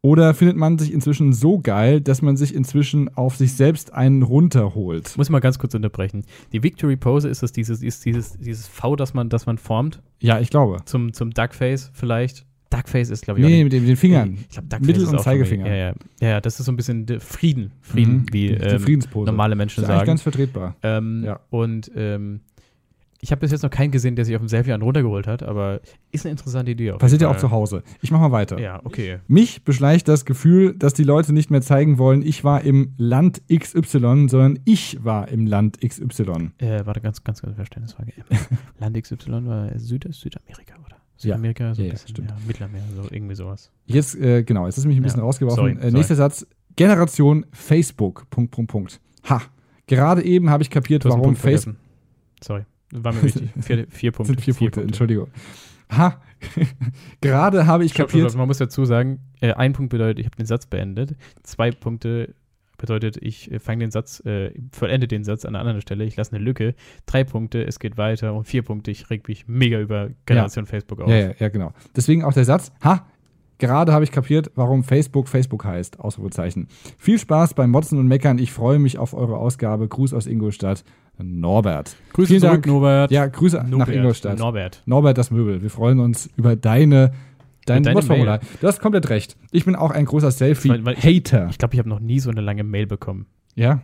Oder 0.00 0.32
findet 0.32 0.56
man 0.56 0.78
sich 0.78 0.90
inzwischen 0.94 1.34
so 1.34 1.58
geil, 1.58 2.00
dass 2.00 2.22
man 2.22 2.38
sich 2.38 2.54
inzwischen 2.54 3.14
auf 3.14 3.36
sich 3.36 3.52
selbst 3.52 3.92
einen 3.92 4.22
runterholt? 4.22 5.18
Muss 5.18 5.28
mal 5.28 5.40
ganz 5.40 5.58
kurz 5.58 5.74
unterbrechen. 5.74 6.24
Die 6.54 6.62
Victory 6.62 6.96
Pose 6.96 7.28
ist 7.28 7.42
das 7.42 7.52
dieses, 7.52 7.82
ist 7.82 8.06
dieses, 8.06 8.38
dieses 8.38 8.66
V, 8.66 8.96
das 8.96 9.12
man, 9.12 9.28
das 9.28 9.44
man 9.44 9.58
formt, 9.58 10.00
Ja, 10.22 10.40
ich 10.40 10.48
glaube. 10.48 10.78
zum, 10.86 11.12
zum 11.12 11.32
Duckface 11.32 11.90
vielleicht. 11.92 12.47
Duckface 12.70 13.10
ist, 13.10 13.22
glaube 13.24 13.40
ich, 13.40 13.46
Nee, 13.46 13.64
mit 13.64 13.72
den, 13.72 13.80
mit 13.82 13.88
den 13.90 13.96
Fingern. 13.96 14.34
Ich 14.40 14.48
glaube, 14.50 14.68
Duckface 14.68 14.86
Mittel- 14.86 15.02
ist 15.04 15.08
und 15.10 15.18
auch. 15.18 15.24
Zeigefinger. 15.24 15.66
Ja, 15.68 15.74
ja. 15.74 15.94
ja, 16.20 16.28
ja, 16.28 16.40
das 16.40 16.58
ist 16.60 16.66
so 16.66 16.72
ein 16.72 16.76
bisschen 16.76 17.06
der 17.06 17.20
Frieden. 17.20 17.72
Frieden, 17.80 18.16
Mhm. 18.18 18.26
wie 18.32 18.48
ähm, 18.48 19.00
normale 19.14 19.54
Menschen 19.56 19.82
ist 19.84 19.88
eigentlich 19.90 19.98
sagen. 20.00 20.06
ganz 20.06 20.22
vertretbar. 20.22 20.76
Ähm, 20.82 21.22
Ja. 21.24 21.40
Und 21.50 21.90
ähm, 21.96 22.40
ich 23.20 23.32
habe 23.32 23.40
bis 23.40 23.50
jetzt 23.50 23.62
noch 23.62 23.70
keinen 23.70 23.90
gesehen, 23.90 24.14
der 24.14 24.24
sich 24.24 24.36
auf 24.36 24.42
dem 24.42 24.46
Selfie 24.48 24.72
einen 24.72 24.82
runtergeholt 24.84 25.26
hat, 25.26 25.42
aber 25.42 25.80
ist 26.12 26.24
eine 26.24 26.30
interessante 26.30 26.70
Idee. 26.70 26.92
Passiert 26.92 27.20
ja 27.20 27.28
auch 27.28 27.36
zu 27.36 27.50
Hause. 27.50 27.82
Ich 28.00 28.12
mach 28.12 28.20
mal 28.20 28.30
weiter. 28.30 28.60
Ja, 28.60 28.80
okay. 28.84 29.18
Mich 29.26 29.64
beschleicht 29.64 30.06
das 30.06 30.24
Gefühl, 30.24 30.74
dass 30.74 30.94
die 30.94 31.02
Leute 31.02 31.32
nicht 31.32 31.50
mehr 31.50 31.60
zeigen 31.60 31.98
wollen, 31.98 32.22
ich 32.22 32.44
war 32.44 32.62
im 32.62 32.92
Land 32.96 33.42
XY, 33.52 34.28
sondern 34.28 34.60
ich 34.66 35.02
war 35.02 35.26
im 35.28 35.46
Land 35.46 35.80
XY. 35.80 36.52
Äh, 36.58 36.86
warte, 36.86 37.00
ganz, 37.00 37.24
ganz, 37.24 37.42
ganz 37.42 37.56
Verständnisfrage. 37.56 38.12
Land 38.78 39.02
XY 39.02 39.46
war 39.46 39.76
Süd 39.80 40.06
Südamerika, 40.14 40.74
Südamerika, 41.18 41.74
so 41.74 41.82
ein 41.82 41.86
Ja, 41.88 41.92
ja, 41.94 41.98
bisschen, 42.00 42.24
ja, 42.26 42.36
Mittelmeer, 42.46 42.82
so 42.96 43.02
irgendwie 43.10 43.34
sowas. 43.34 43.70
Jetzt, 43.86 44.16
äh, 44.16 44.42
genau, 44.44 44.66
jetzt 44.66 44.78
ist 44.78 44.86
mich 44.86 44.96
ein 44.96 45.02
bisschen 45.02 45.18
Ja, 45.20 45.24
rausgeworfen. 45.26 45.56
sorry, 45.56 45.72
äh, 45.72 45.80
sorry. 45.80 45.92
nächster 45.92 46.14
Satz. 46.14 46.46
Generation 46.76 47.44
Facebook. 47.52 48.30
Punkt, 48.30 48.52
Punkt, 48.52 48.70
Punkt. 48.70 49.00
Ha. 49.28 49.42
Gerade 49.86 50.22
eben 50.24 50.48
habe 50.48 50.62
ich 50.62 50.70
kapiert, 50.70 51.04
warum 51.04 51.34
Facebook. 51.34 51.76
Sorry, 52.42 52.64
war 52.92 53.12
mir 53.12 53.22
wichtig. 53.24 53.48
Vier, 53.60 53.86
vier 53.88 54.12
Punkte. 54.12 54.32
sind 54.34 54.40
vier, 54.42 54.54
Punkte, 54.54 54.82
Entschuldigung. 54.82 55.28
Ha. 55.90 56.20
Gerade 57.20 57.66
habe 57.66 57.84
ich 57.84 57.92
stopp, 57.92 58.08
kapiert. 58.08 58.30
stopp. 58.30 58.38
Man 58.38 58.46
muss 58.48 58.58
dazu 58.58 58.84
sagen, 58.84 59.18
äh, 59.40 59.52
ein 59.54 59.72
Punkt 59.72 59.90
bedeutet, 59.90 60.20
ich 60.20 60.26
habe 60.26 60.36
den 60.36 60.46
Satz 60.46 60.66
beendet. 60.66 61.16
Zwei 61.42 61.70
Punkte 61.72 62.34
bedeutet, 62.78 63.18
ich 63.20 63.50
äh, 63.52 63.58
fange 63.58 63.84
den 63.84 63.90
Satz, 63.90 64.24
äh, 64.24 64.52
vollende 64.72 65.06
den 65.06 65.24
Satz 65.24 65.44
an 65.44 65.54
einer 65.54 65.60
anderen 65.60 65.80
Stelle. 65.82 66.04
Ich 66.04 66.16
lasse 66.16 66.34
eine 66.34 66.42
Lücke. 66.42 66.74
Drei 67.04 67.24
Punkte, 67.24 67.62
es 67.66 67.78
geht 67.78 67.98
weiter. 67.98 68.32
Und 68.32 68.44
vier 68.44 68.62
Punkte, 68.62 68.90
ich 68.90 69.10
reg 69.10 69.28
mich 69.28 69.46
mega 69.46 69.78
über 69.78 70.10
Generation 70.24 70.64
Facebook 70.64 71.00
auf. 71.00 71.10
Ja, 71.10 71.16
ja, 71.16 71.30
ja, 71.38 71.48
genau. 71.48 71.72
Deswegen 71.94 72.24
auch 72.24 72.32
der 72.32 72.44
Satz, 72.44 72.72
ha, 72.82 73.06
gerade 73.58 73.92
habe 73.92 74.04
ich 74.04 74.12
kapiert, 74.12 74.50
warum 74.54 74.84
Facebook 74.84 75.28
Facebook 75.28 75.64
heißt, 75.64 76.00
Ausrufezeichen. 76.00 76.68
Viel 76.96 77.18
Spaß 77.18 77.54
beim 77.54 77.70
Motzen 77.70 77.98
und 77.98 78.06
Meckern, 78.06 78.38
ich 78.38 78.52
freue 78.52 78.78
mich 78.78 78.98
auf 78.98 79.12
eure 79.12 79.36
Ausgabe. 79.36 79.88
Gruß 79.88 80.14
aus 80.14 80.26
Ingolstadt, 80.26 80.84
Norbert. 81.18 81.96
Grüße 82.12 82.28
Vielen 82.28 82.40
zurück, 82.40 82.52
Dank. 82.54 82.66
Norbert. 82.66 83.10
Ja, 83.10 83.26
Grüße 83.26 83.56
nach 83.56 83.66
Norbert. 83.66 83.88
Ingolstadt. 83.94 84.38
Norbert. 84.38 84.82
Norbert 84.86 85.18
das 85.18 85.30
Möbel, 85.30 85.62
wir 85.62 85.70
freuen 85.70 85.98
uns 85.98 86.30
über 86.36 86.56
deine, 86.56 87.12
dein. 87.68 87.82
Mail. 87.94 88.40
Du 88.60 88.66
hast 88.66 88.80
komplett 88.80 89.08
recht. 89.10 89.36
Ich 89.50 89.64
bin 89.64 89.76
auch 89.76 89.90
ein 89.90 90.04
großer 90.04 90.26
weil 90.26 90.32
ich- 90.94 91.00
Selfie-Hater. 91.02 91.48
Ich 91.50 91.58
glaube, 91.58 91.74
ich 91.74 91.78
habe 91.78 91.88
noch 91.88 92.00
nie 92.00 92.20
so 92.20 92.30
eine 92.30 92.40
lange 92.40 92.64
Mail 92.64 92.86
bekommen. 92.86 93.26
Ja? 93.54 93.82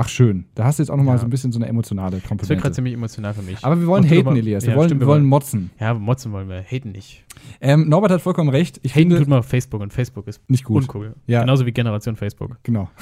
Ach, 0.00 0.08
schön. 0.08 0.44
Da 0.54 0.64
hast 0.64 0.78
du 0.78 0.82
jetzt 0.84 0.90
auch 0.90 0.96
nochmal 0.96 1.16
Ja. 1.16 1.18
so 1.20 1.26
ein 1.26 1.30
bisschen 1.30 1.50
so 1.50 1.58
eine 1.58 1.66
emotionale 1.66 2.12
Das 2.12 2.22
wird 2.22 2.28
gerade 2.28 2.38
Komponente. 2.46 2.72
ziemlich 2.72 2.94
emotional 2.94 3.34
für 3.34 3.42
mich. 3.42 3.64
Aber 3.64 3.80
wir 3.80 3.86
wollen 3.88 4.04
Auch 4.04 4.10
haten, 4.10 4.36
Elias. 4.36 4.62
Wir 4.64 4.70
Ja, 4.70 4.76
wollen, 4.76 4.88
stimmt, 4.90 5.00
wir 5.00 5.08
wollen 5.08 5.24
motzen. 5.24 5.70
ja, 5.80 5.92
motzen 5.94 6.30
wollen 6.30 6.48
wir. 6.48 6.62
Haten 6.62 6.92
nicht. 6.92 7.24
Ähm, 7.60 7.88
Norbert 7.88 8.12
hat 8.12 8.20
vollkommen 8.22 8.48
recht. 8.50 8.78
Ich 8.84 8.92
Haten 8.92 9.00
finde, 9.02 9.18
tut 9.18 9.28
man 9.28 9.40
auf 9.40 9.46
Facebook 9.46 9.80
und 9.80 9.92
Facebook 9.92 10.28
ist 10.28 10.40
nicht 10.48 10.62
gut. 10.64 10.82
uncool. 10.82 11.14
Ja. 11.26 11.40
Genauso 11.40 11.66
wie 11.66 11.72
Generation 11.72 12.14
Facebook. 12.16 12.58
Genau. 12.62 12.88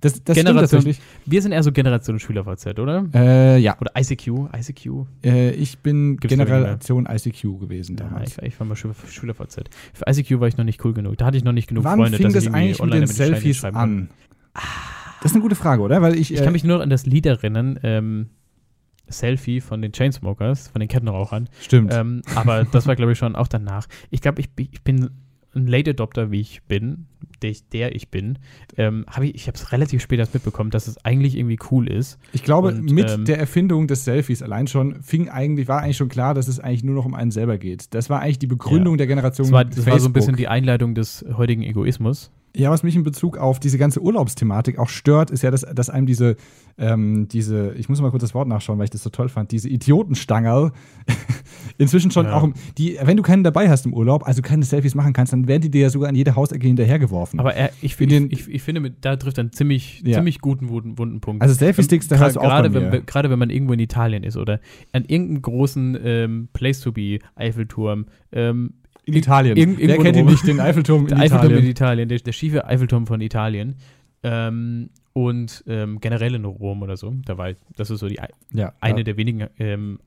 Das, 0.00 0.12
das 0.22 0.36
stimmt 0.36 0.48
Generation, 0.48 0.80
tatsächlich. 0.84 1.00
wir 1.26 1.42
sind 1.42 1.50
eher 1.52 1.62
so 1.62 1.72
Generation 1.72 2.18
SchülerVZ, 2.20 2.78
oder? 2.78 3.06
Äh, 3.14 3.58
ja, 3.58 3.76
Oder 3.80 3.92
ICQ, 3.98 4.48
ICQ. 4.56 5.06
äh, 5.24 5.50
ich 5.52 5.78
bin 5.78 6.16
Gibt's 6.18 6.36
Generation 6.36 7.06
ICQ 7.10 7.58
gewesen 7.60 7.96
Ja, 7.96 8.04
damals. 8.04 8.36
ich, 8.38 8.42
ich 8.44 8.60
war 8.60 8.66
mal 8.68 8.76
Schüler, 8.76 8.94
SchülerVZ. 9.08 9.64
Für 9.94 10.04
ICQ 10.08 10.38
war 10.40 10.46
ich 10.48 10.56
noch 10.58 10.64
nicht 10.64 10.84
cool 10.84 10.92
genug. 10.94 11.16
Da 11.16 11.24
hatte 11.26 11.36
ich 11.38 11.44
noch 11.44 11.52
nicht 11.52 11.68
genug 11.68 11.82
Wann 11.84 11.98
Freunde, 11.98 12.18
fing 12.18 12.24
dass 12.26 12.34
das 12.34 12.42
ich 12.44 12.48
irgendwie 12.50 12.68
mit 12.68 12.80
online 12.80 13.06
Scheine 13.08 13.28
Selfies 13.30 13.56
schreiben 13.56 13.76
an? 13.76 14.08
Das 15.24 15.32
ist 15.32 15.36
eine 15.36 15.42
gute 15.42 15.56
Frage, 15.56 15.82
oder? 15.82 16.00
Weil 16.02 16.14
ich, 16.16 16.32
Ich 16.32 16.40
äh, 16.40 16.44
kann 16.44 16.52
mich 16.52 16.62
nur 16.62 16.76
noch 16.76 16.82
an 16.84 16.90
das 16.90 17.04
Lied 17.06 17.26
erinnern, 17.26 17.80
ähm, 17.82 18.28
Selfie 19.08 19.60
von 19.60 19.82
den 19.82 19.92
Chainsmokers, 19.92 20.68
von 20.68 20.80
den 20.80 20.88
Kettenrauchern. 20.88 21.48
stimmt. 21.60 21.92
Ähm, 21.92 22.22
aber 22.36 22.64
das 22.64 22.86
war, 22.86 22.96
glaube 22.96 23.12
ich, 23.12 23.18
schon 23.18 23.34
auch 23.36 23.48
danach. 23.48 23.86
Ich 24.10 24.20
glaube, 24.22 24.40
ich, 24.40 24.50
bin- 24.50 24.68
ich 24.70 24.82
bin 24.82 25.10
ein 25.54 25.66
Late 25.66 25.90
Adopter, 25.90 26.30
wie 26.30 26.40
ich 26.40 26.62
bin, 26.64 27.06
der 27.42 27.50
ich, 27.50 27.68
der 27.68 27.94
ich 27.94 28.08
bin. 28.10 28.38
Ähm, 28.76 29.04
hab 29.08 29.22
ich 29.22 29.34
ich 29.34 29.46
habe 29.46 29.56
es 29.56 29.70
relativ 29.72 30.02
spät 30.02 30.18
erst 30.18 30.34
mitbekommen, 30.34 30.70
dass 30.70 30.88
es 30.88 31.04
eigentlich 31.04 31.36
irgendwie 31.36 31.58
cool 31.70 31.86
ist. 31.88 32.18
ich 32.32 32.42
glaube, 32.42 32.68
und, 32.68 32.90
mit 32.90 33.08
ähm, 33.10 33.24
der 33.24 33.38
Erfindung 33.38 33.86
des 33.86 34.04
Selfies 34.04 34.42
allein 34.42 34.66
schon 34.66 35.02
fing 35.02 35.28
eigentlich, 35.28 35.68
war 35.68 35.80
eigentlich 35.82 35.96
schon 35.98 36.08
klar, 36.08 36.34
dass 36.34 36.48
es 36.48 36.58
eigentlich 36.58 36.82
nur 36.82 36.94
noch 36.96 37.04
um 37.04 37.14
einen 37.14 37.30
selber 37.30 37.56
geht. 37.58 37.94
Das 37.94 38.10
war 38.10 38.20
eigentlich 38.20 38.40
die 38.40 38.46
Begründung 38.48 38.96
der 38.98 39.06
Generation 39.06 39.46
Das 39.46 39.52
war, 39.52 39.64
das 39.64 39.86
war 39.86 40.00
so 40.00 40.08
ein 40.08 40.12
bisschen 40.12 40.36
die 40.36 40.48
Einleitung 40.48 40.94
des 40.94 41.24
heutigen 41.36 41.62
Egoismus. 41.62 42.32
Ja, 42.56 42.70
was 42.70 42.82
mich 42.84 42.94
in 42.94 43.02
Bezug 43.02 43.36
auf 43.36 43.58
diese 43.58 43.78
ganze 43.78 44.00
Urlaubsthematik 44.00 44.78
auch 44.78 44.88
stört, 44.88 45.30
ist 45.32 45.42
ja, 45.42 45.50
dass, 45.50 45.62
dass 45.62 45.90
einem 45.90 46.06
diese, 46.06 46.36
ähm, 46.78 47.26
diese, 47.26 47.72
ich 47.74 47.88
muss 47.88 48.00
mal 48.00 48.10
kurz 48.10 48.20
das 48.20 48.32
Wort 48.34 48.46
nachschauen, 48.46 48.78
weil 48.78 48.84
ich 48.84 48.90
das 48.90 49.02
so 49.02 49.10
toll 49.10 49.28
fand, 49.28 49.50
diese 49.50 49.68
Idiotenstangerl 49.68 50.70
inzwischen 51.78 52.10
schon 52.10 52.26
Ja. 52.26 52.34
auch, 52.34 52.48
die, 52.78 52.96
wenn 53.02 53.16
du 53.16 53.22
keinen 53.22 53.42
dabei 53.44 53.68
hast 53.68 53.86
im 53.86 53.92
Urlaub, 53.94 54.26
also 54.26 54.42
keine 54.42 54.64
Selfies 54.64 54.94
machen 54.94 55.12
kannst, 55.12 55.32
dann 55.32 55.48
werden 55.48 55.62
die 55.62 55.70
dir 55.70 55.82
ja 55.82 55.90
sogar 55.90 56.08
an 56.08 56.14
jede 56.14 56.36
Hausecke 56.36 56.66
hinterhergeworfen. 56.66 57.40
Aber 57.40 57.54
er, 57.54 57.70
ich, 57.82 57.92
In 57.92 57.98
finde, 57.98 58.14
den- 58.20 58.30
ich, 58.30 58.48
ich 58.48 58.62
finde, 58.62 58.80
mit- 58.80 59.04
da 59.04 59.16
trifft 59.16 59.38
er 59.38 59.42
einen 59.42 59.52
ziemlich, 59.52 60.02
Ja. 60.04 60.14
ziemlich 60.18 60.40
guten, 60.40 60.68
wunden, 60.68 60.96
wunden 60.98 61.20
Punkt. 61.20 61.42
also 61.42 61.54
Selfie-Sticks, 61.54 62.08
da 62.08 62.16
hörst 62.18 62.36
du 62.36 62.40
auch 62.40 62.44
gerade, 62.44 62.72
wenn, 62.72 63.04
gerade 63.06 63.30
wenn 63.30 63.38
man 63.38 63.50
irgendwo 63.50 63.72
in 63.72 63.80
Italien 63.80 64.22
ist 64.22 64.36
oder 64.36 64.60
an 64.92 65.04
irgendeinem 65.06 65.42
großen 65.42 65.98
ähm, 66.04 66.48
Place 66.52 66.80
to 66.80 66.92
be 66.92 67.18
Eiffelturm. 67.34 68.06
Ähm, 68.32 68.74
in 69.06 69.14
Italien. 69.14 69.56
irgend- 69.56 69.78
Wer 69.78 69.98
kennt 69.98 70.16
ihn 70.16 70.26
nicht, 70.26 70.46
den 70.46 70.60
Eiffelturm 70.60 71.02
in 71.02 71.08
der 71.08 71.18
Eiffelturm 71.18 71.52
in 71.52 71.58
Italien? 71.58 71.70
Italien, 71.70 72.08
der, 72.08 72.18
der 72.18 72.32
schiefe 72.32 72.64
Eiffelturm 72.66 73.06
von 73.06 73.20
Italien. 73.20 73.76
Ähm, 74.22 74.90
und 75.12 75.62
ähm, 75.68 76.00
generell 76.00 76.34
in 76.34 76.44
Rom 76.44 76.82
oder 76.82 76.96
so. 76.96 77.14
Da 77.24 77.38
war 77.38 77.52
das 77.76 77.90
ist 77.90 78.00
so 78.00 78.08
die 78.08 78.18
Ja, 78.52 78.72
eine 78.80 78.98
ja. 78.98 79.04
der 79.04 79.16
wenigen 79.16 79.46
ähm, 79.58 80.00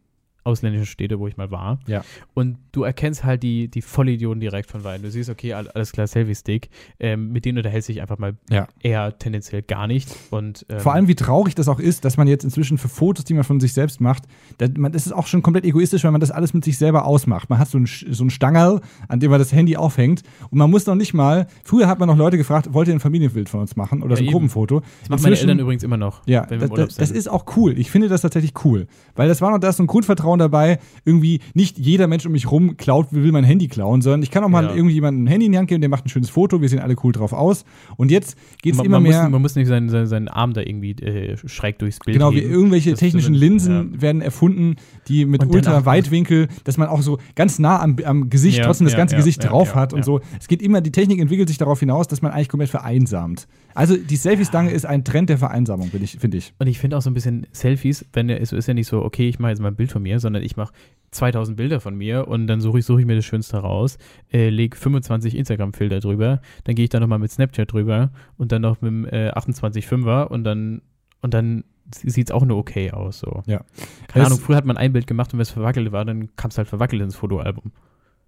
ausländischen 0.47 0.85
Städte, 0.87 1.19
wo 1.19 1.27
ich 1.27 1.37
mal 1.37 1.51
war. 1.51 1.79
Ja. 1.87 2.03
Und 2.33 2.57
du 2.71 2.83
erkennst 2.83 3.23
halt 3.23 3.43
die, 3.43 3.67
die 3.67 3.81
Vollidioten 3.81 4.39
direkt 4.39 4.71
von 4.71 4.83
Weitem. 4.83 5.03
Du 5.03 5.11
siehst, 5.11 5.29
okay, 5.29 5.53
all- 5.53 5.67
alles 5.69 5.91
klar, 5.91 6.07
Selfie-Stick. 6.07 6.69
Ähm, 6.99 7.31
mit 7.31 7.45
denen 7.45 7.57
unterhältst 7.59 7.89
du 7.89 7.93
dich 7.93 8.01
einfach 8.01 8.17
mal 8.17 8.35
Ja. 8.49 8.67
eher 8.81 9.17
tendenziell 9.19 9.61
gar 9.61 9.85
nicht. 9.87 10.09
Und, 10.31 10.65
ähm, 10.69 10.79
Vor 10.79 10.93
allem, 10.93 11.07
wie 11.07 11.15
traurig 11.15 11.53
das 11.55 11.67
auch 11.67 11.79
ist, 11.79 12.05
dass 12.05 12.17
man 12.17 12.27
jetzt 12.27 12.43
inzwischen 12.43 12.77
für 12.77 12.87
Fotos, 12.89 13.25
die 13.25 13.33
man 13.33 13.43
von 13.43 13.59
sich 13.59 13.73
selbst 13.73 14.01
macht, 14.01 14.23
da, 14.57 14.67
man, 14.77 14.91
das 14.91 15.05
ist 15.05 15.11
auch 15.11 15.27
schon 15.27 15.41
komplett 15.43 15.65
egoistisch, 15.65 16.03
weil 16.03 16.11
man 16.11 16.21
das 16.21 16.31
alles 16.31 16.53
mit 16.53 16.63
sich 16.63 16.77
selber 16.77 17.05
ausmacht. 17.05 17.49
Man 17.49 17.59
hat 17.59 17.67
so 17.67 17.77
einen, 17.77 17.85
so 17.87 18.27
Stangerl, 18.29 18.81
an 19.07 19.19
dem 19.19 19.29
man 19.31 19.39
das 19.39 19.51
Handy 19.51 19.75
aufhängt 19.77 20.23
und 20.49 20.57
man 20.57 20.69
muss 20.71 20.85
noch 20.85 20.95
nicht 20.95 21.13
mal, 21.13 21.47
früher 21.63 21.87
hat 21.87 21.99
man 21.99 22.07
noch 22.07 22.17
Leute 22.17 22.37
gefragt, 22.37 22.73
wollt 22.73 22.87
ihr 22.87 22.93
ein 22.93 22.99
Familienbild 22.99 23.49
von 23.49 23.59
uns 23.59 23.75
machen 23.75 24.01
oder 24.03 24.11
Ja, 24.11 24.17
so 24.17 24.21
ein 24.21 24.25
eben. 24.25 24.31
Gruppenfoto? 24.33 24.81
das 25.01 25.09
machen 25.09 25.23
meine 25.23 25.37
Eltern 25.37 25.59
übrigens 25.59 25.83
immer 25.83 25.97
noch, 25.97 26.21
Ja, 26.25 26.45
wenn 26.49 26.61
wir 26.61 26.67
das, 26.69 26.77
das, 26.89 26.95
das 26.95 27.11
ist 27.11 27.27
auch 27.29 27.45
cool. 27.57 27.77
Ich 27.77 27.91
finde 27.91 28.07
das 28.07 28.21
tatsächlich 28.21 28.53
cool. 28.65 28.87
Weil 29.15 29.27
das 29.27 29.41
war 29.41 29.51
noch 29.51 29.57
da 29.59 29.69
ist 29.69 29.77
so 29.77 29.83
ein 29.83 29.87
Grundvertrauen 29.87 30.36
klauen 30.37 30.51
dabei. 30.51 30.79
Irgendwie 31.05 31.39
nicht 31.53 31.77
jeder 31.77 32.07
Mensch 32.07 32.25
um 32.25 32.31
mich 32.31 32.49
rum 32.51 32.77
klaut, 32.77 33.07
will 33.11 33.31
mein 33.31 33.43
Handy 33.43 33.67
klauen, 33.67 34.01
sondern 34.01 34.23
ich 34.23 34.31
kann 34.31 34.43
auch 34.43 34.49
mal 34.49 34.65
Ja. 34.65 34.73
irgendjemandem 34.75 35.23
ein 35.25 35.27
Handy 35.27 35.45
in 35.47 35.51
die 35.53 35.57
Hand 35.57 35.67
geben, 35.67 35.81
der 35.81 35.89
macht 35.89 36.05
ein 36.05 36.09
schönes 36.09 36.29
Foto, 36.29 36.61
wir 36.61 36.69
sehen 36.69 36.79
alle 36.79 36.95
cool 37.03 37.11
drauf 37.11 37.33
aus. 37.33 37.65
Und 37.97 38.11
jetzt 38.11 38.37
geht 38.61 38.73
es 38.75 38.79
immer 38.79 38.99
man, 38.99 39.03
mehr. 39.03 39.23
muss, 39.23 39.31
man 39.31 39.41
muss 39.41 39.55
nicht 39.55 39.67
seinen, 39.67 39.89
seinen, 39.89 40.07
seinen 40.07 40.27
Arm 40.27 40.53
da 40.53 40.61
irgendwie 40.61 40.91
äh, 40.91 41.37
schräg 41.47 41.79
durchs 41.79 41.99
Bild 41.99 42.17
Genau, 42.17 42.31
wie 42.31 42.41
heben. 42.41 42.51
irgendwelche 42.53 42.91
Das- 42.91 42.99
technischen 42.99 43.33
das- 43.33 43.41
Linsen 43.41 43.93
ja. 43.95 44.01
werden 44.01 44.21
erfunden, 44.21 44.75
die 45.07 45.25
mit 45.25 45.45
Ultraweitwinkel, 45.45 46.47
dass 46.63 46.77
man 46.77 46.87
auch 46.87 47.01
so 47.01 47.17
ganz 47.35 47.59
nah 47.59 47.79
am, 47.81 47.95
am 48.03 48.29
Gesicht 48.29 48.59
Ja, 48.59 48.65
trotzdem 48.65 48.85
das 48.85 48.95
ganze 48.95 49.15
Gesicht 49.15 49.43
drauf 49.43 49.75
hat 49.75 49.93
und 49.93 50.03
so. 50.03 50.21
Es 50.39 50.47
geht 50.47 50.61
immer, 50.61 50.81
die 50.81 50.91
Technik 50.91 51.19
entwickelt 51.19 51.47
sich 51.47 51.57
darauf 51.57 51.79
hinaus, 51.79 52.07
dass 52.07 52.21
man 52.21 52.31
eigentlich 52.31 52.49
komplett 52.49 52.69
vereinsamt. 52.69 53.47
Also 53.73 53.95
die 53.95 54.15
Selfie-Stange 54.15 54.71
ist 54.71 54.85
ein 54.85 55.03
Trend 55.03 55.29
der 55.29 55.37
Vereinsamung, 55.37 55.89
finde 55.89 56.05
ich. 56.05 56.17
Find 56.17 56.33
ich. 56.33 56.53
Und 56.57 56.65
ich 56.67 56.79
finde 56.79 56.97
auch 56.97 57.01
so 57.01 57.09
ein 57.11 57.13
bisschen 57.13 57.45
Selfies, 57.51 58.05
wenn 58.13 58.29
es 58.29 58.51
ist 58.51 58.67
ja 58.67 58.73
nicht 58.73 58.87
so, 58.87 59.03
okay, 59.03 59.29
ich 59.29 59.37
mache 59.39 59.51
jetzt 59.51 59.61
mal 59.61 59.67
ein 59.67 59.75
Bild 59.75 59.91
von 59.91 60.01
mir, 60.01 60.19
sondern 60.27 60.43
ich 60.43 60.57
mache 60.57 60.73
2000 61.11 61.55
Bilder 61.55 61.79
von 61.79 61.95
mir 61.95 62.27
und 62.27 62.47
dann 62.47 62.59
suche 62.59 62.79
ich, 62.79 62.85
suche 62.85 62.99
ich 63.01 63.07
mir 63.07 63.15
das 63.15 63.25
Schönste 63.25 63.57
raus, 63.57 63.97
äh, 64.31 64.49
lege 64.49 64.75
25 64.75 65.35
Instagram-Filter 65.35 65.99
drüber, 66.01 66.41
dann 66.65 66.75
gehe 66.75 66.83
ich 66.83 66.89
da 66.89 66.99
nochmal 66.99 67.19
mit 67.19 67.31
Snapchat 67.31 67.71
drüber 67.71 68.11
und 68.37 68.51
dann 68.51 68.61
noch 68.61 68.81
mit 68.81 68.89
dem 68.91 69.05
äh, 69.05 69.29
28,5er 69.31 70.25
und 70.27 70.43
dann, 70.43 70.81
und 71.21 71.33
dann 71.33 71.63
sieht 71.95 72.27
es 72.29 72.31
auch 72.35 72.43
nur 72.43 72.57
okay 72.57 72.91
aus. 72.91 73.19
So. 73.19 73.41
Ja. 73.45 73.61
Keine 74.09 74.25
Es- 74.25 74.31
Ahnung, 74.31 74.39
früher 74.43 74.57
hat 74.57 74.65
man 74.65 74.75
ein 74.77 74.91
Bild 74.91 75.07
gemacht 75.07 75.31
und 75.33 75.39
wenn 75.39 75.43
es 75.43 75.49
verwackelt 75.49 75.91
war, 75.93 76.03
dann 76.03 76.35
kam 76.35 76.51
es 76.51 76.57
halt 76.57 76.67
verwackelt 76.67 77.01
ins 77.01 77.15
Fotoalbum. 77.15 77.71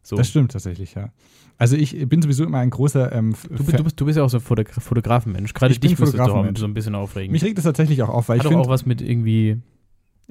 So. 0.01 0.15
Das 0.15 0.29
stimmt 0.29 0.53
tatsächlich, 0.53 0.93
ja. 0.95 1.09
Also 1.57 1.75
ich 1.75 2.07
bin 2.07 2.21
sowieso 2.21 2.45
immer 2.45 2.59
ein 2.59 2.69
großer 2.69 3.11
ähm, 3.11 3.35
Du, 3.49 3.63
bist- 3.65 3.77
du, 3.79 3.83
bist, 3.83 3.99
du 3.99 4.05
bist 4.05 4.17
ja 4.17 4.23
auch 4.23 4.29
so 4.29 4.37
ein 4.37 4.41
Fotogra 4.41 4.79
Fotografenmensch. 4.79 5.53
Gerade 5.53 5.73
Ich 5.73 5.81
dich 5.81 5.99
müsste 5.99 6.15
so 6.55 6.65
ein 6.65 6.73
bisschen 6.73 6.95
aufregen. 6.95 7.33
Mich 7.33 7.43
regt 7.43 7.57
das 7.57 7.65
tatsächlich 7.65 8.01
auch 8.01 8.07
auf, 8.07 8.29
weil 8.29 8.39
Hat 8.39 8.45
ich 8.45 8.49
doch 8.49 8.55
auch 8.57 8.61
finde, 8.61 8.69
was 8.73 8.85
mit 8.85 9.01
irgendwie, 9.01 9.57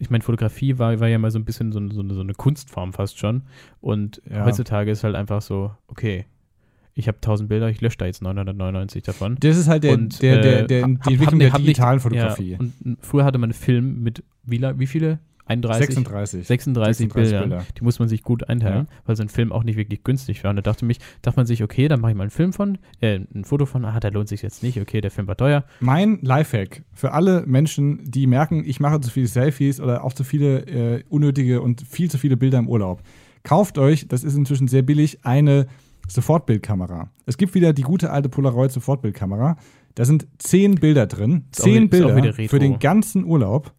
ich 0.00 0.10
meine, 0.10 0.22
Fotografie 0.22 0.78
war, 0.78 0.98
war 1.00 1.08
ja 1.08 1.18
mal 1.18 1.30
so 1.30 1.38
ein 1.38 1.44
bisschen 1.44 1.72
so, 1.72 1.78
eine- 1.80 1.92
so, 1.92 2.02
so 2.14 2.20
eine 2.20 2.32
Kunstform 2.34 2.92
fast 2.92 3.18
schon. 3.18 3.42
Und 3.80 4.22
Ja. 4.30 4.44
heutzutage 4.44 4.90
ist 4.90 5.04
halt 5.04 5.14
einfach 5.16 5.42
so, 5.42 5.72
okay, 5.88 6.24
ich 6.94 7.06
habe 7.08 7.18
1000 7.20 7.48
Bilder, 7.48 7.68
ich 7.68 7.80
lösche 7.80 7.98
da 7.98 8.06
jetzt 8.06 8.22
999 8.22 9.02
davon. 9.02 9.36
das 9.40 9.56
ist 9.56 9.68
halt 9.68 9.84
der, 9.84 9.92
und, 9.92 10.22
der, 10.22 10.40
der, 10.40 10.60
äh, 10.60 10.66
der, 10.66 10.82
hab- 10.82 11.02
die 11.02 11.12
Entwicklung 11.14 11.26
hab- 11.26 11.38
der 11.40 11.52
hab 11.52 11.60
digitalen 11.60 12.00
Fotografie. 12.00 12.50
Ja, 12.52 12.58
und 12.58 12.72
früher 13.00 13.24
hatte 13.24 13.38
man 13.38 13.48
einen 13.50 13.54
Film 13.54 14.02
mit, 14.02 14.22
wie, 14.44 14.60
wie 14.62 14.86
viele? 14.86 15.18
31? 15.48 15.94
36. 15.94 16.46
36, 16.46 17.08
36 17.08 17.08
Bildern. 17.12 17.48
Bilder. 17.48 17.66
Die 17.78 17.84
muss 17.84 17.98
man 17.98 18.08
sich 18.08 18.22
gut 18.22 18.48
einteilen, 18.48 18.88
weil 19.06 19.16
so 19.16 19.22
ein 19.22 19.28
Film 19.28 19.52
auch 19.52 19.64
nicht 19.64 19.76
wirklich 19.76 20.04
günstig 20.04 20.44
war. 20.44 20.50
Und 20.50 20.56
da 20.56 20.62
dachte, 20.62 20.84
mich, 20.84 20.98
dachte 21.22 21.38
man 21.38 21.46
sich, 21.46 21.62
okay, 21.62 21.88
dann 21.88 22.00
mache 22.00 22.12
ich 22.12 22.16
mal 22.16 22.24
einen 22.24 22.30
Film 22.30 22.52
von, 22.52 22.78
äh, 23.00 23.20
ein 23.34 23.44
Foto 23.44 23.66
von, 23.66 23.84
ah, 23.84 23.98
da 24.00 24.08
lohnt 24.08 24.28
sich 24.28 24.42
jetzt 24.42 24.62
nicht, 24.62 24.80
okay, 24.80 25.00
der 25.00 25.10
Film 25.10 25.26
war 25.26 25.36
teuer. 25.36 25.64
Mein 25.80 26.18
Lifehack 26.22 26.84
für 26.92 27.12
alle 27.12 27.44
Menschen, 27.46 28.02
die 28.04 28.26
merken, 28.26 28.64
ich 28.64 28.80
mache 28.80 29.00
zu 29.00 29.10
viele 29.10 29.26
Selfies 29.26 29.80
oder 29.80 30.04
auch 30.04 30.12
zu 30.12 30.24
viele 30.24 30.66
äh, 30.66 31.04
unnötige 31.08 31.62
und 31.62 31.82
viel 31.82 32.10
zu 32.10 32.18
viele 32.18 32.36
Bilder 32.36 32.58
im 32.58 32.68
Urlaub. 32.68 33.02
Kauft 33.42 33.78
euch, 33.78 34.08
das 34.08 34.24
ist 34.24 34.36
inzwischen 34.36 34.68
sehr 34.68 34.82
billig, 34.82 35.24
eine 35.24 35.66
Sofortbildkamera. 36.08 37.10
Es 37.26 37.36
gibt 37.36 37.54
wieder 37.54 37.72
die 37.72 37.82
gute 37.82 38.10
alte 38.10 38.28
Polaroid 38.28 38.72
Sofortbildkamera. 38.72 39.56
Da 39.94 40.04
sind 40.04 40.26
zehn 40.38 40.76
Bilder 40.76 41.06
drin. 41.06 41.44
Ist 41.52 41.62
Zehn 41.62 41.86
auch 41.86 41.90
Bilder 41.90 42.32
für 42.32 42.58
den 42.58 42.78
ganzen 42.78 43.24
Urlaub. 43.24 43.72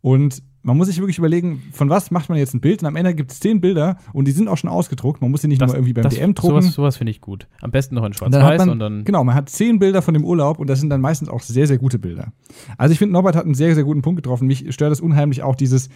Und 0.00 0.42
man 0.68 0.76
muss 0.76 0.86
sich 0.86 0.98
wirklich 0.98 1.18
überlegen, 1.18 1.62
von 1.72 1.88
was 1.90 2.10
macht 2.10 2.28
man 2.28 2.38
jetzt 2.38 2.54
ein 2.54 2.60
Bild? 2.60 2.82
Und 2.82 2.86
am 2.86 2.94
Ende 2.94 3.14
gibt 3.14 3.32
es 3.32 3.40
zehn 3.40 3.60
Bilder 3.60 3.96
und 4.12 4.28
die 4.28 4.32
sind 4.32 4.48
auch 4.48 4.56
schon 4.56 4.70
ausgedruckt. 4.70 5.20
Man 5.20 5.30
muss 5.30 5.40
sie 5.40 5.48
nicht 5.48 5.60
nur 5.60 5.74
irgendwie 5.74 5.94
beim 5.94 6.04
das, 6.04 6.14
DM 6.14 6.34
drucken. 6.34 6.62
Sowas, 6.62 6.74
sowas 6.74 6.96
finde 6.98 7.10
ich 7.10 7.20
gut. 7.20 7.48
Am 7.60 7.70
besten 7.70 7.94
noch 7.94 8.02
in 8.02 8.08
Und 8.08 8.16
Schwarz-Weiß 8.16 8.68
und 8.68 8.78
dann. 8.78 9.04
genau, 9.04 9.24
man 9.24 9.34
hat 9.34 9.48
zehn 9.48 9.78
Bilder 9.78 10.02
von 10.02 10.14
dem 10.14 10.24
Urlaub 10.24 10.58
und 10.58 10.68
das 10.68 10.78
sind 10.78 10.90
dann 10.90 11.00
meistens 11.00 11.28
auch 11.28 11.40
sehr, 11.40 11.66
sehr 11.66 11.78
gute 11.78 11.98
Bilder. 11.98 12.32
Also 12.76 12.92
ich 12.92 12.98
finde, 12.98 13.14
Norbert 13.14 13.34
hat 13.34 13.44
einen 13.44 13.54
sehr, 13.54 13.74
sehr 13.74 13.84
guten 13.84 14.02
Punkt 14.02 14.22
getroffen. 14.22 14.46
Mich 14.46 14.72
stört 14.74 14.92
das 14.92 15.00
unheimlich 15.00 15.42
auch 15.42 15.54
dieses, 15.56 15.88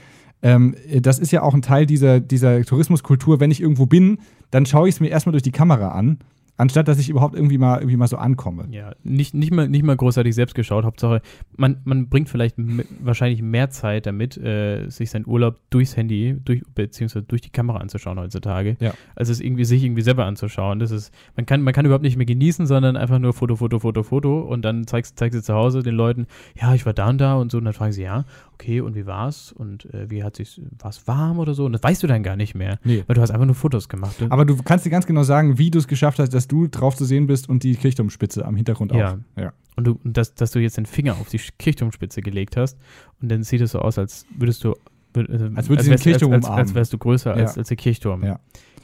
ähm, 0.42 0.74
das 1.00 1.18
ist 1.18 1.30
ja 1.30 1.42
auch 1.42 1.54
ein 1.54 1.62
Teil 1.62 1.86
dieser, 1.86 2.20
dieser 2.20 2.64
Tourismuskultur. 2.64 3.40
Wenn 3.40 3.50
ich 3.50 3.60
irgendwo 3.60 3.86
bin, 3.86 4.18
dann 4.50 4.66
schaue 4.66 4.88
ich 4.88 4.96
es 4.96 5.00
mir 5.00 5.08
erstmal 5.08 5.32
durch 5.32 5.42
die 5.42 5.52
Kamera 5.52 5.88
an, 5.88 6.18
anstatt 6.56 6.88
dass 6.88 6.98
ich 6.98 7.08
überhaupt 7.08 7.34
irgendwie 7.34 7.58
mal, 7.58 7.78
irgendwie 7.78 7.96
mal 7.96 8.06
so 8.06 8.16
ankomme. 8.16 8.68
Ja, 8.70 8.94
nicht, 9.02 9.34
nicht, 9.34 9.52
mal, 9.52 9.68
nicht 9.68 9.82
mal 9.82 9.96
großartig 9.96 10.34
selbst 10.34 10.54
geschaut. 10.54 10.84
Hauptsache, 10.84 11.22
man, 11.56 11.78
man 11.84 12.08
bringt 12.08 12.28
vielleicht 12.28 12.56
wahrscheinlich 13.00 13.42
mehr 13.42 13.70
Zeit 13.70 14.06
damit, 14.06 14.36
äh, 14.36 14.88
sich 14.88 15.10
seinen 15.10 15.26
Urlaub 15.26 15.58
durchs 15.70 15.96
Handy, 15.96 16.36
durch, 16.44 16.62
beziehungsweise 16.74 17.24
durch 17.24 17.40
die 17.40 17.50
Kamera 17.50 17.78
anzuschauen 17.78 18.18
heutzutage. 18.18 18.76
Ja. 18.80 18.94
als 19.14 19.28
es 19.28 19.40
irgendwie 19.40 19.64
sich 19.64 19.82
irgendwie 19.82 20.02
selber 20.02 20.24
anzuschauen. 20.24 20.78
Das 20.78 20.90
ist, 20.90 21.12
man 21.36 21.46
kann, 21.46 21.62
man 21.62 21.72
kann 21.72 21.84
überhaupt 21.84 22.04
nicht 22.04 22.16
mehr 22.16 22.26
genießen, 22.26 22.66
sondern 22.66 22.96
einfach 22.96 23.18
nur 23.18 23.32
Foto, 23.32 23.56
Foto, 23.56 23.78
Foto, 23.78 24.02
Foto 24.02 24.40
und 24.40 24.62
dann 24.62 24.86
zeigst, 24.86 25.18
zeigst 25.18 25.38
du 25.38 25.42
zu 25.42 25.54
Hause 25.54 25.82
den 25.82 25.94
Leuten, 25.94 26.26
ja, 26.60 26.74
ich 26.74 26.86
war 26.86 26.92
da 26.92 27.08
und 27.08 27.18
da 27.18 27.34
und 27.34 27.50
so 27.50 27.58
und 27.58 27.64
dann 27.64 27.74
fragen 27.74 27.92
sie, 27.92 28.02
ja, 28.02 28.24
okay, 28.62 28.80
und 28.80 28.94
wie 28.94 29.06
war's? 29.06 29.52
Und 29.52 29.92
äh, 29.92 30.08
wie 30.10 30.22
hat 30.22 30.36
sich, 30.36 30.60
war 30.78 30.90
es 30.90 31.06
warm 31.08 31.38
oder 31.38 31.54
so? 31.54 31.64
Und 31.66 31.72
das 31.72 31.82
weißt 31.82 32.02
du 32.02 32.06
dann 32.06 32.22
gar 32.22 32.36
nicht 32.36 32.54
mehr, 32.54 32.78
Nee. 32.84 33.02
weil 33.06 33.14
du 33.14 33.20
hast 33.20 33.30
einfach 33.30 33.46
nur 33.46 33.54
Fotos 33.54 33.88
gemacht. 33.88 34.16
Aber 34.28 34.44
du 34.44 34.56
kannst 34.62 34.86
dir 34.86 34.90
ganz 34.90 35.06
genau 35.06 35.22
sagen, 35.24 35.58
wie 35.58 35.70
du 35.70 35.78
es 35.78 35.88
geschafft 35.88 36.18
hast, 36.18 36.32
dass 36.32 36.46
du 36.48 36.68
drauf 36.68 36.94
zu 36.96 37.04
sehen 37.04 37.26
bist 37.26 37.48
und 37.48 37.62
die 37.64 37.74
Kirchturmspitze 37.74 38.44
am 38.44 38.56
Hintergrund 38.56 38.92
Ja. 38.92 39.14
auch. 39.14 39.40
Ja. 39.40 39.52
Und 39.76 39.84
du, 39.86 39.98
dass, 40.04 40.34
dass 40.34 40.50
du 40.52 40.58
jetzt 40.60 40.76
den 40.76 40.86
Finger 40.86 41.14
auf 41.14 41.28
die 41.28 41.38
Kirchturmspitze 41.58 42.20
gelegt 42.22 42.56
hast 42.56 42.78
und 43.20 43.30
dann 43.30 43.42
sieht 43.42 43.60
es 43.62 43.72
so 43.72 43.78
aus, 43.80 43.98
als 43.98 44.26
würdest 44.36 44.62
du. 44.64 44.72
äh, 45.16 45.20
Als 45.20 45.68
würdest 45.68 45.68
du 45.68 45.74
den 45.74 45.90
wärst- 45.90 46.04
Kirchturm 46.04 46.32
als, 46.32 46.46
als, 46.46 46.58
als 46.58 46.74
wärst 46.74 46.92
du 46.92 46.98
größer 46.98 47.32
als, 47.34 47.54
Ja. 47.54 47.58
als 47.60 47.68
der 47.68 47.76
Kirchturm. 47.76 48.22
Ja. 48.24 48.38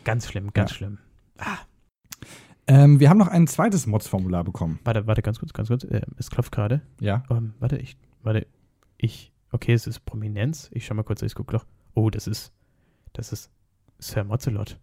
Ganz 0.04 0.26
schlimm, 0.28 0.50
ganz 0.54 0.70
Ja. 0.72 0.76
schlimm. 0.76 0.98
Ähm, 2.66 3.00
wir 3.00 3.08
haben 3.08 3.18
noch 3.18 3.28
ein 3.28 3.46
zweites 3.46 3.86
Mods-Formular 3.86 4.44
bekommen. 4.44 4.78
Warte, 4.84 5.06
warte, 5.06 5.22
ganz 5.22 5.38
kurz, 5.38 5.52
ganz 5.54 5.68
kurz. 5.68 5.84
Äh, 5.84 6.02
es 6.18 6.30
klopft 6.30 6.52
gerade. 6.52 6.82
Ja. 7.00 7.22
Ähm, 7.30 7.54
warte, 7.60 7.78
ich, 7.78 7.96
warte, 8.22 8.46
ich, 8.98 9.32
okay, 9.52 9.72
es 9.72 9.86
ist 9.86 10.04
Prominenz. 10.04 10.70
Ich 10.72 10.86
schau 10.86 10.94
mal 10.94 11.02
kurz, 11.02 11.22
ich 11.22 11.34
guck 11.34 11.50
doch. 11.50 11.64
Oh, 11.94 12.10
das 12.10 12.26
ist, 12.26 12.52
das 13.12 13.32
ist 13.32 13.50
Sir 13.98 14.24
Mozzelot. 14.24 14.78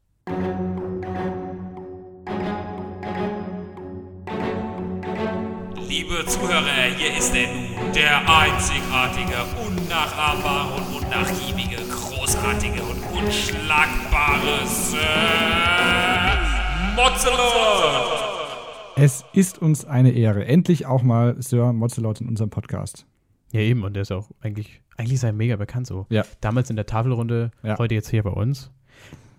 Liebe 5.88 6.26
Zuhörer, 6.26 6.95
hier 6.97 7.18
ist 7.18 7.34
er 7.36 7.47
nun, 7.53 7.93
der 7.93 8.20
einzigartige, 8.28 9.45
unnachahmbare 9.66 10.76
und 10.76 11.03
unnachgiebige, 11.03 11.78
großartige 11.89 12.82
und 12.84 13.24
unschlagbare 13.24 14.68
Sir 14.68 14.99
Mozzelot! 16.95 18.36
Es 18.97 19.26
ist 19.34 19.61
uns 19.61 19.86
eine 19.86 20.11
Ehre. 20.11 20.45
Endlich 20.45 20.86
auch 20.86 21.03
mal 21.03 21.36
Sir 21.41 21.74
Mozzelot 21.74 22.22
in 22.22 22.28
unserem 22.28 22.49
Podcast. 22.49 23.05
Ja, 23.55 23.61
eben, 23.61 23.83
und 23.85 23.93
der 23.93 24.01
ist 24.01 24.11
auch 24.11 24.31
eigentlich, 24.41 24.81
eigentlich 24.97 25.13
ist 25.13 25.23
er 25.23 25.31
mega 25.31 25.55
bekannt 25.55 25.87
so. 25.87 26.05
Ja. 26.09 26.25
Damals 26.41 26.69
in 26.69 26.75
der 26.75 26.85
Tafelrunde, 26.87 27.51
Ja. 27.63 27.77
heute 27.77 27.95
jetzt 27.95 28.09
hier 28.09 28.21
bei 28.21 28.31
uns. 28.31 28.69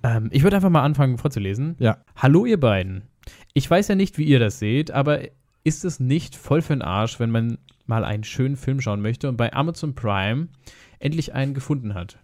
Ähm, 0.03 0.31
ich 0.33 0.43
würde 0.43 0.57
einfach 0.57 0.71
mal 0.71 0.83
anfangen 0.85 1.19
vorzulesen. 1.19 1.77
Ja. 1.79 1.99
Hallo 2.17 2.47
ihr 2.47 2.59
beiden. 2.59 3.03
Ich 3.53 3.71
weiß 3.71 3.89
ja 3.89 3.95
nicht, 3.95 4.17
wie 4.17 4.25
ihr 4.25 4.39
das 4.39 4.59
seht, 4.59 4.91
aber 4.91 5.21
ist 5.65 5.85
es 5.85 6.01
nicht 6.01 6.35
voll 6.35 6.63
für 6.63 6.73
den 6.73 6.81
Arsch, 6.81 7.21
wenn 7.21 7.31
man 7.31 7.59
mal 7.85 8.05
einen 8.07 8.25
schönen 8.25 8.57
Film 8.57 8.81
schauen 8.81 9.03
möchte 9.03 9.29
und 9.29 9.37
bei 9.37 9.53
Amazon 9.53 9.95
Prime 9.95 10.49
endlich 10.99 11.35
einen 11.35 11.53
gefunden 11.53 11.93
hat? 11.93 12.19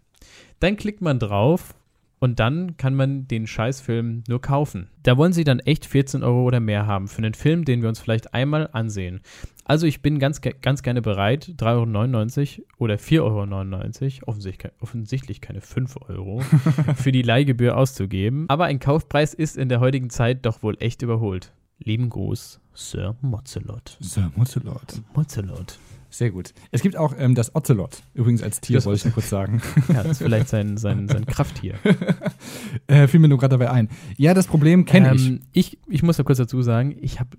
Dann 0.61 0.77
klickt 0.79 1.03
man 1.03 1.19
drauf 1.19 1.75
und 2.23 2.39
dann 2.39 2.77
kann 2.77 2.95
man 2.95 3.27
den 3.27 3.49
Scheißfilm 3.49 4.23
nur 4.29 4.41
kaufen. 4.41 4.87
Da 5.03 5.17
wollen 5.17 5.33
sie 5.33 5.43
dann 5.43 5.59
echt 5.59 5.85
14 5.87 6.23
Euro 6.23 6.45
oder 6.45 6.61
mehr 6.61 6.87
haben 6.87 7.09
für 7.09 7.19
einen 7.19 7.35
Film, 7.35 7.65
den 7.65 7.83
wir 7.83 7.89
uns 7.89 7.99
vielleicht 7.99 8.33
einmal 8.33 8.69
ansehen. 8.71 9.23
Also 9.65 9.89
ich 9.89 10.03
bin 10.03 10.21
ganz, 10.21 10.41
ganz 10.41 10.85
gerne 10.85 11.03
bereit, 11.03 11.55
3,99 11.59 12.61
Euro 12.61 12.67
oder 12.79 12.95
4,99 12.95 14.21
Euro, 14.21 14.31
offensichtlich, 14.31 14.73
offensichtlich 14.79 15.41
keine 15.41 15.61
5 15.61 15.97
Euro, 16.09 16.41
für 16.95 17.11
die 17.11 17.23
Leihgebühr 17.23 17.77
auszugeben. 17.77 18.45
Aber 18.47 18.67
ein 18.67 18.79
Kaufpreis 18.79 19.35
ist 19.35 19.57
in 19.57 19.69
der 19.69 19.81
heutigen 19.81 20.09
Zeit 20.09 20.47
doch 20.47 20.63
wohl 20.63 20.77
echt 20.79 21.03
überholt. 21.03 21.53
Lieben 21.81 22.09
Gruß, 22.09 22.61
Sir 22.73 23.17
Mozzelot. 23.21 23.97
Sir 23.99 24.31
Mozzelot. 24.37 25.03
Mozzelot. 25.13 25.77
Sehr 26.15 26.31
gut. 26.31 26.53
Es 26.71 26.83
gibt 26.83 26.97
auch 26.97 27.15
ähm, 27.19 27.35
das 27.35 27.55
Ocelot, 27.55 28.03
übrigens 28.13 28.43
als 28.43 28.61
Tier, 28.61 28.77
Das- 28.77 28.85
wollte 28.87 28.99
ich 28.99 29.05
nur 29.07 29.15
kurz 29.15 29.31
sagen. 29.31 29.63
Ja, 29.89 30.03
das 30.03 30.13
ist 30.13 30.19
vielleicht 30.19 30.49
sein, 30.49 30.77
sein, 30.77 31.09
sein 31.09 31.25
Krafttier. 31.27 31.75
äh, 32.87 33.07
fiel 33.09 33.19
mir 33.21 33.29
nur 33.29 33.39
gerade 33.39 33.57
dabei 33.59 33.71
ein. 33.71 33.89
Ja, 34.19 34.35
das 34.35 34.47
Problem 34.47 34.85
kenne 34.85 35.15
ich. 35.15 35.27
Ähm, 35.27 35.41
ich. 35.53 35.79
Ich 35.89 36.03
muss 36.03 36.17
da 36.19 36.23
kurz 36.23 36.39
dazu 36.39 36.61
sagen, 36.63 36.95
ich 37.01 37.19
habe 37.21 37.31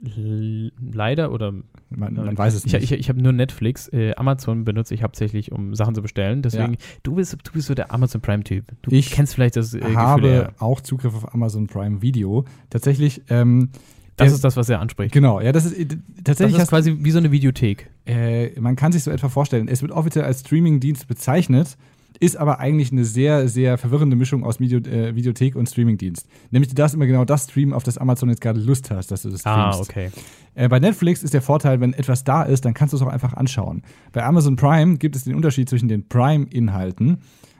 leider 0.91 1.31
oder 1.31 1.51
Man, 1.89 2.13
man 2.15 2.37
weiß 2.37 2.53
es 2.55 2.65
ich, 2.65 2.73
nicht. 2.73 2.83
ich, 2.83 2.91
ich 2.99 3.09
habe 3.09 3.21
nur 3.21 3.31
Netflix. 3.31 3.87
Äh, 3.93 4.13
Amazon 4.15 4.63
benutze 4.65 4.93
ich 4.93 5.03
hauptsächlich, 5.03 5.51
um 5.51 5.75
Sachen 5.75 5.93
zu 5.95 6.01
bestellen. 6.01 6.41
Deswegen, 6.41 6.77
du, 7.03 7.15
bist, 7.15 7.33
du 7.43 7.51
bist 7.51 7.67
so 7.67 7.75
der 7.75 7.91
Amazon 7.91 8.21
Prime-Typ. 8.21 8.65
Du 8.81 8.91
Ich 8.91 9.11
kennst 9.11 9.35
vielleicht 9.35 9.55
das 9.55 9.73
äh, 9.73 9.79
Gefühl. 9.79 9.95
habe 9.95 10.27
Ja. 10.33 10.49
auch 10.59 10.81
Zugriff 10.81 11.13
auf 11.15 11.33
Amazon 11.33 11.67
Prime 11.67 12.01
Video. 12.01 12.45
Tatsächlich, 12.69 13.21
ähm, 13.29 13.69
Das 14.17 14.27
der- 14.27 14.35
ist 14.35 14.43
das, 14.43 14.57
was 14.57 14.69
er 14.69 14.79
anspricht. 14.79 15.11
genau, 15.13 15.41
ja, 15.41 15.51
das 15.51 15.65
ist 15.65 15.77
äh, 15.77 15.85
Das 15.85 15.97
tatsächlich 16.23 16.55
ist 16.55 16.61
hast, 16.63 16.69
quasi 16.69 16.97
wie 17.01 17.11
so 17.11 17.17
eine 17.17 17.31
Videothek. 17.31 17.89
äh, 18.05 18.59
man 18.59 18.75
kann 18.75 18.91
sich 18.91 19.03
so 19.03 19.11
etwa 19.11 19.29
vorstellen. 19.29 19.67
Es 19.67 19.81
wird 19.81 19.91
offiziell 19.91 20.25
als 20.25 20.41
Streamingdienst 20.41 21.07
bezeichnet, 21.07 21.77
ist 22.19 22.37
aber 22.37 22.59
eigentlich 22.59 22.91
eine 22.91 23.05
sehr, 23.05 23.47
sehr 23.47 23.77
verwirrende 23.79 24.15
Mischung 24.15 24.43
aus 24.45 24.59
Video, 24.59 24.79
äh, 24.79 25.15
Videothek 25.15 25.55
und 25.55 25.67
Streamingdienst. 25.67 26.27
Nämlich 26.51 26.69
du 26.69 26.75
darfst 26.75 26.93
immer 26.95 27.07
genau 27.07 27.25
das 27.25 27.45
streamen, 27.45 27.73
auf 27.73 27.83
das 27.83 27.97
Amazon 27.97 28.29
jetzt 28.29 28.39
gerade 28.39 28.59
Lust 28.59 28.91
hast, 28.91 29.09
dass 29.11 29.23
du 29.23 29.29
das 29.29 29.39
streamst. 29.41 29.79
Ah, 29.79 29.81
okay. 29.81 30.11
Äh, 30.53 30.69
bei 30.69 30.79
Netflix 30.79 31.23
ist 31.23 31.33
der 31.33 31.41
Vorteil, 31.41 31.81
wenn 31.81 31.93
etwas 31.93 32.23
da 32.23 32.43
ist, 32.43 32.65
dann 32.65 32.75
kannst 32.75 32.93
du 32.93 32.97
es 32.97 33.01
auch 33.03 33.07
einfach 33.07 33.33
anschauen. 33.33 33.81
Bei 34.11 34.23
Amazon 34.23 34.55
Prime 34.55 34.97
gibt 34.97 35.15
es 35.15 35.23
den 35.23 35.33
Unterschied 35.35 35.67
zwischen 35.67 35.87
den 35.89 36.07
Prime-Inhalten. 36.07 37.17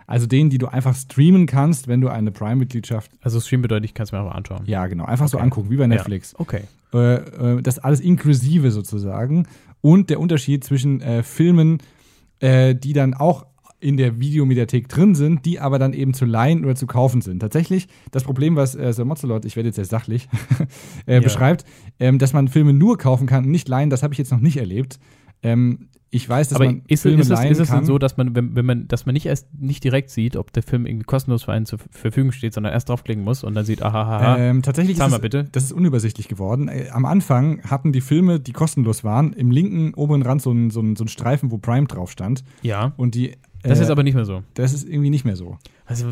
Also 0.08 0.28
denen, 0.28 0.50
die 0.50 0.58
du 0.58 0.68
einfach 0.68 0.96
streamen 0.96 1.46
kannst, 1.46 1.88
wenn 1.88 2.02
du 2.02 2.10
eine 2.10 2.32
Prime-Mitgliedschaft, 2.32 3.12
Also 3.22 3.40
Stream 3.40 3.62
bedeutet, 3.62 3.86
ich 3.86 3.94
kann 3.94 4.04
es 4.06 4.12
mir 4.12 4.20
einfach 4.20 4.36
anschauen. 4.36 4.64
ja 4.66 4.88
genau, 4.88 5.06
einfach 5.06 5.28
so 5.28 5.38
Okay. 5.38 5.44
angucken, 5.46 5.70
wie 5.70 5.78
bei 5.78 5.88
Netflix. 5.88 6.34
Okay. 6.38 6.62
Äh, 6.94 7.16
äh, 7.16 7.62
das 7.62 7.80
alles 7.80 8.00
inklusive 8.00 8.72
sozusagen. 8.72 9.48
Und 9.82 10.10
der 10.10 10.20
Unterschied 10.20 10.64
zwischen 10.64 11.02
äh, 11.02 11.24
Filmen, 11.24 11.80
äh, 12.40 12.76
die 12.76 12.94
dann 12.94 13.14
auch 13.14 13.46
in 13.80 13.98
der 13.98 14.18
Videomediathek 14.20 14.88
drin 14.88 15.14
sind, 15.14 15.46
die 15.46 15.60
aber 15.60 15.78
dann 15.78 15.92
eben 15.92 16.14
zu 16.14 16.24
leihen 16.24 16.64
oder 16.64 16.76
zu 16.76 16.88
kaufen 16.88 17.20
sind. 17.20 17.40
Tatsächlich, 17.40 17.90
das 18.12 18.24
Problem, 18.24 18.56
was 18.56 18.76
äh, 18.76 18.94
Sir 18.94 19.04
Mozzelot, 19.04 19.44
ich 19.44 19.58
werde 19.58 19.68
jetzt 19.68 19.76
sehr 19.76 19.84
sachlich, 19.86 20.30
äh, 21.06 21.16
Ja. 21.16 21.20
beschreibt, 21.20 21.66
ähm, 22.00 22.18
dass 22.18 22.32
man 22.32 22.48
Filme 22.48 22.72
nur 22.72 22.98
kaufen 22.98 23.28
kann 23.28 23.44
und 23.44 23.52
nicht 23.52 23.68
leihen, 23.68 23.90
das 23.90 24.02
habe 24.02 24.14
ich 24.14 24.18
jetzt 24.20 24.32
noch 24.32 24.40
nicht 24.40 24.56
erlebt. 24.56 25.00
Ähm, 25.44 25.90
ich 26.16 26.30
weiß, 26.30 26.50
dass 26.50 26.58
Aber 26.58 26.66
man 26.66 26.84
ist, 26.88 27.02
Filme 27.02 27.22
ist, 27.22 27.32
es, 27.32 27.44
ist 27.44 27.60
es 27.60 27.70
denn 27.72 27.86
so, 27.86 27.98
dass 27.98 28.18
man, 28.18 28.36
wenn, 28.36 28.56
wenn 28.56 28.66
man, 28.68 28.88
dass 28.88 29.08
man 29.08 29.14
nicht 29.14 29.26
erst 29.26 29.52
nicht 29.60 29.84
direkt 29.84 30.12
sieht, 30.12 30.36
ob 30.38 30.54
der 30.54 30.62
Film 30.62 30.86
irgendwie 30.86 31.06
kostenlos 31.06 31.42
für 31.42 31.54
einen 31.54 31.66
zur 31.66 31.80
Verfügung 31.90 32.32
steht, 32.32 32.54
sondern 32.54 32.72
erst 32.72 32.90
draufklicken 32.90 33.24
muss 33.24 33.44
und 33.44 33.56
dann 33.56 33.66
sieht, 33.66 33.82
aha, 33.82 34.18
aha, 34.18 34.38
Ähm, 34.38 34.62
tatsächlich 34.62 35.00
ist 35.00 35.12
es, 35.12 35.20
bitte. 35.20 35.46
das 35.52 35.64
ist 35.64 35.72
unübersichtlich 35.72 36.28
geworden. 36.28 36.68
Äh, 36.68 36.90
am 36.92 37.06
Anfang 37.06 37.64
hatten 37.64 37.92
die 37.94 38.02
Filme, 38.02 38.40
die 38.40 38.52
kostenlos 38.54 39.04
waren, 39.04 39.34
im 39.34 39.50
linken 39.50 39.96
oberen 39.96 40.22
Rand 40.22 40.44
so 40.44 40.52
einen 40.52 40.70
so 40.70 40.82
so 40.82 40.86
einen 41.04 41.08
Streifen, 41.08 41.50
wo 41.50 41.58
Prime 41.58 41.88
drauf 41.88 42.12
stand. 42.12 42.44
ja. 42.62 42.94
Und 42.96 43.16
die. 43.16 43.36
Das 43.64 43.80
äh, 43.80 43.84
ist 43.84 43.90
aber 43.90 44.04
nicht 44.04 44.14
mehr 44.14 44.26
so. 44.26 44.44
das 44.54 44.74
ist 44.74 44.88
irgendwie 44.88 45.10
nicht 45.10 45.26
mehr 45.26 45.36
so. 45.36 45.58
Also, 45.86 46.06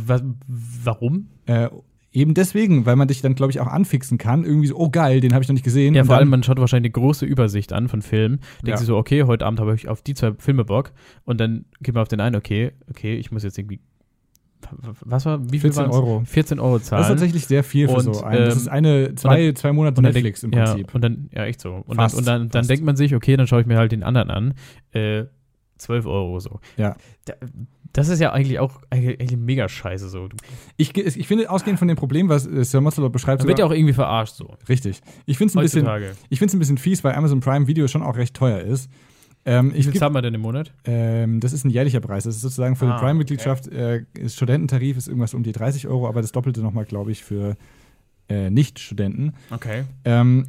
warum? 0.47 1.27
Äh, 1.45 1.69
eben 2.13 2.33
deswegen, 2.33 2.85
weil 2.85 2.95
man 2.95 3.07
dich 3.07 3.21
dann, 3.21 3.35
glaube 3.35 3.51
ich, 3.51 3.59
auch 3.59 3.67
anfixen 3.67 4.17
kann. 4.17 4.43
Irgendwie 4.43 4.67
so, 4.67 4.75
oh 4.75 4.89
geil, 4.89 5.21
den 5.21 5.33
habe 5.33 5.43
ich 5.43 5.47
noch 5.47 5.53
nicht 5.53 5.63
gesehen. 5.63 5.93
Ja, 5.95 6.01
Und 6.01 6.07
vor 6.07 6.15
dann, 6.15 6.19
allem, 6.23 6.29
man 6.29 6.43
schaut 6.43 6.59
wahrscheinlich 6.59 6.89
eine 6.93 7.01
große 7.03 7.25
Übersicht 7.25 7.71
an 7.73 7.87
von 7.87 8.01
Filmen. 8.01 8.37
Denkt 8.57 8.67
Ja. 8.67 8.77
sich 8.77 8.87
so, 8.87 8.97
okay, 8.97 9.23
heute 9.23 9.45
Abend 9.45 9.59
habe 9.59 9.73
ich 9.75 9.87
auf 9.87 10.01
die 10.01 10.13
zwei 10.13 10.33
Filme 10.37 10.65
Bock. 10.65 10.91
Und 11.25 11.39
dann 11.39 11.65
geht 11.81 11.95
man 11.95 12.01
auf 12.01 12.07
den 12.09 12.19
einen, 12.19 12.35
okay, 12.35 12.71
okay, 12.89 13.15
ich 13.15 13.31
muss 13.31 13.43
jetzt 13.43 13.57
irgendwie. 13.57 13.79
Was 15.05 15.25
war? 15.25 15.43
Wie 15.45 15.59
viel 15.59 15.71
14 15.73 15.77
waren's? 15.83 15.95
Euro. 15.95 16.21
14 16.25 16.59
Euro 16.59 16.77
Das 16.77 16.87
zahlen. 16.87 17.01
ist 17.01 17.07
tatsächlich 17.07 17.45
sehr 17.47 17.63
viel 17.63 17.87
für 17.87 17.95
Und, 17.95 18.13
so 18.13 18.23
einen. 18.23 18.45
Das 18.45 18.53
ähm, 18.55 18.59
ist 18.61 18.67
eine, 18.67 19.15
zwei, 19.15 19.51
zwei 19.53 19.71
Monate 19.73 19.95
dann 20.01 20.13
Netflix 20.13 20.43
im 20.43 20.51
denk- 20.51 20.65
Prinzip. 20.65 20.87
Ja, 20.89 20.93
und 20.95 21.01
dann, 21.01 21.29
ja, 21.33 21.45
echt 21.45 21.61
so. 21.61 21.81
Und 21.85 21.95
Fast, 21.95 22.13
dann, 22.15 22.19
und 22.19 22.27
dann, 22.27 22.49
dann 22.49 22.67
denkt 22.67 22.85
man 22.85 22.95
sich, 22.95 23.15
okay, 23.15 23.35
dann 23.37 23.47
schaue 23.47 23.61
ich 23.61 23.67
mir 23.67 23.77
halt 23.77 23.91
den 23.91 24.03
anderen 24.03 24.29
an. 24.29 24.53
Äh, 24.91 25.23
12 25.77 26.05
Euro 26.05 26.39
so. 26.39 26.59
Ja. 26.77 26.95
Da, 27.25 27.33
das 27.93 28.07
ist 28.07 28.19
ja 28.19 28.31
eigentlich 28.31 28.59
auch 28.59 28.81
eigentlich, 28.89 29.37
mega 29.37 29.67
scheiße 29.67 30.09
so. 30.09 30.29
Ich, 30.77 30.95
ich 30.95 31.27
finde, 31.27 31.49
ausgehend 31.49 31.79
von 31.79 31.87
dem 31.87 31.97
Problem, 31.97 32.29
was 32.29 32.47
äh, 32.47 32.63
Sir 32.63 32.81
Mozzelot 32.81 33.11
beschreibt, 33.11 33.41
man 33.41 33.47
wird 33.47 33.59
ja 33.59 33.65
auch 33.65 33.71
irgendwie 33.71 33.93
verarscht 33.93 34.35
so. 34.35 34.55
richtig. 34.69 35.01
Ich 35.25 35.37
finde 35.37 35.51
es 35.51 35.57
ein 35.57 35.61
bisschen, 35.61 35.81
Heutzutage. 35.81 36.15
ich 36.29 36.39
finde 36.39 36.51
es 36.51 36.55
ein 36.55 36.59
bisschen 36.59 36.77
fies, 36.77 37.03
weil 37.03 37.15
Amazon 37.15 37.39
Prime 37.39 37.67
Video 37.67 37.87
schon 37.87 38.01
auch 38.01 38.15
recht 38.15 38.35
teuer 38.35 38.59
ist. 38.59 38.89
Ähm, 39.43 39.73
Wie 39.73 39.81
viel 39.81 39.95
zahlt 39.95 40.13
man 40.13 40.23
denn 40.23 40.35
im 40.35 40.41
Monat? 40.41 40.71
Ähm, 40.85 41.39
das 41.39 41.51
ist 41.51 41.65
ein 41.65 41.71
jährlicher 41.71 41.99
Preis. 41.99 42.25
Das 42.25 42.35
ist 42.35 42.41
sozusagen 42.41 42.75
für 42.75 42.85
Ah, 42.85 42.95
die 42.95 43.03
Prime-Mitgliedschaft, 43.03 43.67
äh, 43.69 44.05
ist 44.13 44.35
Studententarif 44.35 44.97
ist 44.97 45.07
irgendwas 45.07 45.33
um 45.33 45.41
die 45.41 45.51
30 45.51 45.87
Euro, 45.87 46.07
aber 46.07 46.21
das 46.21 46.31
Doppelte 46.31 46.61
nochmal, 46.61 46.85
glaube 46.85 47.11
ich, 47.11 47.23
für 47.23 47.57
äh, 48.29 48.51
Nicht-Studenten. 48.51 49.33
Okay. 49.49 49.83
Ähm, 50.05 50.45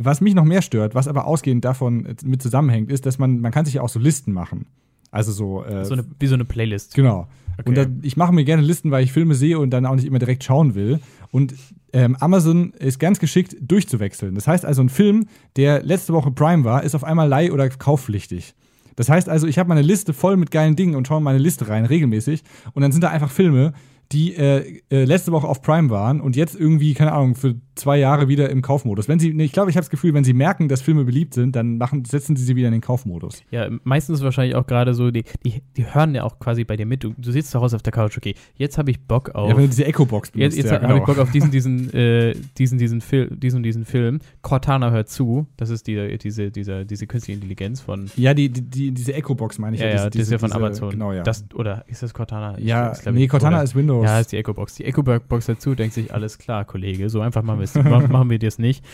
was 0.00 0.20
mich 0.20 0.34
noch 0.34 0.44
mehr 0.44 0.62
stört, 0.62 0.94
was 0.94 1.08
aber 1.08 1.26
ausgehend 1.26 1.64
davon 1.64 2.06
äh, 2.06 2.14
mit 2.24 2.40
zusammenhängt, 2.40 2.90
ist, 2.92 3.04
dass 3.04 3.18
man, 3.18 3.40
man 3.40 3.50
kann 3.50 3.64
sich 3.64 3.74
ja 3.74 3.82
auch 3.82 3.88
so 3.88 3.98
Listen 3.98 4.32
machen. 4.32 4.66
Also 5.10 5.32
so, 5.32 5.64
äh, 5.64 5.84
So 5.84 5.94
eine, 5.94 6.04
wie 6.18 6.26
so 6.26 6.34
eine 6.34 6.44
Playlist. 6.44 6.94
Genau. 6.94 7.28
Okay. 7.58 7.68
Und 7.68 7.74
da, 7.76 7.86
ich 8.02 8.16
mache 8.16 8.32
mir 8.32 8.44
gerne 8.44 8.62
Listen, 8.62 8.90
weil 8.90 9.02
ich 9.02 9.12
Filme 9.12 9.34
sehe 9.34 9.58
und 9.58 9.70
dann 9.70 9.86
auch 9.86 9.94
nicht 9.94 10.04
immer 10.04 10.18
direkt 10.18 10.44
schauen 10.44 10.74
will. 10.74 11.00
Und 11.30 11.54
ähm, 11.92 12.16
Amazon 12.16 12.72
ist 12.78 12.98
ganz 12.98 13.18
geschickt 13.18 13.56
durchzuwechseln. 13.60 14.34
Das 14.34 14.46
heißt 14.46 14.64
also, 14.66 14.82
ein 14.82 14.88
Film, 14.88 15.26
der 15.56 15.82
letzte 15.82 16.12
Woche 16.12 16.30
Prime 16.30 16.64
war, 16.64 16.82
ist 16.82 16.94
auf 16.94 17.04
einmal 17.04 17.28
leih- 17.28 17.52
oder 17.52 17.68
kaufpflichtig. 17.68 18.54
Das 18.96 19.08
heißt 19.08 19.28
also, 19.28 19.46
ich 19.46 19.58
habe 19.58 19.68
meine 19.68 19.82
Liste 19.82 20.12
voll 20.12 20.36
mit 20.36 20.50
geilen 20.50 20.76
Dingen 20.76 20.94
und 20.94 21.06
schaue 21.06 21.18
in 21.18 21.24
meine 21.24 21.38
Liste 21.38 21.68
rein, 21.68 21.84
regelmäßig. 21.84 22.42
Und 22.72 22.82
dann 22.82 22.92
sind 22.92 23.02
da 23.02 23.10
einfach 23.10 23.30
Filme, 23.30 23.72
die 24.12 24.34
äh, 24.34 24.80
äh, 24.90 25.04
letzte 25.04 25.32
Woche 25.32 25.48
auf 25.48 25.62
Prime 25.62 25.90
waren 25.90 26.20
und 26.20 26.36
jetzt 26.36 26.58
irgendwie, 26.58 26.94
keine 26.94 27.12
Ahnung, 27.12 27.34
für 27.34 27.56
zwei 27.76 27.98
Jahre 27.98 28.28
wieder 28.28 28.50
im 28.50 28.62
Kaufmodus. 28.62 29.08
Wenn 29.08 29.18
sie, 29.18 29.32
nee, 29.32 29.44
ich 29.44 29.52
glaube, 29.52 29.70
ich 29.70 29.76
habe 29.76 29.82
das 29.84 29.90
Gefühl, 29.90 30.12
wenn 30.14 30.24
sie 30.24 30.32
merken, 30.32 30.68
dass 30.68 30.82
Filme 30.82 31.04
beliebt 31.04 31.34
sind, 31.34 31.54
dann 31.54 31.78
machen, 31.78 32.04
setzen 32.04 32.34
sie 32.34 32.44
sie 32.44 32.56
wieder 32.56 32.68
in 32.68 32.72
den 32.72 32.80
Kaufmodus. 32.80 33.42
Ja, 33.50 33.68
meistens 33.84 34.22
wahrscheinlich 34.22 34.56
auch 34.56 34.66
gerade 34.66 34.94
so, 34.94 35.10
die, 35.10 35.24
die, 35.44 35.62
die 35.76 35.86
hören 35.94 36.14
ja 36.14 36.24
auch 36.24 36.38
quasi 36.38 36.64
bei 36.64 36.76
dir 36.76 36.86
mit. 36.86 37.04
Du, 37.04 37.14
du 37.16 37.30
sitzt 37.30 37.50
zu 37.50 37.60
Hause 37.60 37.76
auf 37.76 37.82
der 37.82 37.92
Couch, 37.92 38.16
okay, 38.16 38.34
jetzt 38.56 38.78
habe 38.78 38.90
ich 38.90 39.00
Bock 39.00 39.30
auf. 39.34 39.50
Ja, 39.50 39.56
wenn 39.56 39.64
du 39.64 39.68
diese 39.68 39.84
Echo-Box 39.84 40.28
Jetzt, 40.28 40.32
benutzt. 40.34 40.56
jetzt 40.56 40.66
ja, 40.66 40.72
habe 40.72 40.86
genau. 40.86 40.96
ich 40.98 41.04
Bock 41.04 41.18
auf 41.18 41.30
diesen, 41.30 41.50
diesen, 41.50 41.92
äh, 41.94 42.34
diesen, 42.58 42.78
diesen, 42.78 43.00
Fil 43.00 43.28
diesen, 43.30 43.62
diesen 43.62 43.84
Film. 43.84 44.18
Cortana 44.42 44.90
hört 44.90 45.08
zu. 45.08 45.46
Das 45.56 45.70
ist 45.70 45.86
die, 45.86 46.18
diese, 46.18 46.50
diese, 46.50 46.86
diese 46.86 47.06
künstliche 47.06 47.36
Intelligenz 47.36 47.80
von. 47.82 48.10
Ja, 48.16 48.32
die, 48.34 48.48
die, 48.48 48.62
die, 48.62 48.90
diese 48.92 49.12
Echo-Box 49.14 49.58
meine 49.58 49.76
ich. 49.76 49.82
Ja, 49.82 49.88
ja, 49.88 49.92
diese- 49.92 50.10
das 50.10 50.22
ist 50.22 50.30
ja 50.32 50.38
von 50.38 50.48
diese- 50.48 50.56
Amazon. 50.56 50.90
Genau, 50.90 51.12
ja. 51.12 51.22
Das, 51.22 51.44
oder 51.54 51.84
ist 51.88 52.02
das 52.02 52.14
Cortana? 52.14 52.56
Ich- 52.58 52.64
ja, 52.64 52.92
nee, 53.12 53.26
Cortana 53.28 53.56
oder? 53.56 53.64
ist 53.64 53.74
Windows. 53.76 54.04
Ja, 54.04 54.20
ist 54.20 54.32
die 54.32 54.36
Echo-Box. 54.38 54.76
Die 54.76 54.84
Echo-Box 54.84 55.46
dazu 55.46 55.74
denkt 55.74 55.94
sich, 55.94 56.12
alles 56.14 56.38
klar, 56.38 56.64
Kollege, 56.64 57.10
so 57.10 57.20
einfach 57.20 57.42
machen 57.42 57.58
wir 57.58 57.65
mach- 57.74 58.08
machen 58.08 58.30
wir 58.30 58.38
das 58.38 58.58
nicht. 58.58 58.84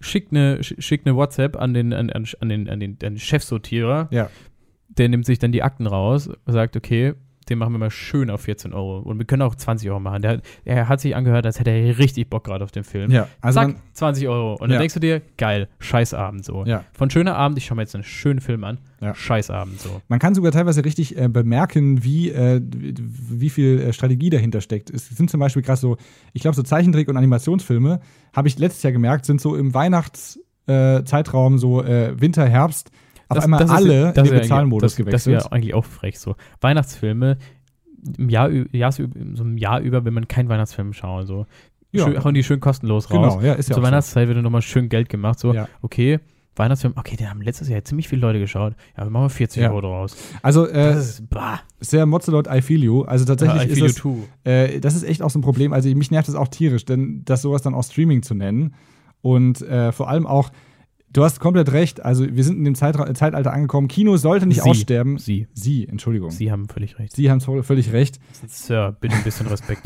Schickt 0.00 0.30
eine, 0.32 0.58
sch- 0.60 0.80
schickt 0.80 1.06
eine 1.06 1.16
WhatsApp 1.16 1.56
an 1.56 1.72
den, 1.74 1.92
an, 1.92 2.10
an, 2.10 2.26
an 2.40 2.48
den, 2.48 2.68
an 2.68 2.80
den, 2.80 2.92
an 2.92 2.98
den 2.98 3.18
Chefsortierer. 3.18 4.08
Ja. 4.10 4.28
Der 4.88 5.08
nimmt 5.08 5.26
sich 5.26 5.38
dann 5.38 5.52
die 5.52 5.62
Akten 5.62 5.86
raus, 5.86 6.30
sagt, 6.46 6.76
okay, 6.76 7.14
den 7.48 7.58
machen 7.58 7.72
wir 7.72 7.78
mal 7.78 7.90
schön 7.90 8.30
auf 8.30 8.40
14 8.42 8.72
Euro. 8.72 8.98
Und 8.98 9.18
wir 9.18 9.24
können 9.26 9.42
auch 9.42 9.54
20 9.54 9.88
Euro 9.90 10.00
machen. 10.00 10.22
Der, 10.22 10.40
er 10.64 10.88
hat 10.88 11.00
sich 11.00 11.14
angehört, 11.14 11.46
als 11.46 11.60
hätte 11.60 11.70
er 11.70 11.98
richtig 11.98 12.28
Bock 12.28 12.44
gerade 12.44 12.64
auf 12.64 12.72
den 12.72 12.84
Film. 12.84 13.10
ja, 13.10 13.28
also 13.40 13.60
Zack, 13.60 13.68
man, 13.68 13.76
20 13.92 14.28
Euro. 14.28 14.52
Und 14.54 14.62
dann 14.62 14.70
Ja. 14.72 14.78
denkst 14.78 14.94
du 14.94 15.00
dir, 15.00 15.22
geil, 15.36 15.68
Scheißabend 15.78 16.44
so. 16.44 16.64
ja. 16.66 16.84
Von 16.92 17.10
schöner 17.10 17.36
Abend, 17.36 17.58
ich 17.58 17.66
schaue 17.66 17.76
mir 17.76 17.82
jetzt 17.82 17.94
einen 17.94 18.04
schönen 18.04 18.40
Film 18.40 18.64
an. 18.64 18.78
Ja. 19.00 19.14
Scheißabend 19.14 19.78
so. 19.80 20.00
man 20.08 20.18
kann 20.18 20.34
sogar 20.34 20.52
teilweise 20.52 20.84
richtig 20.84 21.18
äh, 21.18 21.28
bemerken, 21.28 22.02
wie, 22.02 22.30
äh, 22.30 22.60
wie 22.62 23.50
viel 23.50 23.78
äh, 23.80 23.92
Strategie 23.92 24.30
dahinter 24.30 24.60
steckt. 24.60 24.90
Es 24.90 25.08
sind 25.08 25.30
zum 25.30 25.38
Beispiel 25.40 25.62
gerade 25.62 25.78
so, 25.80 25.96
ich 26.32 26.42
glaube, 26.42 26.56
so 26.56 26.62
Zeichentrick- 26.62 27.08
und 27.08 27.16
Animationsfilme, 27.16 28.00
habe 28.34 28.48
ich 28.48 28.58
letztes 28.58 28.82
Jahr 28.82 28.92
gemerkt, 28.92 29.24
sind 29.26 29.40
so 29.40 29.54
im 29.54 29.74
Weihnachtszeitraum, 29.74 31.00
äh, 31.00 31.04
Zeitraum, 31.04 31.58
so 31.58 31.82
äh, 31.82 32.20
Winter, 32.20 32.46
Herbst, 32.48 32.90
auf 33.28 33.38
einmal 33.44 33.62
ist- 33.64 33.70
alle 33.70 34.12
das 34.12 34.16
in 34.16 34.24
ist 34.24 34.30
den 34.30 34.34
ja 34.36 34.40
Bezahlmodus 34.42 34.82
das, 34.82 34.92
Das 34.96 35.06
gewechselt. 35.06 35.34
wäre 35.36 35.52
eigentlich 35.52 35.74
auch 35.74 35.84
frech 35.84 36.18
so. 36.18 36.36
Weihnachtsfilme 36.60 37.38
im 38.18 38.28
Jahr, 38.28 38.50
so 38.50 39.02
im 39.42 39.58
Jahr 39.58 39.80
über, 39.80 40.04
wenn 40.04 40.14
man 40.14 40.28
keinen 40.28 40.48
Weihnachtsfilm 40.48 40.92
schaut, 40.92 41.26
so. 41.26 41.46
Ja. 41.92 42.04
Schön, 42.04 42.24
hauen 42.24 42.34
die 42.34 42.42
schön 42.44 42.60
kostenlos 42.60 43.10
raus. 43.10 43.34
genau, 43.34 43.40
ja, 43.46 43.54
ist 43.54 43.68
ja 43.68 43.74
Zur 43.74 43.82
auch 43.82 43.86
so. 43.86 43.90
Weihnachtszeit 43.92 44.28
wird 44.28 44.36
dann 44.36 44.44
nochmal 44.44 44.62
schön 44.62 44.88
Geld 44.88 45.08
gemacht. 45.08 45.38
So, 45.38 45.54
Ja. 45.54 45.68
okay, 45.82 46.20
Weihnachtsfilm, 46.54 46.94
okay, 46.96 47.16
den 47.16 47.28
haben 47.30 47.40
letztes 47.42 47.68
Jahr 47.68 47.82
ziemlich 47.84 48.08
viele 48.08 48.20
Leute 48.22 48.38
geschaut. 48.38 48.74
Ja, 48.96 49.04
wir 49.04 49.10
machen 49.10 49.30
40 49.30 49.62
Ja. 49.62 49.70
Euro 49.70 49.80
draus. 49.82 50.16
Also, 50.42 50.66
äh, 50.66 50.72
Das 50.72 50.96
ist, 51.20 51.28
bah. 51.30 51.60
sehr 51.80 52.04
Mozzelot, 52.06 52.48
I 52.50 52.60
feel 52.62 52.82
you. 52.82 53.02
Also 53.02 53.24
tatsächlich 53.24 53.62
I 53.78 53.82
ist 53.84 54.02
das. 54.04 54.04
Äh, 54.44 54.80
das 54.80 54.94
ist 54.94 55.02
echt 55.04 55.22
auch 55.22 55.30
so 55.30 55.38
ein 55.38 55.42
Problem. 55.42 55.72
Also 55.72 55.88
mich 55.94 56.10
nervt 56.10 56.28
das 56.28 56.34
auch 56.34 56.48
tierisch, 56.48 56.84
denn 56.84 57.22
das 57.24 57.42
sowas 57.42 57.62
dann 57.62 57.74
auch 57.74 57.84
Streaming 57.84 58.22
zu 58.22 58.34
nennen. 58.34 58.74
Und 59.22 59.62
äh, 59.62 59.92
vor 59.92 60.08
allem 60.08 60.26
auch, 60.26 60.50
du 61.16 61.24
hast 61.24 61.40
komplett 61.40 61.72
recht, 61.72 62.04
also 62.04 62.26
wir 62.28 62.44
sind 62.44 62.58
in 62.58 62.64
dem 62.64 62.74
Zeitra 62.74 63.12
Zeitalter 63.14 63.52
angekommen, 63.52 63.88
Kino 63.88 64.16
sollte 64.16 64.46
nicht 64.46 64.62
Sie. 64.62 64.68
aussterben. 64.70 65.18
Sie. 65.18 65.46
Sie, 65.54 65.86
Entschuldigung. 65.88 66.30
Sie, 66.30 66.36
Sie 66.38 66.52
haben 66.52 66.68
völlig 66.68 66.98
recht. 66.98 67.14
haben 67.30 67.40
voll- 67.40 67.62
völlig 67.62 67.92
recht. 67.92 68.18
Sir, 68.46 68.96
bitte 69.00 69.14
ein 69.16 69.24
bisschen 69.24 69.46
Respekt. 69.46 69.82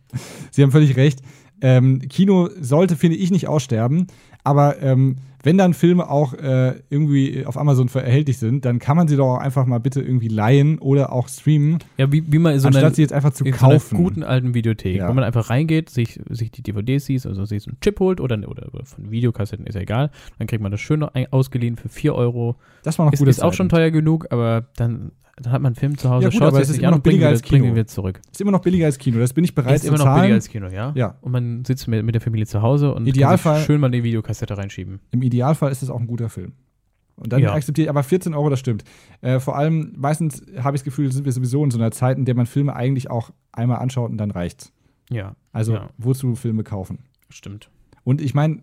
Sie 0.50 0.62
haben 0.62 0.70
völlig 0.72 0.96
recht. 0.96 1.20
Ähm, 1.62 2.00
Kino 2.08 2.48
sollte, 2.58 2.96
finde 2.96 3.16
ich, 3.18 3.30
nicht 3.30 3.46
aussterben. 3.46 4.06
Aber 4.44 4.80
ähm, 4.82 5.16
wenn 5.42 5.56
dann 5.56 5.72
Filme 5.72 6.10
auch 6.10 6.34
äh, 6.34 6.74
irgendwie 6.90 7.46
auf 7.46 7.56
Amazon 7.56 7.88
erhältlich 7.88 8.36
sind, 8.38 8.64
dann 8.66 8.78
kann 8.78 8.96
man 8.96 9.08
sie 9.08 9.16
doch 9.16 9.36
auch 9.36 9.38
einfach 9.38 9.64
mal 9.64 9.80
bitte 9.80 10.02
irgendwie 10.02 10.28
leihen 10.28 10.78
oder 10.78 11.12
auch 11.12 11.28
streamen, 11.28 11.78
ja, 11.96 12.12
wie, 12.12 12.30
wie 12.30 12.38
man 12.38 12.58
so 12.58 12.68
anstatt 12.68 12.84
eine, 12.84 12.94
sie 12.94 13.00
jetzt 13.02 13.12
einfach 13.14 13.32
zu 13.32 13.44
in 13.44 13.54
so 13.54 13.64
einer 13.64 13.74
kaufen. 13.76 13.96
guten 13.96 14.22
alten 14.22 14.52
Videothek, 14.54 14.96
Ja. 14.96 15.08
wo 15.08 15.14
man 15.14 15.24
einfach 15.24 15.48
reingeht, 15.48 15.88
sich, 15.88 16.20
sich 16.28 16.50
die 16.50 16.62
DVDs 16.62 17.06
sieht, 17.06 17.24
also 17.24 17.44
sich 17.46 17.62
so 17.62 17.70
einen 17.70 17.80
Chip 17.80 18.00
holt 18.00 18.20
oder, 18.20 18.36
oder 18.48 18.68
von 18.84 19.10
Videokassetten, 19.10 19.66
ist 19.66 19.76
ja 19.76 19.80
egal. 19.80 20.10
Dann 20.38 20.46
kriegt 20.46 20.62
man 20.62 20.72
das 20.72 20.80
schön 20.80 21.00
noch 21.00 21.12
ausgeliehen 21.30 21.76
für 21.76 21.88
4 21.88 22.14
Euro. 22.14 22.56
das 22.82 22.98
war 22.98 23.06
noch 23.06 23.12
Ist, 23.14 23.20
gute 23.20 23.30
ist 23.30 23.42
auch 23.42 23.54
schon 23.54 23.70
teuer 23.70 23.90
genug, 23.90 24.26
aber 24.30 24.66
dann, 24.76 25.12
dann 25.42 25.52
hat 25.52 25.62
man 25.62 25.70
einen 25.70 25.76
Film 25.76 25.96
zu 25.98 26.08
Hause, 26.10 26.24
Ja, 26.24 26.28
gut, 26.30 26.38
schaut 26.38 26.48
aber 26.48 26.56
sich 26.56 26.62
es 26.64 26.68
ist 26.70 26.76
nicht 26.76 26.82
immer 26.84 26.96
an 26.96 27.04
wieder- 27.04 27.28
bringt 27.30 27.42
ihn 27.42 27.62
Kino. 27.62 27.74
wieder 27.74 27.86
zurück. 27.86 28.20
Ist 28.30 28.40
immer 28.40 28.50
noch 28.50 28.60
billiger 28.62 28.86
als 28.86 28.98
Kino. 28.98 29.18
Das 29.18 29.32
bin 29.32 29.44
ich 29.44 29.54
bereit 29.54 29.76
Ist 29.76 29.84
immer 29.84 29.96
zu 29.96 30.04
noch 30.04 30.10
billiger 30.14 30.22
zahlen. 30.22 30.34
als 30.34 30.48
Kino, 30.48 30.68
ja? 30.68 30.92
Ja. 30.94 31.18
Und 31.20 31.32
man 31.32 31.64
sitzt 31.64 31.88
mit, 31.88 32.04
mit 32.04 32.14
der 32.14 32.22
Familie 32.22 32.46
zu 32.46 32.62
Hause 32.62 32.94
und 32.94 33.06
Idealfall- 33.06 33.56
kann 33.56 33.64
schön 33.64 33.80
mal 33.80 33.86
eine 33.88 34.02
Videokassette 34.02 34.56
reinschieben. 34.56 35.00
Im 35.10 35.22
Idealfall 35.22 35.70
ist 35.72 35.82
es 35.82 35.90
auch 35.90 36.00
ein 36.00 36.06
guter 36.06 36.28
Film. 36.28 36.52
Und 37.16 37.32
dann 37.34 37.40
Ja. 37.42 37.52
akzeptiere 37.52 37.84
ich, 37.84 37.90
aber 37.90 38.02
14 38.02 38.32
Euro, 38.34 38.48
das 38.48 38.60
stimmt. 38.60 38.82
Äh, 39.20 39.40
vor 39.40 39.56
allem, 39.56 39.92
meistens 39.96 40.40
habe 40.58 40.76
ich 40.76 40.80
das 40.80 40.84
Gefühl, 40.84 41.12
sind 41.12 41.26
wir 41.26 41.32
sowieso 41.32 41.62
in 41.64 41.70
so 41.70 41.78
einer 41.78 41.90
Zeit, 41.90 42.16
in 42.16 42.24
der 42.24 42.34
man 42.34 42.46
Filme 42.46 42.74
eigentlich 42.74 43.10
auch 43.10 43.30
einmal 43.52 43.78
anschaut 43.78 44.10
und 44.10 44.16
dann 44.16 44.30
reicht's. 44.30 44.72
Ja, 45.10 45.34
Also, 45.52 45.74
Ja. 45.74 45.90
wozu 45.98 46.34
Filme 46.34 46.62
kaufen? 46.64 47.00
stimmt. 47.28 47.68
Und 48.04 48.20
ich 48.22 48.32
meine, 48.34 48.62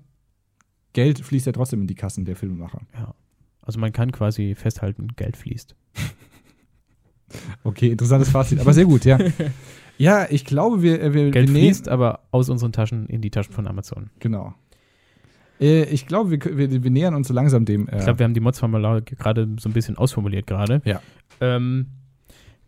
Geld 0.93 1.19
fließt 1.19 1.45
ja 1.45 1.51
trotzdem 1.51 1.81
in 1.81 1.87
die 1.87 1.93
Kassen 1.95 2.25
der 2.25 2.35
Filmemacher. 2.35 2.81
Ja. 2.95 3.13
Also 3.61 3.79
man 3.79 3.91
kann 3.91 4.11
quasi 4.11 4.55
festhalten, 4.55 5.09
Geld 5.17 5.37
fließt. 5.37 5.75
Okay, 7.63 7.87
interessantes 7.89 8.29
Fazit, 8.29 8.59
aber 8.59 8.73
sehr 8.73 8.85
gut, 8.85 9.05
ja. 9.05 9.17
Ja, 9.99 10.27
ich 10.29 10.45
glaube, 10.45 10.83
wir, 10.83 11.01
äh, 11.01 11.11
wir, 11.15 11.31
Geld 11.31 11.49
wir 11.49 11.55
fließt 11.55 11.89
aber 11.89 12.19
aus 12.29 12.49
unseren 12.49 12.71
Taschen 12.71 13.07
in 13.07 13.19
die 13.21 13.31
Taschen 13.31 13.51
von 13.51 13.65
Amazon. 13.65 14.11
Genau. 14.19 14.53
Äh, 15.59 15.85
ich 15.85 16.05
glaube, 16.05 16.29
wir, 16.29 16.57
wir, 16.57 16.83
wir 16.83 16.91
nähern 16.91 17.15
uns 17.15 17.27
so 17.27 17.33
langsam 17.33 17.65
dem. 17.65 17.87
Äh, 17.87 17.97
Ich 17.97 18.03
glaube, 18.03 18.19
wir 18.19 18.23
haben 18.25 18.35
die 18.35 18.39
Mods-Formulare 18.39 19.01
gerade 19.01 19.47
so 19.59 19.67
ein 19.69 19.73
bisschen 19.73 19.97
ausformuliert 19.97 20.45
gerade. 20.45 20.83
Ja. 20.85 21.01
Ähm, 21.41 21.87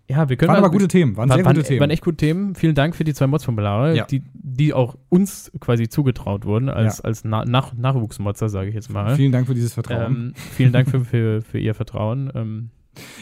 Ja, 0.08 0.28
wir 0.28 0.38
können 0.38 0.48
Waren 0.50 0.62
mal- 0.62 0.66
aber 0.66 0.72
gute 0.72 0.88
Themen, 0.88 1.16
waren, 1.18 1.30
War- 1.30 1.36
sehr 1.38 1.46
waren, 1.46 1.56
gute 1.56 1.68
Themen. 1.68 1.82
waren 1.82 1.92
echt 1.92 2.04
gute 2.04 2.18
Themen. 2.18 2.56
Vielen 2.56 2.74
Dank 2.74 2.96
für 2.96 3.04
die 3.04 3.14
zwei 3.14 3.28
Mods-Formulare, 3.28 3.96
Ja. 3.96 4.06
die, 4.06 4.24
die 4.34 4.74
auch 4.74 4.98
uns 5.10 5.52
quasi 5.60 5.88
zugetraut 5.88 6.46
wurden, 6.46 6.68
als, 6.68 6.98
Ja. 6.98 7.04
als 7.04 7.24
Na 7.26 7.46
Nach 7.46 7.74
Nachwuchsmodzer, 7.76 8.50
sage 8.50 8.70
ich 8.70 8.74
jetzt 8.74 8.90
mal. 8.90 9.16
Vielen 9.16 9.32
Dank 9.32 9.46
für 9.46 9.54
dieses 9.54 9.76
Vertrauen. 9.76 10.16
ähm, 10.16 10.34
vielen 10.56 10.74
Dank 10.74 10.90
für, 10.90 11.06
für, 11.06 11.44
für 11.44 11.60
Ihr 11.60 11.76
Vertrauen. 11.76 12.32
Ähm, 12.34 12.70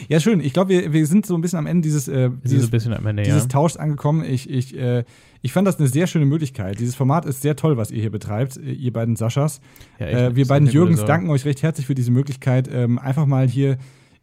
ja, 0.08 0.20
schön. 0.20 0.40
Ich 0.40 0.52
glaube, 0.52 0.70
wir, 0.70 0.92
wir 0.92 1.06
sind 1.06 1.26
so 1.26 1.34
ein 1.34 1.40
bisschen 1.40 1.58
am 1.58 1.66
Ende 1.66 1.82
dieses, 1.82 2.08
äh, 2.08 2.30
so 2.42 2.56
dieses 2.56 2.86
am 2.86 3.06
Ende, 3.06 3.22
dieses 3.22 3.42
ja. 3.42 3.48
Tauschs 3.48 3.76
angekommen. 3.76 4.24
Ich, 4.24 4.48
ich, 4.48 4.76
äh, 4.76 5.04
ich 5.42 5.52
fand 5.52 5.66
das 5.66 5.78
eine 5.78 5.88
sehr 5.88 6.06
schöne 6.06 6.26
Möglichkeit. 6.26 6.80
Dieses 6.80 6.94
Format 6.94 7.24
ist 7.24 7.42
sehr 7.42 7.56
toll, 7.56 7.76
was 7.76 7.90
ihr 7.90 8.00
hier 8.00 8.10
betreibt, 8.10 8.56
äh, 8.56 8.72
ihr 8.72 8.92
beiden 8.92 9.16
Saschas. 9.16 9.60
ja 9.98 10.06
echt, 10.06 10.16
Äh, 10.16 10.36
wir 10.36 10.46
beiden 10.46 10.68
Jürgens 10.68 11.04
danken 11.04 11.30
euch 11.30 11.44
recht 11.44 11.62
herzlich 11.62 11.86
für 11.86 11.94
diese 11.94 12.10
Möglichkeit, 12.10 12.68
ähm, 12.72 12.98
einfach 12.98 13.26
mal 13.26 13.48
hier 13.48 13.78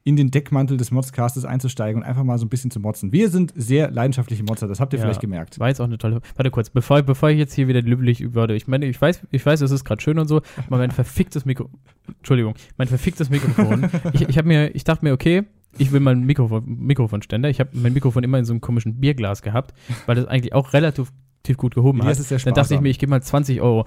in 0.06 0.16
den 0.16 0.30
Deckmantel 0.30 0.78
des 0.78 0.92
Modscastes 0.92 1.46
einzusteigen 1.46 2.02
und 2.02 2.08
einfach 2.08 2.24
mal 2.24 2.38
so 2.38 2.46
ein 2.46 2.50
bisschen 2.50 2.70
zu 2.70 2.80
motzen. 2.80 3.12
Wir 3.12 3.30
sind 3.32 3.52
sehr 3.56 3.90
leidenschaftliche 3.90 4.44
Motzer, 4.44 4.68
das 4.68 4.80
habt 4.80 4.94
ihr 4.94 5.00
Ja. 5.00 5.06
vielleicht 5.06 5.20
gemerkt. 5.20 5.60
War 5.60 5.68
jetzt 5.68 5.82
auch 5.82 5.86
eine 5.86 5.98
tolle. 5.98 6.22
Warte 6.36 6.52
kurz, 6.52 6.70
bevor, 6.70 7.02
bevor 7.02 7.32
ich 7.32 7.40
jetzt 7.40 7.54
hier 7.56 7.68
wieder 7.68 7.82
löblich 7.82 8.36
würde. 8.36 8.56
Ich 8.56 8.68
meine, 8.68 8.86
ich 8.86 9.02
weiß, 9.02 9.22
ich 9.32 9.44
weiß, 9.44 9.62
es 9.62 9.72
ist 9.72 9.84
gerade 9.84 10.02
schön 10.04 10.20
und 10.20 10.28
so, 10.28 10.42
aber 10.68 10.78
mein 10.78 10.92
verficktes 10.92 11.46
Mikro. 11.46 11.72
Entschuldigung, 12.20 12.54
mein 12.78 12.88
verficktes 12.88 13.32
Mikrofon. 13.32 13.90
ich, 14.14 14.30
ich 14.30 14.38
habe 14.38 14.48
mir, 14.48 14.76
ich 14.76 14.84
dachte 14.84 15.04
mir, 15.04 15.12
okay, 15.12 15.44
ich 15.80 15.92
will 15.92 16.00
mal 16.02 16.12
einen 16.12 16.26
Mikrofon, 16.28 16.64
Mikrofonständer. 16.68 17.50
Ich 17.50 17.60
habe 17.60 17.72
mein 17.74 17.94
Mikrofon 17.94 18.24
immer 18.24 18.38
in 18.38 18.46
so 18.46 18.54
einem 18.54 18.62
komischen 18.62 19.00
Bierglas 19.00 19.42
gehabt, 19.42 19.74
weil 20.06 20.16
das 20.16 20.26
eigentlich 20.26 20.54
auch 20.54 20.74
relativ 20.74 21.12
gut 21.58 21.76
gehoben 21.76 22.04
hat. 22.04 22.18
Dann 22.46 22.54
dachte 22.56 22.74
ich 22.74 22.82
mir, 22.82 22.90
ich 22.90 22.98
gebe 23.00 23.10
mal 23.10 23.22
20 23.22 23.62
Euro 23.62 23.86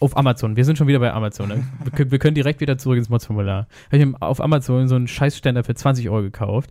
auf 0.00 0.16
Amazon. 0.16 0.56
Wir 0.56 0.64
sind 0.64 0.76
schon 0.78 0.86
wieder 0.88 0.98
bei 0.98 1.12
Amazon. 1.12 1.48
Ne? 1.48 1.62
Wir, 1.84 1.92
können, 1.92 2.10
wir 2.10 2.18
können 2.18 2.34
direkt 2.34 2.60
wieder 2.60 2.78
zurück 2.78 2.98
ins 2.98 3.08
Mods-Formular. 3.08 3.66
Habe 3.92 3.96
ich 3.98 4.06
auf 4.20 4.40
Amazon 4.40 4.88
so 4.88 4.96
einen 4.96 5.06
Scheißständer 5.08 5.62
für 5.64 5.74
20 5.74 6.08
Euro 6.10 6.22
gekauft. 6.22 6.70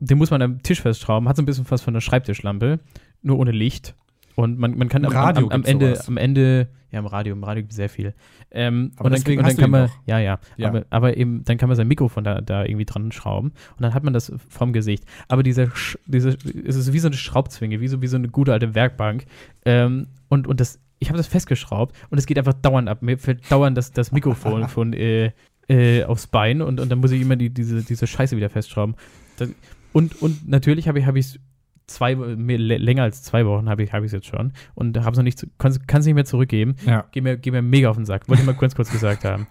Den 0.00 0.18
muss 0.18 0.30
man 0.30 0.42
am 0.42 0.62
Tisch 0.62 0.82
festschrauben. 0.82 1.28
Hat 1.28 1.36
so 1.36 1.42
ein 1.42 1.46
bisschen 1.46 1.64
was 1.70 1.82
von 1.82 1.94
einer 1.94 2.00
Schreibtischlampe, 2.00 2.80
nur 3.22 3.38
ohne 3.38 3.50
Licht. 3.52 3.94
Und 4.34 4.58
man, 4.58 4.76
man 4.76 4.88
kann 4.90 5.02
Im 5.04 5.10
am, 5.10 5.16
Radio 5.16 5.46
am, 5.46 5.52
am 5.52 5.64
Ende, 5.64 5.94
sowas. 5.94 6.08
am 6.08 6.18
Ende, 6.18 6.68
ja, 6.90 6.98
im 6.98 7.06
Radio, 7.06 7.32
im 7.34 7.42
Radio 7.42 7.62
gibt 7.62 7.72
es 7.72 7.76
sehr 7.76 7.88
viel. 7.88 8.12
Ähm, 8.50 8.92
Aber 8.96 9.06
und 9.06 9.12
dann, 9.12 9.20
deswegen 9.22 9.40
und 9.40 9.48
dann 9.48 9.56
kann 9.56 9.70
man, 9.70 9.88
ja, 10.04 10.18
ja, 10.18 10.38
Ja. 10.58 10.68
Aber, 10.68 10.84
aber 10.90 11.16
eben, 11.16 11.42
dann 11.44 11.56
kann 11.56 11.68
man 11.70 11.76
sein 11.76 11.88
Mikrofon 11.88 12.22
da, 12.24 12.42
da 12.42 12.64
irgendwie 12.66 12.84
dran 12.84 13.10
schrauben 13.12 13.48
und 13.76 13.82
dann 13.82 13.94
hat 13.94 14.04
man 14.04 14.12
das 14.12 14.30
vom 14.50 14.74
Gesicht. 14.74 15.04
Aber 15.28 15.42
diese, 15.42 15.64
Sch- 15.68 15.96
diese 16.06 16.36
es 16.66 16.76
ist 16.76 16.92
wie 16.92 16.98
so 16.98 17.08
eine 17.08 17.16
Schraubzwinge, 17.16 17.80
wie 17.80 17.88
so, 17.88 18.02
wie 18.02 18.06
so 18.08 18.16
eine 18.16 18.28
gute 18.28 18.52
alte 18.52 18.74
Werkbank. 18.74 19.24
Ähm, 19.64 20.08
und, 20.28 20.46
und 20.46 20.60
das, 20.60 20.78
ich 20.98 21.08
habe 21.08 21.16
das 21.18 21.26
festgeschraubt 21.26 21.94
und 22.10 22.18
es 22.18 22.26
geht 22.26 22.38
einfach 22.38 22.54
dauernd 22.54 22.88
ab. 22.88 23.02
Mir 23.02 23.18
fällt 23.18 23.50
dauernd 23.50 23.76
das, 23.76 23.92
das 23.92 24.12
Mikrofon 24.12 24.68
von, 24.68 24.92
äh, 24.92 25.32
äh, 25.68 26.04
aufs 26.04 26.26
Bein 26.26 26.62
und, 26.62 26.80
und 26.80 26.90
dann 26.90 26.98
muss 27.00 27.10
ich 27.10 27.20
immer 27.20 27.36
die, 27.36 27.50
diese, 27.50 27.82
diese 27.82 28.06
Scheiße 28.06 28.36
wieder 28.36 28.50
festschrauben. 28.50 28.94
Das, 29.36 29.50
und, 29.92 30.20
und 30.22 30.48
natürlich 30.48 30.88
habe 30.88 30.98
ich 31.00 31.06
es 31.26 31.38
zwei 31.86 32.14
mehr, 32.16 32.58
lä- 32.58 32.78
länger 32.78 33.02
als 33.04 33.22
zwei 33.22 33.46
Wochen 33.46 33.68
habe 33.68 33.82
ich 33.84 33.92
es 33.92 34.12
jetzt 34.12 34.26
schon 34.26 34.52
und 34.74 34.96
habe 34.98 35.10
es 35.10 35.16
noch 35.16 35.24
nicht 35.24 35.46
kann 35.58 35.70
es 35.72 36.06
nicht 36.06 36.14
mehr 36.14 36.24
zurückgeben. 36.24 36.76
Ja. 36.86 37.04
Geh 37.12 37.20
mir, 37.20 37.36
geh 37.36 37.50
mir 37.50 37.62
mega 37.62 37.88
auf 37.90 37.96
den 37.96 38.04
Sack. 38.06 38.28
Wollte 38.28 38.42
ich 38.42 38.46
mal 38.46 38.54
kurz 38.54 38.74
kurz 38.74 38.90
gesagt 38.90 39.24
haben. 39.24 39.46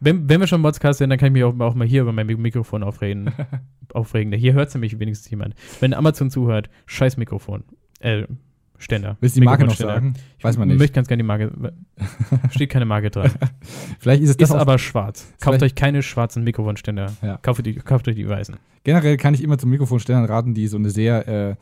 Wenn, 0.00 0.28
wenn 0.28 0.40
wir 0.40 0.46
schon 0.46 0.60
Modscast 0.60 0.98
sind, 0.98 1.08
dann 1.10 1.18
kann 1.18 1.28
ich 1.28 1.32
mich 1.32 1.44
auch, 1.44 1.58
auch 1.58 1.74
mal 1.74 1.86
hier 1.86 2.02
über 2.02 2.12
mein 2.12 2.26
Mik- 2.26 2.38
Mikrofon 2.38 2.82
aufreden. 2.82 3.32
aufregen. 3.94 4.32
Hier 4.32 4.52
hört 4.52 4.72
nämlich 4.74 4.98
wenigstens 4.98 5.30
jemand. 5.30 5.54
Wenn 5.80 5.94
Amazon 5.94 6.30
zuhört, 6.30 6.68
scheiß 6.86 7.16
Mikrofon. 7.16 7.64
Äh, 8.00 8.24
Ständer. 8.78 9.16
Willst 9.20 9.36
du 9.36 9.40
die 9.40 9.44
Marke 9.44 9.64
noch 9.64 9.74
sagen? 9.74 10.14
Weiß 10.42 10.56
man 10.56 10.68
nicht. 10.68 10.76
Ich 10.76 10.80
möchte 10.80 10.94
ganz 10.94 11.08
gerne 11.08 11.22
die 11.22 11.26
Marke. 11.26 11.72
Steht 12.50 12.70
keine 12.70 12.84
Marke 12.84 13.10
dran. 13.10 13.30
Vielleicht 13.98 14.22
ist 14.22 14.30
es 14.30 14.36
das 14.36 14.50
Ist 14.50 14.56
aber 14.56 14.78
schwarz. 14.78 15.32
Kauft 15.40 15.62
euch 15.62 15.74
keine 15.74 16.02
schwarzen 16.02 16.44
Mikrofonständer. 16.44 17.12
Ja. 17.22 17.38
Kauft, 17.38 17.64
die, 17.64 17.74
kauft 17.74 18.08
euch 18.08 18.16
die 18.16 18.28
weißen. 18.28 18.56
Generell 18.84 19.16
kann 19.16 19.34
ich 19.34 19.42
immer 19.42 19.58
zu 19.58 19.66
Mikrofonständern 19.66 20.26
raten, 20.26 20.54
die 20.54 20.68
so 20.68 20.76
eine 20.76 20.90
sehr, 20.90 21.56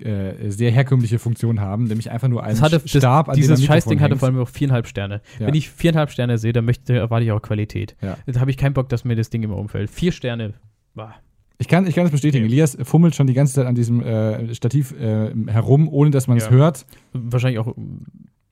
äh, 0.00 0.04
äh, 0.08 0.50
sehr 0.50 0.70
herkömmliche 0.70 1.18
Funktion 1.18 1.60
haben, 1.60 1.84
nämlich 1.84 2.10
einfach 2.10 2.28
nur 2.28 2.42
einen 2.42 2.60
hatte, 2.60 2.80
Stab, 2.86 3.26
das, 3.26 3.34
an 3.34 3.40
dieses 3.40 3.64
Scheißding 3.64 4.00
hatte 4.00 4.16
vor 4.16 4.28
allem 4.28 4.38
auch 4.38 4.48
viereinhalb 4.48 4.86
Sterne. 4.86 5.20
Ja. 5.38 5.46
Wenn 5.46 5.54
ich 5.54 5.70
viereinhalb 5.70 6.10
Sterne 6.10 6.38
sehe, 6.38 6.52
dann 6.52 6.64
möchte, 6.64 6.94
erwarte 6.94 7.24
ich 7.24 7.32
auch 7.32 7.42
Qualität. 7.42 7.96
Ja. 8.00 8.16
Da 8.26 8.40
habe 8.40 8.50
ich 8.50 8.56
keinen 8.56 8.72
Bock, 8.72 8.88
dass 8.88 9.04
mir 9.04 9.16
das 9.16 9.30
Ding 9.30 9.42
immer 9.42 9.56
umfällt. 9.56 9.90
Vier 9.90 10.12
Sterne. 10.12 10.54
Bah. 10.94 11.14
Ich 11.58 11.68
kann, 11.68 11.86
ich 11.86 11.94
kann 11.94 12.04
das 12.04 12.10
bestätigen. 12.10 12.44
Okay. 12.44 12.52
Elias 12.52 12.76
fummelt 12.82 13.14
schon 13.14 13.26
die 13.26 13.34
ganze 13.34 13.54
Zeit 13.54 13.66
an 13.66 13.74
diesem 13.74 14.02
äh, 14.02 14.54
Stativ 14.54 14.92
äh, 14.98 15.30
herum, 15.46 15.88
ohne 15.88 16.10
dass 16.10 16.26
man 16.26 16.38
es 16.38 16.44
Ja. 16.46 16.50
hört. 16.50 16.86
Wahrscheinlich 17.12 17.58
auch, 17.60 17.74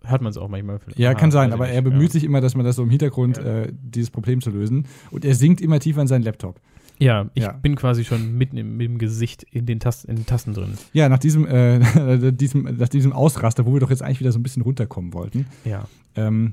hört 0.05 0.22
man 0.22 0.30
es 0.30 0.36
auch 0.36 0.48
manchmal. 0.48 0.78
Ja, 0.96 1.11
Ah, 1.11 1.14
kann 1.14 1.30
sein, 1.30 1.53
aber 1.53 1.68
er 1.68 1.82
bemüht 1.82 2.09
ja. 2.09 2.12
sich 2.12 2.24
immer, 2.24 2.40
dass 2.40 2.55
man 2.55 2.64
das 2.64 2.76
so 2.76 2.82
im 2.82 2.90
Hintergrund, 2.90 3.36
Ja. 3.38 3.62
äh, 3.62 3.72
dieses 3.72 4.11
Problem 4.11 4.40
zu 4.40 4.51
lösen. 4.51 4.86
Und 5.11 5.24
er 5.24 5.34
sinkt 5.34 5.61
immer 5.61 5.80
tiefer 5.80 6.01
in 6.03 6.07
seinen 6.09 6.22
Laptop. 6.22 6.61
Ja, 6.98 7.30
ich 7.34 7.42
Ja. 7.44 7.53
bin 7.53 7.76
quasi 7.76 8.05
schon 8.05 8.36
mitten 8.36 8.59
im, 8.59 8.76
mit 8.76 8.86
dem 8.86 8.98
Gesicht 8.98 9.44
in 9.51 9.64
den, 9.66 9.80
Tasten, 9.80 10.11
in 10.11 10.16
den 10.16 10.26
Tasten 10.26 10.53
drin. 10.53 10.74
Ja, 10.92 11.09
nach 11.09 11.18
diesem, 11.18 11.46
äh, 11.46 11.80
diesem, 12.32 12.76
nach 12.76 12.88
diesem 12.90 13.12
Ausraster, 13.12 13.64
wo 13.66 13.72
wir 13.72 13.80
doch 13.80 13.90
jetzt 13.90 14.03
eigentlich 14.03 14.20
wieder 14.20 14.32
so 14.32 14.38
ein 14.38 14.42
bisschen 14.42 14.62
runterkommen 14.62 15.14
wollten, 15.14 15.46
Ja. 15.64 15.86
ähm, 16.14 16.53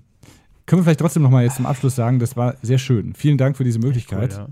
können 0.65 0.79
wir 0.79 0.83
vielleicht 0.85 1.01
trotzdem 1.01 1.23
noch 1.23 1.29
mal 1.29 1.43
jetzt 1.43 1.57
zum 1.57 1.65
Abschluss 1.65 1.95
sagen, 1.95 2.19
das 2.19 2.35
war 2.37 2.55
sehr 2.61 2.77
schön. 2.77 3.13
Vielen 3.13 3.37
Dank 3.37 3.57
für 3.57 3.63
diese 3.65 3.79
Möglichkeit. 3.79 4.37
Cool. 4.37 4.47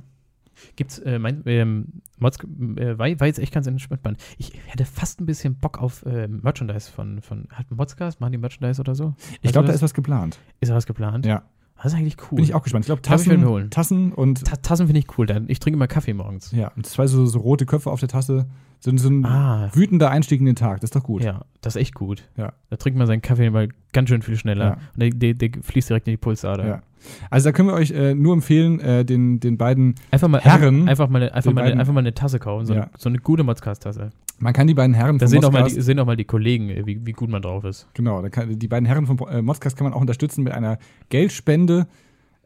Gibt's, 0.75 0.99
äh, 0.99 1.19
mein, 1.19 1.43
ähm, 1.45 1.87
Mods, 2.17 2.37
äh, 2.39 2.97
war, 2.97 3.07
war 3.19 3.27
jetzt 3.27 3.39
echt 3.39 3.53
ganz 3.53 3.67
entspannt. 3.67 4.17
Ich 4.37 4.53
hätte 4.67 4.85
fast 4.85 5.19
ein 5.21 5.25
bisschen 5.25 5.55
Bock 5.55 5.81
auf 5.81 6.05
äh, 6.05 6.27
Merchandise 6.27 6.91
von, 6.91 7.21
von 7.21 7.47
hat 7.51 7.69
Modscast, 7.71 8.19
machen 8.21 8.31
die 8.31 8.37
Merchandise 8.37 8.79
oder 8.79 8.95
so? 8.95 9.13
Ich 9.41 9.51
glaube, 9.51 9.67
da 9.67 9.73
ist 9.73 9.81
was 9.81 9.93
geplant. 9.93 10.39
Ist 10.59 10.69
da 10.69 10.75
was 10.75 10.85
geplant? 10.85 11.25
Ja. 11.25 11.43
Das 11.85 11.93
ist 11.93 11.99
eigentlich 11.99 12.17
cool. 12.31 12.37
Bin 12.37 12.43
ich 12.45 12.53
auch 12.55 12.63
gespannt. 12.63 12.83
Ich 12.85 12.87
glaube, 12.87 13.01
ich 13.03 13.07
Tassen, 13.07 13.39
mir 13.39 13.47
holen. 13.47 13.69
Tassen 13.69 14.11
und 14.11 14.43
Ta 14.43 14.55
Tassen 14.55 14.87
finde 14.87 14.99
ich 14.99 15.17
cool. 15.17 15.25
Dann, 15.27 15.45
ich 15.47 15.59
trinke 15.59 15.75
immer 15.77 15.87
Kaffee 15.87 16.13
morgens. 16.13 16.51
ja, 16.51 16.71
und 16.75 16.85
zwei 16.85 17.05
so, 17.07 17.25
so 17.27 17.39
rote 17.39 17.65
Köpfe 17.65 17.91
auf 17.91 17.99
der 17.99 18.09
Tasse. 18.09 18.47
So, 18.79 18.95
so 18.97 19.09
ein 19.09 19.25
Ah, 19.25 19.69
wütender 19.73 20.09
Einstieg 20.11 20.39
in 20.39 20.45
den 20.45 20.55
Tag. 20.55 20.81
Das 20.81 20.89
ist 20.89 20.95
doch 20.95 21.03
gut. 21.03 21.23
ja, 21.23 21.41
das 21.61 21.75
ist 21.75 21.81
echt 21.81 21.93
gut. 21.95 22.23
Ja. 22.37 22.53
Da 22.69 22.75
trinkt 22.77 22.97
man 22.97 23.07
seinen 23.07 23.21
Kaffee 23.21 23.49
mal 23.49 23.69
ganz 23.93 24.09
schön 24.09 24.21
viel 24.21 24.35
schneller. 24.35 24.65
Ja. 24.65 24.73
Und 24.93 24.99
der, 25.01 25.09
der, 25.11 25.33
der 25.49 25.61
fließt 25.63 25.89
direkt 25.89 26.07
in 26.07 26.11
die 26.13 26.17
Pulsader. 26.17 26.67
Ja. 26.67 26.81
Also 27.29 27.49
da 27.49 27.51
können 27.51 27.69
wir 27.69 27.75
euch 27.75 27.91
äh, 27.91 28.13
nur 28.15 28.33
empfehlen, 28.33 28.79
äh, 28.79 29.05
den, 29.05 29.39
den 29.39 29.57
beiden, 29.57 29.93
Einfach 30.11 30.27
mal, 30.27 30.41
Herren, 30.41 30.89
einfach 30.89 31.07
mal, 31.07 31.29
einfach 31.29 31.53
mal, 31.53 31.61
beiden- 31.63 31.79
einfach 31.79 31.93
mal 31.93 31.99
eine 31.99 32.13
Tasse 32.15 32.39
kaufen, 32.39 32.65
so, 32.65 32.73
Ja. 32.73 32.81
eine, 32.83 32.91
so 32.97 33.09
eine 33.09 33.19
gute 33.19 33.43
Modscast-Tasse. 33.43 34.09
Man 34.37 34.53
kann 34.53 34.67
die 34.67 34.73
beiden 34.73 34.93
Herren 34.93 35.17
Da 35.17 35.25
vom 35.25 35.31
sehen 35.31 35.45
auch, 35.45 35.51
mal 35.51 35.63
die, 35.69 35.81
sehen 35.81 35.99
auch 35.99 36.05
mal 36.05 36.17
die 36.17 36.25
Kollegen, 36.25 36.69
äh, 36.69 36.85
wie, 36.85 37.05
wie 37.05 37.11
gut 37.11 37.29
man 37.29 37.41
drauf 37.41 37.63
ist. 37.63 37.87
Genau, 37.93 38.21
kann, 38.29 38.57
die 38.57 38.67
beiden 38.67 38.85
Herren 38.85 39.05
vom 39.07 39.17
äh, 39.29 39.41
Modscast 39.41 39.77
kann 39.77 39.85
man 39.85 39.93
auch 39.93 40.01
unterstützen 40.01 40.43
mit 40.43 40.53
einer 40.53 40.77
Geldspende. 41.09 41.87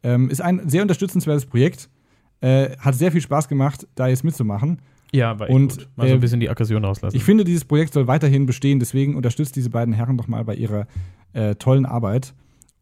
Ähm, 0.04 0.30
ist 0.30 0.42
ein 0.42 0.68
sehr 0.70 0.82
unterstützenswertes 0.82 1.46
Projekt. 1.46 1.90
Äh, 2.42 2.78
hat 2.78 2.96
sehr 2.96 3.12
viel 3.12 3.22
Spaß 3.22 3.48
gemacht, 3.50 3.88
da 3.96 4.08
jetzt 4.08 4.24
mitzumachen. 4.24 4.82
Ja, 5.12 5.34
echt 5.34 5.50
Und, 5.50 5.78
gut. 5.78 5.90
Mal 5.96 6.08
so 6.08 6.14
äh, 6.14 6.16
ein 6.16 6.20
bisschen 6.22 6.40
die 6.40 6.50
Aggression 6.50 6.86
rauslassen. 6.86 7.18
Ich 7.18 7.24
finde, 7.24 7.44
dieses 7.44 7.66
Projekt 7.66 7.94
soll 7.94 8.08
weiterhin 8.08 8.46
bestehen, 8.46 8.80
deswegen 8.80 9.16
unterstützt 9.16 9.56
diese 9.56 9.70
beiden 9.70 9.94
Herren 9.94 10.18
doch 10.18 10.28
mal 10.28 10.44
bei 10.46 10.56
ihrer 10.56 10.88
äh, 11.34 11.56
tollen 11.56 11.86
Arbeit. 11.86 12.34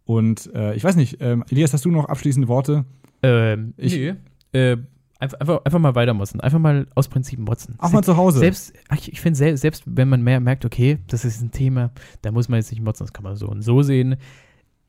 Und 0.05 0.49
äh, 0.53 0.75
ich 0.75 0.83
weiß 0.83 0.95
nicht, 0.95 1.17
ähm, 1.21 1.43
Elias, 1.49 1.73
hast 1.73 1.85
du 1.85 1.91
noch 1.91 2.05
abschließende 2.05 2.47
Worte? 2.47 2.85
ähm, 3.23 3.73
Ich- 3.77 3.97
nö. 3.97 4.13
Äh, 4.53 4.77
einfach, 5.19 5.39
einfach, 5.39 5.65
einfach 5.65 5.79
mal 5.79 5.95
weitermotzen. 5.95 6.41
Einfach 6.41 6.59
mal 6.59 6.87
aus 6.95 7.07
Prinzip 7.07 7.39
motzen. 7.39 7.75
Auch 7.79 7.91
mal 7.91 8.03
zu 8.03 8.17
Hause. 8.17 8.39
Selbst, 8.39 8.73
ach, 8.89 8.97
ich 8.97 9.21
finde, 9.21 9.37
selbst, 9.37 9.61
selbst 9.61 9.83
wenn 9.85 10.09
man 10.09 10.21
mehr 10.21 10.39
merkt, 10.39 10.65
okay, 10.65 10.99
das 11.07 11.25
ist 11.25 11.41
ein 11.41 11.51
Thema, 11.51 11.91
da 12.21 12.31
muss 12.31 12.49
man 12.49 12.59
jetzt 12.59 12.71
nicht 12.71 12.81
motzen, 12.81 13.05
das 13.05 13.13
kann 13.13 13.23
man 13.23 13.35
so 13.35 13.47
und 13.47 13.61
so 13.61 13.81
sehen. 13.81 14.17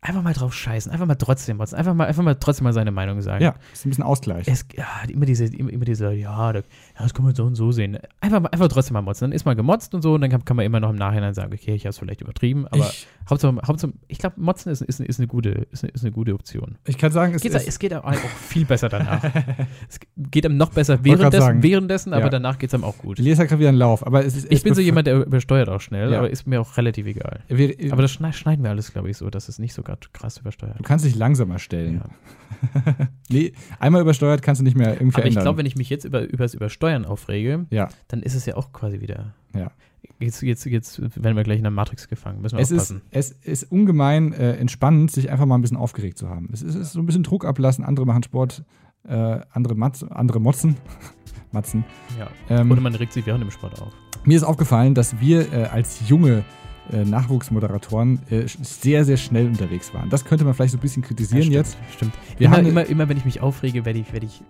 Einfach 0.01 0.23
mal 0.23 0.33
drauf 0.33 0.55
scheißen, 0.55 0.93
einfach 0.93 1.07
mal 1.07 1.17
trotzdem 1.17 1.57
motzen, 1.57 1.77
einfach 1.77 1.93
mal, 1.93 2.07
einfach 2.07 2.23
mal 2.23 2.37
trotzdem 2.37 2.65
mal 2.65 2.73
seine 2.73 2.93
Meinung 2.93 3.21
sagen. 3.21 3.43
ja, 3.43 3.57
ist 3.73 3.85
ein 3.85 3.89
bisschen 3.89 4.05
Ausgleich. 4.05 4.47
Es, 4.47 4.65
ja, 4.77 4.87
immer 5.09 5.27
diese, 5.27 5.47
immer, 5.47 5.71
immer 5.73 5.85
diese, 5.85 6.13
ja, 6.13 6.53
da, 6.53 6.61
ja, 6.61 6.65
das 7.01 7.13
kann 7.15 7.25
man 7.25 7.35
so 7.35 7.43
und 7.45 7.57
so 7.57 7.73
sehen. 7.73 7.99
Einfach, 8.21 8.41
mal- 8.41 8.49
einfach 8.51 8.69
trotzdem 8.69 8.95
mal 8.95 9.03
motzen. 9.03 9.25
Dann 9.25 9.33
ist 9.33 9.45
man 9.45 9.57
gemotzt 9.57 9.95
und 9.95 10.03
so 10.03 10.15
und 10.15 10.21
dann 10.21 10.31
kann, 10.31 10.45
kann 10.45 10.57
man 10.57 10.65
immer 10.65 10.79
noch 10.79 10.91
im 10.91 10.97
Nachhinein 10.97 11.35
sagen, 11.35 11.53
okay, 11.53 11.75
ich 11.75 11.83
habe 11.83 11.91
es 11.91 11.99
vielleicht 11.99 12.21
übertrieben, 12.21 12.69
aber 12.69 12.79
ich, 12.87 13.09
Hauptsache, 13.29 13.57
Hauptsache 13.67 13.93
ich 14.07 14.19
glaube, 14.19 14.41
motzen 14.41 14.71
ist, 14.71 14.83
ist, 14.83 15.01
ist, 15.01 15.19
eine 15.19 15.27
gute, 15.27 15.51
ist, 15.73 15.83
eine, 15.83 15.91
ist 15.93 16.03
eine 16.05 16.13
gute 16.13 16.33
Option. 16.33 16.79
ich 16.87 16.97
kann 16.97 17.11
sagen, 17.11 17.35
es 17.35 17.43
Geht, 17.43 17.55
ist, 17.55 17.67
es 17.67 17.79
geht 17.81 17.93
einem 17.93 18.05
auch 18.05 18.15
viel 18.15 18.67
besser 18.67 18.89
danach. 18.89 19.25
es 19.89 19.99
geht 20.17 20.47
einem 20.47 20.57
noch 20.57 20.71
besser 20.71 21.05
währenddessen, 21.05 21.41
sagen. 21.43 21.63
währenddessen 21.65 22.13
aber 22.13 22.23
Ja. 22.27 22.31
danach 22.31 22.59
geht 22.59 22.71
es 22.71 22.75
einem 22.75 22.85
auch 22.85 22.99
gut. 22.99 23.19
Elias 23.19 23.41
hat 23.41 23.49
gerade 23.49 23.59
wieder 23.59 23.71
einen 23.71 23.79
Lauf, 23.79 24.07
aber 24.07 24.25
es 24.25 24.37
ist 24.37 24.47
Ich 24.53 24.63
bin 24.63 24.75
so 24.75 24.81
jemand, 24.81 25.09
der 25.09 25.27
übersteuert 25.27 25.69
auch 25.69 25.81
schnell, 25.81 26.13
Ja. 26.13 26.19
aber 26.19 26.31
ist 26.31 26.47
mir 26.47 26.61
auch 26.61 26.77
relativ 26.77 27.07
egal. 27.07 27.41
Wir, 27.49 27.75
Aber 27.93 28.03
das 28.03 28.13
schneid- 28.13 28.37
schneiden 28.37 28.63
wir 28.63 28.71
alles, 28.71 28.93
glaube 28.93 29.11
ich, 29.11 29.17
so, 29.17 29.29
dass 29.29 29.49
es 29.49 29.59
nicht 29.59 29.75
so 29.75 29.83
grad 29.89 30.13
krass 30.13 30.39
übersteuert. 30.39 30.79
du 30.79 30.83
kannst 30.83 31.05
dich 31.05 31.15
langsamer 31.17 31.59
stellen. 31.59 32.03
Ja. 32.03 33.09
Nee, 33.31 33.53
einmal 33.79 34.01
übersteuert 34.01 34.41
kannst 34.41 34.61
du 34.61 34.65
nicht 34.65 34.77
mehr 34.77 34.95
irgendwie 34.95 35.03
Aber 35.03 35.09
ich 35.09 35.35
verändern. 35.35 35.43
glaube, 35.43 35.59
wenn 35.59 35.67
ich 35.67 35.77
mich 35.77 35.91
jetzt 35.91 36.05
über, 36.05 36.23
über 36.23 36.45
das 36.45 36.55
Übersteuern 36.55 37.05
aufrege, 37.05 37.67
ja, 37.71 37.89
dann 38.09 38.23
ist 38.23 38.35
es 38.35 38.47
ja 38.47 38.57
auch 38.57 38.73
quasi 38.73 39.01
wieder. 39.01 39.35
Ja. 39.55 39.71
Jetzt, 40.19 40.41
jetzt, 40.43 40.65
jetzt 40.65 41.01
werden 41.23 41.37
wir 41.37 41.43
gleich 41.45 41.59
in 41.59 41.65
der 41.65 41.71
Matrix 41.71 42.09
gefangen. 42.09 42.41
Müssen 42.41 42.57
wir 42.57 42.63
es 42.63 42.71
ist, 42.71 42.91
aufpassen. 42.91 43.03
es 43.11 43.31
ist 43.31 43.71
ungemein 43.71 44.33
äh, 44.33 44.55
entspannend, 44.57 45.11
sich 45.11 45.31
einfach 45.31 45.45
mal 45.45 45.57
ein 45.57 45.61
bisschen 45.61 45.77
aufgeregt 45.77 46.17
zu 46.17 46.29
haben. 46.31 46.49
Es 46.53 46.63
ist, 46.63 46.75
ist 46.75 46.93
so 46.93 47.01
ein 47.01 47.07
bisschen 47.07 47.23
Druck 47.23 47.45
ablassen, 47.45 47.85
andere 47.85 48.07
machen 48.07 48.23
Sport, 48.23 48.65
äh, 49.07 49.41
andere, 49.51 49.75
Matz, 49.75 50.03
andere 50.03 50.41
motzen. 50.41 50.77
Matzen. 51.53 51.85
ja. 52.19 52.29
Ähm, 52.49 52.71
Oder 52.71 52.81
man 52.81 52.95
regt 52.95 53.13
sich 53.13 53.25
während 53.27 53.43
dem 53.43 53.51
Sport 53.51 53.81
auf. 53.81 53.93
Mir 54.25 54.37
ist 54.37 54.43
aufgefallen, 54.45 54.95
dass 54.95 55.21
wir 55.21 55.53
äh, 55.53 55.65
als 55.65 56.09
junge 56.09 56.45
äh, 56.93 57.05
Nachwuchsmoderatoren 57.05 58.21
äh, 58.31 58.45
sehr, 58.63 59.05
sehr 59.05 59.17
schnell 59.17 59.47
unterwegs 59.47 59.93
waren. 59.95 60.11
Das 60.11 60.25
könnte 60.25 60.45
man 60.45 60.55
vielleicht 60.55 60.73
so 60.73 60.79
ein 60.79 60.81
bisschen 60.81 61.03
kritisieren 61.03 61.51
Ja, 61.51 61.59
jetzt. 61.61 61.77
stimmt, 61.95 62.13
Stimmt. 62.15 62.39
Wir 62.39 62.47
immer, 62.47 62.57
haben- 62.59 62.67
immer, 62.67 62.87
immer, 62.87 63.09
wenn 63.09 63.17
ich 63.17 63.25
mich 63.25 63.41
aufrege, 63.41 63.85
werde 63.85 63.99
ich, 63.99 64.13
werde 64.13 64.27
ich 64.27 64.43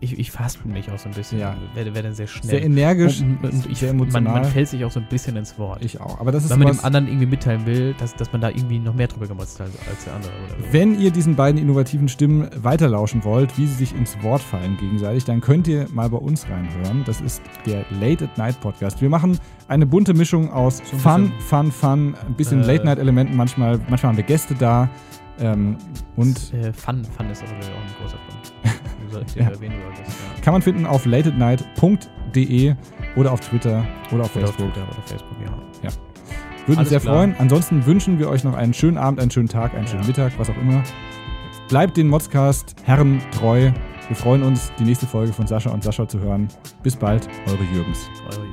ich, 0.00 0.18
ich 0.18 0.30
verhaspel 0.30 0.70
mich 0.70 0.90
auch 0.90 0.98
so 0.98 1.08
ein 1.08 1.14
bisschen. 1.14 1.38
Ja. 1.38 1.56
Werde, 1.74 1.94
werde 1.94 2.12
sehr 2.12 2.26
schnell. 2.26 2.50
Sehr 2.50 2.62
energisch, 2.62 3.20
und, 3.20 3.42
und 3.42 3.70
ich, 3.70 3.78
sehr 3.78 3.94
man, 3.94 4.02
emotional. 4.08 4.42
man 4.42 4.44
fällt 4.44 4.68
sich 4.68 4.84
auch 4.84 4.90
so 4.90 5.00
ein 5.00 5.06
bisschen 5.08 5.36
ins 5.36 5.58
Wort. 5.58 5.84
ich 5.84 6.00
auch. 6.00 6.20
Aber 6.20 6.32
das 6.32 6.44
ist 6.44 6.50
Wenn 6.50 6.58
man 6.58 6.68
dem 6.76 6.84
anderen 6.84 7.06
irgendwie 7.06 7.26
mitteilen 7.26 7.64
will, 7.66 7.94
dass, 7.98 8.14
dass 8.14 8.32
man 8.32 8.40
da 8.40 8.50
irgendwie 8.50 8.78
noch 8.78 8.94
mehr 8.94 9.08
drüber 9.08 9.26
gemotzt 9.26 9.60
hat 9.60 9.70
als 9.88 10.04
der 10.04 10.14
andere. 10.14 10.32
Oder 10.32 10.62
so. 10.62 10.72
Wenn 10.72 11.00
ihr 11.00 11.10
diesen 11.10 11.36
beiden 11.36 11.60
innovativen 11.60 12.08
Stimmen 12.08 12.48
weiterlauschen 12.56 13.24
wollt, 13.24 13.56
wie 13.56 13.66
sie 13.66 13.74
sich 13.74 13.94
ins 13.94 14.20
Wort 14.22 14.42
fallen 14.42 14.76
gegenseitig, 14.76 15.24
dann 15.24 15.40
könnt 15.40 15.66
ihr 15.68 15.86
mal 15.92 16.10
bei 16.10 16.18
uns 16.18 16.46
reinhören. 16.48 17.02
Das 17.06 17.20
ist 17.20 17.42
der 17.66 17.84
Late 18.00 18.24
at 18.24 18.36
Night 18.36 18.60
Podcast. 18.60 19.00
Wir 19.00 19.08
machen 19.08 19.38
eine 19.68 19.86
bunte 19.86 20.14
Mischung 20.14 20.50
aus 20.52 20.78
So 20.78 20.96
Fun, 20.98 21.32
Fun, 21.38 21.72
Fun, 21.72 22.14
ein 22.26 22.34
bisschen 22.34 22.62
Äh, 22.62 22.66
Late 22.66 22.84
Night 22.84 22.98
Elementen. 22.98 23.36
Manchmal, 23.36 23.78
manchmal 23.88 24.10
haben 24.10 24.16
wir 24.16 24.24
Gäste 24.24 24.54
da. 24.54 24.90
Ähm, 25.40 25.76
und 26.16 26.52
äh, 26.54 26.72
Fun, 26.72 27.04
Fun 27.04 27.30
ist 27.30 27.42
also 27.42 27.54
auch 27.54 27.58
ein 27.58 27.94
großer 28.00 28.18
Punkt. 28.28 28.52
Ja. 29.36 29.44
ja. 29.44 29.50
erwähnen 29.50 29.76
solltest. 29.80 30.16
Ja. 30.18 30.40
kann 30.42 30.54
man 30.54 30.62
finden 30.62 30.86
auf 30.86 31.06
lateatnight.de 31.06 32.74
oder 33.14 33.30
auf 33.30 33.40
Twitter 33.40 33.84
oder 34.10 34.24
auf 34.24 34.34
Oder 34.34 34.48
auf 34.48 34.54
Facebook. 34.54 34.72
Twitter 34.74 34.88
oder 34.88 35.02
Facebook, 35.06 35.36
ja. 35.82 35.90
Würden 36.66 36.80
uns 36.80 36.88
sehr 36.88 37.00
klar. 37.00 37.16
freuen. 37.16 37.36
Ansonsten 37.38 37.86
wünschen 37.86 38.18
wir 38.18 38.28
euch 38.28 38.42
noch 38.42 38.54
einen 38.54 38.74
schönen 38.74 38.96
Abend, 38.96 39.20
einen 39.20 39.30
schönen 39.30 39.48
Tag, 39.48 39.74
einen 39.74 39.86
schönen 39.86 40.02
Ja. 40.02 40.08
Mittag, 40.08 40.32
was 40.38 40.50
auch 40.50 40.56
immer. 40.56 40.82
Bleibt 41.68 41.96
den 41.96 42.08
Modscast 42.08 42.74
Herren 42.84 43.20
treu. 43.30 43.70
Wir 44.08 44.16
freuen 44.16 44.42
uns, 44.42 44.72
die 44.78 44.84
nächste 44.84 45.06
Folge 45.06 45.32
von 45.32 45.46
Sascha 45.46 45.70
und 45.70 45.84
Sascha 45.84 46.08
zu 46.08 46.20
hören. 46.20 46.48
Bis 46.82 46.96
bald, 46.96 47.28
eure 47.46 47.64
Jürgens. 47.72 48.08
Eure 48.30 48.46